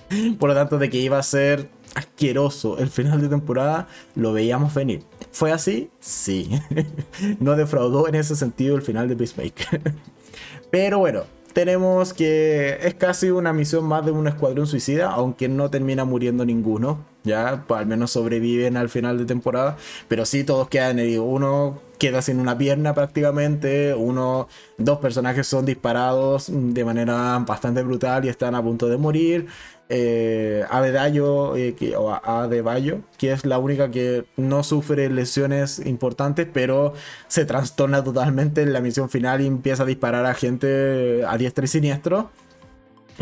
Por 0.38 0.48
lo 0.48 0.54
tanto, 0.54 0.78
de 0.78 0.88
que 0.88 0.96
iba 0.96 1.18
a 1.18 1.22
ser 1.22 1.68
asqueroso 1.94 2.78
el 2.78 2.88
final 2.88 3.20
de 3.20 3.28
temporada, 3.28 3.86
lo 4.14 4.32
veíamos 4.32 4.72
venir. 4.72 5.02
¿Fue 5.30 5.52
así? 5.52 5.90
Sí. 6.00 6.58
no 7.38 7.54
defraudó 7.54 8.08
en 8.08 8.14
ese 8.14 8.34
sentido 8.34 8.76
el 8.76 8.82
final 8.82 9.08
de 9.08 9.16
Peacemaker. 9.16 9.92
pero 10.70 10.98
bueno, 10.98 11.24
tenemos 11.52 12.14
que 12.14 12.78
es 12.80 12.94
casi 12.94 13.30
una 13.30 13.52
misión 13.52 13.84
más 13.84 14.06
de 14.06 14.12
un 14.12 14.26
escuadrón 14.26 14.66
suicida, 14.66 15.10
aunque 15.10 15.50
no 15.50 15.68
termina 15.68 16.06
muriendo 16.06 16.46
ninguno, 16.46 17.04
ya, 17.24 17.64
pues 17.68 17.78
al 17.78 17.86
menos 17.86 18.10
sobreviven 18.10 18.78
al 18.78 18.88
final 18.88 19.18
de 19.18 19.26
temporada, 19.26 19.76
pero 20.08 20.24
sí 20.24 20.44
todos 20.44 20.68
quedan 20.68 20.98
heridos. 20.98 21.26
Uno 21.28 21.91
queda 22.02 22.20
sin 22.20 22.40
una 22.40 22.58
pierna 22.58 22.94
prácticamente, 22.94 23.94
uno, 23.94 24.48
dos 24.76 24.98
personajes 24.98 25.46
son 25.46 25.64
disparados 25.64 26.50
de 26.50 26.84
manera 26.84 27.38
bastante 27.46 27.84
brutal 27.84 28.24
y 28.24 28.28
están 28.28 28.56
a 28.56 28.62
punto 28.62 28.88
de 28.88 28.96
morir 28.96 29.46
eh, 29.88 30.64
Adebayo, 30.68 31.54
eh, 31.54 31.76
que, 31.76 31.94
Adebayo, 32.24 33.02
que 33.18 33.30
es 33.30 33.46
la 33.46 33.60
única 33.60 33.92
que 33.92 34.24
no 34.36 34.64
sufre 34.64 35.08
lesiones 35.10 35.78
importantes, 35.86 36.48
pero 36.52 36.92
se 37.28 37.44
trastorna 37.44 38.02
totalmente 38.02 38.62
en 38.62 38.72
la 38.72 38.80
misión 38.80 39.08
final 39.08 39.40
y 39.40 39.46
empieza 39.46 39.84
a 39.84 39.86
disparar 39.86 40.26
a 40.26 40.34
gente 40.34 41.24
a 41.24 41.38
diestra 41.38 41.66
y 41.66 41.68
siniestro. 41.68 42.32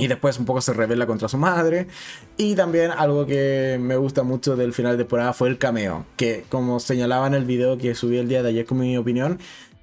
Y 0.01 0.09
después 0.09 0.39
un 0.39 0.47
poco 0.47 0.61
se 0.61 0.73
revela 0.73 1.07
contra 1.07 1.29
su 1.29 1.39
madre. 1.39 1.87
Y 2.37 2.55
también 2.55 2.91
algo 2.91 3.27
que 3.27 3.79
me 3.81 3.97
gusta 3.97 4.23
mucho 4.23 4.57
del 4.57 4.73
final 4.73 4.93
de 4.93 5.05
temporada 5.05 5.33
fue 5.33 5.49
el 5.49 5.59
cameo. 5.59 6.07
Que 6.17 6.45
como 6.49 6.81
señalaba 6.81 7.27
en 7.27 7.35
el 7.35 7.45
video 7.45 7.79
que 7.79 7.95
subí 7.95 8.19
el 8.19 8.29
día 8.29 8.43
de 8.43 8.49
ayer 8.51 8.65
con 8.65 8.79
mi 8.79 8.97
opinión, 8.97 9.39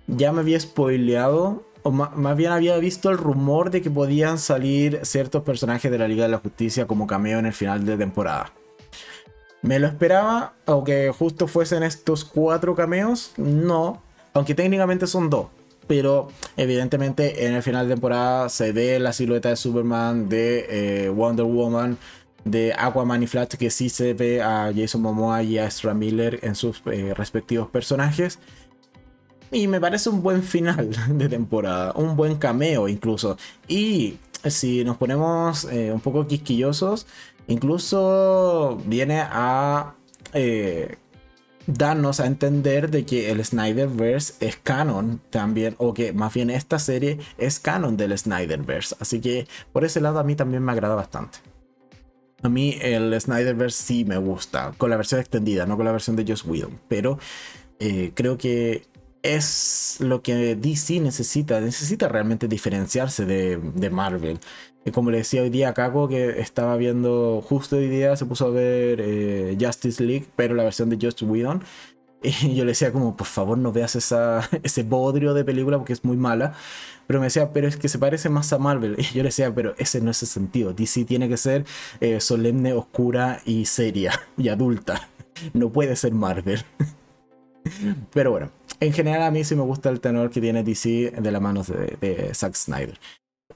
ya 0.08 0.32
me 0.32 0.42
había 0.42 0.60
spoileado 0.60 1.64
o 1.84 1.92
más 1.92 2.36
bien 2.36 2.52
había 2.52 2.78
visto 2.80 3.10
el 3.10 3.18
rumor 3.18 3.72
de 3.72 3.82
que 3.82 3.90
podían 3.90 4.40
salir 4.40 5.00
ciertos 5.04 5.44
personajes 5.44 5.90
de 5.90 5.98
la 5.98 6.08
Liga 6.08 6.24
de 6.24 6.32
la 6.32 6.40
Justicia 6.40 6.86
como 6.86 7.08
cameo 7.08 7.40
en 7.40 7.46
el 7.46 7.54
final 7.54 7.86
de 7.86 7.96
temporada. 7.96 8.52
¿Me 9.62 9.80
lo 9.80 9.88
esperaba? 9.88 10.56
Aunque 10.66 11.14
justo 11.18 11.48
fuesen 11.48 11.84
estos 11.84 12.26
cuatro 12.26 12.76
cameos, 12.76 13.32
no. 13.38 14.02
Aunque 14.34 14.54
técnicamente 14.54 15.08
son 15.08 15.30
dos. 15.30 15.48
Pero 15.88 16.28
evidentemente 16.58 17.46
en 17.46 17.54
el 17.54 17.64
final 17.64 17.88
de 17.88 17.96
temporada 17.96 18.50
se 18.50 18.72
ve 18.72 19.00
la 19.00 19.14
silueta 19.14 19.50
de 19.50 19.56
Superman, 19.56 20.28
de 20.28 21.06
eh, 21.06 21.10
Wonder 21.10 21.46
Woman, 21.46 21.98
de 22.44 22.74
Aquaman 22.78 23.24
y 23.24 23.28
Flash, 23.28 23.56
que 23.58 23.70
sí 23.70 23.90
se 23.90 24.14
ve 24.14 24.42
a 24.42 24.72
Jason 24.76 25.02
Momoa 25.02 25.44
y 25.44 25.58
a 25.58 25.66
Ezra 25.66 25.94
Miller 25.94 26.40
en 26.44 26.56
sus 26.56 26.82
eh, 26.92 27.14
respectivos 27.16 27.70
personajes. 27.70 28.40
Y 29.52 29.68
me 29.68 29.80
parece 29.80 30.10
un 30.10 30.22
buen 30.22 30.44
final 30.44 30.90
de 31.10 31.30
temporada, 31.30 31.94
un 31.96 32.16
buen 32.16 32.36
cameo 32.36 32.88
incluso. 32.88 33.38
Y 33.68 34.18
si 34.44 34.84
nos 34.84 34.98
ponemos 34.98 35.66
eh, 35.66 35.92
un 35.92 36.02
poco 36.02 36.28
quisquillosos, 36.28 37.08
incluso 37.48 38.82
viene 38.86 39.22
a 39.22 39.94
darnos 41.68 42.20
a 42.20 42.26
entender 42.26 42.90
de 42.90 43.06
que 43.06 43.30
el 43.30 43.44
Snyderverse 43.44 44.34
es 44.40 44.56
canon 44.58 45.22
también, 45.30 45.76
o 45.78 45.94
que 45.94 46.14
más 46.14 46.34
bien 46.34 46.50
esta 46.50 46.80
serie 46.80 47.20
es 47.38 47.60
canon 47.60 47.98
del 47.98 48.18
Snyderverse. 48.18 48.96
Así 49.00 49.22
que 49.22 49.48
por 49.72 49.86
ese 49.86 50.02
lado 50.02 50.20
a 50.20 50.24
mí 50.24 50.36
también 50.36 50.64
me 50.64 50.72
agrada 50.72 50.96
bastante. 50.96 51.40
A 52.42 52.50
mí 52.50 52.78
el 52.82 53.20
Snyderverse 53.20 53.84
sí 53.84 54.06
me 54.06 54.18
gusta, 54.18 54.74
con 54.78 54.90
la 54.90 54.98
versión 54.98 55.20
extendida, 55.20 55.66
no 55.66 55.76
con 55.76 55.86
la 55.86 55.92
versión 55.92 56.16
de 56.16 56.26
Joss 56.28 56.46
Whedon, 56.46 56.80
pero 56.88 57.20
eh, 57.80 58.12
creo 58.16 58.38
que 58.38 58.86
es 59.24 59.98
lo 60.00 60.22
que 60.22 60.56
DC 60.56 61.00
necesita. 61.00 61.60
Necesita 61.60 62.08
realmente 62.08 62.48
diferenciarse 62.48 63.26
de, 63.26 63.90
Marvel. 63.90 64.40
Y 64.88 64.92
como 64.92 65.12
le 65.12 65.18
decía 65.18 65.42
hoy 65.42 65.50
día 65.50 65.68
a 65.68 65.74
Caco, 65.74 66.08
que 66.08 66.40
estaba 66.40 66.78
viendo 66.78 67.44
justo 67.46 67.76
hoy 67.76 67.90
día, 67.90 68.16
se 68.16 68.26
puso 68.26 68.46
a 68.46 68.52
ver 68.52 69.02
eh, 69.02 69.58
Justice 69.60 70.02
League, 70.02 70.28
pero 70.38 70.56
la 70.56 70.64
versión 70.64 70.90
de 70.90 70.98
Just 71.00 71.24
Whedon. 71.24 71.62
Y 72.24 72.32
yo 72.56 72.64
le 72.64 72.72
decía 72.72 72.94
como, 72.94 73.18
por 73.18 73.28
favor 73.28 73.58
no 73.58 73.74
veas 73.74 73.98
esa, 73.98 74.50
ese 74.64 74.84
bodrio 74.84 75.34
de 75.34 75.44
película 75.44 75.78
porque 75.78 75.92
es 75.92 76.06
muy 76.06 76.16
mala. 76.16 76.54
Pero 77.06 77.20
me 77.20 77.26
decía, 77.26 77.52
pero 77.52 77.68
es 77.68 77.76
que 77.76 77.90
se 77.90 78.00
parece 78.00 78.30
más 78.30 78.54
a 78.54 78.60
Marvel. 78.60 78.96
Y 79.00 79.04
yo 79.04 79.24
le 79.24 79.30
decía, 79.30 79.54
pero 79.54 79.76
ese 79.78 80.00
no 80.00 80.12
es 80.12 80.22
el 80.22 80.30
sentido. 80.30 80.72
DC 80.72 81.04
tiene 81.04 81.28
que 81.28 81.36
ser 81.36 81.66
eh, 82.00 82.22
solemne, 82.22 82.72
oscura 82.72 83.42
y 83.44 83.66
seria 83.66 84.18
y 84.38 84.48
adulta. 84.48 85.10
No 85.54 85.70
puede 85.70 85.98
ser 85.98 86.14
Marvel. 86.14 86.64
Pero 88.14 88.32
bueno, 88.32 88.52
en 88.80 88.94
general 88.94 89.24
a 89.24 89.32
mí 89.32 89.44
sí 89.44 89.54
me 89.54 89.64
gusta 89.64 89.90
el 89.90 90.00
tenor 90.00 90.30
que 90.30 90.40
tiene 90.40 90.64
DC 90.64 91.12
de 91.12 91.32
la 91.34 91.42
mano 91.42 91.64
de, 91.64 92.32
Zack 92.34 92.56
Snyder. 92.56 92.98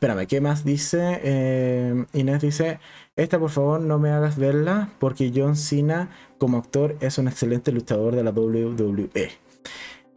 Espérame, 0.01 0.25
¿qué 0.25 0.41
más 0.41 0.65
dice? 0.65 1.19
Eh, 1.21 2.05
Inés 2.13 2.41
dice, 2.41 2.79
esta 3.15 3.37
por 3.37 3.51
favor 3.51 3.81
no 3.81 3.99
me 3.99 4.09
hagas 4.09 4.35
verla 4.35 4.89
porque 4.97 5.31
John 5.31 5.55
Cena 5.55 6.09
como 6.39 6.57
actor 6.57 6.95
es 7.01 7.19
un 7.19 7.27
excelente 7.27 7.71
luchador 7.71 8.15
de 8.15 8.23
la 8.23 8.31
WWE. 8.31 9.29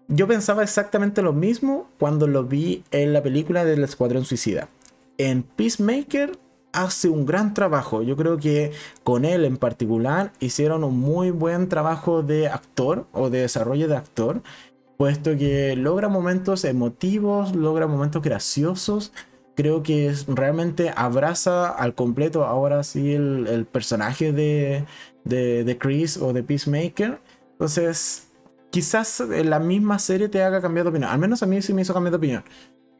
Yo 0.08 0.26
pensaba 0.26 0.62
exactamente 0.62 1.20
lo 1.20 1.34
mismo 1.34 1.90
cuando 1.98 2.26
lo 2.26 2.44
vi 2.44 2.82
en 2.92 3.12
la 3.12 3.22
película 3.22 3.66
del 3.66 3.84
Escuadrón 3.84 4.24
Suicida. 4.24 4.68
En 5.18 5.42
Peacemaker 5.42 6.38
hace 6.72 7.10
un 7.10 7.26
gran 7.26 7.52
trabajo. 7.52 8.02
Yo 8.02 8.16
creo 8.16 8.38
que 8.38 8.72
con 9.02 9.26
él 9.26 9.44
en 9.44 9.58
particular 9.58 10.32
hicieron 10.40 10.82
un 10.82 10.98
muy 10.98 11.30
buen 11.30 11.68
trabajo 11.68 12.22
de 12.22 12.48
actor 12.48 13.06
o 13.12 13.28
de 13.28 13.40
desarrollo 13.40 13.86
de 13.86 13.96
actor 13.96 14.40
puesto 14.96 15.36
que 15.36 15.76
logra 15.76 16.08
momentos 16.08 16.64
emotivos, 16.64 17.54
logra 17.54 17.86
momentos 17.86 18.22
graciosos. 18.22 19.12
Creo 19.54 19.82
que 19.82 20.12
realmente 20.28 20.92
abraza 20.96 21.68
al 21.68 21.94
completo 21.94 22.44
ahora 22.44 22.82
sí 22.82 23.12
el, 23.14 23.66
personaje 23.70 24.32
de, 24.32 24.84
de, 25.24 25.78
Chris 25.78 26.16
o 26.16 26.32
de 26.32 26.42
Peacemaker. 26.42 27.20
Entonces, 27.52 28.28
quizás 28.70 29.20
la 29.20 29.60
misma 29.60 29.98
serie 29.98 30.28
te 30.28 30.42
haga 30.42 30.60
cambiar 30.60 30.84
de 30.84 30.90
opinión. 30.90 31.10
Al 31.10 31.18
menos 31.18 31.42
a 31.42 31.46
mí 31.46 31.62
sí 31.62 31.72
me 31.72 31.82
hizo 31.82 31.94
cambiar 31.94 32.12
de 32.12 32.16
opinión. 32.16 32.44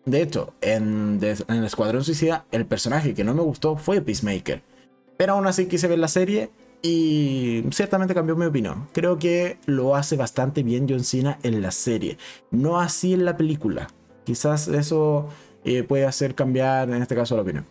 De 0.05 0.23
hecho, 0.23 0.55
en, 0.61 1.19
en 1.21 1.57
el 1.57 1.65
Escuadrón 1.65 2.05
Suicida, 2.05 2.45
el 2.53 2.67
personaje 2.67 3.15
que 3.15 3.25
no 3.25 3.35
me 3.35 3.43
gustó 3.43 3.77
fue 3.77 4.01
Peacemaker. 4.01 4.63
Pero 5.17 5.33
aún 5.33 5.47
así 5.47 5.67
quise 5.67 5.89
ver 5.89 5.99
la 5.99 6.09
serie 6.09 6.51
y 6.83 7.65
ciertamente 7.71 8.15
cambió 8.15 8.37
mi 8.37 8.45
opinión. 8.45 8.87
Creo 8.93 9.19
que 9.19 9.59
lo 9.65 9.97
hace 9.97 10.17
bastante 10.17 10.63
bien 10.63 10.87
John 10.87 11.03
Cena 11.03 11.39
en 11.43 11.63
la 11.63 11.71
serie, 11.71 12.19
no 12.51 12.79
así 12.79 13.15
en 13.15 13.25
la 13.25 13.39
película. 13.39 13.89
Quizás 14.25 14.69
eso 14.69 15.29
eh, 15.65 15.83
puede 15.83 16.07
hacer 16.07 16.35
cambiar 16.35 16.91
en 16.91 17.03
este 17.03 17.15
caso 17.15 17.37
la 17.37 17.43
opinión. 17.43 17.67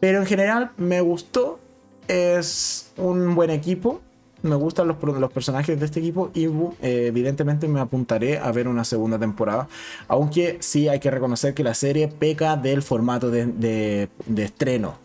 Pero 0.00 0.18
en 0.20 0.26
general 0.26 0.72
me 0.76 1.00
gustó. 1.00 1.60
Es 2.06 2.92
un 2.96 3.34
buen 3.34 3.50
equipo. 3.50 4.00
Me 4.42 4.54
gustan 4.54 4.86
los, 4.88 4.96
los 5.02 5.32
personajes 5.32 5.78
de 5.78 5.84
este 5.84 5.98
equipo 5.98 6.30
y 6.32 6.44
eh, 6.46 7.06
evidentemente 7.08 7.66
me 7.66 7.80
apuntaré 7.80 8.38
a 8.38 8.52
ver 8.52 8.68
una 8.68 8.84
segunda 8.84 9.18
temporada. 9.18 9.68
Aunque 10.06 10.58
sí 10.60 10.88
hay 10.88 11.00
que 11.00 11.10
reconocer 11.10 11.54
que 11.54 11.64
la 11.64 11.74
serie 11.74 12.08
peca 12.08 12.56
del 12.56 12.82
formato 12.82 13.30
de, 13.30 13.46
de 13.46 14.42
estreno 14.42 14.96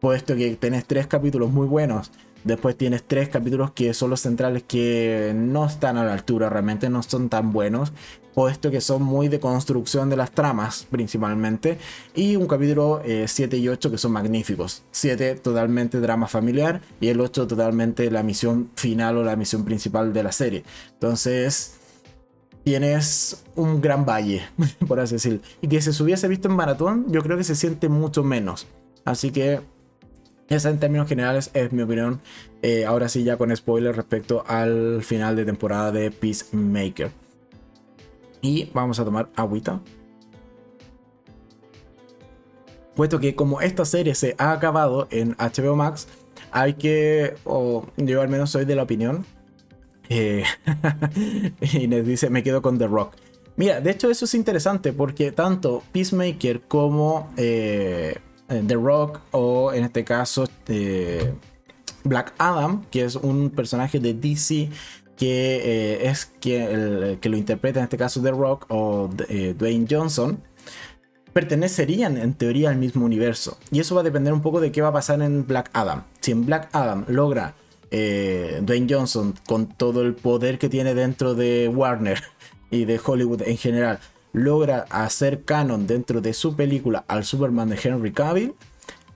puesto 0.00 0.36
que 0.36 0.54
tenés 0.54 0.84
tres 0.84 1.08
capítulos 1.08 1.50
muy 1.50 1.66
buenos 1.66 2.12
Después 2.44 2.76
tienes 2.76 3.02
tres 3.02 3.28
capítulos 3.28 3.72
que 3.72 3.92
son 3.94 4.10
los 4.10 4.20
centrales 4.20 4.62
que 4.62 5.32
no 5.34 5.66
están 5.66 5.96
a 5.96 6.04
la 6.04 6.12
altura, 6.12 6.48
realmente 6.48 6.88
no 6.88 7.02
son 7.02 7.28
tan 7.28 7.52
buenos, 7.52 7.92
puesto 8.38 8.70
que 8.70 8.80
son 8.80 9.02
muy 9.02 9.26
de 9.26 9.40
construcción 9.40 10.08
de 10.10 10.16
las 10.16 10.30
tramas 10.30 10.86
principalmente. 10.88 11.76
Y 12.14 12.36
un 12.36 12.46
capítulo 12.46 13.02
7 13.04 13.56
eh, 13.56 13.58
y 13.58 13.68
8 13.68 13.90
que 13.90 13.98
son 13.98 14.12
magníficos. 14.12 14.84
7 14.92 15.34
totalmente 15.34 15.98
drama 15.98 16.28
familiar 16.28 16.80
y 17.00 17.08
el 17.08 17.20
8 17.20 17.48
totalmente 17.48 18.08
la 18.12 18.22
misión 18.22 18.70
final 18.76 19.16
o 19.16 19.24
la 19.24 19.34
misión 19.34 19.64
principal 19.64 20.12
de 20.12 20.22
la 20.22 20.30
serie. 20.30 20.62
Entonces 20.92 21.80
tienes 22.62 23.42
un 23.56 23.80
gran 23.80 24.06
valle, 24.06 24.42
por 24.86 25.00
así 25.00 25.16
decirlo. 25.16 25.40
Y 25.60 25.66
que 25.66 25.82
si 25.82 25.92
se 25.92 26.00
hubiese 26.00 26.28
visto 26.28 26.46
en 26.46 26.54
maratón, 26.54 27.06
yo 27.08 27.22
creo 27.22 27.36
que 27.36 27.42
se 27.42 27.56
siente 27.56 27.88
mucho 27.88 28.22
menos. 28.22 28.68
Así 29.04 29.32
que 29.32 29.62
esa 30.48 30.70
en 30.70 30.78
términos 30.78 31.08
generales 31.08 31.50
es 31.54 31.72
mi 31.72 31.82
opinión. 31.82 32.20
Eh, 32.62 32.84
ahora 32.86 33.08
sí, 33.08 33.24
ya 33.24 33.36
con 33.36 33.54
spoiler 33.56 33.96
respecto 33.96 34.44
al 34.46 35.02
final 35.02 35.34
de 35.34 35.44
temporada 35.44 35.90
de 35.90 36.12
Peacemaker. 36.12 37.10
Y 38.40 38.70
vamos 38.72 38.98
a 39.00 39.04
tomar 39.04 39.30
agüita. 39.36 39.80
Puesto 42.94 43.20
que 43.20 43.34
como 43.34 43.60
esta 43.60 43.84
serie 43.84 44.14
se 44.14 44.34
ha 44.38 44.52
acabado 44.52 45.06
en 45.10 45.36
HBO 45.36 45.76
Max, 45.76 46.08
hay 46.50 46.74
que, 46.74 47.34
o 47.44 47.86
yo 47.96 48.20
al 48.20 48.28
menos 48.28 48.50
soy 48.50 48.64
de 48.64 48.74
la 48.74 48.82
opinión, 48.82 49.24
eh, 50.08 50.44
Inés 51.72 52.06
dice, 52.06 52.30
me 52.30 52.42
quedo 52.42 52.62
con 52.62 52.78
The 52.78 52.86
Rock. 52.86 53.14
Mira, 53.56 53.80
de 53.80 53.90
hecho 53.90 54.10
eso 54.10 54.24
es 54.24 54.34
interesante 54.34 54.92
porque 54.92 55.32
tanto 55.32 55.82
Peacemaker 55.92 56.62
como 56.62 57.32
eh, 57.36 58.16
The 58.48 58.74
Rock 58.74 59.20
o 59.32 59.72
en 59.72 59.84
este 59.84 60.04
caso 60.04 60.48
eh, 60.68 61.34
Black 62.04 62.34
Adam, 62.38 62.84
que 62.90 63.04
es 63.04 63.16
un 63.16 63.50
personaje 63.50 63.98
de 63.98 64.14
DC 64.14 64.70
que 65.18 65.56
eh, 65.56 66.08
es 66.08 66.26
que, 66.26 66.64
el, 66.64 67.18
que 67.20 67.28
lo 67.28 67.36
interpreta 67.36 67.80
en 67.80 67.84
este 67.84 67.98
caso 67.98 68.22
The 68.22 68.30
Rock 68.30 68.66
o 68.68 69.10
Dwayne 69.58 69.86
Johnson, 69.90 70.40
pertenecerían 71.32 72.16
en 72.16 72.34
teoría 72.34 72.70
al 72.70 72.76
mismo 72.76 73.04
universo. 73.04 73.58
Y 73.70 73.80
eso 73.80 73.94
va 73.94 74.00
a 74.00 74.04
depender 74.04 74.32
un 74.32 74.42
poco 74.42 74.60
de 74.60 74.72
qué 74.72 74.80
va 74.80 74.88
a 74.88 74.92
pasar 74.92 75.20
en 75.20 75.46
Black 75.46 75.70
Adam. 75.72 76.04
Si 76.20 76.30
en 76.32 76.46
Black 76.46 76.68
Adam 76.72 77.04
logra 77.08 77.54
Dwayne 77.90 78.86
Johnson 78.88 79.34
con 79.46 79.66
todo 79.66 80.02
el 80.02 80.14
poder 80.14 80.58
que 80.58 80.68
tiene 80.68 80.94
dentro 80.94 81.34
de 81.34 81.68
Warner 81.68 82.22
y 82.70 82.84
de 82.84 83.00
Hollywood 83.04 83.42
en 83.42 83.56
general, 83.56 83.98
logra 84.32 84.86
hacer 84.90 85.44
canon 85.44 85.86
dentro 85.86 86.20
de 86.20 86.32
su 86.32 86.54
película 86.54 87.04
al 87.08 87.24
Superman 87.24 87.68
de 87.68 87.78
Henry 87.82 88.12
Cavill, 88.12 88.54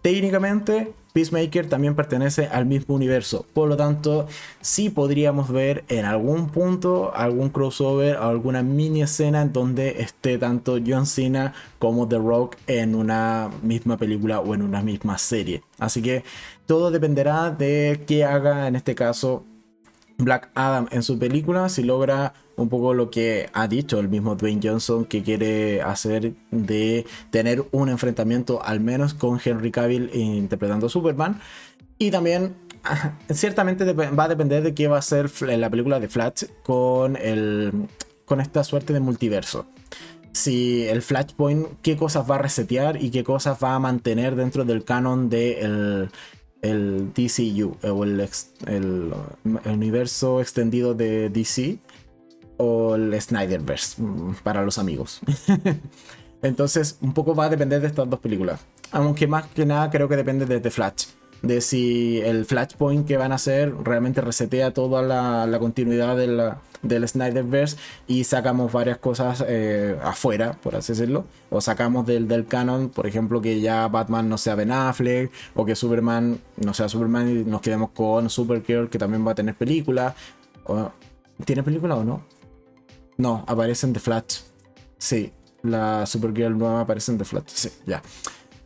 técnicamente 0.01 0.93
Peacemaker 1.13 1.69
también 1.69 1.95
pertenece 1.95 2.47
al 2.47 2.67
mismo 2.67 2.95
universo. 2.95 3.45
Por 3.53 3.69
lo 3.69 3.77
tanto, 3.77 4.27
sí 4.61 4.89
podríamos 4.89 5.51
ver 5.51 5.85
en 5.89 6.05
algún 6.05 6.49
punto 6.49 7.15
algún 7.15 7.51
crossover 7.51 8.17
o 8.17 8.25
alguna 8.25 8.63
mini 8.63 9.03
escena 9.03 9.43
en 9.43 9.53
donde 9.53 10.01
esté 10.03 10.39
tanto 10.39 10.79
John 10.85 11.07
Cena 11.07 11.53
como 11.79 12.09
The 12.09 12.19
Rock 12.19 12.57
en 12.67 12.95
una 12.95 13.51
misma 13.63 13.97
película 13.99 14.41
o 14.41 14.55
en 14.55 14.63
una 14.63 14.83
misma 14.83 15.19
serie. 15.19 15.63
Así 15.79 16.01
que 16.01 16.25
todo 16.67 16.91
dependerá 16.91 17.51
de 17.51 18.05
qué 18.07 18.25
haga 18.25 18.67
en 18.69 18.77
este 18.77 18.95
caso 18.95 19.45
Black 20.19 20.51
Adam 20.55 20.89
en 20.91 21.03
su 21.03 21.19
película, 21.19 21.69
si 21.69 21.83
logra 21.83 22.35
un 22.57 22.69
poco 22.69 22.95
lo 22.95 23.11
que 23.11 23.49
ha 23.53 23.69
dicho 23.69 23.99
el 23.99 24.09
mismo 24.09 24.35
Dwayne 24.35 24.61
Johnson 24.63 25.05
que 25.05 25.23
quiere 25.23 25.83
hacer 25.83 26.35
de 26.51 27.07
tener 27.31 27.65
un 27.73 27.89
enfrentamiento 27.89 28.63
al 28.63 28.81
menos 28.81 29.15
con 29.15 29.41
Henry 29.43 29.71
Cavill 29.71 30.11
interpretando 30.15 30.87
a 30.87 30.91
Superman. 30.91 31.41
Y 31.99 32.11
también 32.11 32.55
ciertamente 33.31 33.93
va 33.93 34.25
a 34.25 34.29
depender 34.29 34.63
de 34.63 34.75
qué 34.75 34.89
va 34.89 34.99
a 34.99 35.03
ser 35.03 35.31
la 35.43 35.71
película 35.71 36.01
de 36.01 36.09
Flash 36.09 36.45
con, 36.63 37.17
el, 37.17 37.89
con 38.25 38.41
esta 38.41 38.65
suerte 38.65 38.93
de 38.93 39.01
multiverso. 39.01 39.67
Si 40.33 40.87
el 40.89 41.03
Flashpoint, 41.03 41.69
qué 41.83 41.97
cosas 41.97 42.29
va 42.29 42.37
a 42.37 42.39
resetear 42.39 43.03
y 43.03 43.11
qué 43.11 43.23
cosas 43.23 43.59
va 43.63 43.75
a 43.75 43.79
mantener 43.79 44.35
dentro 44.35 44.65
del 44.65 44.83
canon 44.83 45.29
del 45.29 46.09
el 46.63 47.13
DCU 47.13 47.77
o 47.83 48.05
el, 48.05 48.29
universo 49.67 50.41
extendido 50.41 50.95
de 50.95 51.29
DC 51.29 51.79
o 52.63 52.95
el 52.95 53.21
Snyderverse 53.21 54.01
mm, 54.01 54.37
para 54.45 54.63
los 54.63 54.79
amigos. 54.79 55.21
Entonces, 56.43 56.97
un 57.01 57.13
poco 57.13 57.35
va 57.35 57.47
a 57.47 57.49
depender 57.49 57.81
de 57.81 57.89
estas 57.89 58.09
dos 58.09 58.21
películas. 58.21 58.61
Aunque 58.93 59.27
más 59.27 59.47
que 59.49 59.67
nada 59.67 59.91
creo 59.91 60.09
que 60.09 60.17
depende 60.17 60.47
de 60.47 60.61
The 60.61 60.71
Flash. 60.71 61.07
De 61.43 61.61
si 61.61 62.21
el 62.21 62.45
Flashpoint 62.45 63.07
que 63.07 63.17
van 63.17 63.33
a 63.33 63.35
hacer 63.35 63.75
realmente 63.83 64.21
resetea 64.21 64.73
toda 64.73 65.03
la, 65.03 65.59
continuidad 65.59 66.17
de 66.17 66.55
del 66.83 67.09
Snyderverse 67.09 67.77
y 68.09 68.25
sacamos 68.25 68.73
varias 68.73 68.99
cosas 68.99 69.45
eh, 69.47 69.97
afuera, 70.03 70.53
por 70.63 70.77
así 70.77 70.93
decirlo. 70.93 71.25
O 71.51 71.61
sacamos 71.61 72.07
del, 72.07 72.29
del 72.29 72.47
canon, 72.47 72.91
por 72.91 73.09
ejemplo, 73.09 73.41
que 73.41 73.61
ya 73.61 73.89
Batman 73.89 74.29
no 74.29 74.39
sea 74.39 74.55
Ben 74.55 74.71
Affleck, 74.71 75.33
o 75.55 75.65
que 75.65 75.75
Superman 75.75 76.39
no 76.57 76.75
sea 76.75 76.89
Superman 76.89 77.29
y 77.29 77.45
nos 77.45 77.61
quedemos 77.61 77.91
con 77.91 78.31
Supergirl, 78.31 78.89
que 78.89 78.99
también 78.99 79.27
va 79.27 79.33
a 79.33 79.35
tener 79.37 79.55
película. 79.55 80.15
¿Tiene 81.45 81.63
película 81.63 81.97
o 81.97 82.05
no? 82.05 82.23
No, 83.23 83.45
aparece 83.47 83.87
en 83.87 83.93
The 83.93 84.01
Flash. 84.01 84.41
Sí, 84.99 85.33
la 85.63 86.07
Supergirl 86.07 86.59
nueva 86.59 86.81
aparece 86.81 87.13
en 87.13 87.19
The 87.19 87.25
Flash. 87.25 87.45
Sí, 87.47 87.69
ya. 87.87 88.03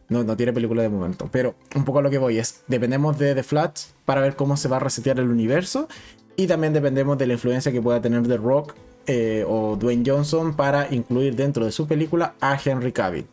No, 0.08 0.24
no 0.24 0.34
tiene 0.34 0.54
película 0.54 0.80
de 0.80 0.88
momento. 0.88 1.28
Pero 1.30 1.56
un 1.74 1.84
poco 1.84 1.98
a 1.98 2.02
lo 2.02 2.08
que 2.08 2.16
voy 2.16 2.38
es, 2.38 2.62
dependemos 2.66 3.18
de 3.18 3.34
The 3.34 3.42
Flash 3.42 3.88
para 4.06 4.22
ver 4.22 4.34
cómo 4.34 4.56
se 4.56 4.68
va 4.68 4.78
a 4.78 4.80
resetear 4.80 5.20
el 5.20 5.28
universo. 5.28 5.88
Y 6.36 6.46
también 6.46 6.72
dependemos 6.72 7.18
de 7.18 7.26
la 7.26 7.34
influencia 7.34 7.70
que 7.70 7.82
pueda 7.82 8.00
tener 8.00 8.26
The 8.26 8.38
Rock 8.38 8.74
eh, 9.06 9.44
o 9.46 9.76
Dwayne 9.76 10.04
Johnson 10.06 10.56
para 10.56 10.88
incluir 10.90 11.36
dentro 11.36 11.66
de 11.66 11.70
su 11.70 11.86
película 11.86 12.34
a 12.40 12.58
Henry 12.58 12.92
Cavill. 12.92 13.26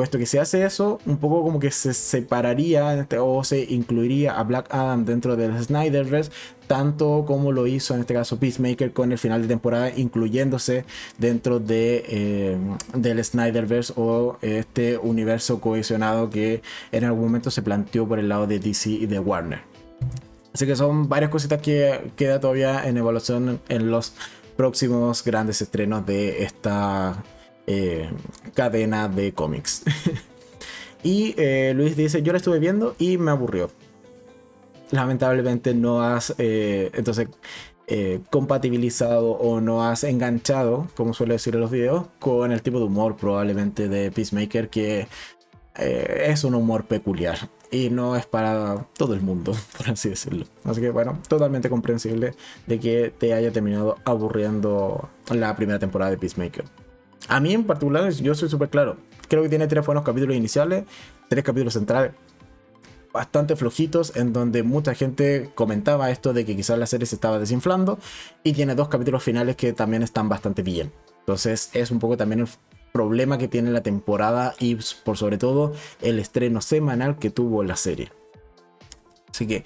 Puesto 0.00 0.16
que 0.16 0.24
si 0.24 0.38
hace 0.38 0.64
eso, 0.64 0.98
un 1.04 1.18
poco 1.18 1.42
como 1.42 1.60
que 1.60 1.70
se 1.70 1.92
separaría 1.92 3.06
o 3.20 3.44
se 3.44 3.64
incluiría 3.64 4.32
a 4.32 4.44
Black 4.44 4.72
Adam 4.74 5.04
dentro 5.04 5.36
del 5.36 5.62
Snyderverse, 5.62 6.30
tanto 6.66 7.24
como 7.26 7.52
lo 7.52 7.66
hizo 7.66 7.92
en 7.92 8.00
este 8.00 8.14
caso 8.14 8.38
Peacemaker 8.38 8.94
con 8.94 9.12
el 9.12 9.18
final 9.18 9.42
de 9.42 9.48
temporada, 9.48 9.90
incluyéndose 9.94 10.86
dentro 11.18 11.60
de, 11.60 12.06
eh, 12.08 12.58
del 12.94 13.22
Snyderverse 13.22 13.92
o 13.94 14.38
este 14.40 14.96
universo 14.96 15.60
cohesionado 15.60 16.30
que 16.30 16.62
en 16.92 17.04
algún 17.04 17.24
momento 17.24 17.50
se 17.50 17.60
planteó 17.60 18.08
por 18.08 18.18
el 18.18 18.30
lado 18.30 18.46
de 18.46 18.58
DC 18.58 18.88
y 18.88 19.04
de 19.04 19.18
Warner. 19.18 19.60
Así 20.54 20.64
que 20.64 20.76
son 20.76 21.10
varias 21.10 21.30
cositas 21.30 21.60
que 21.60 22.10
queda 22.16 22.40
todavía 22.40 22.88
en 22.88 22.96
evaluación 22.96 23.60
en 23.68 23.90
los 23.90 24.14
próximos 24.56 25.22
grandes 25.22 25.60
estrenos 25.60 26.06
de 26.06 26.42
esta 26.42 27.22
eh, 27.72 28.10
cadena 28.52 29.06
de 29.06 29.32
cómics. 29.32 29.84
y 31.04 31.36
eh, 31.36 31.72
Luis 31.76 31.96
dice, 31.96 32.20
yo 32.20 32.32
la 32.32 32.38
estuve 32.38 32.58
viendo 32.58 32.96
y 32.98 33.16
me 33.16 33.30
aburrió. 33.30 33.70
Lamentablemente 34.90 35.72
no 35.72 36.02
has 36.02 36.34
eh, 36.38 36.90
entonces 36.94 37.28
compatibilizado 38.30 39.32
o 39.32 39.60
no 39.60 39.84
has 39.84 40.04
enganchado, 40.04 40.86
como 40.96 41.12
suele 41.12 41.34
decir 41.34 41.54
en 41.56 41.60
los 41.60 41.72
videos, 41.72 42.06
con 42.20 42.52
el 42.52 42.62
tipo 42.62 42.78
de 42.78 42.84
humor 42.84 43.16
probablemente 43.16 43.88
de 43.88 44.12
Peacemaker 44.12 44.68
que 44.68 45.08
es 45.74 46.44
un 46.44 46.54
humor 46.54 46.84
peculiar 46.84 47.50
y 47.72 47.90
no 47.90 48.14
es 48.14 48.26
para 48.26 48.86
todo 48.96 49.14
el 49.14 49.22
mundo, 49.22 49.54
por 49.76 49.90
así 49.90 50.08
decirlo. 50.08 50.46
Así 50.62 50.80
que 50.80 50.90
bueno, 50.90 51.20
totalmente 51.28 51.68
comprensible 51.68 52.34
de 52.68 52.78
que 52.78 53.12
te 53.16 53.34
haya 53.34 53.50
terminado 53.50 53.96
aburriendo 54.04 55.08
la 55.30 55.56
primera 55.56 55.80
temporada 55.80 56.12
de 56.12 56.18
Peacemaker. 56.18 56.64
A 57.30 57.40
mí 57.40 57.54
en 57.54 57.64
particular, 57.64 58.10
yo 58.10 58.34
soy 58.34 58.48
súper 58.48 58.68
claro. 58.68 58.96
Creo 59.28 59.42
que 59.42 59.48
tiene 59.48 59.68
tres 59.68 59.86
buenos 59.86 60.04
capítulos 60.04 60.36
iniciales, 60.36 60.84
tres 61.28 61.44
capítulos 61.44 61.74
centrales 61.74 62.12
bastante 63.12 63.56
flojitos 63.56 64.16
en 64.16 64.32
donde 64.32 64.62
mucha 64.62 64.94
gente 64.94 65.50
comentaba 65.54 66.10
esto 66.10 66.32
de 66.32 66.44
que 66.44 66.56
quizás 66.56 66.78
la 66.78 66.86
serie 66.86 67.06
se 67.06 67.16
estaba 67.16 67.38
desinflando 67.38 67.98
y 68.44 68.52
tiene 68.52 68.74
dos 68.74 68.88
capítulos 68.88 69.22
finales 69.22 69.56
que 69.56 69.72
también 69.72 70.02
están 70.02 70.28
bastante 70.28 70.62
bien. 70.62 70.92
Entonces 71.20 71.70
es 71.72 71.90
un 71.90 71.98
poco 71.98 72.16
también 72.16 72.40
el 72.40 72.48
problema 72.92 73.38
que 73.38 73.48
tiene 73.48 73.70
la 73.70 73.82
temporada 73.82 74.54
y 74.58 74.76
por 75.04 75.16
sobre 75.16 75.38
todo 75.38 75.72
el 76.00 76.18
estreno 76.18 76.60
semanal 76.60 77.18
que 77.18 77.30
tuvo 77.30 77.62
la 77.62 77.76
serie. 77.76 78.12
Así 79.30 79.46
que 79.46 79.64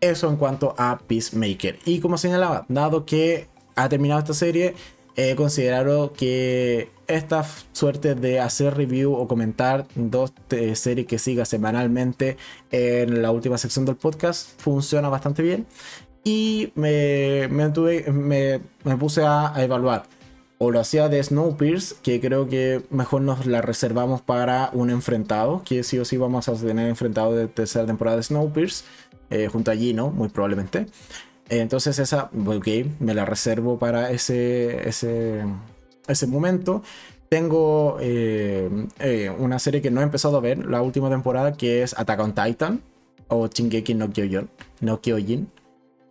eso 0.00 0.28
en 0.28 0.36
cuanto 0.36 0.74
a 0.76 0.98
Peacemaker. 0.98 1.78
Y 1.84 2.00
como 2.00 2.18
señalaba, 2.18 2.66
dado 2.68 3.04
que 3.06 3.48
ha 3.76 3.88
terminado 3.88 4.20
esta 4.20 4.34
serie, 4.34 4.74
he 5.16 5.36
considerado 5.36 6.12
que 6.12 6.90
esta 7.06 7.44
suerte 7.72 8.14
de 8.14 8.40
hacer 8.40 8.76
review 8.76 9.14
o 9.14 9.28
comentar 9.28 9.86
dos 9.94 10.32
eh, 10.50 10.74
series 10.74 11.06
que 11.06 11.18
siga 11.18 11.44
semanalmente 11.44 12.36
en 12.70 13.22
la 13.22 13.30
última 13.30 13.58
sección 13.58 13.84
del 13.84 13.96
podcast 13.96 14.60
funciona 14.60 15.08
bastante 15.08 15.42
bien. 15.42 15.66
Y 16.24 16.72
me, 16.74 17.48
me, 17.48 18.60
me, 18.84 18.96
puse 18.96 19.22
a, 19.24 19.52
evaluar. 19.58 20.04
O 20.56 20.70
lo 20.70 20.80
hacía 20.80 21.10
de 21.10 21.22
Snowpiercer, 21.22 21.98
que 22.02 22.20
creo 22.20 22.48
que 22.48 22.82
mejor 22.88 23.20
nos 23.20 23.44
la 23.44 23.60
reservamos 23.60 24.22
para 24.22 24.70
un 24.72 24.88
enfrentado, 24.88 25.62
que 25.64 25.82
sí 25.82 25.98
o 25.98 26.04
sí 26.06 26.16
vamos 26.16 26.48
a 26.48 26.54
tener 26.54 26.88
enfrentado 26.88 27.34
de 27.34 27.48
tercera 27.48 27.84
temporada 27.84 28.16
de 28.16 28.22
Snowpiercer. 28.22 28.86
eh, 29.30 29.48
junto 29.48 29.70
a 29.70 29.76
Gino, 29.76 30.10
muy 30.10 30.28
probablemente. 30.28 30.86
Entonces 31.48 31.98
esa, 31.98 32.30
ok, 32.46 32.68
me 33.00 33.14
la 33.14 33.24
reservo 33.24 33.78
para 33.78 34.10
ese, 34.10 34.88
ese, 34.88 35.44
ese 36.06 36.26
momento. 36.26 36.82
Tengo 37.28 37.98
eh, 38.00 38.68
eh, 38.98 39.30
una 39.38 39.58
serie 39.58 39.82
que 39.82 39.90
no 39.90 40.00
he 40.00 40.04
empezado 40.04 40.36
a 40.36 40.40
ver 40.40 40.64
la 40.66 40.82
última 40.82 41.10
temporada, 41.10 41.52
que 41.52 41.82
es 41.82 41.98
Attack 41.98 42.20
on 42.20 42.34
Titan 42.34 42.80
o 43.28 43.48
Shingeki 43.48 43.94
no 43.94 44.10
Kyojin, 44.10 44.48
no 44.80 45.00
Kyojin 45.00 45.48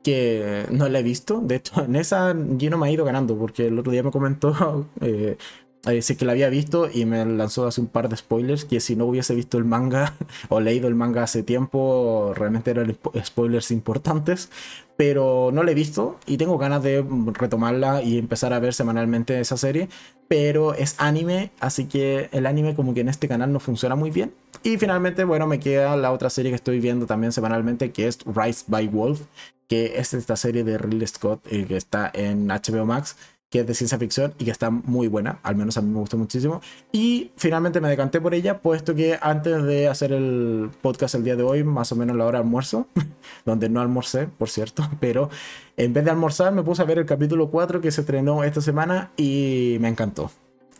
que 0.04 0.66
no 0.70 0.90
la 0.90 1.00
he 1.00 1.04
visto. 1.04 1.40
De 1.42 1.56
hecho, 1.56 1.84
en 1.84 1.96
esa 1.96 2.36
Gino 2.60 2.78
me 2.78 2.88
ha 2.88 2.92
ido 2.92 3.06
ganando 3.06 3.38
porque 3.38 3.68
el 3.68 3.80
otro 3.80 3.92
día 3.92 4.04
me 4.04 4.12
comentó 4.12 4.88
eh, 5.02 5.38
eh, 5.86 6.02
sí 6.02 6.16
que 6.16 6.24
la 6.24 6.32
había 6.32 6.50
visto 6.50 6.90
y 6.92 7.06
me 7.06 7.26
lanzó 7.26 7.68
hace 7.68 7.82
un 7.82 7.88
par 7.88 8.08
de 8.08 8.16
spoilers 8.16 8.64
que 8.64 8.80
si 8.80 8.96
no 8.96 9.06
hubiese 9.06 9.36
visto 9.36 9.58
el 9.58 9.66
manga 9.66 10.14
o 10.50 10.62
leído 10.62 10.88
el 10.88 10.96
manga 10.96 11.24
hace 11.24 11.44
tiempo, 11.44 12.34
realmente 12.36 12.72
eran 12.72 12.98
spoilers 13.24 13.70
importantes, 13.72 14.50
pero 14.96 15.50
no 15.52 15.64
la 15.64 15.72
he 15.72 15.76
visto 15.76 16.20
y 16.26 16.38
tengo 16.38 16.58
ganas 16.58 16.84
de 16.84 17.06
retomarla 17.34 18.02
y 18.02 18.18
empezar 18.18 18.54
a 18.54 18.60
ver 18.60 18.74
semanalmente 18.74 19.40
esa 19.42 19.58
serie, 19.58 19.90
pero 20.30 20.74
es 20.74 20.96
anime, 21.00 21.52
así 21.60 21.86
que 21.86 22.30
el 22.32 22.46
anime 22.46 22.76
como 22.76 22.94
que 22.94 23.02
en 23.02 23.10
este 23.10 23.28
canal 23.28 23.52
no 23.52 23.60
funciona 23.60 23.96
muy 23.96 24.10
bien. 24.10 24.34
Y 24.64 24.78
finalmente, 24.78 25.26
bueno, 25.26 25.46
me 25.46 25.60
queda 25.60 25.98
la 25.98 26.14
otra 26.14 26.30
serie 26.30 26.52
que 26.52 26.56
estoy 26.56 26.80
viendo 26.80 27.06
también 27.06 27.34
semanalmente, 27.34 27.92
que 27.92 28.08
es 28.08 28.20
Rise 28.26 28.64
by 28.68 28.88
Wolf, 28.88 29.24
que 29.68 29.98
es 29.98 30.14
esta 30.14 30.38
serie 30.38 30.64
de 30.64 30.78
Ridley 30.78 31.08
Scott 31.08 31.46
eh, 31.50 31.66
que 31.66 31.76
está 31.76 32.10
en 32.14 32.48
HBO 32.48 32.86
Max 32.86 33.18
que 33.54 33.60
es 33.60 33.68
de 33.68 33.76
ciencia 33.76 34.00
ficción 34.00 34.34
y 34.40 34.46
que 34.46 34.52
está 34.52 34.72
muy 34.72 35.08
buena, 35.08 35.38
al 35.44 35.56
menos 35.56 35.78
a 35.78 35.82
mí 35.82 35.92
me 35.92 36.00
gustó 36.00 36.18
muchísimo. 36.18 36.60
Y 36.92 37.30
finalmente 37.38 37.80
me 37.82 37.88
decanté 37.88 38.20
por 38.20 38.34
ella, 38.34 38.58
puesto 38.58 38.96
que 38.96 39.20
antes 39.22 39.62
de 39.62 39.88
hacer 39.88 40.12
el 40.12 40.72
podcast 40.82 41.14
el 41.14 41.24
día 41.24 41.36
de 41.36 41.44
hoy, 41.44 41.64
más 41.64 41.92
o 41.92 41.96
menos 41.96 42.18
la 42.18 42.26
hora 42.26 42.40
de 42.40 42.46
almuerzo, 42.46 42.88
donde 43.46 43.70
no 43.70 43.80
almorcé, 43.80 44.26
por 44.26 44.50
cierto, 44.50 44.90
pero 45.00 45.30
en 45.78 45.94
vez 45.94 46.04
de 46.04 46.10
almorzar 46.10 46.52
me 46.52 46.64
puse 46.64 46.82
a 46.82 46.86
ver 46.86 46.98
el 46.98 47.06
capítulo 47.06 47.52
4 47.52 47.80
que 47.80 47.92
se 47.92 48.02
estrenó 48.02 48.44
esta 48.44 48.60
semana 48.60 49.12
y 49.18 49.78
me 49.80 49.88
encantó. 49.88 50.32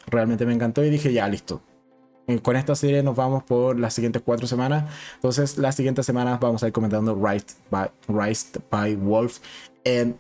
Realmente 0.08 0.44
me 0.48 0.54
encantó 0.54 0.84
y 0.84 0.90
dije, 0.90 1.14
ya, 1.14 1.28
listo, 1.28 1.62
eh, 2.26 2.40
con 2.40 2.56
esta 2.56 2.74
serie 2.74 3.04
nos 3.04 3.16
vamos 3.16 3.44
por 3.44 3.80
las 3.80 3.94
siguientes 3.94 4.24
cuatro 4.26 4.48
semanas. 4.48 4.92
Entonces, 5.14 5.60
las 5.60 5.76
siguientes 5.76 6.08
semanas 6.08 6.40
vamos 6.40 6.64
a 6.64 6.68
ir 6.68 6.74
comentando 6.74 7.14
Rise 7.14 7.46
by, 7.70 7.92
Rise 8.08 8.48
by 8.72 8.96
Wolf 8.96 9.38
en 9.84 10.16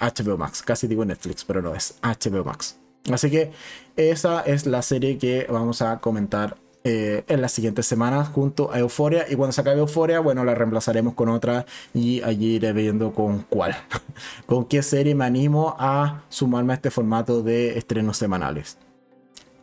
HBO 0.00 0.36
mm, 0.36 0.40
Max. 0.40 0.62
Casi 0.62 0.86
digo 0.86 1.04
Netflix, 1.04 1.44
pero 1.44 1.62
no 1.62 1.74
es 1.74 1.98
HBO 2.02 2.44
Max. 2.44 2.78
Así 3.12 3.30
que 3.30 3.52
esa 3.96 4.40
es 4.40 4.66
la 4.66 4.82
serie 4.82 5.18
que 5.18 5.46
vamos 5.50 5.82
a 5.82 5.98
comentar 5.98 6.56
eh, 6.86 7.24
en 7.28 7.40
las 7.40 7.52
siguientes 7.52 7.86
semanas 7.86 8.28
junto 8.28 8.70
a 8.70 8.78
Euforia. 8.78 9.26
Y 9.30 9.36
cuando 9.36 9.52
se 9.52 9.60
acabe 9.62 9.78
Euforia, 9.80 10.20
bueno, 10.20 10.44
la 10.44 10.54
reemplazaremos 10.54 11.14
con 11.14 11.30
otra 11.30 11.64
y 11.94 12.20
allí 12.22 12.56
iré 12.56 12.74
viendo 12.74 13.14
con 13.14 13.40
cuál, 13.48 13.74
con 14.46 14.66
qué 14.66 14.82
serie 14.82 15.14
me 15.14 15.24
animo 15.24 15.76
a 15.78 16.24
sumarme 16.28 16.74
a 16.74 16.76
este 16.76 16.90
formato 16.90 17.42
de 17.42 17.78
estrenos 17.78 18.18
semanales. 18.18 18.76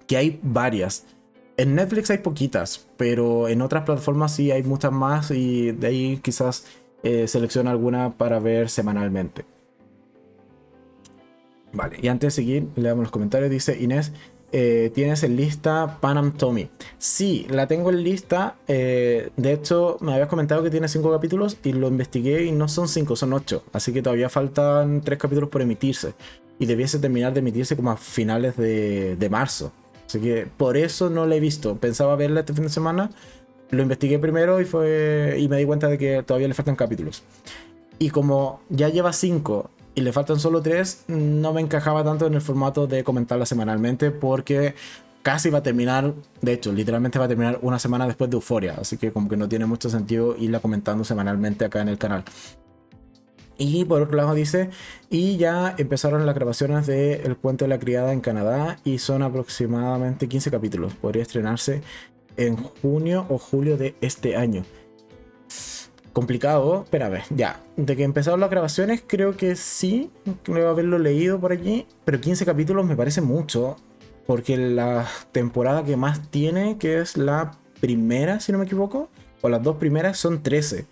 Que 0.07 0.17
hay 0.17 0.39
varias. 0.41 1.05
En 1.57 1.75
Netflix 1.75 2.09
hay 2.09 2.17
poquitas, 2.19 2.87
pero 2.97 3.47
en 3.47 3.61
otras 3.61 3.83
plataformas 3.83 4.33
sí 4.33 4.49
hay 4.49 4.63
muchas 4.63 4.91
más 4.91 5.29
y 5.29 5.73
de 5.73 5.87
ahí 5.87 6.19
quizás 6.23 6.65
eh, 7.03 7.27
selecciona 7.27 7.71
alguna 7.71 8.17
para 8.17 8.39
ver 8.39 8.69
semanalmente. 8.69 9.45
Vale, 11.73 11.97
y 12.01 12.07
antes 12.07 12.27
de 12.27 12.31
seguir, 12.31 12.67
leamos 12.75 13.03
los 13.03 13.11
comentarios. 13.11 13.49
Dice 13.49 13.77
Inés, 13.79 14.11
eh, 14.51 14.91
¿tienes 14.93 15.23
en 15.23 15.37
lista 15.37 15.99
Panam 16.01 16.33
Tommy? 16.33 16.69
Sí, 16.97 17.47
la 17.49 17.67
tengo 17.67 17.89
en 17.89 18.03
lista. 18.03 18.55
Eh, 18.67 19.29
de 19.37 19.53
hecho, 19.53 19.97
me 20.01 20.13
habías 20.13 20.27
comentado 20.27 20.61
que 20.63 20.69
tiene 20.69 20.87
5 20.87 21.11
capítulos 21.11 21.57
y 21.63 21.71
lo 21.71 21.87
investigué 21.87 22.43
y 22.43 22.51
no 22.51 22.67
son 22.67 22.87
5, 22.87 23.15
son 23.15 23.33
8. 23.33 23.63
Así 23.71 23.93
que 23.93 24.01
todavía 24.01 24.29
faltan 24.29 25.01
3 25.01 25.17
capítulos 25.17 25.49
por 25.49 25.61
emitirse. 25.61 26.13
Y 26.59 26.65
debiese 26.65 26.99
terminar 26.99 27.33
de 27.33 27.39
emitirse 27.39 27.75
como 27.75 27.91
a 27.91 27.97
finales 27.97 28.57
de, 28.57 29.15
de 29.15 29.29
marzo. 29.29 29.71
Así 30.05 30.19
que 30.19 30.45
por 30.45 30.75
eso 30.75 31.09
no 31.09 31.25
la 31.25 31.35
he 31.35 31.39
visto. 31.39 31.77
Pensaba 31.77 32.17
verla 32.17 32.41
este 32.41 32.53
fin 32.53 32.63
de 32.63 32.69
semana. 32.69 33.09
Lo 33.71 33.81
investigué 33.81 34.19
primero 34.19 34.61
y 34.61 34.65
fue. 34.65 35.37
y 35.39 35.47
me 35.47 35.57
di 35.57 35.65
cuenta 35.65 35.87
de 35.87 35.97
que 35.97 36.23
todavía 36.23 36.47
le 36.47 36.53
faltan 36.53 36.75
capítulos. 36.75 37.23
Y 37.99 38.09
como 38.09 38.61
ya 38.69 38.89
lleva 38.89 39.13
5 39.13 39.69
y 39.95 40.01
le 40.01 40.11
faltan 40.13 40.39
solo 40.39 40.61
3, 40.61 41.05
no 41.07 41.53
me 41.53 41.61
encajaba 41.61 42.03
tanto 42.03 42.27
en 42.27 42.33
el 42.33 42.41
formato 42.41 42.87
de 42.87 43.03
comentarla 43.03 43.45
semanalmente 43.45 44.11
porque 44.11 44.75
casi 45.21 45.49
va 45.49 45.59
a 45.59 45.63
terminar, 45.63 46.13
de 46.41 46.53
hecho, 46.53 46.71
literalmente 46.71 47.19
va 47.19 47.25
a 47.25 47.27
terminar 47.27 47.59
una 47.61 47.79
semana 47.79 48.07
después 48.07 48.29
de 48.29 48.35
Euforia, 48.35 48.75
así 48.79 48.97
que 48.97 49.11
como 49.11 49.29
que 49.29 49.37
no 49.37 49.47
tiene 49.47 49.65
mucho 49.65 49.89
sentido 49.89 50.35
irla 50.37 50.59
comentando 50.59 51.03
semanalmente 51.03 51.65
acá 51.65 51.81
en 51.81 51.89
el 51.89 51.97
canal. 51.97 52.23
Y 53.57 53.85
por 53.85 54.01
otro 54.01 54.17
lado 54.17 54.33
dice, 54.33 54.71
y 55.11 55.37
ya 55.37 55.75
empezaron 55.77 56.25
las 56.25 56.33
grabaciones 56.33 56.87
de 56.87 57.21
El 57.21 57.37
cuento 57.37 57.65
de 57.65 57.69
la 57.69 57.77
criada 57.77 58.11
en 58.11 58.21
Canadá 58.21 58.77
y 58.83 58.97
son 58.97 59.21
aproximadamente 59.21 60.27
15 60.27 60.49
capítulos. 60.49 60.95
Podría 60.95 61.21
estrenarse 61.21 61.83
en 62.37 62.55
junio 62.55 63.25
o 63.29 63.37
julio 63.37 63.77
de 63.77 63.95
este 64.01 64.35
año. 64.35 64.63
Complicado, 66.13 66.85
pero 66.89 67.05
a 67.05 67.09
ver, 67.09 67.23
ya. 67.29 67.61
De 67.77 67.95
que 67.95 68.03
empezaron 68.03 68.41
las 68.41 68.49
grabaciones, 68.49 69.01
creo 69.05 69.37
que 69.37 69.55
sí, 69.55 70.11
creo 70.43 70.69
haberlo 70.69 70.99
leído 70.99 71.39
por 71.39 71.53
allí, 71.53 71.87
pero 72.03 72.19
15 72.19 72.45
capítulos 72.45 72.85
me 72.85 72.97
parece 72.97 73.21
mucho, 73.21 73.77
porque 74.27 74.57
la 74.57 75.07
temporada 75.31 75.85
que 75.85 75.95
más 75.95 76.29
tiene, 76.29 76.77
que 76.77 76.99
es 76.99 77.15
la 77.15 77.57
primera, 77.79 78.41
si 78.41 78.51
no 78.51 78.57
me 78.57 78.65
equivoco, 78.65 79.09
o 79.41 79.49
las 79.49 79.63
dos 79.63 79.77
primeras, 79.77 80.17
son 80.17 80.43
13. 80.43 80.85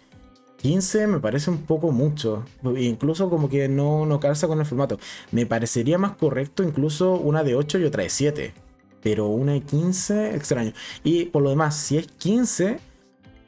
15 0.62 1.08
me 1.08 1.20
parece 1.20 1.50
un 1.50 1.60
poco 1.60 1.92
mucho. 1.92 2.44
Incluso 2.78 3.30
como 3.30 3.50
que 3.50 3.68
no, 3.68 4.06
no 4.06 4.20
calza 4.20 4.48
con 4.48 4.60
el 4.60 4.66
formato. 4.66 5.00
Me 5.32 5.46
parecería 5.46 5.98
más 5.98 6.14
correcto 6.18 6.64
incluso 6.64 7.14
una 7.14 7.44
de 7.44 7.56
8 7.56 7.80
y 7.80 7.86
otra 7.86 8.04
de 8.04 8.10
7. 8.10 8.54
Pero 9.02 9.28
una 9.28 9.54
de 9.54 9.62
15, 9.62 10.36
extraño. 10.36 10.74
Y 11.04 11.26
por 11.26 11.44
lo 11.44 11.50
demás, 11.50 11.76
si 11.76 11.98
es 11.98 12.08
15, 12.08 12.80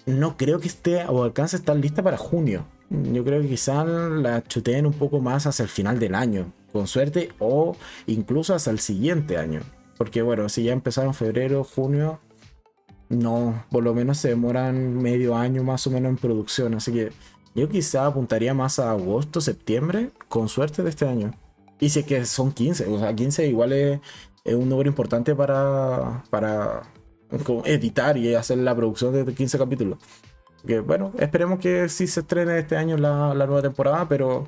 no 0.06 0.38
creo 0.38 0.60
que 0.60 0.68
esté 0.68 1.06
o 1.06 1.24
alcance 1.24 1.56
a 1.56 1.60
estar 1.60 1.76
lista 1.76 2.04
para 2.04 2.18
junio. 2.18 2.66
Yo 2.90 3.24
creo 3.24 3.42
que 3.42 3.48
quizás 3.48 3.86
la 3.88 4.44
chuteen 4.44 4.86
un 4.86 4.94
poco 4.94 5.20
más 5.20 5.48
hacia 5.48 5.64
el 5.64 5.70
final 5.70 6.00
del 6.00 6.14
año, 6.14 6.52
con 6.74 6.88
suerte, 6.88 7.30
o 7.40 7.76
incluso 8.08 8.54
hasta 8.54 8.72
el 8.72 8.80
siguiente 8.80 9.38
año. 9.38 9.62
Porque 9.98 10.22
bueno, 10.22 10.50
si 10.50 10.64
ya 10.64 10.74
empezaron 10.74 11.14
febrero, 11.14 11.64
junio, 11.64 12.20
no, 13.08 13.66
por 13.70 13.84
lo 13.84 13.94
menos 13.94 14.18
se 14.18 14.30
demoran 14.30 14.98
medio 14.98 15.36
año 15.36 15.64
más 15.64 15.86
o 15.88 15.92
menos 15.92 16.10
en 16.10 16.18
producción. 16.18 16.74
Así 16.74 16.92
que 16.92 17.12
yo 17.54 17.70
quizá 17.70 18.06
apuntaría 18.06 18.54
más 18.54 18.80
a 18.80 18.92
agosto, 18.92 19.42
septiembre, 19.42 20.12
con 20.28 20.50
suerte 20.50 20.84
de 20.84 20.90
este 20.90 21.08
año. 21.08 21.32
Y 21.80 21.90
si 21.90 22.00
es 22.00 22.06
que 22.06 22.26
son 22.26 22.52
15, 22.52 22.88
o 22.88 23.00
sea, 23.00 23.14
15 23.16 23.48
igual 23.48 23.74
es, 23.74 24.00
un 24.46 24.70
número 24.70 24.90
importante 24.90 25.36
para, 25.36 26.24
para 26.30 26.82
editar 27.66 28.18
y 28.18 28.36
hacer 28.36 28.58
la 28.58 28.76
producción 28.76 29.14
de 29.14 29.34
15 29.34 29.58
capítulos. 29.58 30.00
Que 30.66 30.80
bueno, 30.80 31.12
esperemos 31.18 31.60
que 31.60 31.90
sí 31.90 32.08
se 32.08 32.20
estrene 32.20 32.60
este 32.60 32.78
año 32.78 32.98
la, 32.98 33.34
nueva 33.34 33.62
temporada, 33.62 34.08
pero 34.08 34.48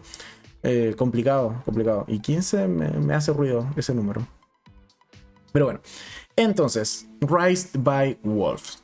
eh, 0.62 0.94
complicado, 0.98 1.62
complicado. 1.66 2.06
Y 2.08 2.20
15 2.20 2.68
me, 2.68 2.90
me 2.90 3.14
hace 3.14 3.34
ruido 3.34 3.68
ese 3.76 3.96
número. 3.96 4.26
Pero 5.52 5.66
bueno, 5.66 5.82
entonces, 6.36 7.08
Rise 7.22 7.70
by 7.78 8.20
Wolves. 8.24 8.83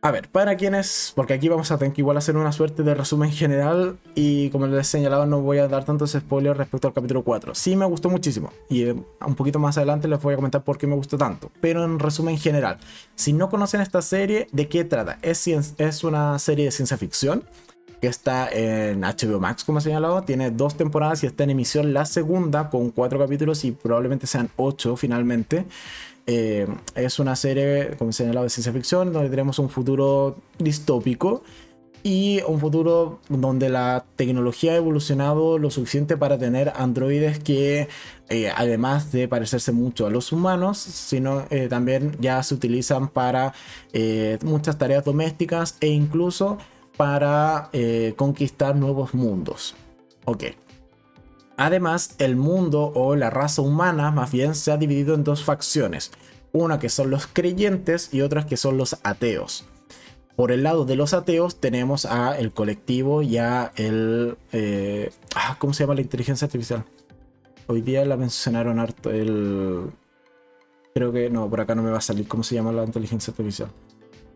A 0.00 0.12
ver, 0.12 0.28
para 0.30 0.56
quienes, 0.56 1.12
porque 1.16 1.32
aquí 1.32 1.48
vamos 1.48 1.72
a 1.72 1.78
tener 1.78 1.92
que 1.92 2.02
igual 2.02 2.16
hacer 2.16 2.36
una 2.36 2.52
suerte 2.52 2.84
de 2.84 2.94
resumen 2.94 3.32
general 3.32 3.98
y 4.14 4.48
como 4.50 4.68
les 4.68 4.86
he 4.86 4.90
señalado 4.90 5.26
no 5.26 5.40
voy 5.40 5.58
a 5.58 5.66
dar 5.66 5.84
tantos 5.84 6.12
spoilers 6.12 6.56
respecto 6.56 6.86
al 6.86 6.94
capítulo 6.94 7.24
4. 7.24 7.56
Sí 7.56 7.74
me 7.74 7.84
gustó 7.84 8.08
muchísimo 8.08 8.52
y 8.68 8.84
eh, 8.84 8.92
un 8.92 9.34
poquito 9.34 9.58
más 9.58 9.76
adelante 9.76 10.06
les 10.06 10.22
voy 10.22 10.34
a 10.34 10.36
comentar 10.36 10.62
por 10.62 10.78
qué 10.78 10.86
me 10.86 10.94
gustó 10.94 11.18
tanto, 11.18 11.50
pero 11.60 11.84
en 11.84 11.98
resumen 11.98 12.38
general, 12.38 12.78
si 13.16 13.32
no 13.32 13.50
conocen 13.50 13.80
esta 13.80 14.00
serie, 14.00 14.46
¿de 14.52 14.68
qué 14.68 14.84
trata? 14.84 15.18
Es, 15.20 15.48
es 15.48 16.04
una 16.04 16.38
serie 16.38 16.66
de 16.66 16.70
ciencia 16.70 16.96
ficción 16.96 17.42
que 18.00 18.06
está 18.06 18.48
en 18.50 19.00
HBO 19.00 19.40
Max 19.40 19.64
como 19.64 19.78
he 19.78 19.82
señalado, 19.82 20.22
tiene 20.22 20.52
dos 20.52 20.76
temporadas 20.76 21.24
y 21.24 21.26
está 21.26 21.42
en 21.42 21.50
emisión 21.50 21.92
la 21.92 22.06
segunda 22.06 22.70
con 22.70 22.90
cuatro 22.90 23.18
capítulos 23.18 23.64
y 23.64 23.72
probablemente 23.72 24.28
sean 24.28 24.48
ocho 24.56 24.96
finalmente. 24.96 25.66
Eh, 26.30 26.66
es 26.94 27.18
una 27.18 27.34
serie, 27.36 27.96
como 27.98 28.12
señalado, 28.12 28.44
de 28.44 28.50
ciencia 28.50 28.70
ficción, 28.70 29.14
donde 29.14 29.30
tenemos 29.30 29.58
un 29.58 29.70
futuro 29.70 30.36
distópico 30.58 31.42
y 32.02 32.42
un 32.46 32.60
futuro 32.60 33.20
donde 33.30 33.70
la 33.70 34.04
tecnología 34.14 34.72
ha 34.72 34.76
evolucionado 34.76 35.56
lo 35.56 35.70
suficiente 35.70 36.18
para 36.18 36.36
tener 36.36 36.70
androides 36.76 37.38
que, 37.38 37.88
eh, 38.28 38.52
además 38.54 39.10
de 39.10 39.26
parecerse 39.26 39.72
mucho 39.72 40.06
a 40.06 40.10
los 40.10 40.30
humanos, 40.30 40.76
sino 40.76 41.46
eh, 41.48 41.68
también 41.70 42.14
ya 42.20 42.42
se 42.42 42.54
utilizan 42.54 43.08
para 43.08 43.54
muchas 44.42 44.76
tareas 44.76 45.06
domésticas 45.06 45.78
e 45.80 45.86
incluso 45.88 46.58
para 46.98 47.70
conquistar 48.16 48.76
nuevos 48.76 49.14
mundos. 49.14 49.74
Ok. 50.26 50.44
Además, 51.58 52.14
el 52.18 52.36
mundo 52.36 52.92
o 52.94 53.16
la 53.16 53.30
raza 53.30 53.62
humana 53.62 54.12
más 54.12 54.30
bien 54.30 54.54
se 54.54 54.70
ha 54.70 54.76
dividido 54.76 55.14
en 55.16 55.24
dos 55.24 55.42
facciones. 55.42 56.12
Una 56.52 56.78
que 56.78 56.88
son 56.88 57.10
los 57.10 57.26
creyentes 57.26 58.14
y 58.14 58.20
otras 58.20 58.46
que 58.46 58.56
son 58.56 58.78
los 58.78 58.96
ateos. 59.02 59.66
Por 60.36 60.52
el 60.52 60.62
lado 60.62 60.84
de 60.84 60.94
los 60.94 61.14
ateos 61.14 61.58
tenemos 61.58 62.06
a 62.06 62.38
el 62.38 62.52
colectivo 62.52 63.22
y 63.22 63.38
a 63.38 63.72
el... 63.74 64.38
Eh, 64.52 65.10
ah, 65.34 65.56
¿Cómo 65.58 65.74
se 65.74 65.82
llama 65.82 65.96
la 65.96 66.02
inteligencia 66.02 66.46
artificial? 66.46 66.84
Hoy 67.66 67.80
día 67.80 68.04
la 68.04 68.16
mencionaron 68.16 68.78
harto. 68.78 69.10
El... 69.10 69.90
Creo 70.94 71.10
que 71.10 71.28
no, 71.28 71.50
por 71.50 71.60
acá 71.60 71.74
no 71.74 71.82
me 71.82 71.90
va 71.90 71.98
a 71.98 72.02
salir 72.02 72.28
cómo 72.28 72.44
se 72.44 72.54
llama 72.54 72.70
la 72.70 72.84
inteligencia 72.84 73.32
artificial. 73.32 73.68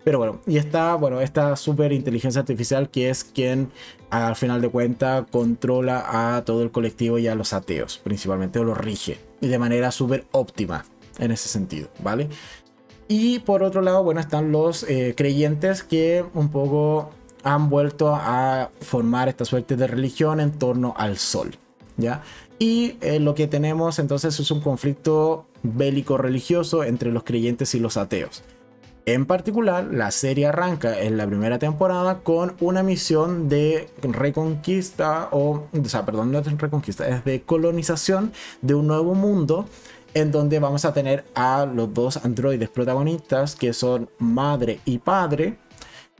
Pero 0.04 0.18
bueno, 0.18 0.40
y 0.46 0.58
está, 0.58 0.94
bueno, 0.96 1.20
esta 1.20 1.54
super 1.56 1.92
inteligencia 1.92 2.40
artificial 2.40 2.90
que 2.90 3.10
es 3.10 3.24
quien 3.24 3.70
al 4.10 4.36
final 4.36 4.60
de 4.60 4.68
cuentas 4.68 5.24
controla 5.30 6.36
a 6.36 6.44
todo 6.44 6.62
el 6.62 6.70
colectivo 6.70 7.18
y 7.18 7.28
a 7.28 7.34
los 7.34 7.52
ateos, 7.52 7.98
principalmente, 7.98 8.58
o 8.58 8.64
los 8.64 8.76
rige, 8.76 9.18
y 9.40 9.48
de 9.48 9.58
manera 9.58 9.90
súper 9.92 10.26
óptima 10.32 10.84
en 11.18 11.30
ese 11.30 11.48
sentido, 11.48 11.88
¿vale? 12.02 12.28
Y 13.08 13.40
por 13.40 13.62
otro 13.62 13.82
lado, 13.82 14.02
bueno, 14.02 14.20
están 14.20 14.52
los 14.52 14.84
eh, 14.84 15.14
creyentes 15.16 15.82
que 15.82 16.24
un 16.34 16.48
poco 16.50 17.10
han 17.44 17.68
vuelto 17.68 18.14
a 18.14 18.70
formar 18.80 19.28
esta 19.28 19.44
suerte 19.44 19.76
de 19.76 19.86
religión 19.86 20.40
en 20.40 20.52
torno 20.52 20.94
al 20.96 21.18
sol, 21.18 21.50
¿ya? 21.96 22.22
Y 22.58 22.96
eh, 23.00 23.18
lo 23.18 23.34
que 23.34 23.48
tenemos 23.48 23.98
entonces 23.98 24.38
es 24.38 24.50
un 24.50 24.60
conflicto 24.60 25.46
bélico 25.62 26.16
religioso 26.16 26.84
entre 26.84 27.10
los 27.12 27.24
creyentes 27.24 27.74
y 27.74 27.80
los 27.80 27.96
ateos. 27.96 28.42
En 29.04 29.26
particular, 29.26 29.88
la 29.90 30.12
serie 30.12 30.46
arranca 30.46 31.00
en 31.00 31.16
la 31.16 31.26
primera 31.26 31.58
temporada 31.58 32.20
con 32.20 32.54
una 32.60 32.84
misión 32.84 33.48
de 33.48 33.88
reconquista, 34.00 35.28
o, 35.32 35.66
o 35.72 35.84
sea, 35.86 36.06
perdón, 36.06 36.30
no 36.30 36.38
es 36.38 36.58
reconquista, 36.58 37.08
es 37.08 37.24
de 37.24 37.42
colonización 37.42 38.32
de 38.60 38.74
un 38.74 38.86
nuevo 38.86 39.14
mundo 39.14 39.66
en 40.14 40.30
donde 40.30 40.60
vamos 40.60 40.84
a 40.84 40.92
tener 40.92 41.24
a 41.34 41.66
los 41.66 41.92
dos 41.92 42.18
androides 42.24 42.68
protagonistas 42.68 43.56
que 43.56 43.72
son 43.72 44.08
madre 44.18 44.78
y 44.84 44.98
padre 44.98 45.58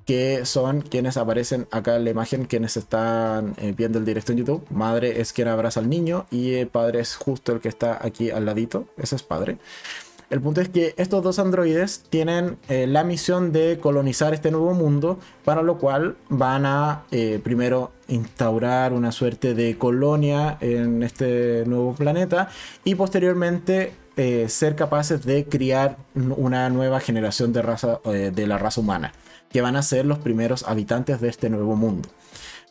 que 0.04 0.44
son 0.44 0.80
quienes 0.80 1.16
aparecen 1.16 1.68
acá 1.70 1.94
en 1.96 2.04
la 2.04 2.10
imagen, 2.10 2.46
quienes 2.46 2.76
están 2.76 3.54
eh, 3.58 3.72
viendo 3.76 3.98
el 3.98 4.04
directo 4.04 4.32
en 4.32 4.38
YouTube. 4.38 4.66
Madre 4.70 5.20
es 5.20 5.32
quien 5.32 5.46
abraza 5.46 5.78
al 5.78 5.88
niño 5.88 6.26
y 6.30 6.54
el 6.54 6.66
padre 6.66 7.00
es 7.00 7.14
justo 7.14 7.52
el 7.52 7.60
que 7.60 7.68
está 7.68 8.04
aquí 8.04 8.30
al 8.30 8.44
ladito. 8.44 8.88
Ese 8.96 9.16
es 9.16 9.22
padre. 9.22 9.58
El 10.32 10.40
punto 10.40 10.62
es 10.62 10.70
que 10.70 10.94
estos 10.96 11.22
dos 11.22 11.38
androides 11.38 12.04
tienen 12.08 12.56
eh, 12.70 12.86
la 12.86 13.04
misión 13.04 13.52
de 13.52 13.78
colonizar 13.78 14.32
este 14.32 14.50
nuevo 14.50 14.72
mundo, 14.72 15.18
para 15.44 15.60
lo 15.60 15.76
cual 15.76 16.16
van 16.30 16.64
a 16.64 17.02
eh, 17.10 17.38
primero 17.44 17.92
instaurar 18.08 18.94
una 18.94 19.12
suerte 19.12 19.52
de 19.52 19.76
colonia 19.76 20.56
en 20.62 21.02
este 21.02 21.64
nuevo 21.66 21.94
planeta 21.94 22.48
y 22.82 22.94
posteriormente 22.94 23.92
eh, 24.16 24.46
ser 24.48 24.74
capaces 24.74 25.22
de 25.26 25.44
criar 25.44 25.98
una 26.14 26.70
nueva 26.70 26.98
generación 27.00 27.52
de, 27.52 27.60
raza, 27.60 28.00
de 28.02 28.46
la 28.46 28.56
raza 28.56 28.80
humana, 28.80 29.12
que 29.50 29.60
van 29.60 29.76
a 29.76 29.82
ser 29.82 30.06
los 30.06 30.18
primeros 30.18 30.62
habitantes 30.62 31.20
de 31.20 31.28
este 31.28 31.50
nuevo 31.50 31.76
mundo. 31.76 32.08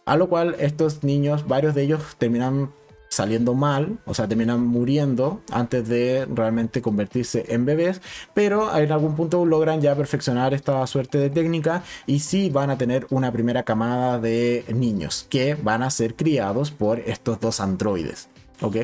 A 0.06 0.18
lo 0.18 0.30
cual 0.30 0.56
estos 0.58 1.04
niños, 1.04 1.48
varios 1.48 1.76
de 1.76 1.84
ellos 1.84 2.02
terminan 2.18 2.72
saliendo 3.12 3.54
mal, 3.56 4.00
o 4.06 4.14
sea, 4.14 4.26
terminan 4.26 4.66
muriendo 4.66 5.42
antes 5.52 5.88
de 5.88 6.26
realmente 6.34 6.82
convertirse 6.82 7.46
en 7.50 7.66
bebés, 7.66 8.02
pero 8.34 8.76
en 8.76 8.90
algún 8.90 9.18
punto 9.18 9.46
logran 9.46 9.82
ya 9.82 9.94
perfeccionar 9.96 10.54
esta 10.54 10.88
suerte 10.88 11.18
de 11.18 11.30
técnica 11.30 11.84
y 12.08 12.20
sí 12.20 12.50
van 12.50 12.70
a 12.70 12.78
tener 12.78 13.08
una 13.10 13.30
primera 13.34 13.64
camada 13.64 14.18
de 14.18 14.64
niños 14.74 15.28
que 15.30 15.56
van 15.56 15.84
a 15.84 15.90
ser 15.90 16.16
criados 16.16 16.72
por 16.72 17.00
estos 17.00 17.42
dos 17.42 17.60
androides, 17.60 18.30
¿ok? 18.62 18.78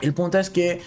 El 0.00 0.14
punto 0.14 0.38
es 0.38 0.48
que 0.48 0.80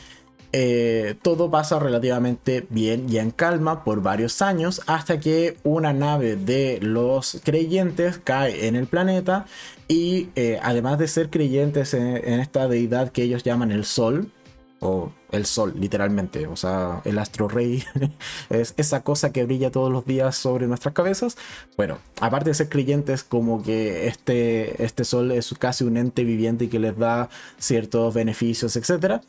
eh, 0.55 1.15
todo 1.23 1.49
pasa 1.49 1.79
relativamente 1.79 2.67
bien 2.69 3.07
y 3.09 3.17
en 3.17 3.31
calma 3.31 3.83
por 3.83 4.03
varios 4.03 4.39
años 4.43 4.81
hasta 4.85 5.19
que 5.19 5.57
una 5.63 5.93
nave 5.93 6.35
de 6.35 6.77
los 6.79 7.41
creyentes 7.43 8.19
cae 8.23 8.67
en 8.67 8.75
el 8.75 8.85
planeta 8.85 9.47
y 9.87 10.29
eh, 10.35 10.59
además 10.61 10.99
de 10.99 11.07
ser 11.07 11.29
creyentes 11.29 11.93
en, 11.93 12.17
esta 12.39 12.67
deidad 12.67 13.11
que 13.11 13.23
ellos 13.23 13.43
llaman 13.43 13.71
el 13.71 13.85
sol, 13.85 14.31
o 14.79 15.13
el 15.31 15.45
sol 15.45 15.73
literalmente, 15.79 16.45
o 16.45 16.57
sea, 16.57 17.01
el 17.05 17.17
astro 17.17 17.47
rey 17.47 17.81
es 18.49 18.73
esa 18.75 19.01
cosa 19.01 19.31
que 19.31 19.45
brilla 19.45 19.71
todos 19.71 19.89
los 19.89 20.05
días 20.05 20.35
sobre 20.35 20.67
nuestras 20.67 20.93
cabezas. 20.93 21.37
Bueno, 21.77 21.99
aparte 22.19 22.49
de 22.49 22.53
ser 22.53 22.67
creyentes 22.67 23.23
como 23.23 23.63
que 23.63 24.07
este, 24.07 24.83
este 24.83 25.05
sol 25.05 25.31
es 25.31 25.53
casi 25.57 25.85
un 25.85 25.95
ente 25.95 26.25
viviente 26.25 26.65
y 26.65 26.67
que 26.67 26.79
les 26.79 26.97
da 26.97 27.29
ciertos 27.57 28.13
beneficios, 28.13 28.75
etcétera 28.75 29.21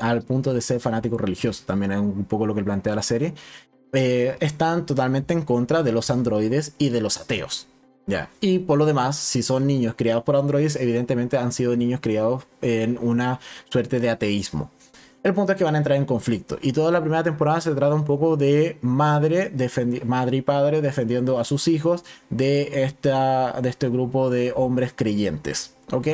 al 0.00 0.22
punto 0.22 0.52
de 0.52 0.60
ser 0.60 0.80
fanático 0.80 1.18
religioso, 1.18 1.64
también 1.66 1.92
es 1.92 1.98
un 1.98 2.24
poco 2.24 2.46
lo 2.46 2.54
que 2.54 2.64
plantea 2.64 2.94
la 2.94 3.02
serie, 3.02 3.34
eh, 3.92 4.36
están 4.40 4.86
totalmente 4.86 5.34
en 5.34 5.42
contra 5.42 5.82
de 5.82 5.92
los 5.92 6.10
androides 6.10 6.74
y 6.78 6.88
de 6.88 7.00
los 7.00 7.18
ateos. 7.18 7.68
Y 8.40 8.58
por 8.58 8.78
lo 8.78 8.86
demás, 8.86 9.16
si 9.16 9.42
son 9.42 9.66
niños 9.66 9.94
criados 9.96 10.24
por 10.24 10.36
androides, 10.36 10.76
evidentemente 10.76 11.38
han 11.38 11.52
sido 11.52 11.76
niños 11.76 12.00
criados 12.02 12.44
en 12.60 12.98
una 13.00 13.40
suerte 13.70 14.00
de 14.00 14.10
ateísmo. 14.10 14.70
El 15.22 15.32
punto 15.32 15.52
es 15.52 15.58
que 15.58 15.64
van 15.64 15.74
a 15.74 15.78
entrar 15.78 15.96
en 15.96 16.04
conflicto. 16.04 16.58
Y 16.60 16.72
toda 16.72 16.92
la 16.92 17.00
primera 17.00 17.22
temporada 17.22 17.58
se 17.62 17.74
trata 17.74 17.94
un 17.94 18.04
poco 18.04 18.36
de 18.36 18.76
madre, 18.82 19.50
madre 20.04 20.36
y 20.36 20.42
padre 20.42 20.82
defendiendo 20.82 21.38
a 21.38 21.44
sus 21.44 21.66
hijos 21.66 22.04
de, 22.28 22.84
esta, 22.84 23.58
de 23.62 23.70
este 23.70 23.88
grupo 23.88 24.28
de 24.28 24.52
hombres 24.54 24.92
creyentes. 24.94 25.74
¿Ok? 25.92 26.08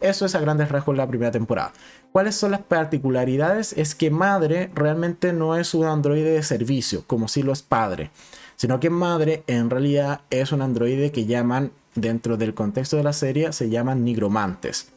Eso 0.00 0.26
es 0.26 0.34
a 0.34 0.40
grandes 0.40 0.70
rasgos 0.70 0.96
la 0.96 1.06
primera 1.06 1.30
temporada. 1.30 1.72
¿Cuáles 2.10 2.34
son 2.34 2.50
las 2.50 2.62
particularidades? 2.62 3.74
Es 3.74 3.94
que 3.94 4.10
Madre 4.10 4.70
realmente 4.74 5.32
no 5.32 5.56
es 5.56 5.72
un 5.74 5.86
androide 5.86 6.32
de 6.32 6.42
servicio, 6.42 7.04
como 7.06 7.28
si 7.28 7.42
lo 7.42 7.52
es 7.52 7.62
Padre, 7.62 8.10
sino 8.58 8.80
que 8.80 8.90
Madre 8.90 9.42
en 9.46 9.70
realidad 9.70 10.20
es 10.28 10.52
un 10.52 10.60
androide 10.60 11.10
que 11.10 11.24
llaman, 11.24 11.72
dentro 11.94 12.36
del 12.36 12.52
contexto 12.52 12.96
de 12.96 13.02
la 13.02 13.14
serie, 13.14 13.52
se 13.54 13.70
llaman 13.70 14.04
nigromantes 14.04 14.92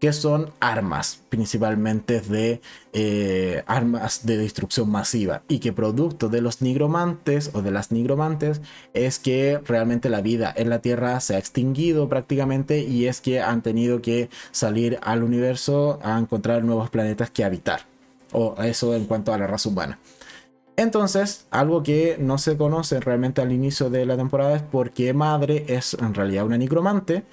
que 0.00 0.12
son 0.12 0.50
armas, 0.60 1.20
principalmente 1.28 2.20
de 2.20 2.60
eh, 2.92 3.62
armas 3.66 4.26
de 4.26 4.36
destrucción 4.36 4.90
masiva, 4.90 5.42
y 5.48 5.60
que 5.60 5.72
producto 5.72 6.28
de 6.28 6.40
los 6.40 6.62
nigromantes 6.62 7.50
o 7.54 7.62
de 7.62 7.70
las 7.70 7.92
nigromantes 7.92 8.60
es 8.94 9.18
que 9.18 9.60
realmente 9.64 10.10
la 10.10 10.20
vida 10.20 10.52
en 10.56 10.70
la 10.70 10.80
Tierra 10.80 11.20
se 11.20 11.36
ha 11.36 11.38
extinguido 11.38 12.08
prácticamente 12.08 12.80
y 12.80 13.06
es 13.06 13.20
que 13.20 13.40
han 13.40 13.62
tenido 13.62 14.02
que 14.02 14.28
salir 14.50 14.98
al 15.02 15.22
universo 15.22 16.00
a 16.02 16.18
encontrar 16.18 16.64
nuevos 16.64 16.90
planetas 16.90 17.30
que 17.30 17.44
habitar, 17.44 17.86
o 18.32 18.56
eso 18.62 18.94
en 18.94 19.04
cuanto 19.04 19.32
a 19.32 19.38
la 19.38 19.46
raza 19.46 19.68
humana. 19.68 19.98
Entonces, 20.76 21.46
algo 21.50 21.82
que 21.82 22.16
no 22.18 22.38
se 22.38 22.56
conoce 22.56 23.00
realmente 23.00 23.42
al 23.42 23.52
inicio 23.52 23.90
de 23.90 24.06
la 24.06 24.16
temporada 24.16 24.56
es 24.56 24.62
porque 24.62 25.12
Madre 25.12 25.64
es 25.68 25.94
en 25.94 26.14
realidad 26.14 26.46
una 26.46 26.56
nigromante 26.56 27.24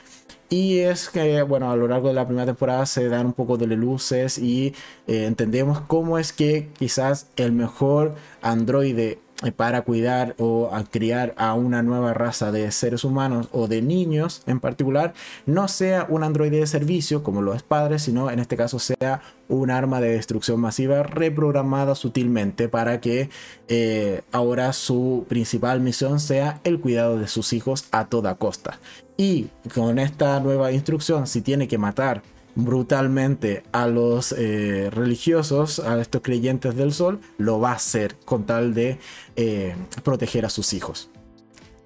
y 0.49 0.79
es 0.79 1.09
que, 1.09 1.43
bueno, 1.43 1.71
a 1.71 1.75
lo 1.75 1.87
largo 1.87 2.07
de 2.07 2.15
la 2.15 2.25
primera 2.25 2.47
temporada 2.47 2.85
se 2.87 3.07
dan 3.07 3.27
un 3.27 3.33
poco 3.33 3.57
de 3.57 3.67
luces 3.67 4.39
y 4.39 4.73
eh, 5.07 5.25
entendemos 5.25 5.81
cómo 5.81 6.17
es 6.17 6.33
que 6.33 6.69
quizás 6.77 7.27
el 7.35 7.51
mejor 7.51 8.15
androide 8.41 9.19
para 9.55 9.83
cuidar 9.83 10.35
o 10.37 10.69
criar 10.91 11.33
a 11.37 11.53
una 11.53 11.81
nueva 11.81 12.13
raza 12.13 12.51
de 12.51 12.69
seres 12.71 13.03
humanos 13.03 13.47
o 13.51 13.67
de 13.67 13.81
niños 13.81 14.43
en 14.47 14.59
particular, 14.59 15.13
no 15.45 15.67
sea 15.67 16.05
un 16.09 16.23
androide 16.23 16.59
de 16.59 16.67
servicio 16.67 17.23
como 17.23 17.41
lo 17.41 17.53
es 17.53 17.63
padre, 17.63 17.99
sino 17.99 18.29
en 18.29 18.39
este 18.39 18.57
caso 18.57 18.79
sea 18.79 19.21
un 19.47 19.71
arma 19.71 20.01
de 20.01 20.11
destrucción 20.11 20.59
masiva 20.59 21.03
reprogramada 21.03 21.95
sutilmente 21.95 22.67
para 22.67 22.99
que 22.99 23.29
eh, 23.69 24.21
ahora 24.31 24.73
su 24.73 25.25
principal 25.29 25.79
misión 25.79 26.19
sea 26.19 26.59
el 26.63 26.79
cuidado 26.79 27.17
de 27.17 27.27
sus 27.27 27.53
hijos 27.53 27.85
a 27.91 28.05
toda 28.07 28.35
costa. 28.35 28.79
Y 29.15 29.47
con 29.73 29.99
esta 29.99 30.39
nueva 30.39 30.71
instrucción, 30.71 31.27
si 31.27 31.41
tiene 31.41 31.67
que 31.67 31.77
matar 31.77 32.21
brutalmente 32.55 33.63
a 33.71 33.87
los 33.87 34.31
eh, 34.31 34.89
religiosos, 34.91 35.79
a 35.79 35.99
estos 35.99 36.21
creyentes 36.21 36.75
del 36.75 36.93
sol, 36.93 37.19
lo 37.37 37.59
va 37.59 37.71
a 37.71 37.75
hacer 37.75 38.15
con 38.25 38.45
tal 38.45 38.73
de 38.73 38.99
eh, 39.35 39.75
proteger 40.03 40.45
a 40.45 40.49
sus 40.49 40.73
hijos. 40.73 41.09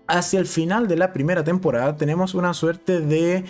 Hacia 0.07 0.40
el 0.40 0.45
final 0.45 0.88
de 0.88 0.98
la 0.98 1.14
primera 1.14 1.44
temporada 1.44 1.95
tenemos 1.95 2.34
una 2.35 2.53
suerte 2.53 2.99
de 2.99 3.45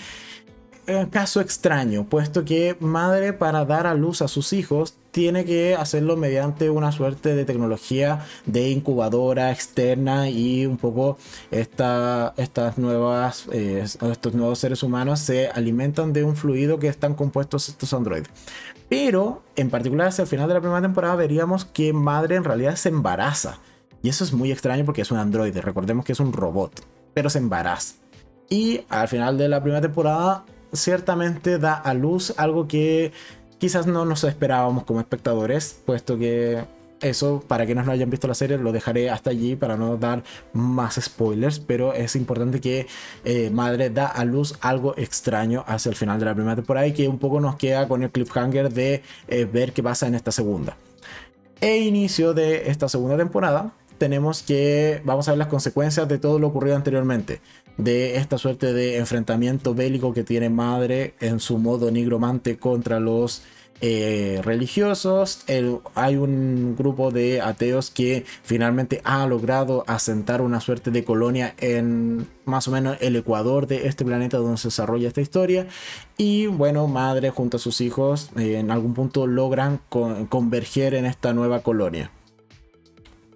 caso 1.10 1.42
extraño, 1.42 2.06
puesto 2.06 2.44
que 2.46 2.76
madre 2.80 3.34
para 3.34 3.66
dar 3.66 3.88
a 3.88 3.94
luz 3.94 4.22
a 4.22 4.28
sus 4.28 4.54
hijos 4.54 4.96
tiene 5.12 5.46
que 5.46 5.76
hacerlo 5.76 6.18
mediante 6.18 6.72
una 6.72 6.92
suerte 6.92 7.36
de 7.36 7.46
tecnología 7.46 8.26
de 8.48 8.70
incubadora 8.70 9.52
externa 9.52 10.30
y 10.30 10.66
un 10.66 10.78
poco 10.78 11.18
esta, 11.52 12.34
estas 12.36 12.80
nuevas, 12.80 13.46
eh, 13.52 13.84
estos 13.84 14.34
nuevos 14.34 14.58
seres 14.58 14.82
humanos 14.82 15.20
se 15.20 15.50
alimentan 15.50 16.14
de 16.14 16.24
un 16.24 16.36
fluido 16.36 16.80
que 16.80 16.88
están 16.88 17.14
compuestos 17.14 17.70
estos 17.70 17.94
androides. 17.94 18.30
Pero 18.90 19.44
en 19.56 19.70
particular 19.70 20.08
hacia 20.08 20.24
el 20.24 20.28
final 20.28 20.48
de 20.48 20.56
la 20.56 20.62
primera 20.62 20.82
temporada 20.82 21.16
veríamos 21.16 21.64
que 21.64 21.94
madre 21.94 22.36
en 22.36 22.44
realidad 22.44 22.76
se 22.76 22.90
embaraza. 22.90 23.60
Y 24.02 24.10
eso 24.10 24.24
es 24.24 24.34
muy 24.34 24.52
extraño 24.52 24.84
porque 24.84 25.04
es 25.04 25.12
un 25.12 25.20
androide, 25.20 25.62
recordemos 25.62 26.06
que 26.06 26.14
es 26.14 26.20
un 26.20 26.34
robot, 26.34 26.82
pero 27.14 27.30
se 27.30 27.38
embaraza. 27.38 27.96
Y 28.50 28.82
al 28.90 29.08
final 29.08 29.38
de 29.38 29.48
la 29.48 29.62
primera 29.62 29.82
temporada 29.82 30.44
ciertamente 30.74 31.60
da 31.60 31.74
a 31.74 31.94
luz 31.94 32.34
algo 32.38 32.68
que 32.68 33.12
quizás 33.60 33.88
no 33.88 34.06
nos 34.06 34.24
esperábamos 34.24 34.84
como 34.84 35.00
espectadores, 35.00 35.82
puesto 35.86 36.18
que 36.18 36.66
eso, 37.04 37.44
para 37.48 37.66
quienes 37.66 37.86
no 37.86 37.92
hayan 37.92 38.10
visto 38.10 38.28
la 38.28 38.34
serie, 38.34 38.58
lo 38.58 38.72
dejaré 38.72 39.10
hasta 39.10 39.30
allí 39.30 39.56
para 39.56 39.78
no 39.78 39.98
dar 39.98 40.24
más 40.54 40.96
spoilers, 40.96 41.60
pero 41.60 41.94
es 41.94 42.16
importante 42.16 42.62
que 42.62 42.88
eh, 43.26 43.50
Madre 43.50 43.90
da 43.90 44.08
a 44.08 44.26
luz 44.26 44.56
algo 44.62 44.96
extraño 44.98 45.64
hacia 45.68 45.90
el 45.90 45.96
final 45.96 46.20
de 46.20 46.26
la 46.26 46.34
primera 46.34 46.56
temporada 46.56 46.88
y 46.88 46.94
que 46.94 47.08
un 47.08 47.20
poco 47.20 47.40
nos 47.40 47.58
queda 47.58 47.88
con 47.88 48.04
el 48.04 48.12
cliffhanger 48.12 48.72
de 48.72 49.04
eh, 49.28 49.46
ver 49.46 49.74
qué 49.74 49.84
pasa 49.84 50.08
en 50.08 50.16
esta 50.16 50.32
segunda. 50.32 50.78
E 51.60 51.78
inicio 51.80 52.34
de 52.34 52.70
esta 52.70 52.90
segunda 52.90 53.16
temporada, 53.16 53.74
tenemos 54.04 54.44
que 54.44 55.02
vamos 55.06 55.30
a 55.30 55.32
ver 55.32 55.38
las 55.38 55.48
consecuencias 55.48 56.10
de 56.10 56.18
todo 56.18 56.38
lo 56.38 56.48
ocurrido 56.48 56.76
anteriormente 56.76 57.40
de 57.78 58.18
esta 58.18 58.38
suerte 58.38 58.74
de 58.74 58.98
enfrentamiento 58.98 59.74
bélico 59.74 60.14
que 60.14 60.26
tiene 60.26 60.50
Madre 60.50 61.14
en 61.22 61.40
su 61.40 61.58
modo 61.58 61.90
nigromante 61.90 62.58
contra 62.58 63.00
los 63.00 63.44
eh, 63.80 64.42
religiosos. 64.44 65.46
hay 65.96 66.18
un 66.18 66.76
grupo 66.78 67.12
de 67.12 67.40
ateos 67.40 67.92
que 67.92 68.26
finalmente 68.44 69.00
ha 69.06 69.26
logrado 69.26 69.86
asentar 69.88 70.42
una 70.42 70.60
suerte 70.60 70.92
de 70.92 71.06
colonia 71.06 71.56
en 71.60 72.28
más 72.44 72.68
o 72.68 72.72
menos 72.72 72.98
el 73.00 73.16
ecuador 73.16 73.68
de 73.68 73.88
este 73.88 74.04
planeta 74.04 74.36
donde 74.36 74.58
se 74.58 74.68
desarrolla 74.68 75.08
esta 75.08 75.22
historia. 75.22 75.66
Y 76.18 76.48
bueno, 76.48 76.88
Madre 76.88 77.30
junto 77.30 77.56
a 77.56 77.60
sus 77.62 77.80
hijos 77.80 78.32
eh, 78.36 78.58
en 78.58 78.70
algún 78.70 78.94
punto 78.94 79.28
logran 79.28 79.80
converger 79.88 80.94
en 80.94 81.06
esta 81.06 81.34
nueva 81.34 81.62
colonia. 81.62 82.12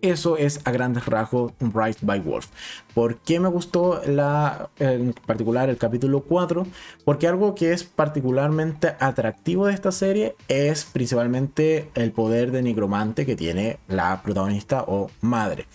Eso 0.02 0.38
es 0.38 0.62
a 0.66 0.72
grandes 0.72 1.06
rasgos 1.06 1.54
Rise 1.60 2.00
by 2.02 2.20
Wolf. 2.20 2.48
¿Por 2.94 3.18
qué 3.18 3.40
me 3.40 3.50
gustó 3.50 4.02
la, 4.06 4.70
en 4.80 5.14
particular 5.14 5.70
el 5.70 5.78
capítulo 5.78 6.22
4? 6.22 6.66
Porque 7.04 7.28
algo 7.28 7.56
que 7.56 7.74
es 7.74 7.84
particularmente 7.84 8.96
atractivo 9.00 9.68
de 9.68 9.74
esta 9.74 9.92
serie 9.92 10.36
es 10.48 10.86
principalmente 10.86 11.90
el 11.96 12.12
poder 12.12 12.52
de 12.52 12.62
nigromante 12.62 13.26
que 13.26 13.36
tiene 13.36 13.80
la 13.88 14.22
protagonista 14.22 14.84
o 14.88 15.10
madre. 15.22 15.66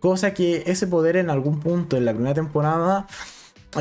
Cosa 0.00 0.34
que 0.34 0.64
ese 0.66 0.86
poder 0.86 1.16
en 1.16 1.30
algún 1.30 1.60
punto 1.60 1.96
en 1.96 2.04
la 2.04 2.12
primera 2.12 2.34
temporada 2.34 3.06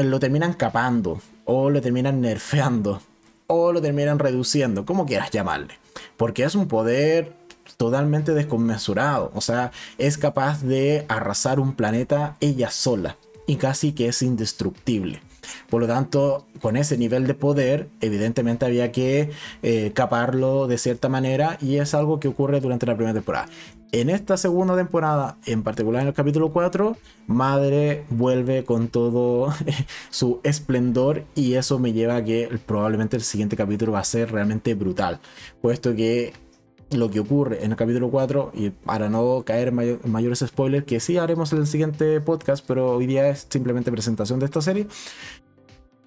lo 0.04 0.20
terminan 0.20 0.54
capando 0.54 1.22
o 1.46 1.70
lo 1.70 1.82
terminan 1.82 2.22
nerfeando 2.22 3.02
o 3.48 3.72
lo 3.72 3.82
terminan 3.82 4.20
reduciendo, 4.20 4.86
como 4.86 5.06
quieras 5.06 5.32
llamarle. 5.32 5.76
Porque 6.18 6.44
es 6.44 6.56
un 6.56 6.68
poder 6.68 7.45
totalmente 7.78 8.34
desconmensurado. 8.34 9.32
O 9.34 9.42
sea, 9.42 9.72
es 9.98 10.18
capaz 10.18 10.62
de 10.64 11.06
arrasar 11.10 11.60
un 11.60 11.74
planeta 11.76 12.38
ella 12.40 12.70
sola 12.72 13.18
y 13.48 13.58
casi 13.58 13.94
que 13.94 14.08
es 14.08 14.22
indestructible. 14.22 15.22
Por 15.70 15.82
lo 15.82 15.88
tanto, 15.88 16.48
con 16.62 16.76
ese 16.76 16.98
nivel 16.98 17.28
de 17.28 17.34
poder, 17.34 17.90
evidentemente 18.02 18.66
había 18.66 18.92
que 18.92 19.32
eh, 19.64 19.92
caparlo 19.94 20.68
de 20.68 20.78
cierta 20.78 21.10
manera 21.10 21.58
y 21.62 21.78
es 21.78 21.94
algo 21.94 22.20
que 22.20 22.28
ocurre 22.28 22.62
durante 22.62 22.86
la 22.86 22.96
primera 22.96 23.14
temporada. 23.14 23.48
En 23.92 24.10
esta 24.10 24.36
segunda 24.36 24.76
temporada, 24.76 25.38
en 25.46 25.64
particular 25.64 26.02
en 26.02 26.10
el 26.10 26.14
capítulo 26.14 26.52
4, 26.52 26.98
Madre 27.28 28.04
vuelve 28.10 28.66
con 28.66 28.90
todo 28.90 29.54
su 30.10 30.42
esplendor 30.44 31.24
y 31.36 31.54
eso 31.54 31.80
me 31.80 31.94
lleva 31.94 32.18
a 32.18 32.24
que 32.24 32.50
probablemente 32.66 33.16
el 33.16 33.24
siguiente 33.24 33.56
capítulo 33.56 33.94
va 33.94 34.00
a 34.00 34.04
ser 34.04 34.32
realmente 34.32 34.74
brutal, 34.74 35.20
puesto 35.62 35.96
que 35.96 36.34
lo 36.92 37.10
que 37.10 37.20
ocurre 37.20 37.64
en 37.64 37.72
el 37.72 37.78
capítulo 37.78 38.10
4 38.10 38.52
y 38.54 38.70
para 38.70 39.10
no 39.10 39.44
caer 39.46 39.70
en, 39.70 40.00
mayores 40.06 40.40
spoilers 40.40 40.86
que 40.86 41.00
sí 41.00 41.18
haremos 41.18 41.52
en 41.52 41.60
el 41.60 41.68
siguiente 41.68 42.22
podcast 42.22 42.64
pero 42.68 42.96
hoy 42.96 43.08
día 43.08 43.28
es 43.30 43.48
simplemente 43.50 43.92
presentación 43.92 44.40
de 44.40 44.46
esta 44.46 44.62
serie 44.62 44.88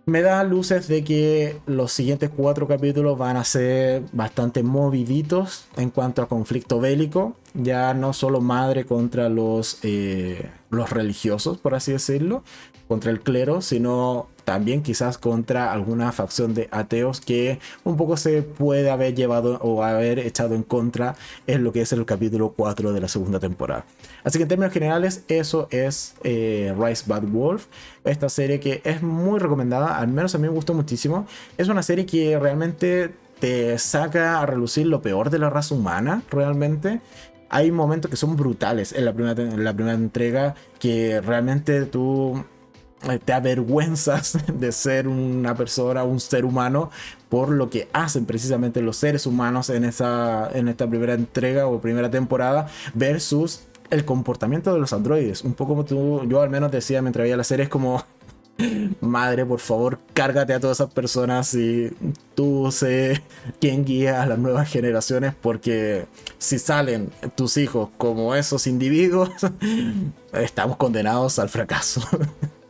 me 0.08 0.22
da 0.22 0.42
luces 0.42 0.88
de 0.88 1.04
que 1.04 1.60
los 1.66 1.92
siguientes 1.92 2.30
cuatro 2.34 2.66
capítulos 2.66 3.18
van 3.18 3.36
a 3.36 3.44
ser 3.44 4.04
bastante 4.12 4.62
moviditos 4.62 5.66
en 5.76 5.90
cuanto 5.90 6.22
a 6.22 6.28
conflicto 6.28 6.80
bélico. 6.80 7.36
Ya 7.52 7.92
no 7.92 8.14
solo 8.14 8.40
madre 8.40 8.86
contra 8.86 9.28
los, 9.28 9.80
eh, 9.82 10.50
los 10.70 10.88
religiosos, 10.88 11.58
por 11.58 11.74
así 11.74 11.92
decirlo, 11.92 12.42
contra 12.88 13.10
el 13.10 13.20
clero, 13.20 13.60
sino 13.60 14.28
también 14.48 14.82
quizás 14.82 15.18
contra 15.18 15.74
alguna 15.74 16.10
facción 16.10 16.54
de 16.54 16.68
ateos 16.70 17.20
que 17.20 17.58
un 17.84 17.98
poco 17.98 18.16
se 18.16 18.40
puede 18.40 18.88
haber 18.88 19.14
llevado 19.14 19.58
o 19.60 19.84
haber 19.84 20.18
echado 20.18 20.54
en 20.54 20.62
contra 20.62 21.16
en 21.46 21.64
lo 21.64 21.70
que 21.70 21.82
es 21.82 21.92
el 21.92 22.06
capítulo 22.06 22.54
4 22.56 22.94
de 22.94 23.00
la 23.02 23.08
segunda 23.08 23.40
temporada. 23.40 23.84
Así 24.24 24.38
que 24.38 24.44
en 24.44 24.48
términos 24.48 24.72
generales 24.72 25.22
eso 25.28 25.68
es 25.70 26.14
eh, 26.24 26.74
Rise 26.78 27.04
Bad 27.06 27.24
Wolf, 27.24 27.66
esta 28.04 28.30
serie 28.30 28.58
que 28.58 28.80
es 28.86 29.02
muy 29.02 29.38
recomendada, 29.38 29.98
al 29.98 30.08
menos 30.08 30.34
a 30.34 30.38
mí 30.38 30.48
me 30.48 30.54
gustó 30.54 30.72
muchísimo. 30.72 31.26
Es 31.58 31.68
una 31.68 31.82
serie 31.82 32.06
que 32.06 32.38
realmente 32.38 33.12
te 33.40 33.78
saca 33.78 34.40
a 34.40 34.46
relucir 34.46 34.86
lo 34.86 35.02
peor 35.02 35.28
de 35.28 35.40
la 35.40 35.50
raza 35.50 35.74
humana, 35.74 36.22
realmente 36.30 37.02
hay 37.50 37.70
momentos 37.70 38.10
que 38.10 38.16
son 38.16 38.34
brutales 38.34 38.94
en 38.94 39.04
la 39.04 39.12
primera, 39.12 39.42
en 39.42 39.62
la 39.62 39.74
primera 39.74 39.94
entrega 39.94 40.54
que 40.78 41.20
realmente 41.20 41.84
tú 41.84 42.44
te 43.24 43.32
avergüenzas 43.32 44.38
de 44.52 44.72
ser 44.72 45.08
una 45.08 45.54
persona, 45.54 46.04
un 46.04 46.20
ser 46.20 46.44
humano, 46.44 46.90
por 47.28 47.50
lo 47.50 47.70
que 47.70 47.88
hacen 47.92 48.26
precisamente 48.26 48.82
los 48.82 48.96
seres 48.96 49.26
humanos 49.26 49.70
en, 49.70 49.84
esa, 49.84 50.50
en 50.52 50.68
esta 50.68 50.88
primera 50.88 51.14
entrega 51.14 51.66
o 51.66 51.80
primera 51.80 52.10
temporada, 52.10 52.68
versus 52.94 53.62
el 53.90 54.04
comportamiento 54.04 54.72
de 54.72 54.80
los 54.80 54.92
androides. 54.92 55.42
Un 55.42 55.54
poco 55.54 55.70
como 55.70 55.84
tú, 55.84 56.22
yo 56.28 56.42
al 56.42 56.50
menos 56.50 56.70
decía 56.70 57.02
mientras 57.02 57.22
veía 57.24 57.36
la 57.36 57.44
serie, 57.44 57.64
es 57.64 57.70
como, 57.70 58.04
madre, 59.00 59.46
por 59.46 59.60
favor, 59.60 59.98
cárgate 60.12 60.52
a 60.52 60.60
todas 60.60 60.78
esas 60.78 60.92
personas 60.92 61.54
y 61.54 61.90
tú 62.34 62.70
sé 62.72 63.22
quién 63.60 63.84
guía 63.84 64.22
a 64.22 64.26
las 64.26 64.38
nuevas 64.38 64.68
generaciones, 64.68 65.34
porque 65.40 66.06
si 66.38 66.58
salen 66.58 67.10
tus 67.36 67.56
hijos 67.56 67.90
como 67.96 68.34
esos 68.34 68.66
individuos, 68.66 69.30
estamos 70.32 70.76
condenados 70.76 71.38
al 71.38 71.48
fracaso. 71.48 72.02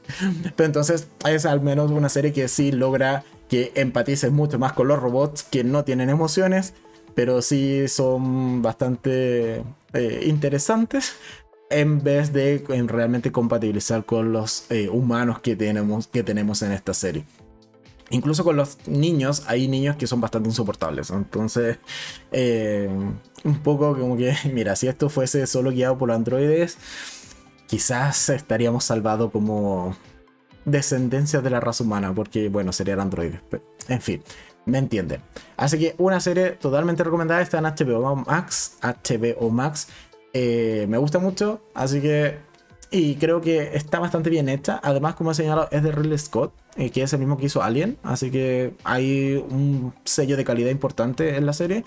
Pero 0.57 0.67
entonces 0.67 1.09
es 1.27 1.47
al 1.47 1.61
menos 1.61 1.91
una 1.91 2.09
serie 2.09 2.33
que 2.33 2.49
sí 2.49 2.73
logra 2.73 3.25
que 3.49 3.73
empatices 3.75 4.31
mucho 4.31 4.59
más 4.59 4.73
con 4.73 4.89
los 4.89 5.01
robots 5.01 5.43
que 5.43 5.65
no 5.65 5.85
tienen 5.85 6.11
emociones, 6.11 6.75
pero 7.15 7.41
sí 7.41 7.89
son 7.89 8.61
bastante 8.63 9.65
eh, 9.95 10.25
interesantes 10.27 11.15
en 11.71 12.03
vez 12.03 12.33
de 12.33 12.65
realmente 12.87 13.33
compatibilizar 13.33 14.05
con 14.05 14.33
los 14.33 14.71
eh, 14.71 14.89
humanos 14.89 15.41
que 15.41 15.57
tenemos, 15.57 16.07
que 16.07 16.23
tenemos 16.23 16.63
en 16.63 16.73
esta 16.73 16.95
serie. 16.95 17.25
Incluso 18.11 18.43
con 18.43 18.57
los 18.57 18.79
niños, 18.87 19.43
hay 19.47 19.69
niños 19.69 19.97
que 19.97 20.07
son 20.07 20.21
bastante 20.21 20.49
insoportables. 20.49 21.11
Entonces, 21.11 21.79
eh, 22.33 22.89
un 23.45 23.59
poco 23.63 23.99
como 23.99 24.17
que, 24.17 24.35
mira, 24.53 24.77
si 24.77 24.89
esto 24.89 25.09
fuese 25.11 25.47
solo 25.47 25.71
guiado 25.71 25.99
por 25.99 26.11
androides, 26.11 26.79
quizás 27.69 28.31
estaríamos 28.31 28.85
salvados 28.85 29.31
como 29.31 29.95
descendencia 30.65 31.41
de 31.41 31.51
la 31.51 31.61
raza 31.61 31.85
humana, 31.85 32.13
porque 32.13 32.49
bueno, 32.49 32.73
serían 32.73 32.99
androides. 32.99 33.41
en 33.89 34.01
fin, 34.01 34.23
me 34.65 34.79
entienden. 34.79 35.23
Así 35.57 35.79
que 35.79 35.95
una 35.99 36.19
serie 36.19 36.53
totalmente 36.53 37.05
recomendada 37.05 37.41
está 37.41 37.59
en 37.59 37.65
HBO 37.65 38.17
Max. 38.17 38.79
HBO 38.83 39.51
Max. 39.51 39.89
Eh, 40.33 40.87
me 40.89 40.99
gusta 40.99 41.19
mucho, 41.19 41.63
así 41.75 42.01
que... 42.01 42.47
Y 42.91 43.17
creo 43.17 43.43
que 43.43 43.77
está 43.77 43.99
bastante 43.99 44.31
bien 44.31 44.49
hecha. 44.49 44.81
Además, 44.83 45.15
como 45.15 45.33
he 45.33 45.35
señalado, 45.35 45.69
es 45.71 45.83
de 45.83 45.93
Ridley 45.93 46.17
Scott, 46.17 46.55
eh, 46.77 46.89
que 46.89 47.03
es 47.03 47.13
el 47.13 47.19
mismo 47.19 47.37
que 47.37 47.45
hizo 47.45 47.63
Alien. 47.63 47.99
Así 48.03 48.31
que 48.31 48.73
hay 48.83 49.45
un 49.51 49.93
sello 50.05 50.39
de 50.39 50.45
calidad 50.45 50.71
importante 50.71 51.37
en 51.37 51.45
la 51.45 51.53
serie. 51.53 51.85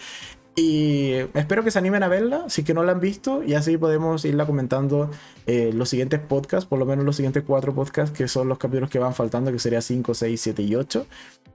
Y 0.56 1.14
espero 1.34 1.64
que 1.64 1.72
se 1.72 1.80
animen 1.80 2.04
a 2.04 2.10
verla, 2.10 2.46
si 2.50 2.64
que 2.64 2.74
no 2.74 2.84
la 2.84 2.92
han 2.92 3.00
visto, 3.00 3.42
y 3.42 3.54
así 3.54 3.78
podemos 3.78 4.26
irla 4.26 4.46
comentando 4.46 5.10
eh, 5.48 5.72
los 5.74 5.88
siguientes 5.90 6.20
podcasts, 6.20 6.66
por 6.68 6.78
lo 6.78 6.86
menos 6.86 7.06
los 7.06 7.16
siguientes 7.16 7.44
cuatro 7.48 7.74
podcasts, 7.74 8.16
que 8.16 8.28
son 8.28 8.50
los 8.50 8.58
capítulos 8.58 8.90
que 8.90 9.00
van 9.00 9.14
faltando, 9.14 9.52
que 9.52 9.60
sería 9.60 9.82
5, 9.82 10.14
6, 10.14 10.42
7 10.42 10.62
y 10.62 10.76
8. 10.76 11.08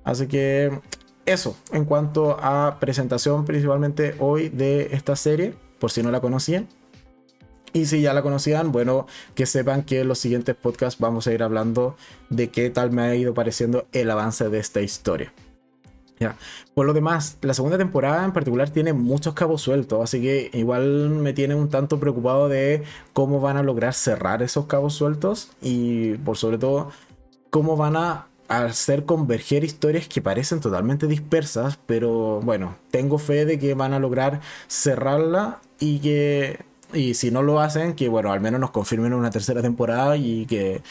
Así 0.05 0.27
que 0.29 0.81
eso, 1.27 1.57
en 1.73 1.85
cuanto 1.85 2.39
a 2.41 2.79
presentación 2.81 3.45
principalmente 3.45 4.15
hoy 4.19 4.49
de 4.49 4.89
esta 4.93 5.15
serie, 5.15 5.55
por 5.79 5.91
si 5.91 6.03
no 6.03 6.11
la 6.11 6.21
conocían. 6.21 6.67
Y 7.75 7.85
si 7.85 8.01
ya 8.01 8.15
la 8.15 8.23
conocían, 8.23 8.73
bueno, 8.73 9.07
que 9.35 9.45
sepan 9.45 9.83
que 9.83 10.01
en 10.01 10.09
los 10.09 10.19
siguientes 10.19 10.57
podcasts 10.57 10.99
vamos 10.99 11.27
a 11.27 11.35
ir 11.35 11.43
hablando 11.43 11.97
de 12.31 12.49
qué 12.49 12.71
tal 12.71 12.91
me 12.91 13.03
ha 13.03 13.15
ido 13.15 13.35
pareciendo 13.35 13.87
el 13.93 14.11
avance 14.11 14.49
de 14.49 14.59
esta 14.59 14.81
historia. 14.81 15.35
Ya. 16.19 16.37
Por 16.75 16.87
lo 16.87 16.95
demás, 16.95 17.37
la 17.43 17.53
segunda 17.53 17.77
temporada 17.77 18.25
en 18.25 18.33
particular 18.33 18.71
tiene 18.71 18.95
muchos 18.95 19.35
cabos 19.35 19.61
sueltos, 19.61 20.03
así 20.03 20.23
que 20.23 20.51
igual 20.55 21.11
me 21.11 21.35
tiene 21.35 21.55
un 21.55 21.69
tanto 21.69 22.01
preocupado 22.01 22.49
de 22.49 22.85
cómo 23.13 23.41
van 23.41 23.59
a 23.59 23.63
lograr 23.63 23.93
cerrar 23.93 24.43
esos 24.43 24.67
cabos 24.67 24.95
sueltos 24.95 25.51
y 25.61 26.15
por 26.19 26.39
sobre 26.39 26.57
todo 26.59 26.91
cómo 27.51 27.77
van 27.77 27.97
a 27.97 28.29
hacer 28.49 29.05
converger 29.05 29.65
historias 29.65 30.09
que 30.09 30.23
parecen 30.23 30.61
totalmente 30.61 31.07
dispersas, 31.07 31.79
pero 31.85 32.41
bueno, 32.43 32.77
tengo 32.91 33.19
fe 33.19 33.45
de 33.45 33.59
que 33.59 33.75
van 33.75 33.93
a 33.93 33.99
lograr 33.99 34.41
cerrarla 34.69 35.61
y 35.79 35.99
que 35.99 36.65
y 36.93 37.15
si 37.15 37.31
no 37.31 37.43
lo 37.43 37.61
hacen, 37.61 37.95
que 37.95 38.09
bueno, 38.09 38.33
al 38.33 38.41
menos 38.41 38.61
nos 38.61 38.71
confirmen 38.71 39.13
una 39.13 39.31
tercera 39.31 39.61
temporada 39.61 40.17
y 40.17 40.47
que 40.47 40.83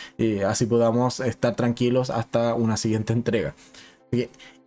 así 0.45 0.65
podamos 0.65 1.19
estar 1.21 1.55
tranquilos 1.55 2.09
hasta 2.09 2.53
una 2.53 2.77
siguiente 2.77 3.13
entrega. 3.13 3.55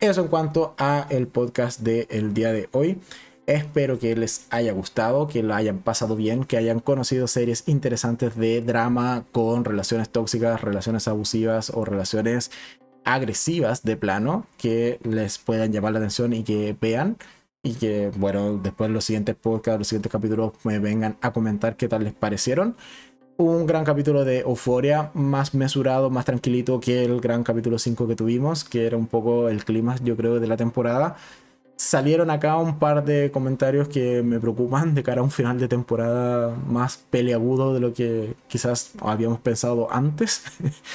Eso 0.01 0.20
en 0.20 0.29
cuanto 0.29 0.77
a 0.79 1.09
el 1.11 1.27
podcast 1.27 1.81
del 1.81 2.33
día 2.33 2.53
de 2.53 2.69
hoy. 2.70 3.01
Espero 3.47 3.99
que 3.99 4.15
les 4.15 4.47
haya 4.51 4.73
gustado, 4.73 5.27
que 5.27 5.43
lo 5.43 5.57
hayan 5.57 5.79
pasado 5.79 6.15
bien, 6.15 6.45
que 6.45 6.57
hayan 6.57 6.79
conocido 6.79 7.27
series 7.27 7.65
interesantes 7.66 8.37
de 8.37 8.61
drama 8.61 9.25
con 9.33 9.65
relaciones 9.65 10.09
tóxicas, 10.11 10.61
relaciones 10.61 11.09
abusivas 11.09 11.73
o 11.75 11.85
relaciones 11.85 12.53
agresivas 13.05 13.83
de 13.83 13.97
plano 13.97 14.47
que 14.57 15.01
les 15.03 15.39
puedan 15.39 15.73
llamar 15.73 15.95
la 15.95 15.99
atención 15.99 16.33
y 16.33 16.45
que 16.45 16.77
vean 16.81 17.16
y 17.65 17.75
que, 17.75 18.12
bueno, 18.16 18.57
después 18.57 18.91
los 18.91 19.05
siguientes 19.05 19.35
podcasts, 19.35 19.79
los 19.79 19.89
siguientes 19.89 20.12
capítulos 20.12 20.53
me 20.62 20.79
vengan 20.79 21.16
a 21.23 21.33
comentar 21.33 21.77
qué 21.77 21.89
tal 21.89 22.05
les 22.05 22.12
parecieron. 22.12 22.77
Un 23.40 23.66
gran 23.66 23.85
capítulo 23.85 24.24
de 24.24 24.40
Euforia, 24.40 25.12
más 25.15 25.55
mesurado, 25.55 26.10
más 26.10 26.24
tranquilito 26.24 26.81
que 26.81 27.05
el 27.05 27.20
gran 27.20 27.44
capítulo 27.44 27.78
5 27.78 28.09
que 28.09 28.16
tuvimos, 28.16 28.65
que 28.65 28.85
era 28.85 28.97
un 28.97 29.06
poco 29.06 29.48
el 29.48 29.65
clima, 29.65 29.94
yo 30.02 30.16
creo, 30.16 30.40
de 30.40 30.48
la 30.48 30.56
temporada. 30.56 31.16
Salieron 31.77 32.31
acá 32.31 32.56
un 32.56 32.81
par 32.81 33.05
de 33.05 33.31
comentarios 33.31 33.86
que 33.89 34.24
me 34.24 34.40
preocupan 34.40 34.93
de 34.97 35.05
cara 35.05 35.20
a 35.20 35.24
un 35.24 35.31
final 35.31 35.60
de 35.60 35.69
temporada 35.69 36.52
más 36.66 36.97
peleagudo 36.97 37.74
de 37.74 37.78
lo 37.78 37.93
que 37.94 38.35
quizás 38.48 38.90
habíamos 39.01 39.39
pensado 39.39 39.86
antes. 39.93 40.43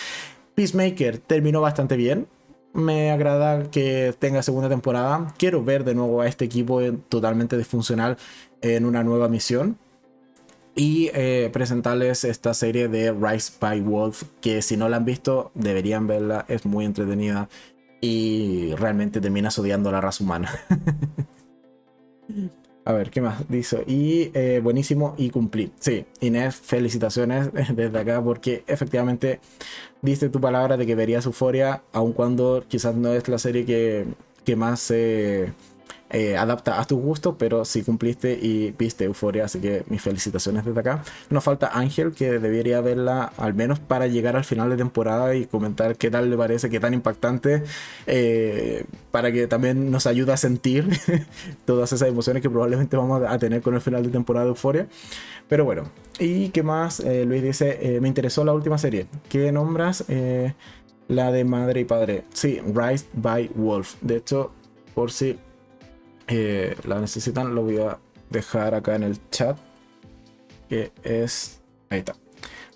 Peacemaker 0.53 1.19
terminó 1.19 1.61
bastante 1.61 1.95
bien, 1.95 2.27
me 2.73 3.11
agrada 3.11 3.71
que 3.71 4.13
tenga 4.19 4.43
segunda 4.43 4.67
temporada. 4.67 5.33
Quiero 5.37 5.63
ver 5.63 5.85
de 5.85 5.95
nuevo 5.95 6.19
a 6.19 6.27
este 6.27 6.43
equipo 6.43 6.81
totalmente 7.07 7.57
disfuncional 7.57 8.17
en 8.59 8.85
una 8.85 9.01
nueva 9.01 9.29
misión. 9.29 9.77
Y 10.75 11.11
eh, 11.13 11.49
presentarles 11.53 12.23
esta 12.23 12.53
serie 12.53 12.87
de 12.87 13.11
Rise 13.11 13.53
by 13.59 13.81
Wolf, 13.81 14.23
que 14.41 14.61
si 14.61 14.75
no 14.75 14.89
la 14.89 14.97
han 14.97 15.05
visto, 15.05 15.51
deberían 15.53 16.07
verla. 16.07 16.45
Es 16.47 16.65
muy 16.65 16.85
entretenida 16.85 17.47
y 18.01 18.73
realmente 18.75 19.21
terminas 19.21 19.57
odiando 19.59 19.89
a 19.89 19.91
la 19.93 20.01
raza 20.01 20.23
humana. 20.23 20.51
A 22.85 22.91
ver, 22.91 23.11
¿qué 23.11 23.21
más 23.21 23.47
dice? 23.47 23.83
Y 23.87 24.29
eh, 24.33 24.59
buenísimo 24.61 25.15
y 25.17 25.29
cumplí. 25.29 25.71
Sí, 25.79 26.05
Inés, 26.19 26.55
felicitaciones 26.55 27.49
desde 27.75 27.97
acá 27.97 28.21
porque 28.21 28.63
efectivamente 28.67 29.39
diste 30.01 30.29
tu 30.29 30.41
palabra 30.41 30.75
de 30.75 30.85
que 30.85 30.95
verías 30.95 31.25
Euforia, 31.25 31.83
aun 31.93 32.11
cuando 32.11 32.65
quizás 32.67 32.95
no 32.95 33.13
es 33.13 33.27
la 33.29 33.37
serie 33.37 33.65
que, 33.65 34.05
que 34.43 34.55
más 34.55 34.81
se... 34.81 35.53
Eh, 36.15 36.37
adapta 36.37 36.79
a 36.79 36.85
tus 36.85 36.99
gustos, 36.99 37.33
pero 37.39 37.65
sí 37.65 37.81
cumpliste 37.81 38.37
y 38.39 38.69
viste 38.77 39.03
Euforia, 39.05 39.45
así 39.45 39.59
que 39.59 39.83
mis 39.87 39.99
felicitaciones 39.99 40.63
desde 40.63 40.79
acá. 40.79 41.03
Nos 41.31 41.43
falta 41.43 41.71
Ángel, 41.73 42.11
que 42.11 42.37
debería 42.37 42.81
verla 42.81 43.33
al 43.35 43.55
menos 43.55 43.79
para 43.79 44.05
llegar 44.05 44.35
al 44.35 44.43
final 44.43 44.69
de 44.69 44.77
temporada 44.77 45.33
y 45.33 45.45
comentar 45.47 45.95
qué 45.95 46.11
tal 46.11 46.29
le 46.29 46.37
parece, 46.37 46.69
qué 46.69 46.79
tan 46.79 46.93
impactante, 46.93 47.63
eh, 48.05 48.85
para 49.09 49.31
que 49.31 49.47
también 49.47 49.89
nos 49.89 50.05
ayude 50.05 50.31
a 50.33 50.37
sentir 50.37 50.87
todas 51.65 51.91
esas 51.91 52.09
emociones 52.09 52.43
que 52.43 52.49
probablemente 52.49 52.95
vamos 52.95 53.23
a 53.27 53.39
tener 53.39 53.63
con 53.63 53.73
el 53.73 53.81
final 53.81 54.03
de 54.03 54.09
temporada 54.09 54.45
de 54.45 54.49
Euforia. 54.49 54.87
Pero 55.49 55.65
bueno, 55.65 55.89
¿y 56.19 56.49
qué 56.49 56.61
más? 56.61 56.99
Eh, 56.99 57.25
Luis 57.25 57.41
dice, 57.41 57.97
me 57.99 58.07
interesó 58.07 58.45
la 58.45 58.53
última 58.53 58.77
serie. 58.77 59.07
¿Qué 59.29 59.51
nombras? 59.51 60.05
la 61.09 61.31
de 61.31 61.43
Madre 61.43 61.81
y 61.81 61.85
Padre. 61.85 62.23
Sí, 62.33 62.61
Rise 62.65 63.07
by 63.13 63.49
Wolf. 63.55 63.95
De 64.01 64.17
hecho, 64.17 64.51
por 64.95 65.11
si 65.11 65.37
eh, 66.27 66.75
la 66.85 66.99
necesitan, 66.99 67.55
lo 67.55 67.63
voy 67.63 67.77
a 67.77 67.97
dejar 68.29 68.75
acá 68.75 68.95
en 68.95 69.03
el 69.03 69.29
chat. 69.29 69.57
Que 70.69 70.91
es. 71.03 71.61
Ahí 71.89 71.99
está. 71.99 72.15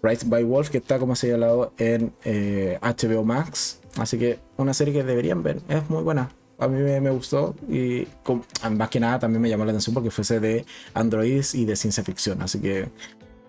Rise 0.04 0.26
by 0.28 0.44
Wolf, 0.44 0.70
que 0.70 0.78
está 0.78 1.00
como 1.00 1.16
señalado 1.16 1.74
en 1.78 2.14
HBO 2.24 3.22
eh, 3.22 3.26
Max. 3.26 3.80
Así 3.98 4.18
que 4.18 4.40
una 4.58 4.74
serie 4.74 4.94
que 4.94 5.04
deberían 5.04 5.44
ver. 5.44 5.62
Es 5.68 5.90
muy 5.90 6.04
buena. 6.04 6.30
A 6.60 6.68
mí 6.68 6.82
me, 6.82 7.12
gustó 7.12 7.56
y 7.70 8.08
más 8.72 8.90
que 8.90 9.00
nada 9.00 9.20
también 9.20 9.42
me 9.42 9.48
llamó 9.50 9.64
la 9.64 9.72
atención 9.72 9.94
porque 9.94 10.10
fuese 10.10 10.40
de 10.40 10.66
androids 10.96 11.54
y 11.54 11.66
de 11.66 11.76
ciencia 11.76 12.04
ficción. 12.04 12.42
Así 12.42 12.60
que 12.60 12.90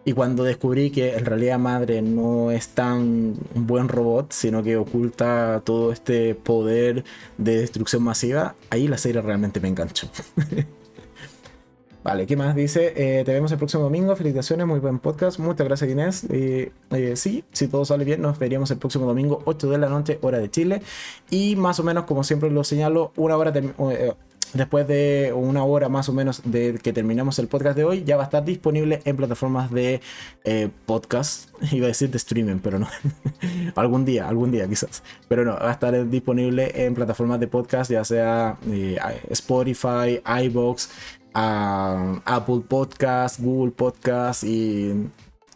y 0.04 0.12
cuando 0.12 0.44
descubrí 0.44 0.90
que 0.90 1.16
en 1.16 1.24
realidad 1.24 1.58
Madre 1.58 2.02
no 2.02 2.50
es 2.50 2.68
tan 2.68 3.34
un 3.54 3.66
buen 3.66 3.88
robot, 3.88 4.32
sino 4.32 4.62
que 4.62 4.76
oculta 4.76 5.62
todo 5.64 5.92
este 5.92 6.34
poder 6.34 7.04
de 7.36 7.58
destrucción 7.58 8.02
masiva, 8.02 8.54
ahí 8.70 8.88
la 8.88 8.96
serie 8.96 9.20
realmente 9.20 9.60
me 9.60 9.68
enganchó. 9.68 10.08
vale, 12.02 12.26
¿qué 12.26 12.36
más 12.36 12.56
dice? 12.56 12.94
Eh, 12.96 13.24
te 13.24 13.32
vemos 13.32 13.52
el 13.52 13.58
próximo 13.58 13.82
domingo. 13.82 14.16
Felicitaciones, 14.16 14.66
muy 14.66 14.80
buen 14.80 14.98
podcast. 14.98 15.38
Muchas 15.38 15.66
gracias, 15.66 15.90
Inés. 15.90 16.26
Eh, 16.30 16.72
sí, 17.16 17.44
si 17.52 17.68
todo 17.68 17.84
sale 17.84 18.04
bien, 18.04 18.22
nos 18.22 18.38
veríamos 18.38 18.70
el 18.70 18.78
próximo 18.78 19.04
domingo, 19.04 19.42
8 19.44 19.68
de 19.68 19.78
la 19.78 19.90
noche, 19.90 20.18
hora 20.22 20.38
de 20.38 20.50
Chile. 20.50 20.80
Y 21.28 21.56
más 21.56 21.80
o 21.80 21.84
menos, 21.84 22.04
como 22.04 22.24
siempre 22.24 22.50
lo 22.50 22.64
señalo, 22.64 23.12
una 23.16 23.36
hora 23.36 23.52
eh, 23.54 24.14
después 24.54 24.86
de 24.86 25.32
una 25.34 25.64
hora 25.64 25.88
más 25.88 26.08
o 26.08 26.12
menos 26.12 26.42
de 26.44 26.78
que 26.82 26.92
terminamos 26.92 27.38
el 27.38 27.48
podcast 27.48 27.76
de 27.76 27.84
hoy, 27.84 28.04
ya 28.04 28.16
va 28.16 28.22
a 28.22 28.26
estar 28.26 28.44
disponible 28.44 29.00
en 29.04 29.16
plataformas 29.16 29.70
de 29.70 30.00
eh, 30.44 30.70
podcast. 30.86 31.50
Iba 31.72 31.86
a 31.86 31.88
decir 31.88 32.10
de 32.10 32.16
streaming, 32.16 32.58
pero 32.58 32.78
no. 32.78 32.88
algún 33.76 34.04
día, 34.04 34.28
algún 34.28 34.50
día 34.50 34.68
quizás. 34.68 35.02
Pero 35.28 35.44
no, 35.44 35.52
va 35.52 35.68
a 35.68 35.72
estar 35.72 36.08
disponible 36.08 36.72
en 36.74 36.94
plataformas 36.94 37.40
de 37.40 37.48
podcast, 37.48 37.90
ya 37.90 38.04
sea 38.04 38.56
eh, 38.70 38.98
Spotify, 39.30 40.20
iBox, 40.44 40.90
ah, 41.34 42.20
Apple 42.24 42.62
Podcast, 42.68 43.40
Google 43.40 43.72
Podcast 43.72 44.44
y 44.44 45.08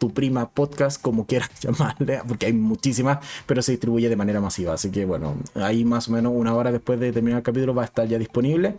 tu 0.02 0.12
prima 0.12 0.50
podcast, 0.50 1.00
como 1.00 1.26
quieras 1.26 1.48
llamarle, 1.60 2.22
porque 2.26 2.46
hay 2.46 2.52
muchísimas, 2.52 3.24
pero 3.46 3.62
se 3.62 3.70
distribuye 3.70 4.08
de 4.08 4.16
manera 4.16 4.40
masiva. 4.40 4.74
Así 4.74 4.90
que 4.90 5.04
bueno, 5.04 5.36
ahí 5.54 5.84
más 5.84 6.08
o 6.08 6.12
menos 6.12 6.32
una 6.34 6.56
hora 6.56 6.72
después 6.72 6.98
de 6.98 7.12
terminar 7.12 7.38
el 7.38 7.44
capítulo 7.44 7.72
va 7.72 7.82
a 7.82 7.84
estar 7.84 8.08
ya 8.08 8.18
disponible. 8.18 8.74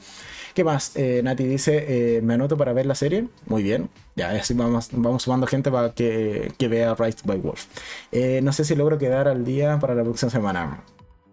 ¿Qué 0.54 0.66
más? 0.66 0.98
Eh, 0.98 1.22
Nati 1.24 1.46
dice, 1.46 2.18
eh, 2.18 2.22
me 2.22 2.34
anoto 2.34 2.58
para 2.58 2.74
ver 2.74 2.88
la 2.88 2.96
serie. 2.96 3.30
Muy 3.46 3.64
bien. 3.64 3.90
Ya, 4.18 4.32
así 4.32 4.54
vamos, 4.54 4.90
vamos 4.92 5.24
sumando 5.24 5.48
gente 5.48 5.72
para 5.72 5.94
que, 5.94 6.52
que 6.58 6.68
vea 6.68 6.94
Rise 6.94 7.20
by 7.24 7.40
Wolf. 7.40 7.68
Eh, 8.12 8.42
no 8.44 8.52
sé 8.52 8.66
si 8.66 8.76
logro 8.76 8.98
quedar 8.98 9.30
al 9.30 9.46
día 9.46 9.80
para 9.80 9.96
la 9.96 10.04
próxima 10.04 10.30
semana. 10.30 10.84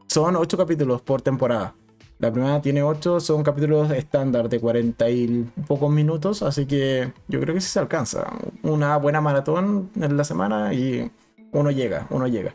Son 0.07 0.37
ocho 0.37 0.57
capítulos 0.57 1.03
por 1.03 1.21
temporada. 1.21 1.75
La 2.21 2.31
primera 2.31 2.61
tiene 2.61 2.83
8, 2.83 3.19
son 3.19 3.43
capítulos 3.43 3.91
estándar 3.93 4.51
de 4.51 4.61
40 4.61 5.09
y 5.09 5.51
pocos 5.67 5.91
minutos, 5.91 6.43
así 6.43 6.67
que 6.67 7.15
yo 7.29 7.41
creo 7.41 7.55
que 7.55 7.63
sí 7.63 7.71
se 7.71 7.79
alcanza. 7.79 8.31
Una 8.63 8.99
buena 8.99 9.23
maratón 9.23 9.91
en 9.99 10.17
la 10.19 10.25
semana 10.25 10.75
y 10.75 11.11
uno 11.53 11.71
llega, 11.71 12.07
uno 12.11 12.29
llega. 12.29 12.55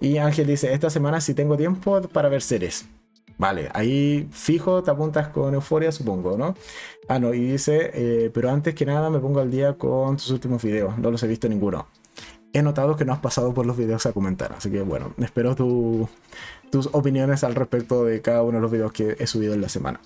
Y 0.00 0.18
Ángel 0.18 0.46
dice, 0.46 0.72
esta 0.72 0.90
semana 0.90 1.20
sí 1.20 1.34
tengo 1.34 1.56
tiempo 1.56 2.00
para 2.02 2.28
ver 2.28 2.40
series. 2.40 2.86
Vale, 3.36 3.68
ahí 3.74 4.28
fijo 4.30 4.84
te 4.84 4.92
apuntas 4.92 5.26
con 5.26 5.54
euforia, 5.54 5.90
supongo, 5.90 6.38
¿no? 6.38 6.54
Ah, 7.08 7.18
no, 7.18 7.34
y 7.34 7.40
dice, 7.40 7.90
eh, 7.94 8.30
pero 8.32 8.48
antes 8.48 8.76
que 8.76 8.86
nada 8.86 9.10
me 9.10 9.18
pongo 9.18 9.40
al 9.40 9.50
día 9.50 9.74
con 9.74 10.16
tus 10.18 10.30
últimos 10.30 10.62
videos, 10.62 10.96
no 10.98 11.10
los 11.10 11.20
he 11.24 11.26
visto 11.26 11.48
ninguno. 11.48 11.88
He 12.52 12.62
notado 12.62 12.94
que 12.94 13.04
no 13.04 13.12
has 13.12 13.18
pasado 13.18 13.52
por 13.52 13.66
los 13.66 13.76
videos 13.76 14.06
a 14.06 14.12
comentar, 14.12 14.52
así 14.56 14.70
que 14.70 14.82
bueno, 14.82 15.12
espero 15.18 15.56
tu, 15.56 16.08
tus 16.74 16.88
opiniones 16.90 17.44
al 17.44 17.54
respecto 17.54 18.04
de 18.04 18.20
cada 18.20 18.42
uno 18.42 18.58
de 18.58 18.62
los 18.62 18.72
videos 18.72 18.90
que 18.90 19.14
he 19.20 19.28
subido 19.28 19.54
en 19.54 19.60
la 19.60 19.68
semana. 19.68 20.00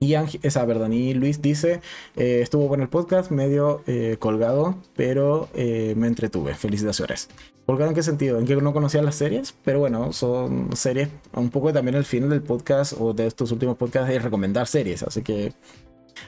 Y 0.00 0.14
esa, 0.14 0.66
perdón, 0.66 0.94
y 0.94 1.12
Luis 1.12 1.42
dice, 1.42 1.82
eh, 2.16 2.40
estuvo 2.42 2.66
bueno 2.66 2.82
el 2.82 2.88
podcast, 2.88 3.30
medio 3.30 3.82
eh, 3.86 4.16
colgado, 4.18 4.76
pero 4.96 5.50
eh, 5.52 5.92
me 5.94 6.06
entretuve. 6.06 6.54
Felicitaciones. 6.54 7.28
¿Colgado 7.66 7.90
en 7.90 7.94
qué 7.94 8.02
sentido? 8.02 8.38
En 8.38 8.46
que 8.46 8.56
no 8.56 8.72
conocía 8.72 9.02
las 9.02 9.16
series, 9.16 9.54
pero 9.66 9.80
bueno, 9.80 10.14
son 10.14 10.74
series, 10.74 11.10
un 11.34 11.50
poco 11.50 11.74
también 11.74 11.94
el 11.94 12.04
fin 12.04 12.26
del 12.30 12.40
podcast 12.40 12.94
o 12.98 13.12
de 13.12 13.26
estos 13.26 13.52
últimos 13.52 13.76
podcasts 13.76 14.10
es 14.10 14.22
recomendar 14.22 14.66
series, 14.66 15.02
así 15.02 15.20
que 15.20 15.52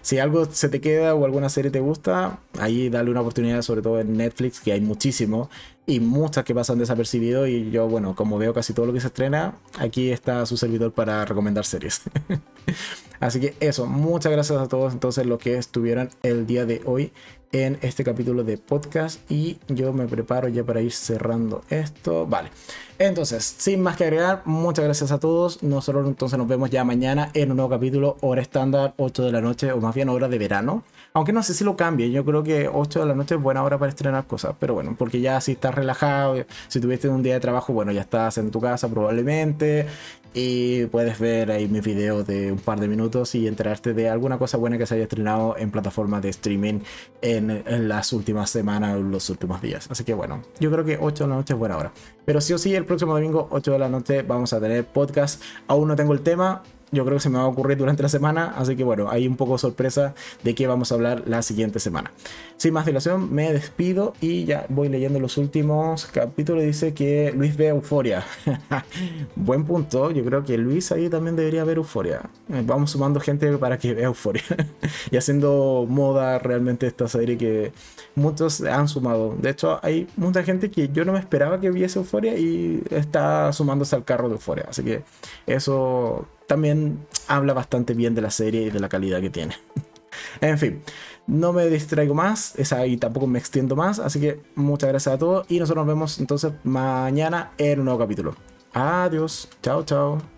si 0.02 0.18
algo 0.18 0.44
se 0.46 0.68
te 0.68 0.80
queda 0.80 1.14
o 1.14 1.24
alguna 1.24 1.48
serie 1.48 1.70
te 1.70 1.80
gusta, 1.80 2.38
ahí 2.58 2.88
dale 2.88 3.10
una 3.10 3.20
oportunidad, 3.20 3.62
sobre 3.62 3.82
todo 3.82 4.00
en 4.00 4.16
Netflix, 4.16 4.60
que 4.60 4.72
hay 4.72 4.80
muchísimo 4.80 5.50
y 5.86 6.00
muchas 6.00 6.44
que 6.44 6.54
pasan 6.54 6.78
desapercibido. 6.78 7.46
Y 7.46 7.70
yo, 7.70 7.88
bueno, 7.88 8.14
como 8.14 8.38
veo 8.38 8.54
casi 8.54 8.72
todo 8.72 8.86
lo 8.86 8.92
que 8.92 9.00
se 9.00 9.08
estrena, 9.08 9.54
aquí 9.78 10.10
está 10.10 10.44
su 10.46 10.56
servidor 10.56 10.92
para 10.92 11.24
recomendar 11.24 11.64
series. 11.64 12.02
Así 13.20 13.40
que 13.40 13.54
eso, 13.60 13.86
muchas 13.86 14.32
gracias 14.32 14.60
a 14.60 14.68
todos 14.68 14.92
entonces 14.92 15.26
los 15.26 15.38
que 15.38 15.56
estuvieron 15.56 16.10
el 16.22 16.46
día 16.46 16.66
de 16.66 16.82
hoy 16.84 17.12
en 17.54 17.78
este 17.82 18.02
capítulo 18.02 18.42
de 18.42 18.58
podcast 18.58 19.30
y 19.30 19.58
yo 19.68 19.92
me 19.92 20.06
preparo 20.08 20.48
ya 20.48 20.64
para 20.64 20.80
ir 20.80 20.90
cerrando 20.90 21.62
esto. 21.70 22.26
Vale, 22.26 22.50
entonces, 22.98 23.44
sin 23.58 23.80
más 23.80 23.96
que 23.96 24.04
agregar, 24.04 24.42
muchas 24.44 24.84
gracias 24.84 25.12
a 25.12 25.20
todos. 25.20 25.62
Nosotros 25.62 26.04
entonces 26.06 26.36
nos 26.36 26.48
vemos 26.48 26.70
ya 26.70 26.82
mañana 26.82 27.30
en 27.32 27.52
un 27.52 27.58
nuevo 27.58 27.70
capítulo, 27.70 28.16
hora 28.22 28.42
estándar, 28.42 28.94
8 28.96 29.22
de 29.22 29.32
la 29.32 29.40
noche 29.40 29.70
o 29.70 29.80
más 29.80 29.94
bien 29.94 30.08
hora 30.08 30.28
de 30.28 30.36
verano. 30.36 30.82
Aunque 31.16 31.32
no 31.32 31.44
sé 31.44 31.54
si 31.54 31.62
lo 31.62 31.76
cambie, 31.76 32.10
yo 32.10 32.24
creo 32.24 32.42
que 32.42 32.68
8 32.68 32.98
de 32.98 33.06
la 33.06 33.14
noche 33.14 33.36
es 33.36 33.40
buena 33.40 33.62
hora 33.62 33.78
para 33.78 33.88
estrenar 33.88 34.26
cosas, 34.26 34.56
pero 34.58 34.74
bueno, 34.74 34.96
porque 34.98 35.20
ya 35.20 35.40
si 35.40 35.52
estás 35.52 35.72
relajado, 35.72 36.44
si 36.66 36.80
tuviste 36.80 37.08
un 37.08 37.22
día 37.22 37.34
de 37.34 37.40
trabajo, 37.40 37.72
bueno, 37.72 37.92
ya 37.92 38.00
estás 38.00 38.36
en 38.38 38.50
tu 38.50 38.60
casa 38.60 38.88
probablemente 38.88 39.86
y 40.34 40.86
puedes 40.86 41.20
ver 41.20 41.52
ahí 41.52 41.68
mis 41.68 41.84
videos 41.84 42.26
de 42.26 42.50
un 42.50 42.58
par 42.58 42.80
de 42.80 42.88
minutos 42.88 43.36
y 43.36 43.46
enterarte 43.46 43.94
de 43.94 44.08
alguna 44.08 44.38
cosa 44.38 44.56
buena 44.56 44.76
que 44.76 44.86
se 44.86 44.96
haya 44.96 45.04
estrenado 45.04 45.56
en 45.56 45.70
plataformas 45.70 46.20
de 46.20 46.30
streaming 46.30 46.80
en, 47.22 47.88
las 47.88 48.12
últimas 48.12 48.50
semanas 48.50 48.96
o 48.96 49.00
los 49.00 49.30
últimos 49.30 49.62
días. 49.62 49.88
Así 49.92 50.02
que 50.02 50.14
bueno, 50.14 50.42
yo 50.58 50.68
creo 50.72 50.84
que 50.84 50.98
8 51.00 51.24
de 51.24 51.30
la 51.30 51.36
noche 51.36 51.52
es 51.52 51.58
buena 51.60 51.76
hora. 51.76 51.92
Pero 52.24 52.40
sí 52.40 52.52
o 52.52 52.58
sí, 52.58 52.74
el 52.74 52.86
próximo 52.86 53.14
domingo, 53.14 53.46
8 53.52 53.70
de 53.70 53.78
la 53.78 53.88
noche, 53.88 54.22
vamos 54.22 54.52
a 54.52 54.60
tener 54.60 54.84
podcast. 54.84 55.40
Aún 55.68 55.86
no 55.86 55.94
tengo 55.94 56.12
el 56.12 56.22
tema, 56.22 56.64
yo 56.94 57.04
creo 57.04 57.16
que 57.16 57.22
se 57.22 57.30
me 57.30 57.38
va 57.38 57.44
a 57.44 57.48
ocurrir 57.48 57.76
durante 57.76 58.02
la 58.02 58.08
semana, 58.08 58.54
así 58.56 58.76
que 58.76 58.84
bueno, 58.84 59.10
hay 59.10 59.26
un 59.26 59.36
poco 59.36 59.58
sorpresa 59.58 60.14
de 60.42 60.54
qué 60.54 60.66
vamos 60.66 60.92
a 60.92 60.94
hablar 60.94 61.24
la 61.26 61.42
siguiente 61.42 61.80
semana. 61.80 62.12
Sin 62.56 62.72
más 62.72 62.86
dilación, 62.86 63.34
me 63.34 63.52
despido 63.52 64.14
y 64.20 64.44
ya 64.44 64.66
voy 64.68 64.88
leyendo 64.88 65.18
los 65.18 65.36
últimos 65.36 66.06
capítulos. 66.06 66.62
Dice 66.62 66.94
que 66.94 67.32
Luis 67.36 67.56
ve 67.56 67.68
Euforia. 67.68 68.24
Buen 69.36 69.64
punto, 69.64 70.10
yo 70.10 70.24
creo 70.24 70.44
que 70.44 70.56
Luis 70.56 70.92
ahí 70.92 71.08
también 71.08 71.36
debería 71.36 71.64
ver 71.64 71.78
Euforia. 71.78 72.22
Eh, 72.52 72.62
vamos 72.64 72.92
sumando 72.92 73.20
gente 73.20 73.50
para 73.58 73.78
que 73.78 73.92
vea 73.92 74.06
Euforia 74.06 74.44
y 75.10 75.16
haciendo 75.16 75.86
moda 75.88 76.38
realmente 76.38 76.86
esta 76.86 77.08
serie 77.08 77.36
que 77.36 77.72
muchos 78.14 78.60
han 78.62 78.88
sumado. 78.88 79.34
De 79.40 79.50
hecho, 79.50 79.80
hay 79.82 80.06
mucha 80.16 80.42
gente 80.42 80.70
que 80.70 80.88
yo 80.88 81.04
no 81.04 81.12
me 81.12 81.18
esperaba 81.18 81.60
que 81.60 81.70
viese 81.70 81.98
Euforia 81.98 82.36
y 82.38 82.82
está 82.90 83.52
sumándose 83.52 83.96
al 83.96 84.04
carro 84.04 84.28
de 84.28 84.34
Euforia. 84.34 84.66
Así 84.68 84.82
que 84.82 85.02
eso 85.46 86.26
también 86.46 87.06
habla 87.28 87.52
bastante 87.52 87.94
bien 87.94 88.14
de 88.14 88.22
la 88.22 88.30
serie 88.30 88.62
y 88.62 88.70
de 88.70 88.80
la 88.80 88.88
calidad 88.88 89.20
que 89.20 89.30
tiene. 89.30 89.56
en 90.40 90.58
fin, 90.58 90.82
no 91.26 91.52
me 91.52 91.66
distraigo 91.68 92.14
más, 92.14 92.54
y 92.86 92.96
tampoco 92.96 93.26
me 93.26 93.38
extiendo 93.38 93.76
más, 93.76 93.98
así 93.98 94.20
que 94.20 94.40
muchas 94.54 94.90
gracias 94.90 95.14
a 95.14 95.18
todos 95.18 95.46
y 95.48 95.58
nosotros 95.58 95.84
nos 95.86 95.94
vemos 95.94 96.18
entonces 96.18 96.52
mañana 96.64 97.52
en 97.58 97.80
un 97.80 97.86
nuevo 97.86 98.00
capítulo. 98.00 98.34
Adiós, 98.72 99.48
chao, 99.62 99.84
chao. 99.84 100.33